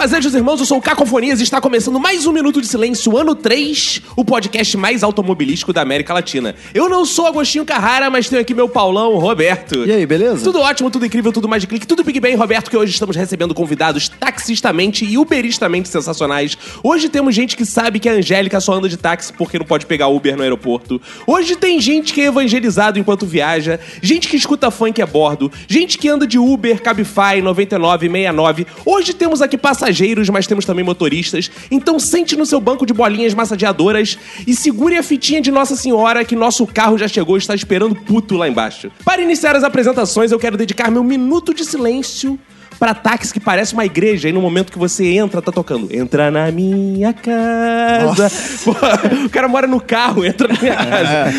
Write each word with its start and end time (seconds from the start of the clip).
Fazejos 0.00 0.34
irmãos, 0.34 0.58
eu 0.58 0.64
sou 0.64 0.78
o 0.78 0.80
Cacofonias 0.80 1.40
e 1.40 1.42
está 1.42 1.60
começando 1.60 2.00
mais 2.00 2.26
um 2.26 2.32
Minuto 2.32 2.58
de 2.62 2.66
Silêncio, 2.66 3.18
ano 3.18 3.34
3, 3.34 4.00
o 4.16 4.24
podcast 4.24 4.74
mais 4.78 5.02
automobilístico 5.02 5.74
da 5.74 5.82
América 5.82 6.14
Latina. 6.14 6.54
Eu 6.72 6.88
não 6.88 7.04
sou 7.04 7.26
Agostinho 7.26 7.66
Carrara, 7.66 8.08
mas 8.08 8.26
tenho 8.26 8.40
aqui 8.40 8.54
meu 8.54 8.66
Paulão, 8.66 9.18
Roberto. 9.18 9.84
E 9.84 9.92
aí, 9.92 10.06
beleza? 10.06 10.42
Tudo 10.42 10.58
ótimo, 10.58 10.90
tudo 10.90 11.04
incrível, 11.04 11.30
tudo 11.30 11.46
mais 11.46 11.60
de 11.60 11.66
clique, 11.66 11.86
tudo 11.86 12.02
Big 12.02 12.18
Bang, 12.18 12.34
Roberto, 12.34 12.70
que 12.70 12.78
hoje 12.78 12.92
estamos 12.92 13.14
recebendo 13.14 13.54
convidados 13.54 14.08
taxistamente 14.08 15.04
e 15.04 15.18
uberistamente 15.18 15.86
sensacionais. 15.90 16.56
Hoje 16.82 17.10
temos 17.10 17.34
gente 17.34 17.54
que 17.54 17.66
sabe 17.66 18.00
que 18.00 18.08
a 18.08 18.12
Angélica 18.12 18.58
só 18.58 18.72
anda 18.72 18.88
de 18.88 18.96
táxi 18.96 19.34
porque 19.34 19.58
não 19.58 19.66
pode 19.66 19.84
pegar 19.84 20.08
Uber 20.08 20.34
no 20.34 20.42
aeroporto. 20.42 20.98
Hoje 21.26 21.56
tem 21.56 21.78
gente 21.78 22.14
que 22.14 22.22
é 22.22 22.28
evangelizado 22.28 22.98
enquanto 22.98 23.26
viaja, 23.26 23.78
gente 24.00 24.28
que 24.28 24.36
escuta 24.38 24.70
funk 24.70 25.02
a 25.02 25.06
bordo, 25.06 25.52
gente 25.68 25.98
que 25.98 26.08
anda 26.08 26.26
de 26.26 26.38
Uber, 26.38 26.80
Cabify, 26.80 27.42
99, 27.42 28.06
69. 28.06 28.66
Hoje 28.86 29.12
temos 29.12 29.42
aqui 29.42 29.58
passageiros, 29.58 29.89
mas 30.28 30.46
temos 30.46 30.64
também 30.64 30.84
motoristas. 30.84 31.50
Então 31.70 31.98
sente 31.98 32.36
no 32.36 32.46
seu 32.46 32.60
banco 32.60 32.86
de 32.86 32.92
bolinhas 32.92 33.34
massageadoras 33.34 34.18
e 34.46 34.54
segure 34.54 34.96
a 34.96 35.02
fitinha 35.02 35.40
de 35.40 35.50
Nossa 35.50 35.76
Senhora 35.76 36.24
que 36.24 36.36
nosso 36.36 36.66
carro 36.66 36.98
já 36.98 37.08
chegou 37.08 37.36
e 37.36 37.38
está 37.38 37.54
esperando 37.54 37.94
puto 37.94 38.36
lá 38.36 38.48
embaixo. 38.48 38.90
Para 39.04 39.22
iniciar 39.22 39.56
as 39.56 39.64
apresentações, 39.64 40.32
eu 40.32 40.38
quero 40.38 40.56
dedicar 40.56 40.90
meu 40.90 41.02
minuto 41.02 41.54
de 41.54 41.64
silêncio 41.64 42.38
para 42.80 42.94
táxi 42.94 43.30
que 43.34 43.38
parece 43.38 43.74
uma 43.74 43.84
igreja 43.84 44.30
e 44.30 44.32
no 44.32 44.40
momento 44.40 44.72
que 44.72 44.78
você 44.78 45.04
entra, 45.08 45.42
tá 45.42 45.52
tocando. 45.52 45.94
Entra 45.94 46.30
na 46.30 46.50
minha 46.50 47.12
casa. 47.12 48.32
Pô, 48.64 48.70
o 49.26 49.28
cara 49.28 49.46
mora 49.48 49.66
no 49.66 49.78
carro, 49.78 50.24
entra 50.24 50.48
na 50.48 50.58
minha 50.58 50.74
casa. 50.74 51.30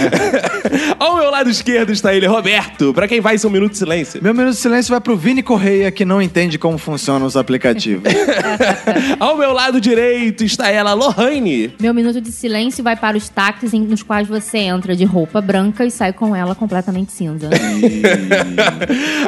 Ao 0.99 1.17
meu 1.17 1.31
lado 1.31 1.49
esquerdo 1.49 1.91
está 1.91 2.13
ele, 2.13 2.27
Roberto. 2.27 2.93
Para 2.93 3.07
quem 3.07 3.19
vai 3.19 3.39
ser 3.39 3.47
um 3.47 3.49
minuto 3.49 3.71
de 3.71 3.79
silêncio. 3.79 4.21
Meu 4.21 4.35
minuto 4.35 4.53
de 4.53 4.59
silêncio 4.59 4.91
vai 4.91 5.01
pro 5.01 5.17
Vini 5.17 5.41
Correia, 5.41 5.91
que 5.91 6.05
não 6.05 6.21
entende 6.21 6.59
como 6.59 6.77
funcionam 6.77 7.25
os 7.25 7.35
aplicativos. 7.35 8.03
Ao 9.19 9.35
meu 9.35 9.51
lado 9.51 9.81
direito 9.81 10.43
está 10.43 10.69
ela, 10.69 10.93
Lohane. 10.93 11.73
Meu 11.81 11.93
minuto 11.93 12.21
de 12.21 12.31
silêncio 12.31 12.83
vai 12.83 12.95
para 12.95 13.17
os 13.17 13.29
táxis 13.29 13.71
nos 13.73 14.03
quais 14.03 14.27
você 14.27 14.59
entra 14.59 14.95
de 14.95 15.05
roupa 15.05 15.41
branca 15.41 15.83
e 15.83 15.89
sai 15.89 16.13
com 16.13 16.35
ela 16.35 16.53
completamente 16.53 17.11
cinza. 17.11 17.49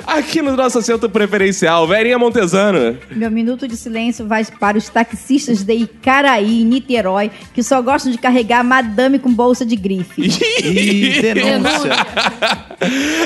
Aqui 0.06 0.44
no 0.44 0.56
nosso 0.56 0.78
assento 0.78 1.10
preferencial, 1.10 1.88
Verinha 2.04 2.20
Montesano. 2.20 2.98
Meu 3.12 3.32
minuto 3.32 3.66
de 3.66 3.78
silêncio 3.78 4.28
vai 4.28 4.44
para 4.60 4.78
os 4.78 4.90
taxistas 4.90 5.64
de 5.64 5.74
Icaraí, 5.74 6.66
Niterói, 6.66 7.32
que 7.54 7.64
só 7.64 7.82
gostam 7.82 8.12
de 8.12 8.18
carregar 8.18 8.62
madame 8.62 9.18
com 9.20 9.34
bolsa 9.34 9.66
de 9.66 9.78
grife. 9.78 10.22
Ih, 10.22 11.22
denúncia. 11.22 11.96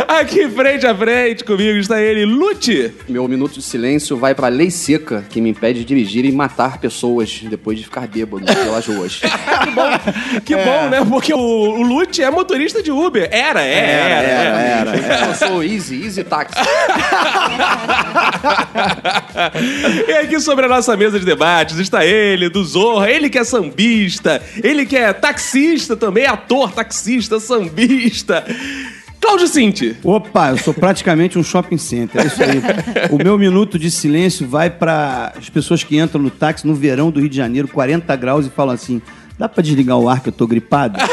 Aqui 0.08 0.50
frente 0.50 0.86
a 0.86 0.96
frente 0.96 1.44
comigo 1.44 1.78
está 1.78 2.02
ele, 2.02 2.26
Lute. 2.26 2.94
Meu 3.08 3.28
minuto 3.28 3.56
de 3.56 3.62
silêncio 3.62 4.18
vai 4.18 4.34
pra 4.34 4.48
lei 4.48 4.72
seca 4.72 5.26
que 5.30 5.42
me 5.42 5.50
impede 5.50 5.80
de 5.80 5.86
dirigir 5.86 6.26
e 6.26 6.32
matar 6.32 6.80
pessoas 6.80 7.42
depois 7.44 7.78
de 7.78 7.86
ficar 7.86 8.08
bêbado 8.08 8.46
pelas 8.46 8.86
ruas. 8.86 9.22
Que 10.46 10.56
bom, 10.56 10.90
né? 10.90 11.06
Porque 11.08 11.34
o, 11.34 11.38
o 11.38 11.82
Lute 11.82 12.22
é 12.22 12.30
motorista 12.30 12.82
de 12.82 12.92
Uber. 12.92 13.28
Era, 13.32 13.64
é, 13.64 13.80
era. 13.80 14.16
Era, 14.16 14.96
era. 14.96 15.28
Eu 15.28 15.36
sou 15.36 15.64
easy, 15.64 16.04
easy 16.04 16.24
táxi. 16.24 16.58
e 20.08 20.14
aqui 20.14 20.40
sobre 20.40 20.66
a 20.66 20.70
nossa 20.70 20.96
mesa 20.96 21.20
de 21.20 21.26
debates 21.26 21.78
está 21.78 22.06
ele, 22.06 22.50
do 22.50 22.64
Zorra, 22.64 23.10
ele 23.10 23.30
que 23.30 23.38
é 23.38 23.44
sambista, 23.44 24.42
ele 24.64 24.86
que 24.86 24.96
é 24.96 25.12
taxista 25.14 25.96
também, 25.96 26.26
ator, 26.26 26.72
taxista, 26.72 27.40
sambista. 27.40 28.46
Cláudio 29.20 29.48
Cinti. 29.48 29.96
Opa, 30.04 30.50
eu 30.52 30.58
sou 30.58 30.74
praticamente 30.74 31.38
um 31.38 31.44
shopping 31.44 31.78
center. 31.78 32.22
É 32.22 32.28
isso 32.28 32.42
aí. 32.42 32.62
O 33.12 33.18
meu 33.18 33.38
minuto 33.38 33.78
de 33.78 33.92
silêncio 33.92 34.48
vai 34.48 34.70
para 34.70 35.34
as 35.38 35.50
pessoas 35.50 35.84
que 35.84 35.98
entram 35.98 36.22
no 36.22 36.30
táxi 36.30 36.66
no 36.66 36.74
verão 36.76 37.12
do 37.12 37.20
Rio 37.20 37.30
de 37.30 37.36
Janeiro, 37.36 37.68
40 37.68 38.16
graus, 38.16 38.46
e 38.46 38.50
falam 38.50 38.74
assim: 38.74 39.02
dá 39.38 39.48
pra 39.50 39.62
desligar 39.62 39.98
o 39.98 40.10
ar 40.10 40.22
que 40.22 40.30
eu 40.30 40.34
tô 40.34 40.48
gripado? 40.48 40.98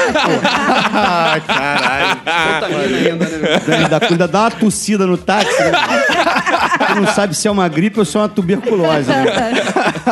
Caralho. 1.46 2.16
Contamina 2.24 2.96
ainda, 2.98 3.26
né? 3.26 3.60
ainda, 3.76 4.06
ainda 4.10 4.28
dá 4.28 4.40
uma 4.42 4.50
tossida 4.50 5.06
no 5.06 5.16
táxi, 5.18 5.62
né? 5.62 5.72
Não 6.94 7.06
sabe 7.06 7.34
se 7.34 7.48
é 7.48 7.50
uma 7.50 7.68
gripe 7.68 7.98
ou 7.98 8.04
se 8.04 8.16
é 8.16 8.20
uma 8.20 8.28
tuberculose, 8.28 9.08
né? 9.08 9.24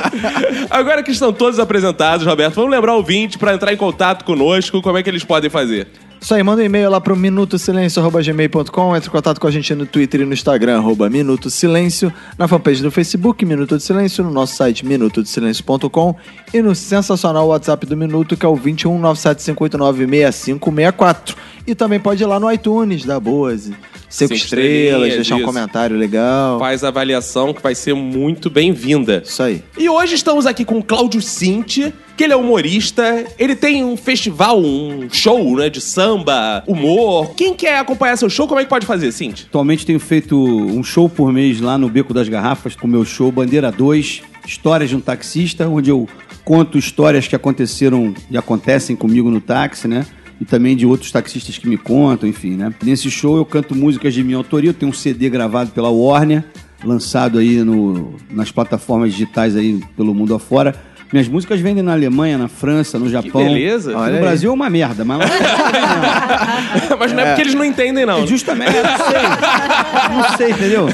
Agora 0.71 1.03
que 1.03 1.11
estão 1.11 1.33
todos 1.33 1.59
apresentados, 1.59 2.27
Roberto, 2.27 2.55
vamos 2.55 2.71
lembrar 2.71 2.95
o 2.95 2.97
ouvinte 2.97 3.39
para 3.39 3.55
entrar 3.55 3.73
em 3.73 3.77
contato 3.77 4.25
conosco, 4.25 4.81
como 4.83 4.99
é 4.99 5.03
que 5.03 5.11
eles 5.11 5.25
podem 5.25 5.51
fazer? 5.51 5.89
Isso 6.23 6.35
aí, 6.35 6.43
manda 6.43 6.63
um 6.63 6.65
e-mail 6.65 6.89
lá 6.89 7.01
pro 7.01 7.17
minutosilencio.gmail.com, 7.17 8.97
entre 8.97 9.09
em 9.09 9.13
contato 9.13 9.41
com 9.41 9.49
a 9.49 9.51
gente 9.51 9.75
no 9.75 9.85
Twitter 9.85 10.21
e 10.21 10.25
no 10.25 10.33
Instagram, 10.33 10.79
arroba 10.79 11.11
Minuto 11.11 11.51
Silêncio, 11.51 12.13
na 12.39 12.47
fanpage 12.47 12.81
do 12.81 12.93
Facebook, 12.93 13.45
Minuto 13.45 13.77
de 13.77 13.83
Silêncio, 13.83 14.23
no 14.23 14.31
nosso 14.31 14.55
site 14.55 14.87
minutodesilencio.com 14.87 16.15
e 16.55 16.63
no 16.63 16.77
sensacional 16.77 17.49
WhatsApp 17.49 17.85
do 17.87 17.97
Minuto, 17.97 18.37
que 18.37 18.47
é 18.47 18.49
o 18.49 18.57
21975896564. 18.57 21.35
E 21.67 21.75
também 21.75 21.99
pode 21.99 22.23
ir 22.23 22.27
lá 22.27 22.39
no 22.39 22.53
iTunes, 22.53 23.05
dar 23.05 23.19
boas, 23.19 23.69
cinco, 24.13 24.29
Cinco 24.29 24.35
estrelas, 24.35 24.75
estrelinhas, 24.75 25.15
deixar 25.15 25.35
um 25.35 25.39
isso. 25.39 25.47
comentário 25.47 25.97
legal. 25.97 26.59
Faz 26.59 26.85
a 26.85 26.89
avaliação 26.89 27.55
que 27.55 27.63
vai 27.63 27.75
ser 27.75 27.95
muito 27.95 28.51
bem-vinda. 28.51 29.23
Isso 29.25 29.43
aí. 29.43 29.63
E 29.79 29.89
hoje 29.89 30.15
estamos 30.15 30.45
aqui 30.47 30.65
com 30.65 30.79
o 30.79 30.85
Cláudio 30.85 31.23
Cinti, 31.23 31.93
que 32.17 32.25
ele 32.25 32.35
é 32.35 32.37
humorista, 32.37 33.25
ele 33.39 33.57
tem 33.57 33.83
um 33.83 33.97
festival, 33.97 34.61
um 34.61 35.09
show, 35.11 35.57
né, 35.57 35.71
de 35.71 35.81
samba, 35.81 36.63
humor. 36.67 37.35
Quem 37.35 37.55
quer 37.55 37.79
acompanhar 37.79 38.17
seu 38.17 38.29
show, 38.29 38.47
como 38.47 38.61
é 38.61 38.65
que 38.65 38.71
pode 38.71 38.85
fazer, 38.85 39.11
Cinti? 39.13 39.47
Atualmente 39.49 39.87
tenho 39.87 39.99
feito 39.99 40.39
um 40.39 40.85
show 40.85 41.09
por 41.09 41.33
mês 41.33 41.61
lá 41.61 41.79
no 41.79 41.89
Beco 41.89 42.13
das 42.13 42.29
Garrafas 42.29 42.77
com 42.77 42.87
o 42.87 42.91
meu 42.91 43.05
show 43.05 43.33
Bandeira 43.33 43.73
2, 43.73 44.23
Histórias 44.47 44.91
de 44.91 44.97
um 44.97 45.01
Taxista, 45.01 45.67
onde 45.69 45.89
eu 45.89 46.07
conto 46.45 46.77
histórias 46.77 47.27
que 47.27 47.37
aconteceram 47.37 48.13
e 48.31 48.37
acontecem 48.37 48.95
comigo 48.95 49.31
no 49.31 49.41
táxi, 49.41 49.89
né? 49.89 50.05
E 50.41 50.45
também 50.45 50.77
de 50.77 50.87
outros 50.87 51.11
taxistas 51.11 51.57
que 51.57 51.69
me 51.69 51.77
contam, 51.77 52.29
enfim, 52.29 52.57
né? 52.57 52.75
Nesse 52.83 53.11
show 53.11 53.37
eu 53.37 53.45
canto 53.45 53.75
músicas 53.75 54.13
de 54.13 54.25
minha 54.25 54.37
autoria, 54.37 54.71
eu 54.71 54.75
tenho 54.75 54.91
um 54.91 54.95
CD 54.95 55.31
gravado 55.31 55.71
pela 55.71 55.89
Warner, 55.91 56.45
lançado 56.85 57.39
aí 57.39 57.63
no, 57.63 58.17
nas 58.31 58.51
plataformas 58.51 59.13
digitais 59.13 59.57
aí 59.57 59.81
pelo 59.97 60.15
mundo 60.15 60.35
afora. 60.35 60.75
Minhas 61.13 61.29
músicas 61.29 61.61
vendem 61.61 61.83
na 61.83 61.93
Alemanha, 61.93 62.39
na 62.39 62.49
França, 62.49 62.99
no 62.99 63.09
Japão. 63.11 63.45
beleza. 63.45 63.97
Olha 63.97 64.13
No 64.13 64.17
aí. 64.17 64.23
Brasil 64.23 64.51
é 64.51 64.55
uma 64.55 64.71
merda, 64.71 65.05
mas 65.05 65.19
lá 65.19 65.27
Mas 66.99 67.13
não 67.13 67.21
é, 67.23 67.27
porque 67.27 67.41
eles 67.43 67.55
não 67.55 67.65
entendem, 67.65 68.07
não. 68.07 68.27
Justamente, 68.27 68.73
eu 68.75 68.83
não 68.83 68.97
sei. 68.97 70.17
Não 70.17 70.37
sei, 70.37 70.51
entendeu? 70.51 70.89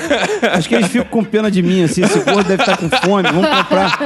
Acho 0.53 0.69
que 0.69 0.75
eles 0.75 0.89
ficam 0.89 1.07
com 1.09 1.23
pena 1.25 1.51
de 1.51 1.63
mim, 1.63 1.85
assim. 1.85 2.03
Esse 2.03 2.19
gordo 2.21 2.49
deve 2.49 2.63
estar 2.63 2.77
com 2.77 2.89
fome. 2.89 3.29
Vamos 3.31 3.49
comprar. 3.49 3.99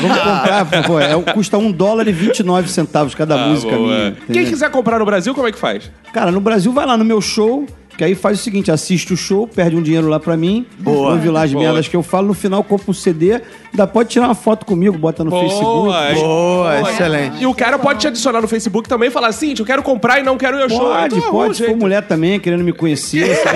Vamos 0.00 0.18
comprar, 0.18 0.64
por 0.66 0.82
favor. 0.82 1.02
É, 1.02 1.32
custa 1.32 1.56
um 1.58 1.70
dólar 1.70 2.08
e 2.08 2.12
29 2.12 2.68
centavos 2.68 3.14
cada 3.14 3.34
Ah, 3.36 3.46
música 3.48 3.74
boa. 3.76 3.86
minha. 3.86 4.10
Quem 4.12 4.22
entendeu? 4.30 4.46
quiser 4.50 4.70
comprar 4.70 4.98
no 4.98 5.04
Brasil, 5.04 5.34
como 5.34 5.46
é 5.46 5.52
que 5.52 5.58
faz? 5.58 5.90
Cara, 6.12 6.32
no 6.32 6.40
Brasil 6.40 6.72
vai 6.72 6.84
lá 6.86 6.96
no 6.96 7.04
meu 7.04 7.20
show. 7.20 7.66
Que 8.00 8.04
aí 8.04 8.14
faz 8.14 8.40
o 8.40 8.42
seguinte, 8.42 8.72
assiste 8.72 9.12
o 9.12 9.16
show, 9.16 9.46
perde 9.46 9.76
um 9.76 9.82
dinheiro 9.82 10.08
lá 10.08 10.18
pra 10.18 10.34
mim, 10.34 10.64
Boa. 10.78 11.10
ouve 11.12 11.28
lá 11.28 11.42
as 11.42 11.52
Boa. 11.52 11.62
merdas 11.66 11.86
que 11.86 11.94
eu 11.94 12.02
falo, 12.02 12.28
no 12.28 12.32
final 12.32 12.64
compra 12.64 12.90
um 12.90 12.94
CD, 12.94 13.42
ainda 13.70 13.86
pode 13.86 14.08
tirar 14.08 14.24
uma 14.28 14.34
foto 14.34 14.64
comigo, 14.64 14.96
bota 14.96 15.22
no 15.22 15.30
Facebook. 15.30 15.90
Boa, 16.18 16.80
excelente. 16.80 17.42
E 17.42 17.46
o 17.46 17.52
cara 17.54 17.78
pode 17.78 17.98
te 18.00 18.06
adicionar 18.06 18.40
no 18.40 18.48
Facebook 18.48 18.88
também 18.88 19.08
e 19.10 19.12
falar, 19.12 19.30
Cinti, 19.32 19.60
eu 19.60 19.66
quero 19.66 19.82
comprar 19.82 20.18
e 20.18 20.22
não 20.22 20.38
quero 20.38 20.56
ir 20.58 20.62
ao 20.62 20.70
show. 20.70 20.78
Pode, 20.80 21.14
Então, 21.18 21.30
pode. 21.30 21.34
arruma 21.34 21.50
um 21.50 21.52
Se 21.54 21.66
for 21.66 21.76
mulher 21.76 22.00
também, 22.06 22.40
querendo 22.40 22.64
me 22.64 22.72
conhecer. 22.72 23.38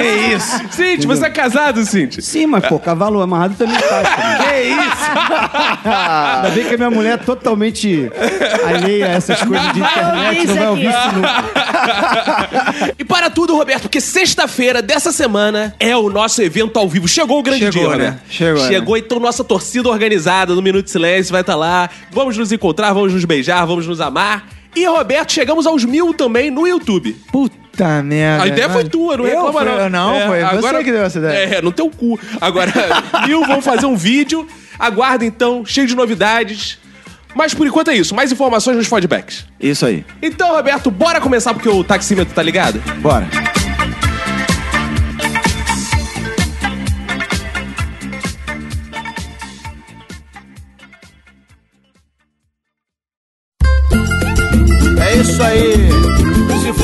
Que 0.00 0.34
isso? 0.34 0.60
Cinti, 0.72 1.06
você 1.06 1.24
é 1.26 1.30
casado, 1.30 1.82
Cinti? 1.84 2.20
Sim, 2.22 2.46
mas, 2.46 2.66
pô, 2.66 2.78
cavalo 2.78 3.20
amarrado 3.22 3.54
também 3.56 3.78
faz. 3.78 4.08
também. 4.08 4.76
Que 4.76 4.82
isso? 4.82 5.10
Ainda 5.84 6.50
bem 6.50 6.64
que 6.66 6.74
a 6.74 6.76
minha 6.76 6.90
mulher 6.90 7.14
é 7.14 7.16
totalmente 7.16 8.10
alheia 8.66 9.06
a 9.06 9.08
essas 9.10 9.42
coisas 9.42 9.72
de 9.72 9.80
internet, 9.80 10.46
não 10.48 10.54
vai 10.54 10.68
ouvir 10.68 10.88
isso 10.90 11.12
nunca. 11.14 12.90
E 12.98 13.04
para 13.04 13.30
tudo, 13.30 13.56
Roberto, 13.56 13.69
porque 13.78 14.00
sexta-feira 14.00 14.82
dessa 14.82 15.12
semana 15.12 15.74
é 15.78 15.96
o 15.96 16.08
nosso 16.10 16.42
evento 16.42 16.78
ao 16.78 16.88
vivo. 16.88 17.06
Chegou 17.06 17.38
o 17.38 17.42
grande 17.42 17.70
Chegou, 17.72 17.88
dia, 17.88 17.96
né? 17.96 18.10
né? 18.10 18.20
Chegou, 18.28 18.66
Chegou, 18.66 18.96
então 18.96 19.20
nossa 19.20 19.44
torcida 19.44 19.88
organizada 19.88 20.54
no 20.54 20.62
Minuto 20.62 20.84
de 20.86 20.90
Silêncio 20.90 21.32
vai 21.32 21.42
estar 21.42 21.56
lá. 21.56 21.88
Vamos 22.10 22.36
nos 22.36 22.50
encontrar, 22.52 22.92
vamos 22.92 23.12
nos 23.12 23.24
beijar, 23.24 23.64
vamos 23.66 23.86
nos 23.86 24.00
amar. 24.00 24.48
E, 24.74 24.84
Roberto, 24.86 25.32
chegamos 25.32 25.66
aos 25.66 25.84
mil 25.84 26.14
também 26.14 26.50
no 26.50 26.66
YouTube. 26.66 27.12
Puta 27.32 28.02
merda. 28.02 28.44
A 28.44 28.46
ideia 28.46 28.70
foi 28.70 28.84
tua, 28.84 29.16
não 29.16 29.26
Eu? 29.26 29.46
reclama 29.46 29.64
não. 29.64 29.90
Não, 29.90 30.14
É, 30.14 30.26
foi 30.26 30.42
agora- 30.42 30.78
você 30.78 30.84
que 30.84 30.92
deu 30.92 31.02
essa 31.02 31.18
ideia. 31.18 31.56
É, 31.56 31.62
no 31.62 31.72
teu 31.72 31.90
cu. 31.90 32.18
Agora, 32.40 32.72
mil 33.26 33.44
vão 33.46 33.60
fazer 33.60 33.86
um 33.86 33.96
vídeo. 33.96 34.46
Aguarda 34.78 35.24
então, 35.24 35.64
cheio 35.66 35.86
de 35.86 35.94
novidades. 35.96 36.78
Mas 37.34 37.52
por 37.54 37.66
enquanto 37.66 37.90
é 37.90 37.96
isso. 37.96 38.14
Mais 38.14 38.32
informações 38.32 38.76
nos 38.76 38.86
feedbacks. 38.88 39.44
Isso 39.60 39.84
aí. 39.86 40.04
Então, 40.22 40.54
Roberto, 40.54 40.90
bora 40.90 41.20
começar 41.20 41.52
porque 41.54 41.68
o 41.68 41.82
taxímetro 41.84 42.34
tá 42.34 42.42
ligado? 42.42 42.80
Bora. 43.00 43.28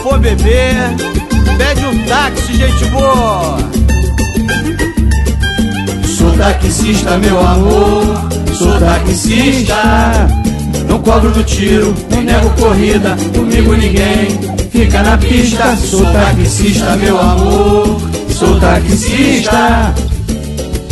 For 0.09 0.21
beber, 0.21 0.95
pede 1.59 1.85
um 1.85 2.05
táxi, 2.05 2.57
gente 2.57 2.85
boa. 2.87 3.59
Sou 6.07 6.31
taxista, 6.39 7.19
meu 7.19 7.41
amor. 7.41 8.29
Sou 8.55 8.79
taxista. 8.79 10.29
Não 10.89 11.01
cobro 11.01 11.31
do 11.33 11.43
tiro, 11.43 11.93
nem 12.11 12.23
nego 12.23 12.49
corrida. 12.51 13.17
Comigo 13.35 13.75
ninguém 13.75 14.39
fica 14.71 15.03
na 15.03 15.19
pista. 15.19 15.77
Sou 15.77 16.05
taxista, 16.13 16.97
meu 16.97 17.21
amor. 17.21 18.01
Sou 18.31 18.61
taxista. 18.61 19.93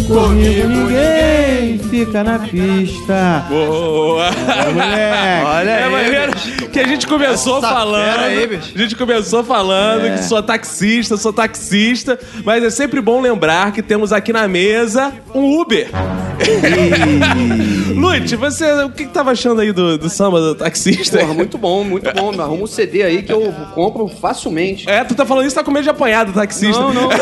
Comigo 0.08 0.68
ninguém 0.68 1.78
fica 1.88 2.24
na 2.24 2.40
pista. 2.40 3.44
Boa! 3.48 4.30
Moleque. 4.74 5.46
Olha 5.46 5.70
É 5.70 5.84
aí. 5.84 6.53
Que 6.70 6.80
a 6.80 6.86
gente 6.86 7.06
começou 7.06 7.58
Essa 7.58 7.68
falando. 7.68 8.20
aí, 8.20 8.46
bicho. 8.46 8.72
a 8.74 8.78
gente 8.78 8.96
começou 8.96 9.44
falando 9.44 10.16
que 10.16 10.24
sou 10.24 10.42
taxista, 10.42 11.16
sou 11.16 11.32
taxista, 11.32 12.18
mas 12.44 12.62
é 12.62 12.70
sempre 12.70 13.00
bom 13.00 13.20
lembrar 13.20 13.72
que 13.72 13.82
temos 13.82 14.12
aqui 14.12 14.32
na 14.32 14.46
mesa 14.48 15.12
um 15.34 15.60
Uber. 15.60 15.88
Lute, 17.94 18.36
você, 18.36 18.70
o 18.82 18.90
que, 18.90 19.06
que 19.06 19.12
tava 19.12 19.32
achando 19.32 19.60
aí 19.60 19.72
do, 19.72 19.98
do 19.98 20.08
samba 20.08 20.40
do 20.40 20.54
taxista? 20.54 21.18
Porra, 21.18 21.34
muito 21.34 21.58
bom, 21.58 21.84
muito 21.84 22.10
bom. 22.12 22.32
Me 22.32 22.40
arruma 22.40 22.64
um 22.64 22.66
CD 22.66 23.02
aí 23.02 23.22
que 23.22 23.32
eu 23.32 23.52
compro 23.74 24.08
facilmente. 24.08 24.88
É, 24.88 25.04
tu 25.04 25.14
tá 25.14 25.24
falando 25.24 25.46
isso, 25.46 25.54
tá 25.54 25.62
com 25.62 25.70
medo 25.70 25.84
de 25.84 25.90
apanhar 25.90 26.24
do 26.24 26.32
taxista. 26.32 26.80
Não, 26.80 26.92
não. 26.92 27.08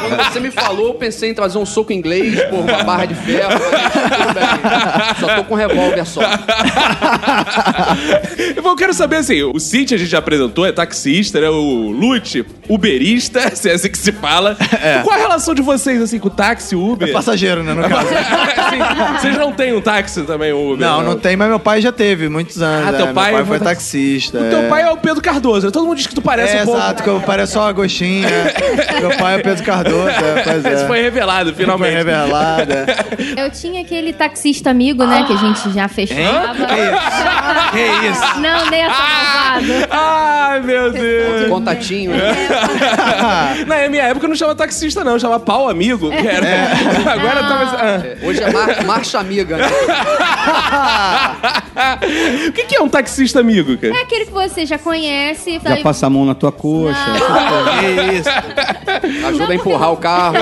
Quando 0.00 0.32
você 0.32 0.40
me 0.40 0.50
falou, 0.50 0.88
eu 0.88 0.94
pensei 0.94 1.30
em 1.30 1.34
trazer 1.34 1.58
um 1.58 1.66
soco 1.66 1.92
inglês, 1.92 2.42
por 2.44 2.58
uma 2.58 2.82
barra 2.82 3.04
de 3.06 3.14
ferro. 3.14 3.52
Só 5.20 5.36
tô 5.36 5.44
com 5.44 5.54
revólver 5.54 6.04
só. 6.06 6.20
eu 8.56 8.76
quero 8.76 8.92
saber 8.94 9.16
assim, 9.16 9.42
o 9.42 9.58
City 9.58 9.94
a 9.94 9.98
gente 9.98 10.08
já 10.10 10.18
apresentou, 10.18 10.66
é 10.66 10.72
taxista, 10.72 11.40
né? 11.40 11.48
O 11.48 11.90
Lute, 11.90 12.44
uberista, 12.68 13.50
se 13.56 13.68
é 13.70 13.74
assim 13.74 13.88
que 13.90 13.98
se 13.98 14.12
fala. 14.12 14.56
Qual 15.04 15.16
a 15.16 15.20
relação 15.20 15.54
de 15.54 15.62
vocês, 15.62 16.00
assim, 16.00 16.18
com 16.18 16.28
o 16.28 16.30
táxi, 16.30 16.74
o 16.76 16.92
Uber? 16.92 17.08
É 17.08 17.12
passageiro, 17.12 17.62
né, 17.62 17.74
no 17.74 17.82
caso. 17.88 18.08
Assim, 18.68 19.18
vocês 19.18 19.38
não 19.38 19.52
têm 19.52 19.74
um 19.74 19.80
táxi 19.80 20.22
também, 20.24 20.52
o 20.52 20.72
Uber? 20.74 20.86
Não, 20.86 21.02
não 21.02 21.18
tem, 21.18 21.36
mas 21.36 21.48
meu 21.48 21.58
pai 21.58 21.80
já 21.80 21.90
teve, 21.90 22.28
muitos 22.28 22.60
anos. 22.60 22.88
Ah, 22.88 22.92
teu 22.92 23.06
é. 23.08 23.12
pai 23.12 23.28
meu 23.32 23.38
pai 23.38 23.46
foi 23.46 23.58
foi 23.58 23.66
taxista. 23.66 24.38
O 24.38 24.50
teu 24.50 24.62
pai 24.68 24.82
é 24.82 24.90
o 24.90 24.96
Pedro 24.98 25.22
Cardoso, 25.22 25.66
né? 25.66 25.72
Todo 25.72 25.86
mundo 25.86 25.96
diz 25.96 26.06
que 26.06 26.14
tu 26.14 26.20
parece 26.20 26.56
É, 26.56 26.62
um 26.62 26.64
pouco. 26.66 26.78
exato, 26.80 27.02
que 27.02 27.08
eu 27.08 27.20
pareço 27.20 27.54
só 27.54 27.62
uma 27.62 27.72
gostinha. 27.72 28.28
meu 29.00 29.10
pai 29.16 29.34
é 29.36 29.38
o 29.38 29.42
Pedro 29.42 29.64
Cardoso, 29.64 30.08
é, 30.08 30.42
pois 30.44 30.64
é. 30.64 30.74
Isso 30.74 30.86
foi 30.86 31.00
revelado, 31.00 31.50
Foi 31.54 31.64
finalmente. 31.64 31.94
revelada. 31.94 32.86
Eu 33.36 33.50
tinha 33.50 33.80
aquele 33.80 34.12
taxista 34.12 34.70
amigo, 34.70 35.04
né, 35.06 35.24
que 35.26 35.32
a 35.32 35.36
gente 35.36 35.70
já 35.72 35.88
fechava. 35.88 36.66
Que 37.72 38.06
isso? 38.06 38.40
Não, 38.40 38.66
nem 38.70 38.82
essa 38.82 39.02
malvada. 39.02 39.88
Ai, 39.90 40.60
meu 40.60 40.90
Deus. 40.92 41.48
Contatinho, 41.48 42.12
né? 42.12 42.32
Na 43.66 43.88
minha 43.88 44.02
época 44.04 44.28
não 44.28 44.36
chama 44.36 44.54
taxista, 44.54 45.02
não, 45.04 45.18
chama 45.18 45.38
pau 45.40 45.68
amigo. 45.68 46.10
que 46.10 46.26
era. 46.26 46.46
Agora 47.12 47.42
Não. 47.42 47.48
tava. 47.48 47.76
Ah. 47.76 48.00
Hoje 48.26 48.42
é 48.42 48.52
mar- 48.52 48.84
marcha 48.84 49.18
amiga, 49.18 49.56
né? 49.56 49.68
O 52.48 52.52
que, 52.52 52.64
que 52.64 52.76
é 52.76 52.80
um 52.82 52.88
taxista 52.88 53.40
amigo, 53.40 53.76
cara? 53.78 53.94
É 53.96 54.02
aquele 54.02 54.26
que 54.26 54.32
você 54.32 54.66
já 54.66 54.78
conhece. 54.78 55.60
Já 55.62 55.76
passa 55.78 56.06
a 56.06 56.10
mão 56.10 56.24
na 56.24 56.34
tua 56.34 56.50
coxa. 56.52 56.98
Que 57.78 58.18
isso? 58.18 58.28
Ajuda 59.28 59.52
a 59.52 59.54
empurrar 59.54 59.92
o 59.92 59.96
carro. 59.96 60.34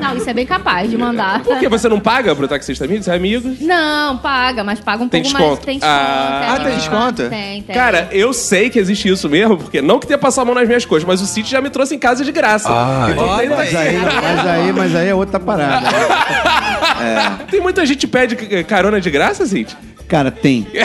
Não, 0.00 0.16
isso 0.16 0.28
é 0.30 0.34
bem 0.34 0.46
capaz 0.46 0.90
de 0.90 0.96
mandar. 0.96 1.42
Por 1.42 1.58
que 1.58 1.68
você 1.68 1.88
não 1.88 2.00
paga 2.00 2.34
pro 2.34 2.48
taxista 2.48 2.84
amigo? 2.84 3.02
Você 3.02 3.10
é 3.10 3.14
amigo? 3.14 3.54
Não, 3.60 4.16
paga, 4.18 4.64
mas 4.64 4.80
paga 4.80 5.02
um 5.04 5.08
Tem 5.08 5.22
pouco 5.22 5.36
desconto. 5.36 5.54
mais. 5.56 5.64
Tem 5.66 5.78
desconto. 5.78 6.00
Ah. 6.00 6.05
Ah, 6.06 6.60
tem 6.62 6.74
desconto? 6.76 7.28
Tem, 7.28 7.62
tem. 7.62 7.74
Cara, 7.74 8.08
eu 8.12 8.32
sei 8.32 8.70
que 8.70 8.78
existe 8.78 9.08
isso 9.08 9.28
mesmo, 9.28 9.56
porque 9.56 9.82
não 9.82 9.98
que 9.98 10.06
tenha 10.06 10.18
passado 10.18 10.42
a 10.42 10.46
mão 10.46 10.54
nas 10.54 10.66
minhas 10.66 10.84
coisas, 10.84 11.06
mas 11.06 11.20
o 11.20 11.26
City 11.26 11.50
já 11.50 11.60
me 11.60 11.70
trouxe 11.70 11.94
em 11.94 11.98
casa 11.98 12.24
de 12.24 12.32
graça. 12.32 12.68
Então 13.10 13.36
tem, 13.38 13.48
Mas 13.48 13.74
aí, 13.74 13.96
mas 13.98 14.46
aí, 14.46 14.72
mas 14.72 14.94
aí 14.96 15.08
é 15.08 15.14
outra 15.14 15.40
parada. 15.40 15.90
né? 15.90 17.38
tem 17.50 17.60
muita 17.60 17.84
gente 17.84 17.98
que 18.00 18.06
pede 18.06 18.36
carona 18.64 19.00
de 19.00 19.10
graça, 19.10 19.44
City? 19.46 19.76
Cara, 20.08 20.30
tem. 20.30 20.66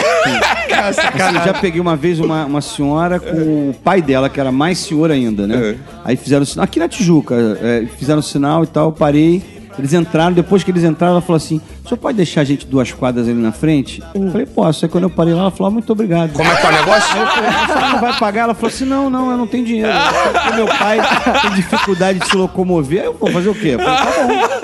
Assim, 0.82 1.36
eu 1.38 1.44
já 1.44 1.54
peguei 1.54 1.80
uma 1.80 1.94
vez 1.94 2.18
uma, 2.18 2.44
uma 2.44 2.60
senhora 2.60 3.20
com 3.20 3.70
o 3.70 3.74
pai 3.84 4.02
dela, 4.02 4.28
que 4.28 4.40
era 4.40 4.50
mais 4.50 4.78
senhor 4.78 5.12
ainda, 5.12 5.46
né? 5.46 5.70
É. 5.70 5.76
Aí 6.04 6.16
fizeram 6.16 6.44
sinal. 6.44 6.64
Aqui 6.64 6.80
na 6.80 6.88
Tijuca, 6.88 7.36
é, 7.62 7.86
fizeram 7.98 8.20
sinal 8.20 8.64
e 8.64 8.66
tal, 8.66 8.86
eu 8.86 8.92
parei. 8.92 9.40
Eles 9.78 9.92
entraram, 9.94 10.32
depois 10.32 10.62
que 10.64 10.70
eles 10.70 10.82
entraram, 10.82 11.14
ela 11.14 11.20
falou 11.22 11.36
assim: 11.36 11.60
o 11.84 11.88
senhor 11.88 11.98
pode 11.98 12.16
deixar 12.16 12.42
a 12.42 12.44
gente 12.44 12.66
duas 12.66 12.92
quadras 12.92 13.28
ali 13.28 13.38
na 13.38 13.52
frente? 13.52 14.02
Eu 14.14 14.30
falei, 14.30 14.46
posso. 14.46 14.84
Aí 14.84 14.88
quando 14.90 15.04
eu 15.04 15.10
parei 15.10 15.34
lá, 15.34 15.42
ela 15.42 15.50
falou, 15.50 15.68
ah, 15.68 15.70
muito 15.70 15.90
obrigado. 15.92 16.32
Como 16.32 16.50
é 16.50 16.56
que 16.56 16.66
é 16.66 16.68
o 16.68 16.72
negócio? 16.72 17.18
Eu 17.18 17.26
falei, 17.26 17.50
a 17.50 17.66
senhora 17.66 17.88
não 17.88 18.00
vai 18.00 18.18
pagar? 18.18 18.42
Ela 18.42 18.54
falou 18.54 18.68
assim: 18.68 18.84
não, 18.84 19.10
não, 19.10 19.30
eu 19.30 19.36
não 19.36 19.46
tenho 19.46 19.64
dinheiro. 19.64 19.92
Porque 20.32 20.52
meu 20.52 20.66
pai 20.66 20.98
tem 21.42 21.50
dificuldade 21.52 22.18
de 22.20 22.26
se 22.26 22.36
locomover. 22.36 23.00
Aí 23.00 23.06
eu 23.06 23.14
vou 23.14 23.30
fazer 23.30 23.48
o 23.48 23.54
quê? 23.54 23.68
Eu 23.70 23.78
falei, 23.78 23.96
tá 23.96 24.26
bom. 24.26 24.62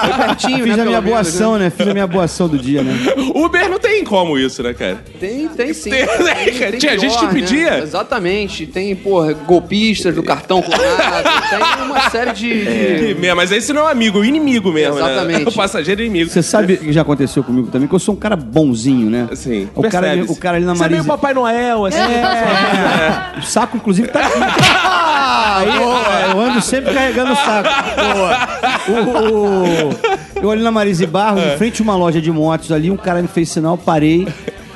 Foi 0.00 0.26
pertinho, 0.26 0.64
Fiz 0.64 0.76
né? 0.76 0.82
a 0.82 0.86
minha 0.86 1.00
boa 1.00 1.16
menos, 1.16 1.34
ação, 1.34 1.58
né? 1.58 1.70
Fiz 1.70 1.88
a 1.88 1.92
minha 1.92 2.06
boa 2.06 2.24
ação 2.24 2.48
do 2.48 2.58
dia, 2.58 2.82
né? 2.82 2.92
Uber 3.34 3.68
não 3.70 3.78
tem 3.78 4.04
como 4.04 4.38
isso, 4.38 4.62
né, 4.62 4.74
cara? 4.74 4.98
Tem, 5.18 5.48
tem 5.48 5.72
sim. 5.72 5.90
Tem, 5.90 6.06
né, 6.06 6.34
cara? 6.58 6.76
Tinha 6.76 6.98
gente 6.98 7.18
que 7.18 7.26
né? 7.26 7.32
pedia. 7.32 7.78
Exatamente. 7.78 8.66
Tem, 8.66 8.94
porra, 8.94 9.32
golpistas 9.32 10.14
do 10.14 10.22
cartão 10.22 10.62
clonado. 10.62 11.28
tem 11.76 11.86
uma 11.86 12.10
série 12.10 12.32
de. 12.32 13.16
merda, 13.18 13.34
Mas 13.34 13.52
esse 13.52 13.72
não 13.72 13.82
é 13.82 13.84
um 13.84 13.88
amigo, 13.88 14.18
é 14.18 14.20
o 14.22 14.24
inimigo 14.24 14.72
mesmo, 14.72 14.96
né? 14.96 15.12
Exatamente. 15.12 15.46
O 15.46 15.52
passageiro 15.52 16.02
é 16.02 16.04
inimigo. 16.04 16.30
Você 16.30 16.42
sabe 16.42 16.55
que 16.64 16.92
já 16.92 17.02
aconteceu 17.02 17.42
comigo 17.44 17.68
também, 17.68 17.88
que 17.88 17.94
eu 17.94 17.98
sou 17.98 18.14
um 18.14 18.18
cara 18.18 18.36
bonzinho, 18.36 19.10
né? 19.10 19.28
Assim, 19.30 19.68
O 19.74 19.82
cara, 19.82 20.06
percebe-se. 20.08 20.32
o 20.32 20.36
cara 20.36 20.56
ali 20.56 20.64
na 20.66 20.74
Você 20.74 20.84
é 20.84 20.88
meio 20.88 20.98
Marisa. 21.02 21.08
Papai 21.16 21.34
Noel, 21.34 21.86
assim. 21.86 21.98
É, 21.98 23.38
o 23.38 23.42
saco, 23.42 23.76
inclusive, 23.76 24.08
tá 24.08 24.20
aqui. 24.20 24.38
Aí 24.38 25.68
é, 25.68 26.32
eu 26.32 26.40
ando 26.40 26.60
sempre 26.60 26.92
carregando 26.94 27.32
o 27.32 27.36
saco. 27.36 27.68
O- 28.88 29.88
o- 29.88 30.42
eu 30.42 30.48
olhei 30.48 30.62
na 30.62 30.70
Marise 30.70 31.06
Barros, 31.06 31.42
em 31.42 31.56
frente 31.56 31.80
a 31.80 31.84
uma 31.84 31.96
loja 31.96 32.20
de 32.20 32.30
motos 32.30 32.70
ali, 32.72 32.90
um 32.90 32.96
cara 32.96 33.20
me 33.22 33.28
fez 33.28 33.48
sinal, 33.50 33.76
parei. 33.78 34.28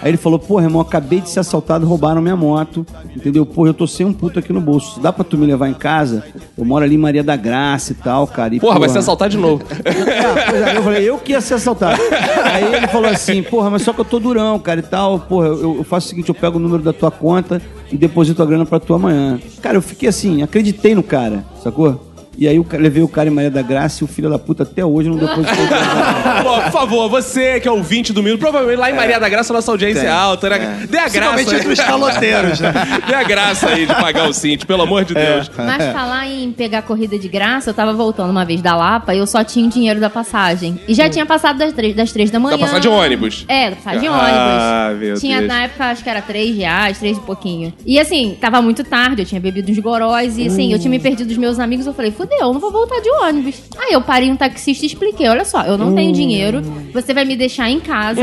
Aí 0.02 0.10
ele 0.10 0.16
falou, 0.16 0.38
porra, 0.38 0.64
irmão, 0.64 0.80
acabei 0.80 1.20
de 1.20 1.28
ser 1.28 1.40
assaltado, 1.40 1.86
roubaram 1.86 2.22
minha 2.22 2.36
moto. 2.36 2.86
Entendeu? 3.14 3.44
Porra, 3.44 3.70
eu 3.70 3.74
tô 3.74 3.86
sem 3.86 4.06
um 4.06 4.12
puto 4.12 4.38
aqui 4.38 4.52
no 4.52 4.60
bolso. 4.60 5.00
Dá 5.00 5.12
pra 5.12 5.24
tu 5.24 5.36
me 5.36 5.46
levar 5.46 5.68
em 5.68 5.74
casa? 5.74 6.24
Eu 6.56 6.64
moro 6.64 6.84
ali 6.84 6.94
em 6.94 6.98
Maria 6.98 7.22
da 7.22 7.36
Graça 7.36 7.92
e 7.92 7.94
tal, 7.94 8.26
cara. 8.26 8.54
E, 8.54 8.60
Porra, 8.60 8.78
vai 8.78 8.88
ser 8.88 8.98
assaltado 8.98 9.30
de 9.30 9.36
novo. 9.36 9.64
pois 9.68 10.62
é, 10.62 10.76
eu 10.76 10.82
falei, 10.82 11.08
eu 11.08 11.18
que 11.18 11.32
ia 11.32 11.40
ser 11.40 11.54
assaltado. 11.54 12.00
Aí 12.44 12.74
ele 12.74 12.88
falou 12.88 13.10
assim, 13.10 13.42
porra, 13.42 13.70
mas 13.70 13.82
só 13.82 13.92
que 13.92 14.00
eu 14.00 14.04
tô 14.04 14.18
durão, 14.18 14.58
cara, 14.58 14.80
e 14.80 14.84
tal. 14.84 15.20
Porra, 15.20 15.48
eu, 15.48 15.76
eu 15.76 15.84
faço 15.84 16.06
o 16.06 16.10
seguinte, 16.10 16.28
eu 16.28 16.34
pego 16.34 16.56
o 16.56 16.60
número 16.60 16.82
da 16.82 16.92
tua 16.92 17.10
conta 17.10 17.60
e 17.92 17.96
deposito 17.96 18.42
a 18.42 18.46
grana 18.46 18.64
pra 18.64 18.80
tu 18.80 18.94
amanhã. 18.94 19.38
Cara, 19.60 19.76
eu 19.76 19.82
fiquei 19.82 20.08
assim, 20.08 20.42
acreditei 20.42 20.94
no 20.94 21.02
cara, 21.02 21.44
sacou? 21.62 22.09
E 22.38 22.48
aí 22.48 22.56
eu 22.56 22.66
levei 22.72 23.02
o 23.02 23.08
cara 23.08 23.28
em 23.28 23.32
Maria 23.32 23.50
da 23.50 23.60
Graça 23.60 24.02
e 24.02 24.04
o 24.04 24.06
filho 24.06 24.30
da 24.30 24.38
puta 24.38 24.62
até 24.62 24.84
hoje 24.84 25.08
não 25.08 25.16
depositou. 25.16 25.66
Pô, 26.42 26.62
por 26.62 26.72
favor, 26.72 27.08
você 27.08 27.60
que 27.60 27.68
é 27.68 27.70
ouvinte 27.70 28.12
do 28.12 28.22
Minuto, 28.22 28.40
provavelmente 28.40 28.78
lá 28.78 28.90
em 28.90 28.94
Maria 28.94 29.18
da 29.20 29.28
Graça 29.28 29.52
nossa 29.52 29.70
audiência 29.70 30.02
é 30.06 30.10
alta, 30.10 30.48
né? 30.48 30.86
Dê 30.88 30.98
a 30.98 31.08
graça. 31.08 31.34
Principalmente 31.34 31.54
entre 31.54 31.72
os 31.72 31.80
caloteiros, 31.80 32.60
né? 32.60 32.72
Dê 33.06 33.14
a 33.14 33.22
graça 33.24 33.68
aí 33.68 33.86
de 33.86 33.94
pagar 33.94 34.28
o 34.28 34.32
cinto, 34.32 34.66
pelo 34.66 34.82
amor 34.82 35.04
de 35.04 35.12
Deus. 35.14 35.50
Mas 35.56 35.92
falar 35.92 36.28
em 36.28 36.50
pegar 36.52 36.82
corrida 36.82 37.18
de 37.18 37.28
graça, 37.28 37.70
eu 37.70 37.74
tava 37.74 37.92
voltando 37.92 38.30
uma 38.30 38.44
vez 38.44 38.62
da 38.62 38.74
Lapa 38.76 39.14
e 39.14 39.18
eu 39.18 39.26
só 39.26 39.44
tinha 39.44 39.66
o 39.66 39.68
dinheiro 39.68 40.00
da 40.00 40.08
passagem. 40.08 40.80
E 40.88 40.94
já 40.94 41.10
tinha 41.10 41.26
passado 41.26 41.58
das 41.58 41.72
três, 41.72 41.94
das 41.94 42.12
três 42.12 42.30
da 42.30 42.38
manhã. 42.38 42.56
Da 42.56 42.60
passagem 42.64 42.82
de 42.82 42.88
ônibus. 42.88 43.44
É, 43.48 43.70
da 43.70 43.76
passagem 43.76 44.00
de 44.00 44.06
Ah, 44.06 44.86
ônibus. 44.88 45.00
meu 45.08 45.16
tinha, 45.20 45.38
Deus. 45.38 45.48
na 45.48 45.62
época, 45.64 45.84
acho 45.86 46.02
que 46.02 46.08
era 46.08 46.22
três 46.22 46.56
reais, 46.56 46.98
três 46.98 47.18
e 47.18 47.20
pouquinho. 47.20 47.72
E 47.84 47.98
assim, 48.00 48.36
tava 48.40 48.62
muito 48.62 48.82
tarde, 48.84 49.22
eu 49.22 49.26
tinha 49.26 49.40
bebido 49.40 49.70
uns 49.70 49.78
goróis 49.78 50.38
e 50.38 50.46
assim, 50.46 50.72
eu 50.72 50.78
tinha 50.78 50.90
me 50.90 50.98
perdido 50.98 51.28
dos 51.28 51.36
meus 51.36 51.58
amigos. 51.58 51.86
Eu 51.86 51.92
falei, 51.92 52.12
fudeu, 52.20 52.38
eu 52.38 52.52
não 52.52 52.60
vou 52.60 52.70
voltar 52.70 53.00
de 53.00 53.10
ônibus. 53.10 53.62
Aí 53.78 53.92
eu 53.92 54.02
parei 54.02 54.30
um 54.30 54.36
taxista 54.36 54.84
e 54.84 54.88
expliquei: 54.88 55.28
olha 55.28 55.44
só, 55.44 55.62
eu 55.62 55.78
não 55.78 55.94
tenho 55.94 56.12
dinheiro, 56.12 56.62
você 56.92 57.14
vai 57.14 57.24
me 57.24 57.36
deixar 57.36 57.70
em 57.70 57.80
casa, 57.80 58.20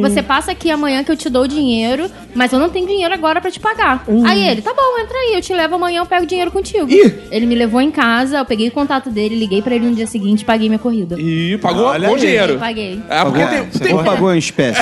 você 0.00 0.22
passa 0.22 0.52
aqui 0.52 0.70
amanhã 0.70 1.04
que 1.04 1.12
eu 1.12 1.16
te 1.16 1.28
dou 1.28 1.42
o 1.42 1.48
dinheiro 1.48 2.10
mas 2.34 2.52
eu 2.52 2.58
não 2.58 2.68
tenho 2.68 2.86
dinheiro 2.86 3.14
agora 3.14 3.40
pra 3.40 3.50
te 3.50 3.60
pagar. 3.60 4.04
Aí 4.26 4.48
ele, 4.48 4.60
tá 4.60 4.74
bom, 4.74 4.98
entra 5.00 5.16
aí, 5.16 5.34
eu 5.34 5.40
te 5.40 5.54
levo 5.54 5.76
amanhã, 5.76 6.00
eu 6.00 6.06
pego 6.06 6.24
o 6.24 6.26
dinheiro 6.26 6.50
contigo. 6.50 6.90
Ih. 6.90 7.14
Ele 7.30 7.46
me 7.46 7.54
levou 7.54 7.80
em 7.80 7.90
casa, 7.90 8.38
eu 8.38 8.44
peguei 8.44 8.68
o 8.68 8.72
contato 8.72 9.08
dele, 9.08 9.36
liguei 9.36 9.62
pra 9.62 9.74
ele 9.74 9.86
no 9.86 9.94
dia 9.94 10.06
seguinte 10.06 10.40
e 10.42 10.44
paguei 10.44 10.68
minha 10.68 10.78
corrida. 10.78 11.16
E 11.18 11.56
pagou 11.58 11.84
Olha 11.84 12.08
com 12.08 12.14
aí. 12.14 12.20
dinheiro. 12.20 12.58
Paguei. 12.58 13.00
É, 13.08 13.24
porque 13.24 13.40
Pagou, 13.40 13.58
tem, 13.58 13.80
tem- 13.80 13.94
Ou 13.94 14.04
pagou 14.04 14.34
em 14.34 14.38
espécie? 14.38 14.80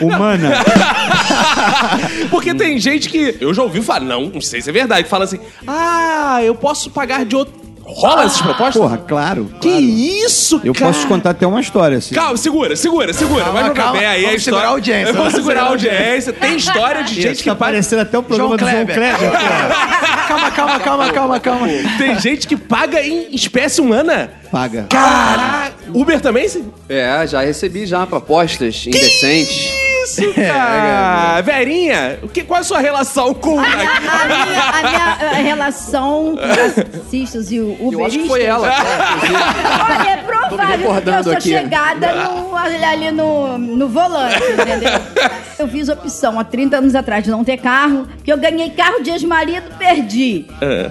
Humana. 0.00 0.52
porque 2.30 2.54
tem 2.54 2.78
gente 2.78 3.08
que. 3.08 3.36
Eu 3.40 3.52
já 3.52 3.62
ouvi 3.62 3.82
falar, 3.82 4.00
não, 4.00 4.26
não 4.26 4.40
sei 4.40 4.62
se 4.62 4.70
é 4.70 4.72
verdade, 4.72 5.04
que 5.04 5.10
fala 5.10 5.24
assim: 5.24 5.38
ah, 5.66 6.40
eu 6.42 6.54
posso 6.54 6.90
pagar 6.90 7.24
de 7.24 7.36
outro. 7.36 7.63
Rola 7.86 8.24
essas 8.24 8.40
propostas? 8.40 8.76
Porra, 8.82 8.96
claro. 8.98 9.50
que 9.60 9.68
isso, 9.68 10.60
Eu 10.64 10.72
cara? 10.72 10.86
posso 10.86 11.00
te 11.00 11.06
contar 11.06 11.30
até 11.30 11.46
uma 11.46 11.60
história, 11.60 11.98
assim. 11.98 12.14
Calma, 12.14 12.36
segura, 12.36 12.74
segura, 12.76 13.12
segura. 13.12 13.44
Calma, 13.44 13.60
Vai 13.60 13.68
jogar 13.68 13.82
calma. 13.82 13.98
bem 13.98 14.08
aí 14.08 14.24
a 14.24 14.26
Vamos 14.28 14.34
história. 14.38 14.40
segurar 14.40 14.66
a 14.66 14.70
audiência, 14.70 15.04
Vamos 15.12 15.18
vamos 15.18 15.34
segurar 15.34 15.60
a 15.60 15.64
a 15.64 15.68
audiência. 15.68 16.32
Tem 16.32 16.56
história 16.56 17.02
de 17.04 17.12
Isso, 17.12 17.20
gente 17.22 17.42
que 17.42 17.48
tá 17.50 17.54
parecendo 17.54 18.02
até 18.02 18.18
o 18.18 18.22
programa 18.22 18.56
João 18.58 18.68
do 18.68 18.70
João 18.70 18.86
Kleber. 18.86 19.30
Calma, 20.28 20.50
calma, 20.50 20.80
calma, 20.80 21.12
calma, 21.12 21.40
calma. 21.40 21.68
Tem 21.98 22.18
gente 22.18 22.48
que 22.48 22.56
paga 22.56 23.00
em 23.02 23.34
espécie 23.34 23.80
humana. 23.80 24.30
Paga. 24.50 24.86
Caraca! 24.88 25.74
Uber 25.92 26.18
também? 26.20 26.48
sim? 26.48 26.72
É, 26.88 27.26
já 27.26 27.42
recebi 27.42 27.84
já 27.86 28.06
propostas 28.06 28.86
indecentes. 28.86 29.83
Isso, 30.04 30.34
cara! 30.34 31.40
Verinha, 31.42 32.18
o 32.22 32.28
que, 32.28 32.42
qual 32.44 32.58
é 32.58 32.60
a 32.60 32.64
sua 32.64 32.78
relação 32.80 33.32
com 33.34 33.58
A 33.58 33.62
minha, 33.62 33.80
a 34.72 34.82
minha 34.90 35.18
eh, 35.38 35.42
relação 35.42 36.36
com 36.36 36.82
taxistas 36.92 37.50
e 37.50 37.58
o 37.60 37.90
Eu 37.92 38.04
acho 38.04 38.18
que 38.18 38.28
foi 38.28 38.42
ela. 38.44 38.68
inclusive. 38.68 39.34
Olha, 39.82 40.10
é 40.10 40.16
provável 40.18 41.02
que 41.02 41.08
eu 41.08 41.22
sou 41.24 41.32
aqui. 41.32 41.48
chegada 41.50 42.12
no, 42.24 42.54
ali, 42.56 43.10
no, 43.10 43.58
no 43.58 43.88
volante, 43.88 44.36
entendeu? 44.52 44.90
Eu 45.58 45.68
fiz 45.68 45.88
opção 45.88 46.38
há 46.38 46.44
30 46.44 46.76
anos 46.78 46.94
atrás 46.94 47.22
de 47.24 47.30
não 47.30 47.44
ter 47.44 47.56
carro, 47.58 48.06
porque 48.16 48.32
eu 48.32 48.36
ganhei 48.36 48.70
carro 48.70 49.02
de 49.02 49.10
ex-marido, 49.10 49.70
perdi. 49.78 50.46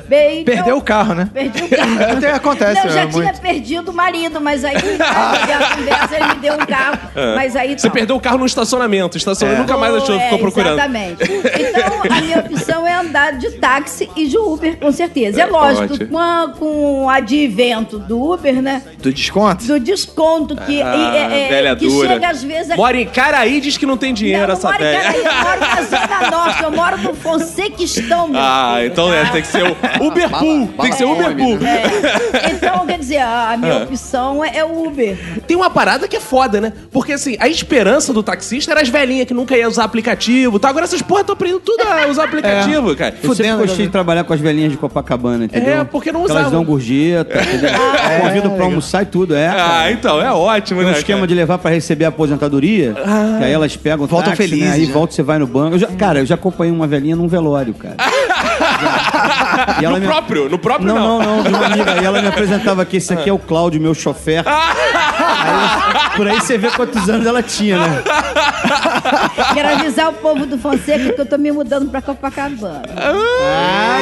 Bem, 0.08 0.44
Perdeu 0.44 0.76
eu- 0.76 0.78
o 0.78 0.82
carro, 0.82 1.14
né? 1.14 1.30
Perdi 1.34 1.64
o 1.64 1.70
carro. 1.70 2.04
Até 2.18 2.32
acontece, 2.32 2.76
Não, 2.80 2.86
eu 2.86 2.90
já 2.92 3.02
é, 3.02 3.08
tinha 3.08 3.24
muito. 3.24 3.42
perdido 3.42 3.92
o 3.92 3.94
marido, 3.94 4.40
mas 4.42 4.64
aí, 4.66 4.76
né, 4.98 5.06
a 5.06 5.76
conversa, 5.76 6.16
ele 6.16 6.28
me 6.28 6.36
deu 6.36 6.54
um 6.56 6.66
carro. 6.66 6.98
Mas 7.36 7.56
aí 7.56 7.78
Você 7.78 7.88
não. 7.88 7.94
perdeu 7.94 8.16
o 8.16 8.20
carro 8.20 8.38
no 8.38 8.46
estacionamento. 8.46 9.03
Estacionou 9.14 9.58
nunca 9.58 9.78
mais 9.78 9.94
achou, 9.96 10.16
É, 10.16 10.24
ficou 10.26 10.40
procurando. 10.40 10.74
Exatamente. 10.74 11.24
Então, 11.24 12.02
a 12.18 12.22
minha 12.22 12.40
opção 12.40 12.86
é 12.88 12.94
andar 12.94 13.34
de 13.38 13.52
táxi 13.52 14.10
e 14.16 14.28
de 14.28 14.38
Uber, 14.38 14.78
com 14.78 14.92
certeza. 14.92 15.40
É, 15.40 15.44
É, 15.44 15.46
lógico, 15.46 15.94
ótimo. 15.94 16.10
com, 16.10 16.18
a- 16.20 16.54
com 16.58 17.04
o 17.06 17.10
advento 17.10 18.00
do 18.00 18.34
Uber, 18.34 18.62
né? 18.62 18.82
Do 19.00 19.12
desconto? 19.14 19.64
Do 19.66 19.80
desconto 19.80 20.56
que, 20.56 20.82
Ah, 20.82 21.12
é, 21.16 21.46
é, 21.46 21.48
velha 21.50 21.76
que 21.76 21.88
dura. 21.88 22.10
chega 22.10 22.30
às 22.30 22.44
vezes... 22.44 22.72
aqui- 22.72 22.80
Mora 22.82 22.98
em 22.98 23.06
Caraí 23.08 23.60
diz 23.62 23.78
que 23.78 23.86
não 23.86 23.98
tem 23.98 24.14
dinheiro 24.14 24.48
não, 24.48 24.54
essa 24.54 24.68
moro 24.72 24.82
em 24.82 24.86
velha. 24.86 25.02
Caraí, 25.02 25.18
eu 25.26 25.34
moro 25.44 25.60
na 25.60 25.82
Zona 25.84 26.32
Norte, 26.32 26.64
eu 26.64 26.72
moro 26.72 26.98
no 26.98 27.14
Fonsequistão, 27.16 28.28
meu 28.28 28.40
Ah, 28.42 28.76
filho, 28.78 28.88
então 28.92 29.14
é, 29.14 29.24
tá? 29.26 29.32
tem 29.32 29.42
que 29.42 29.48
ser 29.48 29.64
o 29.64 30.06
Uber 30.08 30.30
Bala- 30.30 30.44
Pool. 30.44 30.68
Tem 30.82 30.92
que 30.92 30.98
ser 30.98 31.06
o 31.06 31.16
bala 31.16 31.30
Uber 31.32 31.38
Pool. 31.38 31.58
fome, 31.58 31.70
É. 31.70 32.52
Então, 32.52 32.86
quer 32.86 33.00
dizer, 33.00 33.20
a 33.20 33.56
minha 33.58 33.78
opção 33.84 34.44
é, 34.44 34.58
é 34.58 34.66
o 34.66 34.88
Uber. 34.88 35.18
Tem 35.48 35.56
uma 35.58 35.70
parada 35.70 36.08
que 36.08 36.16
é 36.16 36.20
foda, 36.20 36.60
né? 36.62 36.74
Porque 36.92 37.14
assim, 37.14 37.36
a 37.40 37.48
esperança 37.48 38.14
do 38.14 38.24
taxista 38.24 38.72
era 38.72 38.82
as 38.82 38.90
velhinhas 38.94 39.28
que 39.28 39.34
nunca 39.34 39.58
iam 39.58 39.70
usar 39.70 39.84
aplicativo. 39.84 40.58
Tá? 40.60 40.70
Agora 40.70 40.86
essas 40.86 41.02
porra 41.02 41.22
estão 41.22 41.34
aprendendo 41.34 41.60
tudo 41.60 41.82
a 41.84 42.08
usar 42.08 42.24
aplicativo, 42.26 42.96
cara. 42.96 43.10
Eu 43.16 43.22
sempre 43.22 43.28
Fudendo, 43.36 43.58
gostei 43.58 43.80
né? 43.80 43.86
de 43.86 43.92
trabalhar 43.92 44.24
com 44.24 44.34
as 44.34 44.40
velhinhas 44.40 44.72
de 44.72 44.78
Copacabana, 44.78 45.46
entendeu? 45.46 45.82
É, 45.82 45.84
porque 45.84 46.12
não 46.12 46.22
Elas 46.22 46.32
usavam. 46.32 46.52
dão 46.52 46.64
gorjeta, 46.64 47.38
entendeu? 47.44 47.70
Convidam 48.22 48.56
pra 48.56 48.66
almoçar 48.66 49.04
e 49.04 49.06
tudo, 49.08 49.36
é. 49.36 49.48
Ah, 49.48 49.54
cara. 49.56 49.92
então, 49.92 50.22
é 50.22 50.32
ótimo, 50.32 50.80
Tem 50.80 50.88
um 50.88 50.92
né? 50.92 50.98
esquema 50.98 51.20
cara? 51.20 51.28
de 51.28 51.34
levar 51.36 51.58
pra 51.58 51.72
receber 51.72 52.06
a 52.06 52.10
aposentadoria, 52.10 52.94
que 52.94 53.44
aí 53.44 53.52
elas 53.52 53.76
pegam 53.76 54.06
Voltam 54.08 54.30
táxi, 54.32 54.44
felizes, 54.44 54.70
né? 54.70 54.76
Aí 54.76 54.86
né? 54.88 54.94
volta, 54.94 55.14
você 55.14 55.24
vai 55.24 55.40
no 55.40 55.48
banco. 55.48 55.76
Eu 55.76 55.80
já- 55.80 55.88
cara, 55.88 56.20
eu 56.20 56.26
já 56.26 56.36
acompanhei 56.36 56.74
uma 56.74 56.88
velhinha 56.88 57.16
num 57.16 57.28
velório, 57.28 57.74
cara. 57.74 57.96
Já. 58.00 58.14
E 59.82 59.86
ela 59.86 59.96
No 59.96 60.02
me- 60.02 60.08
próprio, 60.08 60.50
no 60.50 60.58
próprio 60.60 60.88
Não, 60.88 60.96
não. 60.96 61.20
não, 61.20 61.36
não, 61.38 61.44
de 61.44 61.50
uma 61.50 61.66
amiga. 61.66 62.02
E 62.02 62.06
ela 62.06 62.22
me 62.22 62.28
apresentava 62.28 62.82
aqui, 62.82 62.98
esse 62.98 63.14
aqui 63.14 63.30
é 63.30 63.34
o 63.34 63.40
Cláudio, 63.40 63.80
meu 63.82 63.94
chofer. 63.94 64.44
Aí, 64.48 66.16
por 66.16 66.28
aí 66.28 66.40
você 66.40 66.58
vê 66.58 66.70
quantos 66.72 67.08
anos 67.10 67.26
ela 67.26 67.42
tinha, 67.44 67.78
né? 67.78 68.02
Quero 69.54 69.70
avisar 69.70 70.10
o 70.10 70.14
povo 70.14 70.46
do 70.46 70.58
Fonseca 70.58 71.14
que 71.14 71.22
eu 71.22 71.26
tô 71.26 71.38
me 71.38 71.52
mudando 71.52 71.90
pra 71.90 72.02
Copacabana. 72.02 72.82
Ah, 72.98 74.00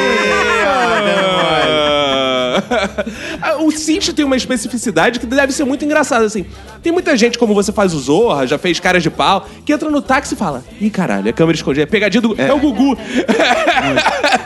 o 3.60 3.70
sítio 3.70 4.12
tem 4.12 4.24
uma 4.24 4.36
especificidade 4.36 5.18
que 5.18 5.26
deve 5.26 5.52
ser 5.52 5.64
muito 5.64 5.84
engraçada, 5.84 6.24
assim. 6.24 6.44
Tem 6.82 6.92
muita 6.92 7.16
gente, 7.16 7.38
como 7.38 7.54
você 7.54 7.72
faz 7.72 7.94
o 7.94 7.98
Zorra, 7.98 8.46
já 8.46 8.58
fez 8.58 8.80
caras 8.80 9.02
de 9.02 9.10
pau, 9.10 9.46
que 9.64 9.72
entra 9.72 9.90
no 9.90 10.02
táxi 10.02 10.34
e 10.34 10.36
fala: 10.36 10.64
Ih, 10.80 10.90
caralho, 10.90 11.28
é 11.28 11.32
câmera 11.32 11.56
escondida, 11.56 11.82
é 11.82 11.86
pegadinha 11.86 12.20
do. 12.20 12.40
É, 12.40 12.52
o 12.52 12.58
Gugu. 12.58 12.96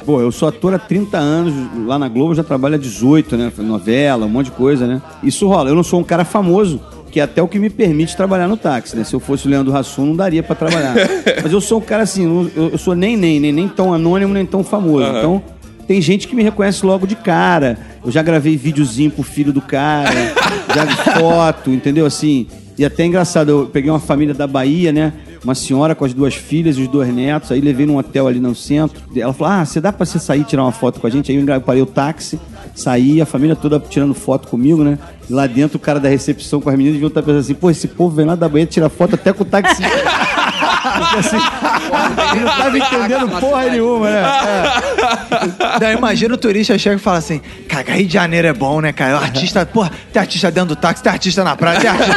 Pô, 0.05 0.21
eu 0.21 0.31
sou 0.31 0.49
ator 0.49 0.75
há 0.75 0.79
30 0.79 1.17
anos, 1.17 1.55
lá 1.87 1.99
na 1.99 2.09
Globo 2.09 2.35
já 2.35 2.45
trabalho 2.45 2.75
há 2.75 2.79
18, 2.79 3.37
né? 3.37 3.53
Novela, 3.59 4.27
um 4.27 4.29
monte 4.29 4.47
de 4.47 4.53
coisa, 4.53 4.87
né? 4.87 5.03
Isso 5.23 5.47
rola. 5.49 5.71
Eu 5.71 5.75
não 5.75 5.83
sou 5.83 6.01
um 6.01 6.05
cara 6.05 6.25
famoso, 6.25 6.81
que 7.11 7.21
é 7.21 7.23
até 7.23 7.43
o 7.43 7.49
que 7.49 7.59
me 7.59 7.71
permite 7.71 8.17
trabalhar 8.17 8.47
no 8.47 8.57
táxi, 8.57 8.97
né? 8.97 9.03
Se 9.03 9.15
eu 9.15 9.21
fosse 9.21 9.47
o 9.47 9.51
Leandro 9.51 9.75
Hassum, 9.75 10.07
não 10.07 10.17
daria 10.17 10.43
pra 10.43 10.55
trabalhar. 10.55 10.95
Mas 11.43 11.53
eu 11.53 11.61
sou 11.61 11.79
um 11.79 11.83
cara 11.83 12.03
assim, 12.03 12.51
eu, 12.55 12.71
eu 12.73 12.79
sou 12.79 12.95
nem 12.95 13.17
nem, 13.17 13.41
nem, 13.41 13.53
nem 13.53 13.69
tão 13.69 13.95
anônimo, 13.95 14.35
nem 14.35 14.45
tão 14.45 14.63
famoso. 14.63 15.07
Então, 15.07 15.43
tem 15.87 16.01
gente 16.01 16.27
que 16.27 16.35
me 16.35 16.43
reconhece 16.43 16.85
logo 16.85 17.07
de 17.07 17.15
cara. 17.15 17.79
Eu 18.07 18.13
já 18.13 18.23
gravei 18.23 18.57
videozinho 18.57 19.11
pro 19.11 19.25
filho 19.25 19.53
do 19.53 19.61
cara, 19.61 20.33
já 20.73 20.87
foto, 21.19 21.73
entendeu? 21.73 22.07
Assim, 22.07 22.47
e 22.79 22.85
até 22.85 23.03
é 23.03 23.07
engraçado, 23.07 23.49
eu 23.49 23.67
peguei 23.67 23.91
uma 23.91 23.99
família 23.99 24.33
da 24.33 24.47
Bahia, 24.47 24.93
né? 24.93 25.13
Uma 25.43 25.57
senhora 25.57 25.93
com 25.93 26.05
as 26.05 26.15
duas 26.15 26.35
filhas 26.35 26.77
e 26.77 26.83
os 26.83 26.89
dois 26.89 27.13
netos, 27.13 27.51
aí 27.51 27.61
levei 27.61 27.85
num 27.85 27.97
hotel 27.97 28.29
ali 28.29 28.39
no 28.39 28.55
centro. 28.55 29.03
Ela 29.17 29.33
falou: 29.33 29.55
Ah, 29.55 29.65
você 29.65 29.81
dá 29.81 29.93
pra 29.93 30.07
você 30.07 30.21
sair 30.21 30.45
tirar 30.45 30.63
uma 30.63 30.73
foto 30.73 31.01
com 31.01 31.07
a 31.09 31.11
gente? 31.11 31.33
Aí 31.33 31.37
eu 31.37 31.61
parei 31.61 31.83
o 31.83 31.87
táxi, 31.87 32.39
saí, 32.77 33.21
a 33.21 33.27
família 33.27 33.57
toda 33.57 33.81
tirando 33.81 34.15
foto 34.15 34.47
comigo, 34.47 34.85
né? 34.85 34.99
E 35.29 35.33
lá 35.33 35.49
dentro 35.49 35.77
o 35.77 35.81
cara 35.81 35.99
da 35.99 36.09
recepção 36.09 36.61
com 36.61 36.69
as 36.69 36.77
meninas 36.77 36.95
deviam 36.95 37.09
estar 37.09 37.23
pensando 37.23 37.41
assim: 37.41 37.55
pô, 37.55 37.71
esse 37.71 37.89
povo 37.89 38.15
vem 38.15 38.27
lá 38.27 38.37
da 38.37 38.49
Bahia 38.49 38.67
tirar 38.67 38.89
foto 38.89 39.17
até 39.17 39.33
com 39.33 39.43
o 39.43 39.47
taxi. 39.47 39.83
Porque 40.93 41.17
assim, 41.19 41.37
ele 42.35 42.45
não 42.45 42.57
tava 42.57 42.79
entendendo 42.79 43.41
porra 43.41 43.65
nenhuma, 43.67 44.11
né? 44.11 44.23
É. 45.81 45.85
Não, 45.85 45.93
imagina 45.99 46.35
o 46.35 46.39
turista 46.39 46.79
chega 46.79 46.97
e 46.97 46.99
fala 46.99 47.19
assim: 47.19 47.41
Cara, 47.69 47.93
Rio 47.93 48.07
de 48.07 48.13
Janeiro 48.13 48.49
é 48.49 48.53
bom, 48.53 48.81
né, 48.81 48.93
cara? 48.93 49.15
O 49.15 49.19
artista, 49.19 49.65
porra, 49.67 49.91
tem 50.13 50.21
artista 50.21 50.51
dentro 50.51 50.71
do 50.71 50.77
táxi, 50.77 51.03
tem 51.03 51.13
artista 51.13 51.45
na 51.45 51.57
praia, 51.57 51.81
tem 51.81 51.91
artista. 51.91 52.17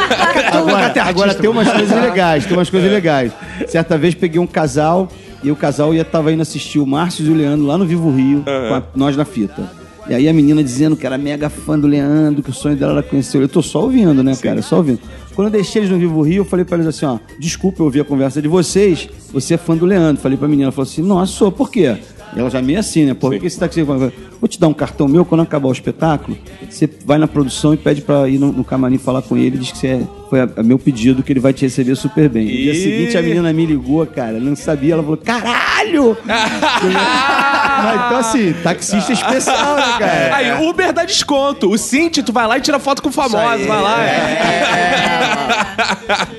Agora, 0.58 0.90
tem 0.90 1.02
agora 1.02 1.30
artista. 1.30 1.40
tem 1.42 1.50
umas 1.50 1.70
coisas 1.70 2.02
legais, 2.02 2.44
tem 2.46 2.56
umas 2.56 2.70
coisas 2.70 2.90
legais. 2.90 3.32
Certa 3.68 3.96
vez 3.96 4.14
peguei 4.14 4.40
um 4.40 4.46
casal 4.46 5.08
e 5.42 5.50
o 5.50 5.56
casal 5.56 5.94
ia 5.94 6.04
tava 6.04 6.32
indo 6.32 6.42
assistir 6.42 6.78
o 6.80 6.86
Márcio 6.86 7.24
e 7.26 7.30
o 7.30 7.34
Leandro 7.34 7.66
lá 7.66 7.78
no 7.78 7.86
Vivo 7.86 8.10
Rio, 8.10 8.42
com 8.44 8.74
a- 8.74 8.82
nós 8.94 9.16
na 9.16 9.24
fita. 9.24 9.62
E 10.08 10.14
aí 10.14 10.28
a 10.28 10.32
menina 10.32 10.62
dizendo 10.62 10.96
que 10.96 11.06
era 11.06 11.16
mega 11.16 11.48
fã 11.48 11.78
do 11.78 11.86
Leandro, 11.86 12.42
que 12.42 12.50
o 12.50 12.52
sonho 12.52 12.74
dela 12.74 12.92
era 12.94 13.02
conhecer. 13.02 13.40
Eu 13.40 13.48
tô 13.48 13.62
só 13.62 13.82
ouvindo, 13.82 14.24
né, 14.24 14.34
cara? 14.42 14.60
Só 14.60 14.76
ouvindo. 14.78 14.98
Quando 15.34 15.48
eu 15.48 15.52
deixei 15.52 15.82
eles 15.82 15.90
no 15.90 15.98
Vivo 15.98 16.20
Rio, 16.22 16.42
eu 16.42 16.44
falei 16.44 16.64
pra 16.64 16.76
eles 16.76 16.86
assim, 16.88 17.06
ó, 17.06 17.18
desculpa 17.38 17.80
eu 17.80 17.86
ouvir 17.86 18.00
a 18.00 18.04
conversa 18.04 18.42
de 18.42 18.48
vocês, 18.48 19.08
você 19.32 19.54
é 19.54 19.56
fã 19.56 19.76
do 19.76 19.86
Leandro. 19.86 20.20
Falei 20.20 20.36
pra 20.36 20.48
menina, 20.48 20.66
ela 20.66 20.72
falou 20.72 20.88
assim, 20.90 21.02
nossa, 21.02 21.32
sou, 21.32 21.52
por 21.52 21.70
quê? 21.70 21.96
E 22.34 22.38
ela 22.38 22.50
já 22.50 22.60
meio 22.60 22.78
assim, 22.78 23.06
né? 23.06 23.14
Por 23.14 23.36
que 23.38 23.46
esse 23.46 23.58
taxi... 23.58 23.84
Vou 24.40 24.48
te 24.48 24.58
dar 24.58 24.68
um 24.68 24.74
cartão 24.74 25.06
meu, 25.06 25.24
quando 25.24 25.42
acabar 25.42 25.68
o 25.68 25.72
espetáculo, 25.72 26.36
você 26.68 26.88
vai 27.04 27.18
na 27.18 27.28
produção 27.28 27.74
e 27.74 27.76
pede 27.76 28.00
pra 28.00 28.26
ir 28.26 28.38
no, 28.38 28.50
no 28.50 28.64
camarim 28.64 28.96
falar 28.96 29.20
com 29.20 29.36
ele, 29.36 29.58
diz 29.58 29.72
que 29.72 29.78
você 29.78 29.86
é, 29.88 30.00
foi 30.30 30.40
a, 30.40 30.48
a 30.56 30.62
meu 30.62 30.78
pedido, 30.78 31.22
que 31.22 31.32
ele 31.32 31.40
vai 31.40 31.52
te 31.52 31.66
receber 31.66 31.94
super 31.94 32.28
bem. 32.28 32.44
No 32.44 32.50
dia 32.50 32.74
seguinte, 32.74 33.18
a 33.18 33.22
menina 33.22 33.52
me 33.52 33.66
ligou, 33.66 34.04
cara, 34.06 34.40
não 34.40 34.56
sabia, 34.56 34.94
ela 34.94 35.02
falou, 35.02 35.18
caralho! 35.18 36.16
Mas, 37.82 37.94
então 37.94 38.16
assim, 38.18 38.52
taxista 38.62 39.12
especial, 39.12 39.76
né, 39.76 39.82
cara? 39.98 40.36
Aí, 40.36 40.68
Uber 40.68 40.92
dá 40.92 41.04
desconto. 41.04 41.70
O 41.70 41.78
Cinti, 41.78 42.22
tu 42.22 42.32
vai 42.32 42.46
lá 42.46 42.58
e 42.58 42.60
tira 42.60 42.78
foto 42.78 43.02
com 43.02 43.10
famosos, 43.10 43.66
vai 43.66 43.82
lá. 43.82 43.96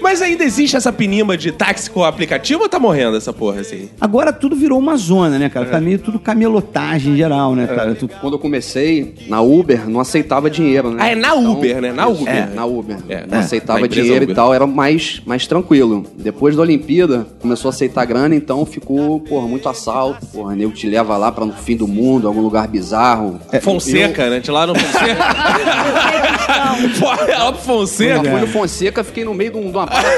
Mas 0.01 0.21
ainda 0.21 0.43
existe 0.43 0.75
essa 0.75 0.91
pinima 0.91 1.37
de 1.37 1.51
táxi 1.51 1.89
com 1.89 2.03
aplicativo 2.03 2.63
ou 2.63 2.69
tá 2.69 2.79
morrendo 2.79 3.17
essa 3.17 3.33
porra, 3.33 3.61
assim? 3.61 3.89
Agora 3.99 4.33
tudo 4.33 4.55
virou 4.55 4.77
uma 4.77 4.97
zona, 4.97 5.39
né, 5.39 5.49
cara? 5.49 5.67
Tá 5.67 5.79
meio 5.79 5.99
tudo 5.99 6.19
camelotagem 6.19 7.13
em 7.13 7.17
geral, 7.17 7.55
né, 7.55 7.67
cara? 7.67 7.90
Tu- 7.95 8.09
Quando 8.19 8.33
eu 8.33 8.39
comecei, 8.39 9.15
na 9.27 9.41
Uber, 9.41 9.89
não 9.89 9.99
aceitava 9.99 10.49
dinheiro, 10.49 10.91
né? 10.91 10.97
Ah, 10.99 11.09
é 11.11 11.15
na 11.15 11.33
Uber, 11.33 11.81
né? 11.81 11.91
Na 11.91 12.07
Uber. 12.07 12.27
É, 12.33 12.45
na 12.53 12.65
Uber. 12.65 12.97
É, 13.09 13.25
não 13.27 13.37
é, 13.37 13.41
aceitava 13.41 13.87
dinheiro 13.87 14.23
Uber. 14.23 14.29
e 14.29 14.35
tal, 14.35 14.53
era 14.53 14.65
mais, 14.67 15.21
mais 15.25 15.45
tranquilo. 15.47 16.05
Depois 16.17 16.55
da 16.55 16.61
Olimpíada, 16.61 17.27
começou 17.39 17.69
a 17.69 17.73
aceitar 17.73 18.05
grana, 18.05 18.35
então 18.35 18.65
ficou, 18.65 19.19
porra, 19.19 19.47
muito 19.47 19.67
assalto. 19.69 20.25
Porra, 20.27 20.55
nego 20.55 20.71
te 20.71 20.87
leva 20.87 21.17
lá 21.17 21.31
pra 21.31 21.45
no 21.45 21.53
fim 21.53 21.75
do 21.75 21.87
mundo, 21.87 22.27
algum 22.27 22.41
lugar 22.41 22.67
bizarro. 22.67 23.39
Fonseca, 23.61 24.29
né? 24.29 24.39
De 24.39 24.51
lá 24.51 24.65
no 24.67 24.75
Fonseca. 24.75 25.21
Porra, 26.99 27.21
é 27.31 27.37
lá 27.37 27.51
pro 27.51 27.61
Eu 27.61 27.65
Fonseca. 27.65 28.23
fui 28.29 28.39
no 28.41 28.47
Fonseca, 28.47 29.03
fiquei 29.03 29.23
no 29.23 29.33
meio 29.33 29.51
de, 29.51 29.57
um, 29.57 29.71
de 29.71 29.77
uma 29.77 29.87
parada. 29.87 30.09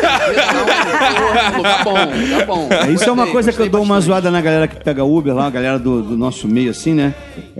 Não, 1.52 1.58
lugar 1.58 1.84
bom, 1.84 1.92
lugar 2.22 2.46
bom. 2.46 2.68
É, 2.72 2.92
Isso 2.92 3.10
é 3.10 3.12
uma 3.12 3.28
coisa 3.28 3.52
que 3.52 3.62
eu 3.62 3.70
dou 3.70 3.82
uma 3.82 4.00
zoada 4.00 4.32
na 4.32 4.42
galera 4.42 4.68
que 4.68 4.76
pega 4.84 5.04
Uber 5.04 5.34
lá, 5.34 5.48
a 5.48 5.50
galera 5.50 5.80
do, 5.80 6.02
do 6.02 6.18
nosso 6.18 6.48
meio, 6.48 6.72
assim, 6.72 6.94
né? 6.94 7.14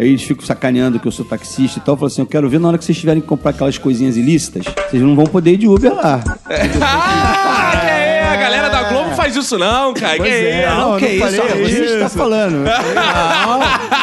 Aí 0.04 0.10
eles 0.10 0.24
ficam 0.24 0.46
sacaneando 0.46 1.00
que 1.00 1.08
eu 1.08 1.12
sou 1.12 1.24
taxista 1.24 1.80
e 1.80 1.82
tal. 1.82 1.94
Eu 1.94 1.98
falo 1.98 2.08
assim, 2.08 2.22
eu 2.22 2.26
quero 2.26 2.50
ver 2.50 2.60
na 2.60 2.68
hora 2.68 2.78
que 2.78 2.84
vocês 2.84 2.98
tiverem 2.98 3.22
que 3.22 3.28
comprar 3.28 3.52
aquelas 3.52 3.78
coisinhas 3.78 4.18
ilícitas, 4.18 4.66
vocês 4.90 5.02
não 5.02 5.16
vão 5.16 5.26
poder 5.26 5.54
ir 5.54 5.58
de 5.58 5.68
Uber 5.68 5.94
lá. 5.94 6.22
Ah, 6.86 7.80
que 7.80 7.88
é, 7.88 8.24
a 8.28 8.36
galera 8.36 8.70
da 8.70 8.84
Globo 8.84 9.16
faz 9.16 9.36
isso 9.36 9.58
não, 9.58 9.94
cara. 9.94 10.18
Pois 10.18 10.30
que 10.30 10.36
é, 10.36 10.66
isso? 10.68 10.76
não, 10.76 10.98
que 10.98 11.06
não 11.06 11.14
isso, 11.14 11.20
falei, 11.20 11.40
Arthur? 11.40 11.70
você 11.70 11.94
está 11.94 12.10
falando. 12.10 12.68
Aí, 12.68 14.03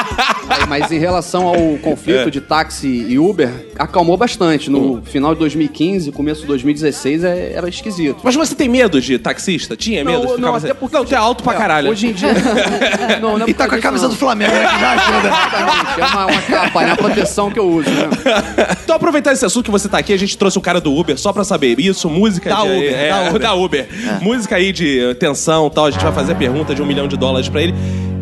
mas 0.68 0.90
em 0.90 0.98
relação 0.98 1.46
ao 1.48 1.54
conflito 1.78 2.28
É. 2.28 2.30
de 2.30 2.40
táxi 2.40 2.86
e 3.08 3.18
Uber, 3.18 3.50
acalmou 3.78 4.16
bastante. 4.16 4.70
No 4.70 5.00
final 5.02 5.34
de 5.34 5.40
2015, 5.40 6.12
começo 6.12 6.42
de 6.42 6.46
2016, 6.46 7.24
é- 7.24 7.52
era 7.54 7.68
esquisito. 7.68 8.18
Mas 8.22 8.34
você 8.34 8.54
tem 8.54 8.68
medo 8.68 9.00
de 9.00 9.18
taxista? 9.18 9.76
Tinha 9.76 10.04
medo 10.04 10.14
Não, 10.18 10.20
de 10.22 10.28
ficar 10.32 10.42
não, 10.42 10.50
mais- 10.52 10.64
até 10.64 10.74
porque- 10.74 10.96
Não, 10.96 11.04
tu 11.04 11.14
é 11.14 11.18
alto 11.18 11.42
pra 11.42 11.54
caralho. 11.54 11.90
Hoje 11.90 12.08
em 12.08 12.12
dia. 12.12 12.28
não, 13.20 13.38
não 13.38 13.46
é 13.46 13.50
E 13.50 13.54
tá 13.54 13.68
com 13.68 13.74
a 13.74 13.78
camisa 13.78 14.08
do 14.08 14.16
Flamengo, 14.16 14.52
né? 14.52 14.66
Que 14.66 14.80
já 14.80 14.90
ajuda. 14.92 15.28
não. 15.28 15.40
Exatamente, 15.40 16.00
É 16.00 16.04
uma, 16.06 16.26
uma 16.26 16.42
capa, 16.42 16.82
né? 16.84 16.90
A 16.92 16.96
proteção 16.96 17.50
que 17.50 17.58
eu 17.58 17.68
uso, 17.68 17.90
né? 17.90 18.08
Então, 18.84 18.96
aproveitar 18.96 19.32
esse 19.32 19.44
assunto 19.44 19.64
que 19.66 19.70
você 19.70 19.88
tá 19.88 19.98
aqui, 19.98 20.12
a 20.12 20.18
gente 20.18 20.36
trouxe 20.36 20.58
o 20.58 20.60
cara 20.60 20.80
do 20.80 20.94
Uber 20.94 21.18
só 21.18 21.32
pra 21.32 21.44
saber 21.44 21.78
isso, 21.80 22.08
música 22.08 22.50
Da 22.50 22.62
de, 22.62 22.68
Uber, 22.68 22.94
é, 22.94 23.08
da 23.10 23.28
Uber. 23.28 23.40
da 23.40 23.54
Uber. 23.54 23.88
Música 24.20 24.56
aí 24.56 24.72
de 24.72 25.14
tensão 25.18 25.66
e 25.66 25.70
tal, 25.70 25.86
a 25.86 25.90
gente 25.90 26.02
vai 26.02 26.12
fazer 26.12 26.32
a 26.32 26.34
pergunta 26.34 26.74
de 26.74 26.82
um 26.82 26.86
milhão 26.86 27.06
de 27.08 27.16
dólares 27.16 27.48
pra 27.48 27.62
ele. 27.62 27.74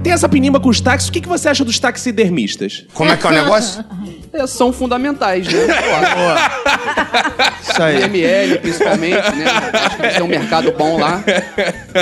Tem 0.08 0.14
essa 0.14 0.26
pinimba 0.26 0.58
com 0.58 0.70
os 0.70 0.80
táxis, 0.80 1.10
o 1.10 1.12
que, 1.12 1.20
que 1.20 1.28
você 1.28 1.50
acha 1.50 1.62
dos 1.62 1.78
taxidermistas? 1.78 2.86
Como 2.94 3.10
é 3.10 3.16
que 3.18 3.26
é 3.26 3.28
o 3.28 3.32
negócio? 3.34 3.84
É, 4.32 4.46
são 4.46 4.72
fundamentais, 4.72 5.46
né? 5.46 5.60
Isso 7.60 7.82
aí. 7.82 8.04
ML, 8.04 8.58
principalmente, 8.58 9.36
né? 9.36 9.44
Acho 9.70 9.96
que 9.98 10.08
tem 10.08 10.22
um 10.22 10.28
mercado 10.28 10.72
bom 10.72 10.98
lá. 10.98 11.22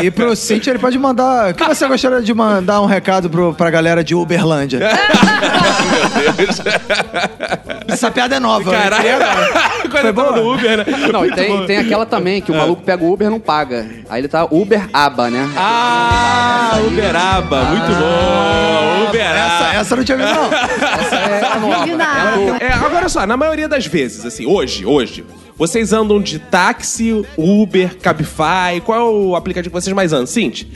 E 0.00 0.08
pro 0.12 0.36
Cintia 0.36 0.70
ele 0.70 0.78
pode 0.78 0.96
mandar. 1.00 1.50
O 1.50 1.54
que 1.54 1.64
você 1.64 1.88
gostaria 1.88 2.22
de 2.22 2.32
mandar 2.32 2.80
um 2.80 2.86
recado 2.86 3.28
pro, 3.28 3.52
pra 3.52 3.70
galera 3.70 4.04
de 4.04 4.14
Uberlândia? 4.14 4.78
Essa 7.88 8.10
piada 8.10 8.36
é 8.36 8.40
nova. 8.40 8.70
agora. 8.76 8.96
Quando 9.90 10.02
Foi 10.02 10.12
boa? 10.12 10.32
no 10.32 10.54
Uber, 10.54 10.78
né? 10.78 10.84
Não, 11.12 11.24
e 11.24 11.32
tem, 11.32 11.66
tem 11.66 11.78
aquela 11.78 12.04
também, 12.04 12.42
que 12.42 12.50
o 12.50 12.54
maluco 12.54 12.82
pega 12.82 13.04
o 13.04 13.12
Uber 13.12 13.28
e 13.28 13.30
não 13.30 13.38
paga. 13.40 13.86
Aí 14.08 14.20
ele 14.20 14.28
tá 14.28 14.44
Uber 14.50 14.88
aba, 14.92 15.30
né? 15.30 15.48
Ah, 15.56 16.78
Uberaba, 16.86 17.64
muito 17.64 17.86
bom. 17.86 19.08
Uberaba. 19.08 19.66
Essa, 19.68 19.78
essa 19.78 19.94
eu 19.94 19.96
não 19.98 20.04
tinha 20.04 20.18
visto, 20.18 20.34
não. 20.34 20.52
Essa 20.52 21.16
é 21.16 21.52
a 21.52 21.58
nova. 21.58 21.86
nova. 21.86 22.56
É, 22.60 22.72
agora 22.72 23.08
só, 23.08 23.26
na 23.26 23.36
maioria 23.36 23.68
das 23.68 23.86
vezes, 23.86 24.24
assim, 24.26 24.44
hoje, 24.46 24.84
hoje, 24.84 25.24
vocês 25.58 25.92
andam 25.92 26.20
de 26.20 26.38
táxi, 26.38 27.24
Uber, 27.36 27.96
Cabify, 27.98 28.80
qual 28.84 28.98
é 28.98 29.02
o 29.02 29.36
aplicativo 29.36 29.74
que 29.74 29.80
vocês 29.82 29.94
mais 29.94 30.12
andam? 30.12 30.26
Cinti? 30.26 30.68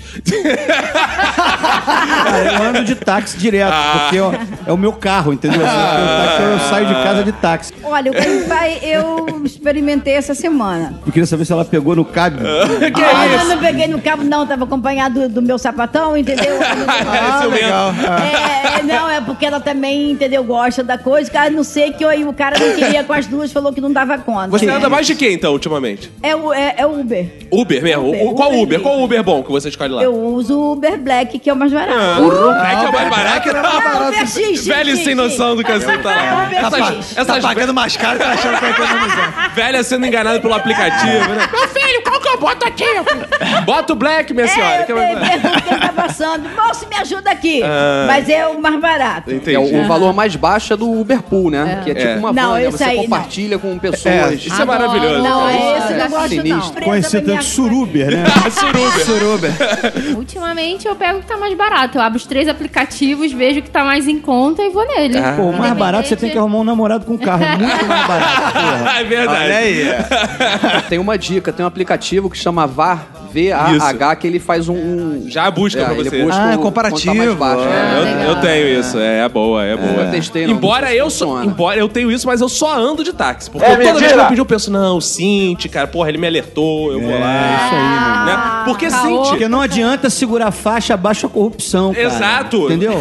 Eu 2.57 2.63
ando 2.69 2.85
de 2.85 2.95
táxi 2.95 3.37
direto, 3.37 3.73
porque 4.03 4.21
ó, 4.21 4.33
é 4.67 4.73
o 4.73 4.77
meu 4.79 4.93
carro, 4.93 5.33
entendeu? 5.33 5.61
Assim, 5.65 5.77
eu, 5.77 6.07
táxi, 6.07 6.43
eu 6.43 6.59
saio 6.71 6.87
de 6.87 6.95
casa 6.95 7.25
de 7.25 7.33
táxi. 7.33 7.75
Olha, 7.85 8.11
o 8.11 8.15
Cabify 8.15 8.79
eu 8.87 9.43
experimentei 9.45 10.15
essa 10.15 10.35
semana. 10.35 10.95
Eu 11.07 11.13
queria 11.13 11.27
saber 11.27 11.45
se 11.45 11.53
ela 11.53 11.65
pegou 11.65 11.95
no 11.95 12.05
cabo. 12.05 12.39
que 12.39 13.03
Ah, 13.03 13.27
é 13.27 13.35
eu 13.35 13.39
isso? 13.39 13.49
não 13.49 13.59
peguei 13.59 13.87
no 13.89 14.01
cabo, 14.01 14.25
não, 14.25 14.47
tava 14.47 14.65
acompanhado 14.65 15.29
do, 15.29 15.43
meu 15.43 15.59
sapatão, 15.59 16.17
entendeu? 16.17 16.59
Ah, 17.11 17.45
legal. 17.45 17.93
É, 17.93 18.81
é, 18.81 18.83
não, 18.83 19.09
é 19.09 19.21
porque 19.21 19.45
ela 19.47 19.61
também, 19.61 20.13
entendeu, 20.13 20.43
gosta 20.45 20.83
da 20.83 20.97
coisa. 20.97 21.31
Cara, 21.31 21.51
não 21.51 21.65
sei 21.65 21.93
que 21.93 22.05
eu, 22.05 22.29
o 22.29 22.33
cara 22.33 22.59
não 22.59 22.75
queria 22.77 23.03
com 23.05 23.13
as 23.13 23.27
duas, 23.27 23.53
falou 23.53 23.73
que 23.73 23.81
não 23.81 23.93
dava 23.93 24.19
conta. 24.19 24.49
Você 24.49 24.70
anda 24.77 24.89
mais 24.89 25.07
de 25.07 25.15
quem, 25.15 25.33
então, 25.35 25.53
ultimamente? 25.53 26.11
É, 26.23 26.35
o- 26.35 26.53
é, 26.53 26.75
é 26.79 26.87
Uber. 26.87 27.27
Uber 27.51 27.83
mesmo? 27.83 28.09
Uber, 28.09 28.27
O- 28.29 28.35
qual 28.35 28.49
Uber 28.51 28.63
Uber? 28.63 28.81
Qual 28.81 29.03
Uber 29.03 29.23
bom 29.23 29.43
que 29.43 29.51
você 29.51 29.69
escolhe 29.69 29.93
lá? 29.93 30.03
Eu 30.03 30.15
uso 30.15 30.59
o 30.59 30.73
Uber 30.73 30.99
Black, 30.99 31.39
que 31.39 31.49
é 31.51 31.53
o 31.53 31.57
mais 31.57 31.73
barato. 31.73 31.93
É 31.99 32.77
que 32.77 32.85
é 32.87 32.89
o 32.89 32.93
mais 32.93 33.09
barato. 33.11 33.51
Ah, 33.51 34.09
Uber 34.09 34.19
X, 34.21 34.35
X, 34.37 34.67
Velho 34.67 34.91
X, 34.91 34.99
sem 35.05 35.09
X. 35.09 35.17
noção 35.17 35.57
do 35.57 35.65
que 35.65 35.73
você 35.73 35.99
tá 35.99 36.13
É 36.13 36.31
lá. 36.33 36.45
Uber 36.47 36.59
Essas, 36.59 36.87
X. 36.97 37.19
essas 37.19 37.27
Tá 37.37 37.41
pagando 37.41 37.75
mais 37.75 37.97
caro, 37.97 38.19
tá 38.19 38.31
achando 38.33 38.55
que 38.55 38.61
vai 38.61 38.71
economizar. 38.71 39.53
velhas 39.55 39.87
sendo 39.87 40.07
enganadas 40.07 40.41
pelo 40.41 40.55
aplicativo, 40.55 41.29
né? 41.35 41.49
Meu 41.53 41.69
filho, 41.69 42.03
qual 42.05 42.21
que 42.21 42.29
eu 42.29 42.39
boto 42.39 42.67
aqui? 42.67 42.85
Bota 43.65 43.93
o 43.93 43.97
Black, 43.97 44.33
minha 44.35 44.47
senhora. 44.49 44.75
É, 44.77 44.83
que 44.85 44.93
eu 44.93 44.99
é 44.99 45.15
mais 45.15 45.19
barato. 45.21 45.41
pergunto 45.43 45.65
quem 45.69 45.79
tá 45.79 45.93
passando. 45.93 46.49
Moço, 46.55 46.89
me 46.89 46.97
ajuda 46.97 47.31
aqui. 47.31 47.63
Mas 48.07 48.29
é 48.29 48.47
o 48.47 48.61
mais 48.61 48.81
barato. 48.81 49.33
Entendi. 49.33 49.55
É, 49.57 49.59
o, 49.59 49.83
o 49.85 49.87
valor 49.87 50.13
mais 50.13 50.35
baixo 50.37 50.73
é 50.73 50.77
do 50.77 50.91
Uber 50.91 51.23
Pool, 51.23 51.51
né? 51.51 51.81
Que 51.85 51.91
é 51.91 51.95
tipo 51.95 52.09
É. 52.09 52.17
uma 52.17 52.33
Não, 52.33 52.51
van, 52.51 52.55
né? 52.57 52.63
esse 52.69 52.79
Você 52.79 52.85
aí 52.85 52.97
não. 52.97 53.03
compartilha 53.05 53.59
com 53.59 53.79
pessoas. 53.79 54.15
É, 54.15 54.37
Isso 54.61 54.71
é 54.71 54.79
maravilhoso. 54.79 55.23
Não, 55.23 55.49
é 55.49 55.79
esse 55.79 55.93
É 55.93 56.05
eu 56.05 56.11
gosto, 56.11 56.29
sinistro. 56.29 56.75
não. 56.81 56.83
Conhecer 56.83 57.21
Presa 57.23 57.33
tanto 57.39 57.45
Suruber, 57.45 58.11
né? 58.11 58.25
Suruber. 58.51 59.05
Suruber. 59.05 60.17
Ultimamente 60.17 60.87
eu 60.87 60.95
pego 60.97 61.19
o 61.19 61.21
que 61.23 61.27
tá 61.27 61.37
mais 61.37 61.57
barato. 61.57 61.99
Eu 61.99 62.03
abro 62.03 62.17
os 62.17 62.27
três 62.27 62.49
aplicativos, 62.49 63.33
vejo 63.33 63.61
o 63.61 63.63
que 63.63 63.71
tá 63.71 63.85
mais 63.85 64.07
em 64.09 64.19
conta 64.19 64.63
e 64.63 64.69
vou 64.71 64.87
nele. 64.87 65.19
Pô, 65.37 65.43
o 65.45 65.59
mais 65.59 65.73
barato 65.75 66.09
você 66.09 66.17
tem 66.17 66.31
que 66.31 66.39
arrumar 66.39 66.59
um 66.59 66.65
namorado 66.65 67.05
com 67.07 67.17
carro. 67.19 67.45
Muito 67.59 67.87
mais 67.87 68.07
barato, 68.07 68.53
porra. 68.53 69.01
é 69.01 69.05
verdade. 69.05 69.45
Olha 69.45 69.57
aí. 69.57 69.85
Tem 70.89 70.99
uma 70.99 71.17
dica, 71.19 71.53
tem 71.53 71.65
um 71.65 71.69
aplicativo 71.69 72.29
que 72.31 72.37
chama 72.39 72.67
VAR, 72.67 73.07
V-A-H, 73.33 74.17
que 74.17 74.27
ele 74.27 74.39
faz 74.39 74.69
um... 74.69 74.75
um- 74.75 75.25
Já 75.29 75.51
busca 75.51 75.81
é, 75.81 75.85
pra 75.85 75.95
você. 75.95 76.23
busca 76.23 76.43
Ah, 76.43 76.53
é 76.53 76.57
o- 76.57 76.61
comparativo. 76.61 77.27
tá 77.27 77.35
baixo. 77.35 77.63
É, 77.63 78.23
É. 78.23 78.25
eu, 78.27 78.29
eu 78.31 78.37
tenho 78.41 78.81
isso, 78.81 78.99
é, 78.99 79.21
é 79.25 79.29
boa, 79.29 79.65
é 79.65 79.77
boa. 79.77 80.05
Eu 80.05 80.11
testei, 80.11 80.47
não, 80.47 80.55
embora 80.55 80.87
não 80.87 80.93
eu 80.95 81.11
só, 81.11 81.43
embora 81.45 81.79
eu 81.79 81.89
tenho 81.89 82.11
isso, 82.11 82.27
mas 82.27 82.41
eu 82.41 82.49
só 82.49 82.77
ando 82.79 83.03
de 83.05 83.13
táxi. 83.13 83.51
Porque 83.51 83.67
toda 83.67 83.79
vez 83.99 84.13
que 84.13 84.19
eu 84.19 84.27
pedi, 84.27 84.41
eu 84.41 84.47
penso, 84.47 84.71
não, 84.71 84.97
o 84.97 85.01
Cinti, 85.01 85.69
cara, 85.69 85.87
porra, 85.87 86.09
ele 86.09 86.19
me 86.19 86.27
alertou, 86.27 86.93
eu 86.93 87.01
vou 87.01 87.11
lá. 87.19 87.33
É 87.33 87.57
isso 87.67 87.75
aí, 87.75 87.81
mano. 88.01 88.25
Né? 88.27 88.63
Porque 88.65 88.89
caô. 88.89 89.01
Cinti. 89.07 89.29
Porque 89.31 89.49
não 89.49 89.61
adianta 89.61 90.11
segurar 90.11 90.49
a 90.49 90.53
faixa 90.53 90.95
abaixo 90.95 91.27
a 91.27 91.29
corrupção, 91.29 91.95
cara. 91.95 92.07
Exato. 92.07 92.67
Entendeu? 92.67 92.95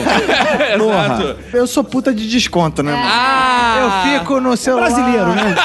Exato. 0.75 1.35
Eu 1.53 1.67
sou 1.67 1.83
puta 1.83 2.13
de 2.13 2.27
desconto, 2.27 2.83
né? 2.83 2.91
mano? 2.91 3.03
Ah! 3.05 4.03
Eu 4.13 4.19
fico 4.19 4.39
no 4.39 4.55
celular. 4.57 4.87
brasileiro, 4.89 5.27
né? 5.29 5.55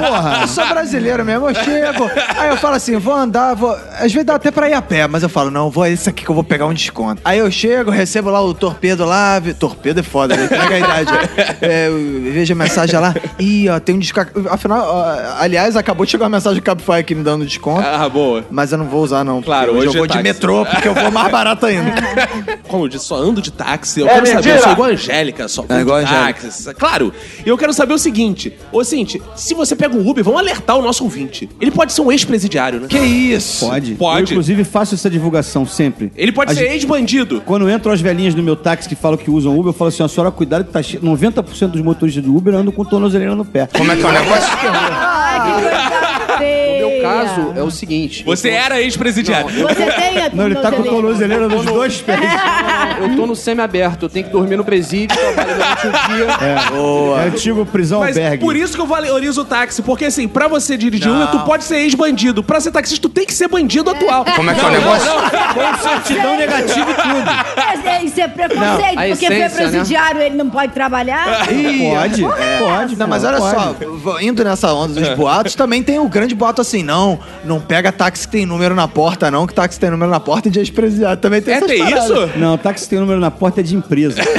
É, 0.00 0.06
Porra. 0.06 0.38
Eu 0.42 0.48
sou 0.48 0.66
brasileiro 0.66 1.24
mesmo. 1.24 1.48
Eu 1.48 1.54
chego. 1.54 2.10
Aí 2.36 2.48
eu 2.48 2.56
falo 2.56 2.74
assim: 2.76 2.96
vou 2.98 3.14
andar, 3.14 3.54
vou. 3.54 3.76
Às 4.00 4.12
vezes 4.12 4.24
dá 4.24 4.34
até 4.34 4.50
pra 4.50 4.68
ir 4.68 4.74
a 4.74 4.82
pé, 4.82 5.06
mas 5.06 5.22
eu 5.22 5.28
falo: 5.28 5.50
não, 5.50 5.70
vou 5.70 5.86
esse 5.86 6.08
aqui 6.08 6.24
que 6.24 6.30
eu 6.30 6.34
vou 6.34 6.44
pegar 6.44 6.66
um 6.66 6.74
desconto. 6.74 7.20
Aí 7.24 7.38
eu 7.38 7.50
chego, 7.50 7.90
recebo 7.90 8.30
lá 8.30 8.40
o 8.42 8.54
torpedo 8.54 9.04
lá. 9.04 9.38
vi- 9.38 9.54
Torpedo 9.54 10.00
é 10.00 10.02
foda, 10.02 10.36
né? 10.36 10.46
Pega 10.48 10.74
a 10.74 10.78
idade. 10.78 11.10
É, 11.60 11.88
eu 11.88 12.32
vejo 12.32 12.52
a 12.52 12.56
mensagem 12.56 12.98
lá. 12.98 13.14
Ih, 13.38 13.68
ó, 13.68 13.78
tem 13.80 13.94
um 13.94 13.98
desconto. 13.98 14.30
Afinal, 14.48 14.80
ó, 14.86 15.36
aliás, 15.40 15.76
acabou 15.76 16.04
de 16.06 16.12
chegar 16.12 16.24
uma 16.24 16.30
mensagem 16.36 16.60
do 16.60 16.64
Cabify 16.64 16.92
aqui 16.92 17.14
me 17.14 17.22
dando 17.22 17.44
desconto. 17.44 17.86
Ah, 17.86 18.08
boa. 18.08 18.44
Mas 18.50 18.72
eu 18.72 18.78
não 18.78 18.86
vou 18.86 19.02
usar, 19.02 19.24
não. 19.24 19.42
Claro, 19.42 19.72
porque 19.72 19.78
hoje 19.78 19.86
eu 19.88 19.92
vou 19.92 20.04
é 20.04 20.08
de 20.08 20.12
táxi. 20.14 20.22
metrô, 20.22 20.64
porque 20.66 20.88
eu 20.88 20.94
vou 20.94 21.10
mais 21.10 21.30
barato 21.32 21.66
ainda. 21.66 21.92
Como 22.68 22.84
eu 22.84 22.88
disse, 22.88 23.04
só 23.04 23.16
ando 23.16 23.42
de 23.42 23.50
táxi. 23.52 24.00
Eu 24.00 24.06
quero 24.06 24.26
saber, 24.26 24.56
eu 24.56 24.62
sou 24.62 24.72
igual 24.72 24.88
a 24.88 24.92
Angélica, 24.92 25.48
só 25.48 25.62
ando 25.68 25.80
igual 25.80 25.96
a 25.98 26.02
de 26.02 26.14
Angélica. 26.14 26.40
táxi. 26.42 26.74
Claro. 26.74 27.12
E 27.44 27.48
eu 27.48 27.58
quero 27.58 27.72
saber 27.72 27.94
o 27.94 27.98
seguinte: 27.98 28.56
Ô 28.72 28.82
Cinti, 28.84 29.20
se 29.34 29.54
você 29.54 29.74
pega 29.76 29.96
um 29.96 30.08
Uber, 30.08 30.22
vamos 30.24 30.40
alertar 30.40 30.76
o 30.76 30.82
nosso 30.82 31.04
ouvinte. 31.04 31.48
Ele 31.60 31.70
pode 31.70 31.92
ser 31.92 32.00
um 32.02 32.10
ex-presidiário, 32.12 32.80
né? 32.80 32.88
que 32.88 32.98
isso? 32.98 33.66
Pode. 33.66 33.89
Pode. 33.94 34.20
Eu, 34.20 34.24
inclusive, 34.36 34.64
faço 34.64 34.94
essa 34.94 35.08
divulgação 35.10 35.66
sempre. 35.66 36.12
Ele 36.16 36.32
pode 36.32 36.52
A 36.52 36.54
ser 36.54 36.62
gente- 36.62 36.72
ex-bandido. 36.74 37.40
Quando 37.44 37.68
entram 37.70 37.92
as 37.92 38.00
velhinhas 38.00 38.34
no 38.34 38.42
meu 38.42 38.56
táxi 38.56 38.88
que 38.88 38.94
falam 38.94 39.16
que 39.18 39.30
usam 39.30 39.52
Uber, 39.58 39.70
eu 39.70 39.72
falo 39.72 39.88
assim, 39.88 40.02
a 40.02 40.08
senhora, 40.08 40.30
cuidado 40.30 40.64
que 40.64 40.72
tá 40.72 40.82
cheio. 40.82 41.02
90% 41.02 41.72
dos 41.72 41.82
motoristas 41.82 42.22
do 42.24 42.34
Uber 42.36 42.54
andam 42.54 42.72
com 42.72 42.84
tornozeleira 42.84 43.34
no 43.34 43.44
pé. 43.44 43.68
Como 43.76 43.90
é 43.90 43.96
que 43.96 44.02
é 44.02 44.06
o 44.06 44.12
negócio? 44.12 44.58
Ai, 44.72 45.40
que 45.40 45.52
coisa 45.62 46.29
meu 46.88 47.02
caso, 47.02 47.52
é 47.56 47.62
o 47.62 47.70
seguinte. 47.70 48.24
Você 48.24 48.48
era 48.50 48.80
ex-presidiário. 48.80 49.48
Você 49.50 49.74
tem 49.86 50.18
a 50.22 50.30
Não, 50.32 50.46
ele 50.46 50.54
tá 50.56 50.70
com 50.72 50.82
tornozeleira 50.82 51.48
nos 51.48 51.64
dois 51.64 52.00
pés. 52.02 52.20
Eu 53.00 53.16
tô 53.16 53.26
no 53.26 53.36
semi-aberto, 53.36 54.04
eu 54.06 54.08
tenho 54.08 54.26
que 54.26 54.30
dormir 54.32 54.56
no 54.56 54.64
presídio, 54.64 55.16
trabalho 55.16 55.54
durante 55.54 55.86
o 55.86 55.90
dia. 55.90 56.26
É 57.20 57.26
antigo 57.26 57.64
prisão 57.66 58.00
Mas 58.00 58.16
albergue. 58.16 58.44
por 58.44 58.56
isso 58.56 58.74
que 58.74 58.80
eu 58.80 58.86
valorizo 58.86 59.42
o 59.42 59.44
táxi. 59.44 59.82
Porque 59.82 60.04
assim, 60.06 60.26
pra 60.28 60.48
você 60.48 60.76
dirigir 60.76 61.08
Uber, 61.10 61.28
tu 61.28 61.40
pode 61.40 61.64
ser 61.64 61.76
ex-bandido. 61.78 62.42
Pra 62.42 62.60
ser 62.60 62.70
taxista, 62.70 63.02
tu 63.02 63.08
tem 63.12 63.24
que 63.26 63.34
ser 63.34 63.48
bandido 63.48 63.90
atual. 63.90 64.24
Como 64.36 64.50
é 64.50 64.54
que 64.54 64.60
é 64.60 64.68
o 64.68 64.70
negócio? 64.70 65.10
Com 65.54 65.88
certidão 65.88 66.36
negativa 66.36 66.90
e 66.90 66.94
tudo. 66.94 67.30
Mas 67.56 67.84
é- 67.86 68.00
Isso 68.04 68.20
é 68.20 68.28
preconceito, 68.28 68.98
a 68.98 69.06
porque 69.08 69.26
foi 69.26 69.36
essência, 69.36 69.64
né? 69.64 69.70
presidiário, 69.70 70.20
ele 70.22 70.36
não 70.36 70.48
pode 70.48 70.72
trabalhar. 70.72 71.50
Ih, 71.52 71.90
Pode, 71.90 72.24
é. 72.24 72.58
pode. 72.58 72.96
Não, 72.96 73.06
mas 73.08 73.24
olha 73.24 73.38
pode. 73.38 74.02
só, 74.02 74.20
indo 74.20 74.42
nessa 74.42 74.72
onda 74.72 74.98
dos 75.00 75.08
boatos, 75.16 75.54
também 75.54 75.82
tem 75.82 75.98
o 75.98 76.08
grande 76.08 76.34
boato 76.34 76.60
assim, 76.70 76.82
não, 76.82 77.18
não 77.44 77.60
pega 77.60 77.90
táxi 77.92 78.26
que 78.26 78.32
tem 78.32 78.46
número 78.46 78.74
na 78.74 78.88
porta, 78.88 79.30
não, 79.30 79.46
que 79.46 79.54
táxi 79.54 79.76
que 79.78 79.80
tem 79.80 79.90
número 79.90 80.10
na 80.10 80.20
porta 80.20 80.48
e 80.48 80.50
de 80.50 80.58
ex-presidiário. 80.60 81.16
Também 81.18 81.40
tem 81.42 81.54
É, 81.54 81.56
essas 81.58 81.68
tem 81.68 81.78
paradas. 81.84 82.04
isso? 82.04 82.30
Não, 82.38 82.56
táxi 82.58 82.88
tem 82.88 82.98
número 82.98 83.20
na 83.20 83.30
porta 83.30 83.60
é 83.60 83.62
de 83.62 83.74
empresa. 83.76 84.20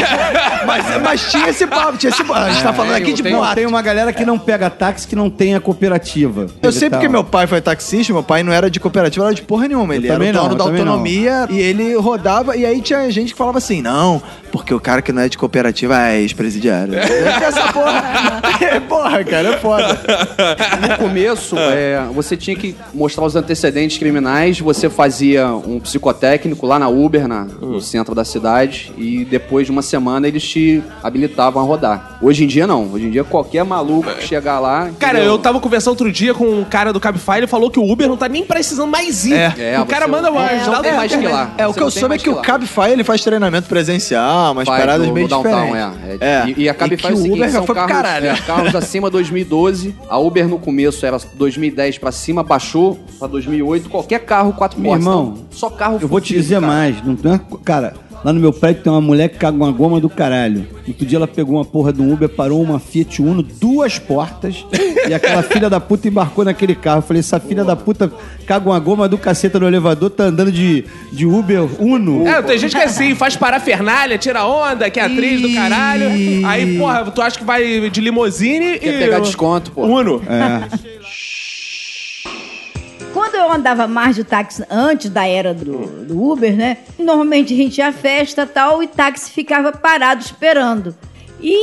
Mas, 0.64 0.86
mas 1.02 1.32
tinha 1.32 1.50
esse 1.50 1.66
papo, 1.66 1.98
tinha 1.98 2.12
esse 2.12 2.24
papo. 2.24 2.40
A 2.40 2.52
gente 2.52 2.62
tá 2.62 2.72
falando 2.72 2.94
aqui 2.94 3.14
de 3.14 3.24
tem- 3.24 3.36
boato. 3.36 3.56
Tem 3.56 3.66
uma 3.66 3.82
galera 3.82 4.14
que 4.14 4.24
não 4.24 4.38
pega 4.38 4.70
táxi 4.70 5.08
que 5.08 5.16
não 5.16 5.28
tem 5.28 5.56
a 5.56 5.60
cooperativa. 5.60 6.46
Eu 6.62 6.72
sei 6.72 6.88
E 6.88 6.92
porque 6.92 7.10
meu 7.10 7.24
pai 7.24 7.48
foi 7.48 7.60
taxista, 7.60 8.14
meu 8.14 8.22
pai 8.22 8.44
não 8.44 8.54
era 8.54 8.70
de 8.70 8.80
cooperativa, 8.80 9.26
era 9.26 9.34
de 9.34 9.42
porra 9.42 9.68
nenhuma. 9.68 9.96
Ele 9.96 10.06
era 10.08 10.16
também 10.18 10.32
dono 10.32 10.44
não, 10.46 10.52
eu 10.52 10.58
da 10.60 10.64
também 10.66 10.86
não. 10.86 10.92
autonomia 10.94 11.48
e 11.50 11.60
ele 11.60 11.96
rodava. 11.96 12.56
E 12.56 12.64
aí 12.64 12.80
tinha 12.80 13.10
gente 13.10 13.32
que 13.32 13.38
falava 13.40 13.58
assim: 13.58 13.82
não, 13.82 14.22
porque 14.52 14.72
o 14.72 14.80
cara 14.80 15.02
que 15.02 15.12
não 15.12 15.24
é 15.24 15.28
de 15.30 15.36
cooperativa 15.36 16.00
é 16.10 16.22
ex-presidiário. 16.22 16.94
Essa 17.44 17.74
porra. 17.74 18.42
É, 18.62 18.80
porra, 18.80 19.24
cara, 19.24 19.56
é 19.56 19.58
foda. 19.58 20.00
No 20.88 20.98
começo, 20.98 21.58
é, 21.58 22.00
você 22.22 22.38
tinha 22.38 22.56
que 22.56 22.76
mostrar 22.94 23.26
os 23.26 23.36
antecedentes 23.36 23.98
criminais, 23.98 24.60
você 24.60 24.90
fazia 24.90 25.48
um 25.48 25.80
psicotécnico 25.80 26.66
lá 26.66 26.78
na 26.80 26.88
Uber, 26.90 27.28
na- 27.28 27.44
Hum. 27.62 27.74
no 27.74 27.82
centro 27.82 28.14
da 28.16 28.24
cidade, 28.26 28.92
e 28.98 29.26
depois 29.26 29.66
de 29.66 29.72
uma 29.72 29.82
semana 29.82 30.28
eles 30.28 30.44
te 30.44 30.82
habilitavam 31.04 31.62
a 31.62 31.66
rodar. 31.66 32.18
Hoje 32.22 32.44
em 32.44 32.48
dia 32.48 32.66
não. 32.68 32.92
Hoje 32.94 33.06
em 33.08 33.12
dia 33.12 33.24
qualquer 33.24 33.64
maluco 33.64 34.10
que 34.16 34.24
chegar 34.28 34.60
lá. 34.60 34.88
É. 34.88 34.92
Cara, 35.00 35.14
entendeu? 35.20 35.34
eu 35.34 35.40
tava 35.40 35.60
conversando 35.60 35.92
outro 35.92 36.12
dia 36.12 36.34
com 36.34 36.46
um 36.46 36.64
cara 36.64 36.92
do 36.94 37.00
Cabify, 37.00 37.38
ele 37.38 37.48
falou 37.48 37.70
que 37.70 37.80
o 37.80 37.90
Uber 37.92 38.08
não 38.08 38.18
tá 38.18 38.28
nem 38.28 38.46
precisando 38.46 38.90
mais 38.90 39.26
ir. 39.26 39.34
É, 39.34 39.80
o 39.80 39.86
cara 39.86 40.06
você- 40.06 40.12
manda 40.12 40.32
mais. 40.32 40.62
É, 40.68 40.70
não 40.70 40.82
tem 40.82 40.94
mais 40.94 41.12
que 41.16 41.24
ir 41.24 41.28
lá. 41.28 41.54
É, 41.58 41.68
o 41.68 41.72
Você 41.72 41.78
que 41.78 41.80
eu 41.84 41.86
não 41.86 41.92
tem 41.92 42.00
soube 42.00 42.06
é 42.06 42.10
mais 42.10 42.24
que 42.24 42.30
o 42.30 42.36
lá. 42.36 42.42
Cabify 42.42 42.90
ele 42.92 43.04
faz 43.04 43.22
treinamento 43.24 43.68
presencial, 43.68 44.52
umas 44.54 44.68
Faz 44.68 44.80
paradas 44.80 45.08
no- 45.08 45.14
bem 45.14 45.24
no 45.24 45.30
downtown, 45.30 45.66
diferentes. 45.74 46.22
É, 46.22 46.26
é. 46.26 46.54
E, 46.58 46.64
e 46.64 46.70
a 46.70 46.74
Cabify 46.74 47.02
que 47.02 47.08
é 47.08 47.12
o 47.12 47.14
o 47.14 47.18
seguinte, 47.18 47.36
Uber 47.38 47.48
já 47.50 47.58
são 47.58 47.66
foi 47.66 47.76
pro 47.76 47.86
carros, 47.88 48.02
caralho. 48.02 48.28
é, 48.28 48.36
carros 48.36 48.76
acima 48.76 49.10
2012. 49.10 49.96
A 50.10 50.18
Uber 50.18 50.48
no 50.48 50.58
começo 50.60 51.06
era 51.06 51.18
2010 51.34 51.98
pra 51.98 52.11
cima, 52.12 52.44
baixou 52.44 53.00
pra 53.20 53.28
2008. 53.28 53.90
Qualquer 53.90 54.20
carro 54.26 54.54
quatro 54.54 54.80
Meu 54.80 54.92
portas. 54.92 55.06
irmão, 55.08 55.34
Então, 55.36 55.46
só 55.52 55.70
carro 55.70 55.98
Eu 56.02 56.08
vou 56.08 56.22
te 56.22 56.34
dizer 56.34 56.56
cara. 56.56 56.68
mais. 56.68 56.96
Não, 57.04 57.34
é- 57.34 57.40
cara, 57.64 57.94
lá 58.24 58.32
no 58.34 58.40
meu 58.40 58.52
prédio 58.54 58.84
tem 58.84 58.92
uma 58.92 59.02
mulher 59.02 59.30
que 59.30 59.38
caga 59.38 59.56
uma 59.58 59.72
goma 59.72 60.00
do 60.00 60.10
caralho. 60.10 60.68
Outro 60.88 61.06
dia 61.06 61.18
ela 61.18 61.28
pegou 61.28 61.56
uma 61.56 61.66
porra 61.66 61.94
de 61.94 62.02
um 62.02 62.12
Uber, 62.12 62.28
parou 62.28 62.62
uma 62.62 62.80
Fiat 62.80 63.22
Uno, 63.22 63.42
duas 63.42 63.98
portas, 64.00 64.66
e 65.08 65.14
aquela 65.14 65.42
filha 65.44 65.70
da 65.70 65.80
puta 65.80 66.08
embarcou 66.08 66.44
naquele 66.44 66.76
carro. 66.76 66.98
Eu 67.00 67.02
falei, 67.04 67.20
essa 67.22 67.40
filha 67.40 67.64
da 67.64 67.76
puta 67.76 68.12
caga 68.46 68.70
uma 68.70 68.80
goma 68.80 69.08
do 69.08 69.18
caceta 69.18 69.60
no 69.60 69.68
elevador, 69.68 70.10
tá 70.10 70.26
andando 70.26 70.52
de, 70.52 70.84
de 71.12 71.26
Uber 71.26 71.62
Uno. 71.82 72.28
É, 72.28 72.42
tem 72.42 72.58
gente 72.58 72.76
que 72.76 72.82
é 72.82 72.86
assim, 72.86 73.16
faz 73.16 73.36
parafernália, 73.38 74.18
tira 74.18 74.46
onda, 74.46 74.90
que 74.90 75.00
é 75.00 75.04
atriz 75.06 75.42
do 75.42 75.54
caralho. 75.54 76.06
Aí, 76.46 76.78
porra, 76.78 77.06
tu 77.12 77.22
acha 77.22 77.38
que 77.38 77.46
vai 77.46 77.90
de 77.90 78.02
limousine 78.02 78.80
Quer 78.80 78.96
e. 78.96 79.00
pegar 79.00 79.20
desconto, 79.20 79.72
pô. 79.72 79.84
Uno. 79.86 80.22
É. 80.28 80.91
Quando 83.32 83.46
eu 83.46 83.52
andava 83.54 83.88
mais 83.88 84.18
de 84.18 84.26
táxi 84.26 84.62
antes 84.70 85.10
da 85.10 85.26
era 85.26 85.54
do, 85.54 86.04
do 86.04 86.22
Uber, 86.22 86.54
né? 86.54 86.80
Normalmente 87.00 87.54
a 87.54 87.56
gente 87.56 87.78
ia 87.78 87.88
à 87.88 87.94
festa 87.94 88.46
tal, 88.46 88.84
e 88.84 88.88
táxi 88.88 89.32
ficava 89.32 89.72
parado 89.72 90.22
esperando. 90.22 90.94
E 91.40 91.56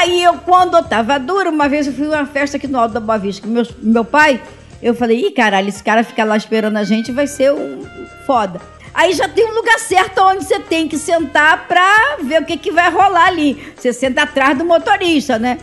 aí 0.00 0.24
eu, 0.24 0.34
quando 0.38 0.76
eu 0.76 0.82
tava 0.82 1.16
dura, 1.20 1.48
uma 1.48 1.68
vez 1.68 1.86
eu 1.86 1.92
fui 1.92 2.06
a 2.06 2.18
uma 2.22 2.26
festa 2.26 2.56
aqui 2.56 2.66
no 2.66 2.80
Alto 2.80 2.94
da 2.94 2.98
Boa 2.98 3.18
Vista 3.18 3.40
com 3.40 3.48
meu, 3.48 3.64
meu 3.78 4.04
pai, 4.04 4.42
eu 4.82 4.96
falei, 4.96 5.28
ih, 5.28 5.30
caralho, 5.30 5.68
esse 5.68 5.80
cara 5.82 6.02
ficar 6.02 6.24
lá 6.24 6.36
esperando 6.36 6.76
a 6.76 6.82
gente 6.82 7.12
vai 7.12 7.28
ser 7.28 7.52
um 7.52 7.86
foda. 8.26 8.60
Aí 8.92 9.12
já 9.12 9.28
tem 9.28 9.46
um 9.48 9.54
lugar 9.54 9.78
certo 9.78 10.20
onde 10.22 10.44
você 10.44 10.58
tem 10.58 10.88
que 10.88 10.98
sentar 10.98 11.68
pra 11.68 12.16
ver 12.20 12.42
o 12.42 12.44
que, 12.44 12.56
que 12.56 12.72
vai 12.72 12.90
rolar 12.90 13.28
ali. 13.28 13.72
Você 13.76 13.92
senta 13.92 14.22
atrás 14.22 14.58
do 14.58 14.64
motorista, 14.64 15.38
né? 15.38 15.58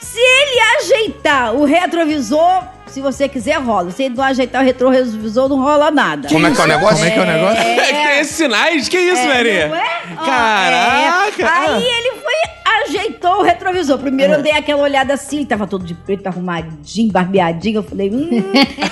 Se 0.00 0.18
ele 0.18 0.60
ajeitar 0.80 1.54
o 1.54 1.64
retrovisor, 1.64 2.64
se 2.98 3.02
você 3.02 3.28
quiser, 3.28 3.58
rola. 3.60 3.90
Se 3.92 4.02
ele 4.04 4.14
não 4.16 4.24
ajeitar 4.24 4.60
o 4.60 4.64
retrovisor, 4.64 5.48
não 5.48 5.60
rola 5.60 5.90
nada. 5.90 6.28
Como 6.28 6.46
é 6.46 6.50
que 6.50 6.60
é 6.60 6.64
o 6.64 6.66
negócio? 6.66 6.96
Como 6.96 7.06
é 7.06 7.10
que 7.10 7.18
é 7.18 7.22
o 7.22 7.26
negócio? 7.26 7.62
É 7.62 7.74
que 7.86 7.92
tem 7.92 8.18
esses 8.20 8.36
sinais? 8.36 8.88
Que 8.88 8.98
isso, 8.98 9.22
É, 9.22 9.26
Mary? 9.26 9.68
não 9.68 9.76
é? 9.76 9.88
Caraca! 10.16 11.42
é. 11.42 11.46
Aí 11.46 11.84
ele 11.84 12.12
foi, 12.16 12.84
ajeitou 12.84 13.38
o 13.38 13.42
retrovisor. 13.42 13.98
Primeiro 13.98 14.34
eu 14.34 14.42
dei 14.42 14.52
aquela 14.52 14.82
olhada 14.82 15.14
assim, 15.14 15.36
ele 15.38 15.46
tava 15.46 15.66
todo 15.66 15.84
de 15.84 15.94
preto, 15.94 16.26
arrumadinho, 16.26 17.12
barbeadinho. 17.12 17.78
Eu 17.78 17.82
falei, 17.84 18.10
hum, 18.10 18.28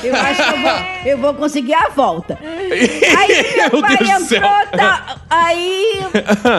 eu 0.05 0.15
acho 0.17 0.43
que 0.45 0.55
eu 0.55 0.61
vou, 0.63 0.73
eu 1.07 1.19
vou 1.19 1.35
conseguir 1.35 1.75
a 1.75 1.89
volta. 1.89 2.39
Aí 2.43 3.57
meu 3.57 3.71
Meu 3.73 3.81
pai 3.81 3.97
Deus 3.97 4.33
entrou, 4.33 4.51
tá, 4.77 5.17
aí, 5.29 6.01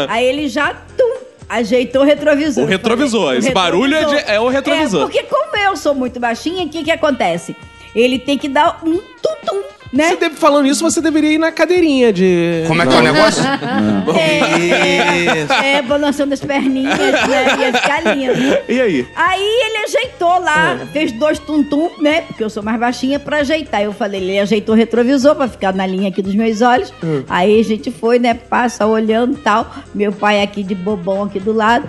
aí 0.10 0.25
ele 0.25 0.47
já 0.49 0.73
tum, 0.97 1.13
ajeitou 1.49 2.01
o 2.01 2.05
retrovisor. 2.05 2.63
O 2.63 2.67
retrovisor, 2.67 3.25
falei, 3.25 3.39
esse 3.39 3.51
barulho 3.51 3.95
é 3.95 4.05
de- 4.05 4.31
é 4.31 4.39
o 4.39 4.47
retrovisor. 4.49 5.01
É, 5.01 5.03
porque 5.05 5.23
como 5.23 5.55
eu 5.57 5.75
sou 5.77 5.93
muito 5.95 6.19
baixinha, 6.19 6.65
o 6.65 6.69
que 6.69 6.83
que 6.83 6.91
acontece? 6.91 7.55
Ele 7.95 8.19
tem 8.19 8.38
que 8.38 8.47
dar 8.49 8.79
um 8.83 8.97
tum-tum, 9.21 9.63
né? 9.91 10.10
Você 10.10 10.15
deve, 10.17 10.36
falando 10.36 10.67
isso, 10.67 10.84
você 10.84 11.02
deveria 11.02 11.32
ir 11.32 11.38
na 11.38 11.52
cadeirinha 11.52 12.12
de. 12.12 12.63
Como 12.67 12.82
é 12.82 12.88
que 12.88 12.93
é 12.93 12.97
o 12.97 13.02
negócio? 13.02 13.43
Isso. 14.17 15.54
É, 15.54 15.82
balançando 15.82 16.34
as 16.34 16.39
perninhas, 16.39 16.97
né? 16.97 17.58
Ia 17.60 17.73
ficar 17.73 18.15
lindo. 18.15 18.34
E 18.67 18.82
aí? 18.82 19.08
Aí 19.15 19.41
ele 19.41 19.78
ajeitou 19.86 20.39
lá, 20.39 20.80
fez 20.91 21.12
dois 21.12 21.39
tum-tum, 21.39 21.89
né? 22.00 22.21
Porque 22.21 22.43
eu 22.43 22.50
sou 22.50 22.63
mais 22.63 22.80
baixinha 22.80 23.19
pra 23.19 23.38
ajeitar. 23.38 23.82
Eu 23.82 23.93
falei, 23.93 24.21
ele 24.21 24.39
ajeitou 24.39 24.76
o 24.76 24.78
retrovisor 24.78 25.36
pra 25.36 25.47
ficar 25.47 25.73
na 25.73 25.86
linha 25.86 26.10
aqui 26.10 26.21
dos 26.21 26.36
meus 26.36 26.62
olhos. 26.62 26.93
Aí 27.30 27.60
a 27.60 27.63
gente 27.63 27.91
foi, 27.91 28.19
né? 28.19 28.34
Passa 28.34 28.86
olhando 28.86 29.34
e 29.34 29.41
tal. 29.41 29.73
Meu 29.93 30.12
pai 30.12 30.41
aqui 30.41 30.63
de 30.63 30.76
bobão 30.76 31.23
aqui 31.23 31.39
do 31.39 31.54
lado. 31.54 31.88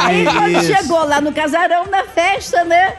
Aí 0.00 0.24
quando 0.24 0.64
chegou 0.64 1.04
lá 1.04 1.20
no 1.20 1.32
casarão, 1.32 1.86
na 1.86 2.04
festa, 2.04 2.64
né? 2.64 2.94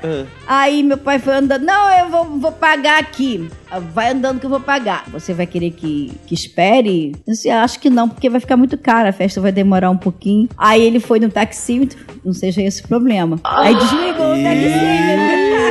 Aí 0.48 0.84
meu 0.84 0.98
pai 0.98 1.20
foi 1.20 1.36
andando, 1.36 1.64
não, 1.64 1.92
eu 2.00 2.10
vou, 2.10 2.26
vou 2.40 2.52
pagar 2.52 3.00
aqui. 3.00 3.50
Vai 3.94 4.11
andando 4.12 4.40
que 4.40 4.46
eu 4.46 4.50
vou 4.50 4.60
pagar. 4.60 5.06
Você 5.10 5.34
vai 5.34 5.46
querer 5.46 5.72
que, 5.72 6.12
que 6.26 6.34
espere? 6.34 7.14
Eu 7.28 7.34
disse, 7.34 7.50
acho 7.50 7.80
que 7.80 7.90
não, 7.90 8.08
porque 8.08 8.30
vai 8.30 8.40
ficar 8.40 8.58
muito 8.58 8.78
caro. 8.78 9.10
A 9.10 9.14
festa 9.14 9.42
vai 9.42 9.52
demorar 9.52 9.90
um 9.90 9.98
pouquinho. 9.98 10.48
Aí 10.58 10.82
ele 10.82 11.00
foi 11.00 11.20
no 11.20 11.30
taxímetro, 11.30 11.98
não 12.24 12.34
seja 12.34 12.62
esse 12.62 12.84
o 12.84 12.88
problema. 12.88 13.40
Aí 13.44 13.76
desligou 13.76 14.34
o 14.34 14.44
taxímetro. 14.44 15.62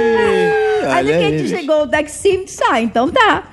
Aí 0.90 1.06
quem 1.06 1.30
desligou 1.36 1.82
o 1.82 1.88
taxímetro, 1.88 2.52
sai, 2.52 2.82
então 2.84 3.08
tá. 3.10 3.44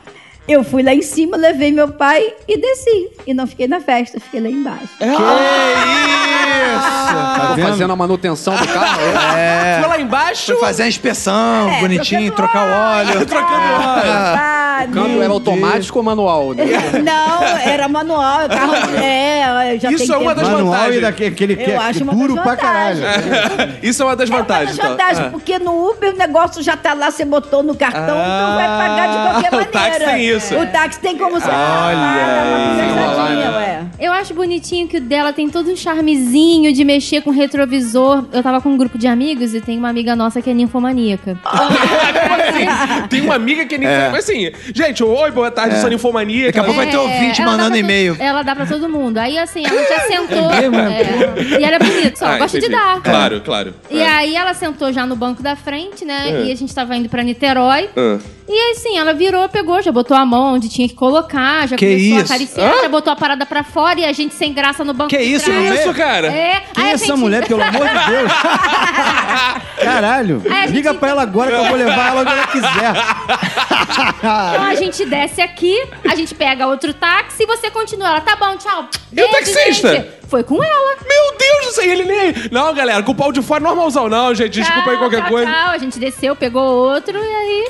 Eu 0.47 0.63
fui 0.63 0.81
lá 0.81 0.93
em 0.93 1.01
cima, 1.01 1.35
levei 1.35 1.73
meu 1.73 1.89
pai 1.89 2.33
e 2.47 2.57
desci. 2.57 3.09
E 3.27 3.33
não 3.33 3.45
fiquei 3.45 3.67
na 3.67 3.81
festa, 3.81 4.17
fiquei 4.19 4.39
lá 4.39 4.49
embaixo. 4.49 4.97
Que 4.97 5.05
isso? 5.05 6.36
Tá 6.75 7.47
Tô 7.49 7.53
vendo? 7.55 7.67
fazendo 7.69 7.93
a 7.93 7.95
manutenção 7.95 8.55
do 8.55 8.67
carro. 8.67 9.01
é? 9.37 9.77
Foi 9.79 9.89
lá 9.89 9.99
embaixo. 9.99 10.45
Foi 10.53 10.55
fazer 10.57 10.83
a 10.83 10.87
inspeção, 10.87 11.69
É, 11.69 11.79
bonitinho, 11.79 12.31
trocando 12.35 12.47
trocar 12.47 12.67
o 12.67 13.09
óleo. 13.09 13.25
Trocando 13.25 13.53
óleo. 13.55 14.11
Ah, 14.11 14.85
O 14.87 14.91
câmbio 14.91 15.21
era 15.23 15.33
automático 15.33 15.97
ou 15.97 16.03
manual? 16.03 16.53
né? 16.53 16.63
Não, 17.03 17.43
era 17.59 17.87
manual. 17.87 18.45
O 18.45 18.49
carro, 18.49 18.73
é, 19.01 19.77
já 19.79 19.91
Isso 19.91 20.05
tem 20.07 20.15
é 20.15 20.17
uma 20.17 20.33
tempo. 20.35 20.41
das 20.41 20.49
Manual 20.49 20.71
vantagens. 20.73 20.97
e 20.97 21.01
daquele 21.01 21.29
aquele 21.33 21.55
que 21.55 21.69
Eu 21.71 21.73
é 21.75 21.77
acho 21.77 22.03
uma 22.03 22.13
duro 22.13 22.35
das 22.35 22.43
pra 22.43 22.55
caralho. 22.55 23.01
vantagens. 23.01 23.77
Isso 23.81 24.01
é 24.01 24.05
uma 24.05 24.15
das 24.15 24.29
É 24.29 24.33
uma 24.33 24.39
vantagens. 24.41 24.77
então. 24.77 24.89
vantagens, 24.91 25.27
porque 25.31 25.59
no 25.59 25.89
Uber 25.89 26.13
o 26.13 26.17
negócio 26.17 26.61
já 26.61 26.77
tá 26.77 26.93
lá, 26.93 27.09
você 27.11 27.25
botou 27.25 27.63
no 27.63 27.75
cartão, 27.75 28.03
então 28.03 28.55
vai 28.55 28.67
pagar 28.67 29.07
de 29.07 29.17
qualquer 29.31 29.49
o 29.49 29.55
maneira. 29.55 29.71
táxi 29.71 29.99
tem 30.05 30.25
isso. 30.27 30.55
O 30.57 30.65
táxi 30.67 30.99
tem 30.99 31.17
como 31.17 31.31
você 31.39 31.47
Olha 31.47 31.55
pagar, 31.55 32.45
uma 32.45 32.83
aí. 32.83 32.89
conversadinha, 32.89 33.51
ué. 33.51 33.81
Eu 33.99 34.11
acho 34.13 34.33
bonitinho 34.33 34.87
que 34.87 34.97
o 34.97 35.01
dela 35.01 35.33
tem 35.33 35.49
todo 35.49 35.71
um 35.71 35.75
charmezinho 35.75 36.56
de 36.73 36.83
mexer 36.83 37.21
com 37.21 37.29
retrovisor. 37.31 38.25
Eu 38.31 38.41
tava 38.43 38.59
com 38.61 38.69
um 38.69 38.77
grupo 38.77 38.97
de 38.97 39.07
amigos 39.07 39.53
e 39.53 39.61
tem 39.61 39.77
uma 39.77 39.89
amiga 39.89 40.15
nossa 40.15 40.41
que 40.41 40.49
é 40.49 40.53
ninfomaníaca. 40.53 41.37
Tem 43.09 43.21
uma 43.21 43.35
amiga 43.35 43.65
que 43.65 43.77
nem. 43.77 43.87
Mas 44.11 44.23
assim, 44.29 44.51
gente, 44.73 45.03
oi, 45.03 45.31
boa 45.31 45.51
tarde, 45.51 45.79
sou 45.79 45.89
ninfomaníaca. 45.89 46.47
Daqui 46.47 46.59
a 46.59 46.63
pouco 46.63 46.77
vai 46.77 46.89
ter 46.89 46.97
ouvinte 46.97 47.41
ela 47.41 47.51
dá 47.51 47.57
mandando 47.57 47.77
e-mail. 47.77 48.17
Ela 48.19 48.41
dá 48.43 48.55
pra 48.55 48.65
todo 48.65 48.89
mundo. 48.89 49.17
Aí, 49.17 49.37
assim, 49.37 49.63
ela 49.65 49.83
já 49.87 49.99
sentou. 50.07 50.51
É 50.51 50.69
mesmo? 50.69 50.77
é, 50.77 51.59
e 51.59 51.63
ela 51.63 51.75
é 51.75 51.79
bonita, 51.79 52.15
só 52.15 52.25
Ah, 52.25 52.37
gosta 52.37 52.59
de 52.59 52.69
dar. 52.69 53.01
Claro, 53.01 53.41
claro. 53.41 53.73
E 53.89 54.01
aí 54.01 54.35
ela 54.35 54.53
sentou 54.53 54.91
já 54.91 55.05
no 55.05 55.15
banco 55.15 55.41
da 55.43 55.55
frente, 55.55 56.03
né? 56.05 56.29
É. 56.29 56.45
E 56.45 56.51
a 56.51 56.55
gente 56.55 56.73
tava 56.73 56.95
indo 56.95 57.09
pra 57.09 57.23
Niterói. 57.23 57.89
Ah. 57.95 58.17
E 58.49 58.53
aí, 58.53 58.71
assim, 58.71 58.97
ela 58.97 59.13
virou, 59.13 59.47
pegou, 59.49 59.81
já 59.81 59.91
botou 59.91 60.15
a 60.15 60.25
mão 60.25 60.53
onde 60.55 60.69
tinha 60.69 60.87
que 60.87 60.95
colocar, 60.95 61.67
já 61.67 61.75
Que 61.75 61.85
começou 61.85 62.07
isso? 62.07 62.19
a 62.19 62.21
acariciar, 62.35 62.81
já 62.81 62.87
botou 62.87 63.11
a 63.11 63.15
parada 63.15 63.45
pra 63.45 63.61
fora 63.61 63.99
e 63.99 64.05
a 64.05 64.13
gente 64.13 64.33
sem 64.35 64.53
graça 64.53 64.85
no 64.85 64.93
banco 64.93 65.09
Que 65.09 65.19
isso, 65.19 65.49
meio? 65.51 65.73
Isso, 65.73 65.93
cara? 65.93 66.27
É, 66.27 66.61
Quem 66.73 66.83
aí 66.85 66.91
é 66.91 66.93
essa 66.93 67.05
gente- 67.07 67.17
mulher, 67.19 67.45
pelo 67.45 67.61
amor 67.61 67.85
de 67.87 67.93
Deus? 67.93 68.31
Caralho. 69.83 70.41
Aí 70.45 70.51
a 70.51 70.61
gente- 70.67 70.75
Liga 70.75 70.93
pra 70.93 71.09
ela 71.09 71.21
agora 71.23 71.51
que 71.51 71.57
eu 71.57 71.65
vou 71.65 71.75
levar 71.77 72.07
ela 72.11 72.21
onde 72.21 72.31
ela 72.31 72.47
quiser. 72.47 72.93
Então 74.19 74.63
a 74.63 74.75
gente 74.75 75.05
desce 75.05 75.41
aqui, 75.41 75.75
a 76.09 76.15
gente 76.15 76.35
pega 76.35 76.67
outro 76.67 76.93
táxi 76.93 77.43
e 77.43 77.45
você 77.45 77.69
continua. 77.71 78.07
Ela, 78.09 78.21
tá 78.21 78.35
bom, 78.35 78.55
tchau. 78.57 78.87
E 79.11 79.21
o 79.23 79.27
taxista? 79.29 79.95
gente. 79.95 80.07
Foi 80.29 80.43
com 80.43 80.61
ela. 80.61 80.97
Meu 81.07 81.37
Deus 81.37 81.65
do 81.67 81.71
céu, 81.73 81.85
ele 81.85 82.03
nem. 82.03 82.33
Não, 82.51 82.73
galera, 82.73 83.01
com 83.03 83.11
o 83.11 83.15
pau 83.15 83.31
de 83.31 83.41
fora 83.41 83.63
normalzão, 83.63 84.09
não, 84.09 84.35
gente. 84.35 84.59
Desculpa 84.59 84.89
aí 84.89 84.97
Tchau, 84.97 84.99
qualquer 84.99 85.21
tchau, 85.21 85.29
coisa. 85.29 85.51
Tchau. 85.51 85.69
A 85.69 85.77
gente 85.77 85.99
desceu, 85.99 86.35
pegou 86.35 86.63
outro 86.63 87.17
e 87.17 87.35
aí. 87.35 87.67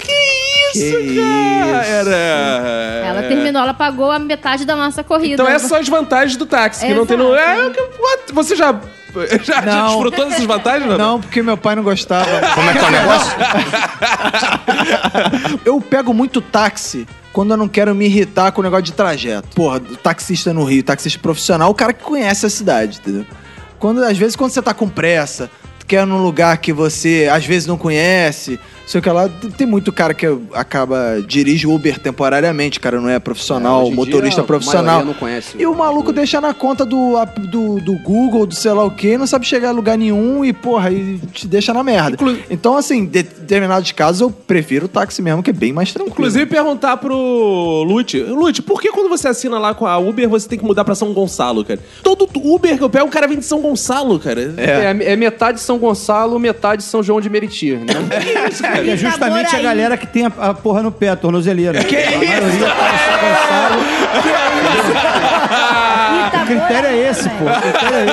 Isso, 0.74 1.22
cara. 1.22 1.86
Ela 3.06 3.24
terminou, 3.24 3.62
ela 3.62 3.74
pagou 3.74 4.12
a 4.12 4.20
metade 4.20 4.66
da 4.66 4.76
nossa 4.76 5.04
corrida. 5.04 5.34
Então 5.42 5.48
essas 5.48 5.70
são 5.70 5.78
as 5.78 5.88
vantagens 5.88 6.36
do 6.38 6.46
táxi, 6.46 6.86
que 6.86 6.94
não 6.94 7.06
tem 7.06 7.18
no. 7.18 7.34
É, 7.36 7.70
que- 7.70 8.34
você 8.34 8.56
já. 8.56 8.74
Já, 9.26 9.38
já 9.44 9.62
Não. 9.62 9.88
desfrutou 9.88 10.30
dessas 10.30 10.46
vantagens, 10.46 10.90
não? 10.90 10.98
Não, 10.98 11.22
porque 11.22 11.42
meu 11.42 11.58
pai 11.58 11.76
não 11.76 11.84
gostava. 11.84 12.30
Como 12.54 12.70
é 12.70 12.74
que 12.74 12.80
é 12.80 12.84
o 12.88 12.92
negócio? 12.92 13.32
Eu 15.66 15.82
pego 15.82 16.14
muito 16.14 16.42
táxi 16.42 17.08
quando 17.34 17.52
eu 17.52 17.58
não 17.58 17.68
quero 17.68 17.94
me 17.94 18.06
irritar 18.06 18.52
com 18.52 18.62
o 18.62 18.64
negócio 18.64 18.86
de 18.86 18.94
trajeto. 18.94 19.50
Porra, 19.56 19.80
taxista 20.02 20.54
no 20.54 20.64
Rio, 20.64 20.84
taxista 20.84 21.20
profissional, 21.20 21.70
o 21.70 21.76
cara 21.76 21.94
que 21.94 22.04
conhece 22.04 22.46
a 22.46 22.50
cidade, 22.50 23.00
entendeu? 23.00 23.26
Quando, 23.80 24.04
às 24.04 24.18
vezes, 24.18 24.36
quando 24.36 24.52
você 24.52 24.62
tá 24.62 24.74
com 24.74 24.90
pressa, 24.90 25.50
tu 25.80 25.86
quer 25.86 26.02
ir 26.04 26.06
num 26.08 26.22
lugar 26.24 26.58
que 26.58 26.74
você 26.74 27.30
às 27.32 27.46
vezes 27.46 27.68
não 27.68 27.78
conhece, 27.78 28.60
sei 28.88 29.00
o 29.00 29.02
que 29.02 29.10
lá. 29.10 29.30
Tem 29.58 29.68
muito 29.68 29.92
cara 29.92 30.14
que 30.14 30.26
acaba, 30.54 31.22
dirige 31.28 31.68
Uber 31.68 32.00
temporariamente, 32.00 32.80
cara 32.80 33.00
não 33.00 33.10
é 33.10 33.20
profissional, 33.20 33.88
É, 33.88 33.92
motorista 33.92 34.42
dia, 34.42 34.48
profissional. 34.48 35.06
não 35.06 35.14
conhece 35.14 35.56
E 35.60 35.66
o 35.68 35.76
maluco 35.76 36.10
Uber. 36.10 36.16
deixa 36.16 36.42
na 36.42 36.54
conta 36.54 36.86
do, 36.86 37.14
do, 37.52 37.80
do 37.82 37.94
Google, 38.00 38.46
do 38.46 38.56
sei 38.56 38.72
lá 38.72 38.84
o 38.84 38.92
quê, 38.92 39.18
não 39.18 39.28
sabe 39.28 39.46
chegar 39.46 39.70
a 39.70 39.72
lugar 39.72 39.98
nenhum 39.98 40.44
e, 40.44 40.54
porra, 40.54 40.90
e 40.92 41.20
te 41.34 41.48
deixa 41.48 41.74
na 41.74 41.84
merda. 41.84 42.18
Então, 42.50 42.76
assim, 42.78 43.06
de 43.06 43.24
determinados 43.24 43.92
casos 43.92 44.22
eu 44.22 44.32
prefiro 44.32 44.86
o 44.86 44.90
táxi 44.90 45.22
mesmo, 45.22 45.44
que 45.44 45.50
é 45.50 45.54
bem 45.54 45.74
mais 45.74 45.92
tranquilo. 45.92 46.14
Inclusive, 46.16 46.46
perguntar 46.46 46.98
pro 46.98 47.84
Lute. 47.88 48.20
Lute, 48.22 48.62
por 48.62 48.82
que 48.82 48.90
quando 48.92 49.10
você 49.10 49.28
assina 49.28 49.60
lá 49.60 49.74
com 49.74 49.86
a 49.86 49.98
Uber, 49.98 50.30
você 50.30 50.48
tem 50.48 50.58
que 50.58 50.66
mudar 50.66 50.86
pra 50.86 50.96
São 50.96 51.14
Gonçalo, 51.14 51.64
cara? 51.66 51.80
Todo 52.02 52.28
Uber 52.36 52.78
que 52.78 52.84
eu 52.84 52.90
pego, 52.90 53.08
o 53.08 53.10
cara 53.10 53.28
vem 53.28 53.38
de 53.38 53.46
São 53.46 53.60
Gonçalo, 53.62 54.18
cara. 54.20 54.54
É. 54.58 55.12
é 55.12 55.16
metade 55.16 55.60
São 55.60 55.78
Gonçalo, 55.78 56.40
metade 56.40 56.84
São 56.84 57.04
João 57.04 57.20
de 57.20 57.30
Meriti, 57.30 57.72
né? 57.74 57.86
Que 58.84 58.90
é 58.92 58.98
justamente 58.98 59.56
a 59.56 59.60
galera 59.60 59.98
que 59.98 60.08
tem 60.08 60.26
a, 60.26 60.32
a 60.38 60.54
porra 60.54 60.82
no 60.82 60.92
pé, 60.92 61.10
a 61.10 61.16
tornozeleira. 61.16 61.84
Que 61.84 61.96
a 61.96 62.12
maioria 62.12 62.42
tá 62.42 62.48
em 62.48 62.98
São 63.06 63.20
Gonçalo. 63.24 63.82
O 66.44 66.46
critério 66.46 66.90
é 66.90 67.10
esse, 67.10 67.30
pô. 67.30 67.46
O 67.46 67.62
critério 67.62 67.98
é 67.98 68.06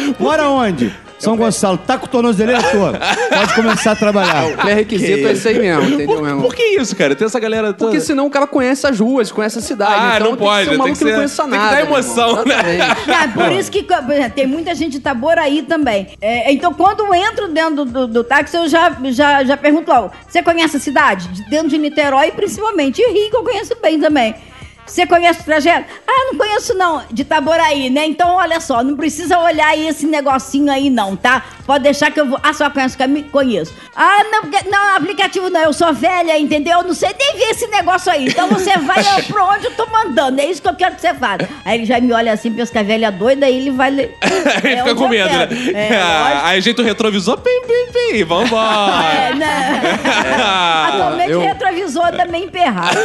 esse. 0.00 0.16
Mora 0.18 0.48
onde? 0.48 0.92
São 1.18 1.36
Gonçalo. 1.36 1.78
Tá 1.78 1.96
com 1.96 2.08
tornozeleira 2.08 2.60
toda. 2.72 2.98
Pode 2.98 3.54
começar 3.54 3.92
a 3.92 3.94
trabalhar. 3.96 4.44
O 4.48 4.56
pré-requisito 4.56 5.28
é 5.28 5.32
esse 5.32 5.46
aí 5.48 5.58
mesmo, 5.60 5.84
entendeu, 5.84 6.16
meu 6.20 6.26
irmão? 6.26 6.42
Por 6.42 6.52
que 6.52 6.64
isso, 6.64 6.96
cara? 6.96 7.14
Tem 7.14 7.24
essa 7.24 7.38
galera 7.38 7.72
toda... 7.72 7.92
Porque 7.92 8.00
senão 8.00 8.26
o 8.26 8.30
cara 8.30 8.44
conhece 8.44 8.84
as 8.88 8.98
ruas, 8.98 9.30
conhece 9.30 9.56
a 9.56 9.62
cidade. 9.62 9.94
Ah, 9.96 10.14
então 10.16 10.30
não 10.30 10.36
tem 10.36 10.46
pode, 10.48 10.58
Que 10.58 10.64
ser 10.64 10.68
um 10.68 10.70
tem 10.70 10.78
maluco 10.78 10.98
que 10.98 10.98
que, 10.98 11.04
não 11.04 11.10
ser- 11.10 11.16
conheça 11.16 11.42
tem 11.44 11.50
que 11.52 11.56
nada. 11.58 11.68
dar 11.70 11.76
meu 11.76 11.84
irmão. 11.84 11.98
emoção, 12.00 12.44
né? 12.44 12.74
Exatamente. 12.74 13.02
Ah, 13.22 13.28
por 13.32 13.52
isso 13.52 13.70
que 13.70 13.82
por 13.84 14.30
tem 14.34 14.46
muita 14.48 14.74
gente 14.74 14.90
de 14.92 14.96
Itaboraí 14.98 15.62
também. 15.62 16.08
É, 16.20 16.50
então, 16.52 16.74
quando 16.74 17.04
eu 17.04 17.14
entro 17.14 17.46
dentro 17.46 17.84
do, 17.84 18.06
do 18.08 18.24
táxi, 18.24 18.56
eu 18.56 18.66
já, 18.68 18.90
já, 19.10 19.44
já 19.44 19.56
pergunto 19.56 19.92
logo: 19.92 20.10
você 20.28 20.42
conhece 20.42 20.76
a 20.76 20.80
cidade? 20.80 21.28
De 21.28 21.48
Dentro 21.48 21.68
de 21.68 21.78
Niterói, 21.78 22.32
principalmente. 22.32 23.00
E 23.00 23.12
Rio, 23.12 23.30
que 23.30 23.36
eu 23.36 23.44
conheço 23.44 23.76
bem 23.80 24.00
também. 24.00 24.34
Você 24.86 25.06
conhece 25.06 25.40
o 25.40 25.44
trajeto? 25.44 25.86
Ah, 26.06 26.26
não 26.30 26.38
conheço 26.38 26.74
não, 26.74 27.02
de 27.10 27.22
Itaboraí, 27.22 27.88
né? 27.88 28.04
Então, 28.06 28.34
olha 28.34 28.60
só, 28.60 28.82
não 28.82 28.96
precisa 28.96 29.38
olhar 29.38 29.68
aí 29.68 29.86
esse 29.88 30.06
negocinho 30.06 30.70
aí 30.70 30.90
não, 30.90 31.16
tá? 31.16 31.42
Pode 31.64 31.84
deixar 31.84 32.10
que 32.10 32.20
eu 32.20 32.26
vou... 32.28 32.38
Ah, 32.42 32.52
só 32.52 32.68
conhece 32.68 32.96
o 32.96 32.98
caminho? 32.98 33.26
Conheço. 33.30 33.72
Ah, 33.96 34.24
não, 34.30 34.42
porque- 34.42 34.68
não, 34.68 34.96
aplicativo 34.96 35.48
não, 35.48 35.60
eu 35.60 35.72
sou 35.72 35.92
velha, 35.94 36.36
entendeu? 36.38 36.78
Eu 36.80 36.84
não 36.84 36.94
sei 36.94 37.10
nem 37.18 37.36
ver 37.36 37.50
esse 37.52 37.66
negócio 37.68 38.10
aí. 38.12 38.26
Então, 38.26 38.48
você 38.48 38.76
vai 38.78 39.02
pra 39.28 39.44
onde 39.44 39.66
eu 39.66 39.70
tô 39.74 39.86
mandando, 39.86 40.40
é 40.40 40.46
isso 40.46 40.60
que 40.60 40.68
eu 40.68 40.74
quero 40.74 40.96
que 40.96 41.00
você 41.00 41.14
faça. 41.14 41.48
Aí 41.64 41.78
ele 41.78 41.86
já 41.86 42.00
me 42.00 42.12
olha 42.12 42.32
assim, 42.32 42.52
pensa 42.52 42.70
que 42.72 42.78
a 42.78 42.82
velha 42.82 43.06
é 43.06 43.10
doida, 43.10 43.46
aí 43.46 43.56
ele 43.56 43.70
vai... 43.70 43.90
ler. 43.90 44.16
Ele 44.62 44.74
É 44.74 44.78
fica 44.82 44.94
com 44.94 45.08
medo, 45.08 45.28
né? 45.30 45.48
É, 45.74 45.96
Ah. 46.02 46.48
Aí 46.48 46.58
ajeita 46.58 46.82
o 46.82 46.84
retrovisor, 46.84 47.38
pim, 47.38 47.62
pim, 47.66 47.92
pim, 48.12 48.24
vambora. 48.24 49.04
É, 49.04 49.34
né? 49.34 49.80
Atualmente 50.88 51.30
eu- 51.30 51.40
retrovisor 51.40 52.10
também 52.12 52.44
emperrado. 52.44 52.96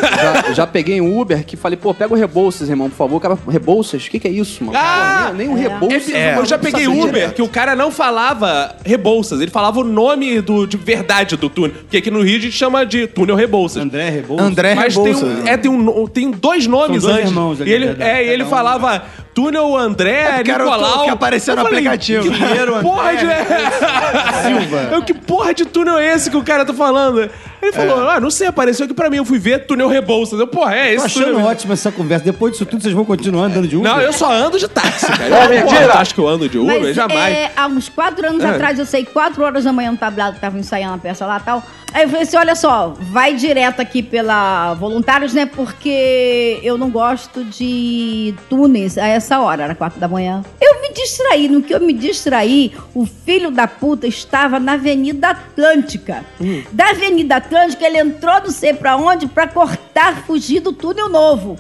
Já, 0.47 0.53
já 0.53 0.67
peguei 0.67 0.99
um 1.01 1.19
Uber 1.19 1.45
que 1.45 1.55
falei, 1.67 1.77
pô, 1.77 1.93
pega 1.93 2.13
o 2.13 2.17
Rebouças, 2.17 2.69
irmão, 2.69 2.89
por 2.89 2.95
favor. 2.95 3.17
O 3.17 3.19
cara, 3.19 3.37
Rebouças? 3.47 4.05
O 4.05 4.09
que, 4.09 4.19
que 4.19 4.27
é 4.27 4.31
isso, 4.31 4.63
mano? 4.63 4.77
Ah! 4.77 5.25
Pô, 5.29 5.33
nem, 5.35 5.47
nem 5.47 5.55
um 5.55 5.59
Rebouças. 5.59 6.09
É, 6.09 6.29
mano, 6.31 6.41
eu 6.41 6.45
já 6.45 6.57
peguei 6.57 6.87
Uber 6.87 7.05
direto. 7.13 7.33
que 7.35 7.41
o 7.41 7.47
cara 7.49 7.75
não 7.75 7.91
falava 7.91 8.75
Rebouças, 8.85 9.41
ele 9.41 9.51
falava 9.51 9.79
o 9.79 9.83
nome 9.83 10.41
do, 10.41 10.65
de 10.65 10.77
verdade 10.77 11.35
do 11.35 11.49
túnel. 11.49 11.75
Porque 11.81 11.97
aqui 11.97 12.09
no 12.11 12.21
Rio 12.21 12.37
a 12.37 12.41
gente 12.41 12.51
chama 12.53 12.85
de 12.85 13.07
túnel 13.07 13.35
Rebouças. 13.35 13.81
André 13.83 14.09
Rebouças. 14.09 14.47
André 14.47 14.75
Mas 14.75 14.93
tem, 14.95 15.03
Rebouças. 15.13 15.39
um, 15.43 15.47
é, 15.47 15.57
tem, 15.57 15.71
um, 15.71 16.07
tem 16.07 16.31
dois 16.31 16.65
nomes 16.67 17.01
São 17.03 17.11
dois 17.11 17.21
antes. 17.23 17.31
irmãos 17.31 17.61
ali, 17.61 17.69
e 17.69 17.73
ele, 17.73 17.95
é, 18.03 18.25
e 18.25 18.29
ele 18.29 18.43
um- 18.43 18.49
falava 18.49 19.03
túnel 19.37 19.77
André, 19.77 20.39
o 20.39 20.43
Nicolau. 20.43 21.03
que 21.03 21.09
apareceu 21.11 21.53
Eu 21.53 21.57
no 21.57 21.63
falei, 21.65 21.77
aplicativo. 21.87 22.31
Que 22.31 22.81
porra 22.81 23.15
de... 23.15 23.25
Silva. 24.47 24.89
Eu, 24.91 25.01
que 25.03 25.13
porra 25.13 25.53
de 25.53 25.63
túnel 25.63 25.99
é 25.99 26.15
esse 26.15 26.31
que 26.31 26.37
o 26.37 26.43
cara 26.43 26.65
tá 26.65 26.73
falando? 26.73 27.29
Ele 27.61 27.71
falou, 27.71 28.09
ah, 28.09 28.19
não 28.19 28.31
sei, 28.31 28.47
apareceu 28.47 28.85
aqui 28.85 28.95
pra 28.95 29.11
mim. 29.11 29.17
Eu 29.17 29.25
fui 29.25 29.37
ver 29.37 29.67
túnel 29.67 29.87
Rebouças. 29.89 30.39
Eu, 30.39 30.47
porra, 30.47 30.75
é 30.75 30.87
Tô 30.87 30.93
esse 30.95 31.05
achando 31.05 31.33
túnel. 31.33 31.45
ótima 31.45 31.73
essa 31.73 31.91
conversa. 31.91 32.25
Depois 32.25 32.53
disso 32.53 32.65
tudo, 32.65 32.81
vocês 32.81 32.95
vão 32.95 33.05
continuar 33.05 33.45
andando 33.45 33.67
de 33.67 33.75
Uber? 33.77 33.91
Não, 33.91 34.01
eu 34.01 34.11
só 34.11 34.31
ando 34.31 34.57
de 34.57 34.67
táxi, 34.67 35.05
cara. 35.05 35.27
É 35.53 35.61
mentira. 35.61 35.93
Acho 35.93 36.15
que 36.15 36.19
eu 36.19 36.27
ando 36.27 36.49
de 36.49 36.57
Uber? 36.57 36.81
Mas, 36.81 36.95
Jamais. 36.95 37.35
é, 37.35 37.51
há 37.55 37.67
uns 37.67 37.89
quatro 37.89 38.27
anos 38.27 38.43
É. 38.43 38.49
atrás, 38.49 38.79
eu 38.79 38.85
sei, 38.87 39.05
quatro 39.05 39.43
horas 39.43 39.63
da 39.65 39.71
manhã 39.71 39.91
no 39.91 39.97
tablado, 39.97 40.39
tava 40.39 40.57
ensaiando 40.57 40.95
a 40.95 40.97
peça 40.97 41.27
lá 41.27 41.37
e 41.37 41.43
tal. 41.43 41.63
Aí 41.97 42.03
eu 42.03 42.09
falei 42.09 42.25
assim: 42.25 42.37
olha 42.37 42.53
só, 42.53 42.89
vai 42.89 43.33
direto 43.33 43.79
aqui 43.79 44.03
pela 44.03 44.75
Voluntários, 44.75 45.33
né? 45.33 45.47
Porque 45.47 46.59
eu 46.61 46.77
não 46.77 46.91
gosto 46.91 47.43
de 47.43 48.35
túneis 48.47 48.99
a 48.99 49.07
essa 49.07 49.39
hora, 49.39 49.63
era 49.63 49.73
quatro 49.73 49.99
da 49.99 50.07
manhã. 50.07 50.45
Eu 50.61 50.79
me 50.79 50.93
distraí, 50.93 51.47
no 51.47 51.63
que 51.63 51.73
eu 51.73 51.79
me 51.79 51.93
distraí, 51.93 52.71
o 52.93 53.03
filho 53.07 53.49
da 53.49 53.67
puta 53.67 54.05
estava 54.05 54.59
na 54.59 54.73
Avenida 54.73 55.29
Atlântica. 55.29 56.23
Hum. 56.39 56.61
Da 56.71 56.91
Avenida 56.91 57.37
Atlântica, 57.37 57.83
ele 57.83 57.97
entrou 57.97 58.41
não 58.41 58.51
sei 58.51 58.75
pra 58.75 58.95
onde 58.95 59.25
pra 59.25 59.47
cortar, 59.47 60.23
fugir 60.27 60.59
do 60.59 60.71
túnel 60.71 61.09
novo. 61.09 61.57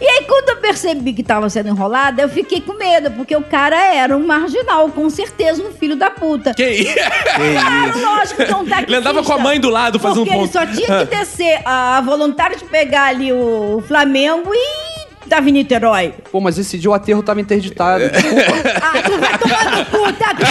E 0.00 0.04
aí, 0.06 0.24
quando 0.26 0.48
eu 0.50 0.56
percebi 0.56 1.12
que 1.12 1.22
tava 1.22 1.48
sendo 1.48 1.68
enrolada, 1.68 2.20
eu 2.22 2.28
fiquei 2.28 2.60
com 2.60 2.72
medo, 2.74 3.12
porque 3.12 3.34
o 3.36 3.42
cara 3.42 3.76
era 3.94 4.16
um 4.16 4.26
marginal, 4.26 4.88
com 4.88 5.08
certeza 5.08 5.62
um 5.62 5.70
filho 5.72 5.94
da 5.96 6.10
puta. 6.10 6.52
Que 6.52 6.68
isso? 6.68 6.94
Claro, 6.94 8.00
lógico 8.00 8.44
que 8.44 8.50
é 8.52 8.56
um 8.56 8.64
taxista. 8.66 8.90
Ele 8.90 8.96
andava 8.96 9.22
com 9.22 9.32
a 9.32 9.38
mãe 9.38 9.60
do 9.60 9.70
lado 9.70 9.98
fazendo 10.00 10.24
Porque 10.24 10.36
ele 10.36 10.48
ponto. 10.48 10.52
só 10.52 10.66
tinha 10.66 11.06
que 11.06 11.16
descer 11.16 11.60
a 11.64 12.00
voluntária 12.00 12.56
de 12.56 12.64
pegar 12.64 13.04
ali 13.04 13.32
o 13.32 13.82
Flamengo 13.86 14.50
e 14.52 15.28
tava 15.28 15.48
em 15.48 15.52
Niterói. 15.52 16.12
Pô, 16.30 16.40
mas 16.40 16.58
esse 16.58 16.76
dia 16.78 16.90
o 16.90 16.94
aterro 16.94 17.22
tava 17.22 17.40
interditado. 17.40 18.02
É. 18.04 18.08
Desculpa. 18.08 18.42
Ah, 18.82 19.02
tu 19.02 19.18
vai 19.18 19.38
tomar 19.38 19.70
no 19.76 19.84
cu, 19.86 20.12
tá? 20.12 20.34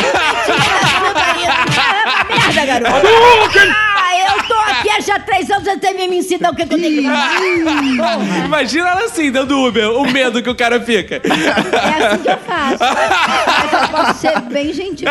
Tu 1.04 1.14
vai 1.14 2.56
merda, 2.56 2.66
garoto. 2.66 3.08
Aqui 4.80 4.90
há 4.90 5.00
já 5.00 5.20
três 5.20 5.50
anos, 5.50 5.68
até 5.68 5.94
me 5.94 6.18
ensinar 6.18 6.52
o 6.52 6.56
que, 6.56 6.66
que 6.66 6.74
eu 6.74 6.80
tenho 6.80 7.02
que 7.02 7.08
fazer. 7.10 8.46
Imagina 8.46 8.90
ela 8.90 9.06
assim, 9.06 9.32
dando 9.32 9.58
Uber, 9.60 9.92
o 9.92 10.12
medo 10.12 10.42
que 10.42 10.50
o 10.50 10.56
cara 10.56 10.80
fica. 10.82 11.16
É 11.24 12.06
assim 12.08 12.24
que 12.24 12.30
eu 12.30 12.38
faço. 12.38 12.78
Mas 12.80 13.74
eu 13.74 13.88
posso 13.90 14.20
ser 14.20 14.40
bem 14.42 14.74
gentil. 14.74 15.08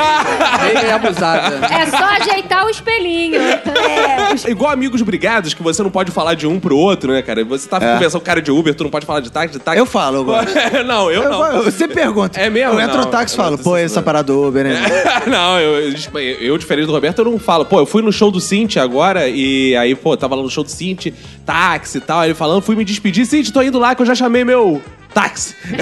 Bem 0.74 0.90
abusada. 0.90 1.66
É 1.66 1.86
só 1.86 2.04
ajeitar 2.04 2.66
o 2.66 2.70
espelhinho. 2.70 3.40
É, 3.40 4.50
Igual 4.50 4.70
amigos 4.72 5.02
brigados, 5.02 5.54
que 5.54 5.62
você 5.62 5.82
não 5.82 5.90
pode 5.90 6.10
falar 6.10 6.34
de 6.34 6.46
um 6.46 6.58
pro 6.58 6.76
outro, 6.76 7.12
né, 7.12 7.22
cara? 7.22 7.44
Você 7.44 7.68
tá 7.68 7.78
conversando 7.80 8.12
com 8.12 8.18
o 8.18 8.26
cara 8.26 8.42
de 8.42 8.50
Uber, 8.50 8.74
tu 8.74 8.84
não 8.84 8.90
pode 8.90 9.06
falar 9.06 9.20
de 9.20 9.30
táxi, 9.30 9.58
de 9.58 9.58
táxi. 9.58 9.78
Eu 9.78 9.86
falo, 9.86 10.18
eu 10.18 10.24
gosto. 10.24 10.52
não, 10.86 11.10
eu, 11.10 11.22
Eu, 11.22 11.30
não. 11.30 11.62
você 11.62 11.86
pergunta. 11.88 12.40
É 12.40 12.48
mesmo? 12.50 12.74
Eu 12.74 12.80
entro 12.80 12.96
Não, 12.98 13.04
no 13.04 13.10
táxi 13.10 13.34
e 13.34 13.36
falo, 13.36 13.58
pô, 13.58 13.76
essa 13.76 14.02
parada 14.02 14.32
do 14.32 14.46
Uber, 14.48 14.64
né? 14.64 14.80
não, 15.26 15.58
eu, 15.58 15.90
eu, 15.90 16.20
eu, 16.40 16.58
diferente 16.58 16.86
do 16.86 16.92
Roberto, 16.92 17.18
eu 17.20 17.24
não 17.24 17.38
falo. 17.38 17.64
Pô, 17.64 17.78
eu 17.78 17.86
fui 17.86 18.02
no 18.02 18.12
show 18.12 18.30
do 18.30 18.40
Cinti 18.40 18.78
agora 18.78 19.28
e 19.28 19.51
aí, 19.78 19.94
pô, 19.94 20.16
tava 20.16 20.34
lá 20.34 20.42
no 20.42 20.50
show 20.50 20.64
do 20.64 20.70
Cinti, 20.70 21.12
táxi 21.44 21.98
e 21.98 22.00
tal. 22.00 22.20
Aí 22.20 22.28
ele 22.28 22.34
falando, 22.34 22.62
fui 22.62 22.76
me 22.76 22.84
despedir. 22.84 23.26
Cinti, 23.26 23.52
tô 23.52 23.62
indo 23.62 23.78
lá 23.78 23.94
que 23.94 24.02
eu 24.02 24.06
já 24.06 24.14
chamei 24.14 24.44
meu 24.44 24.82
táxi. 25.12 25.54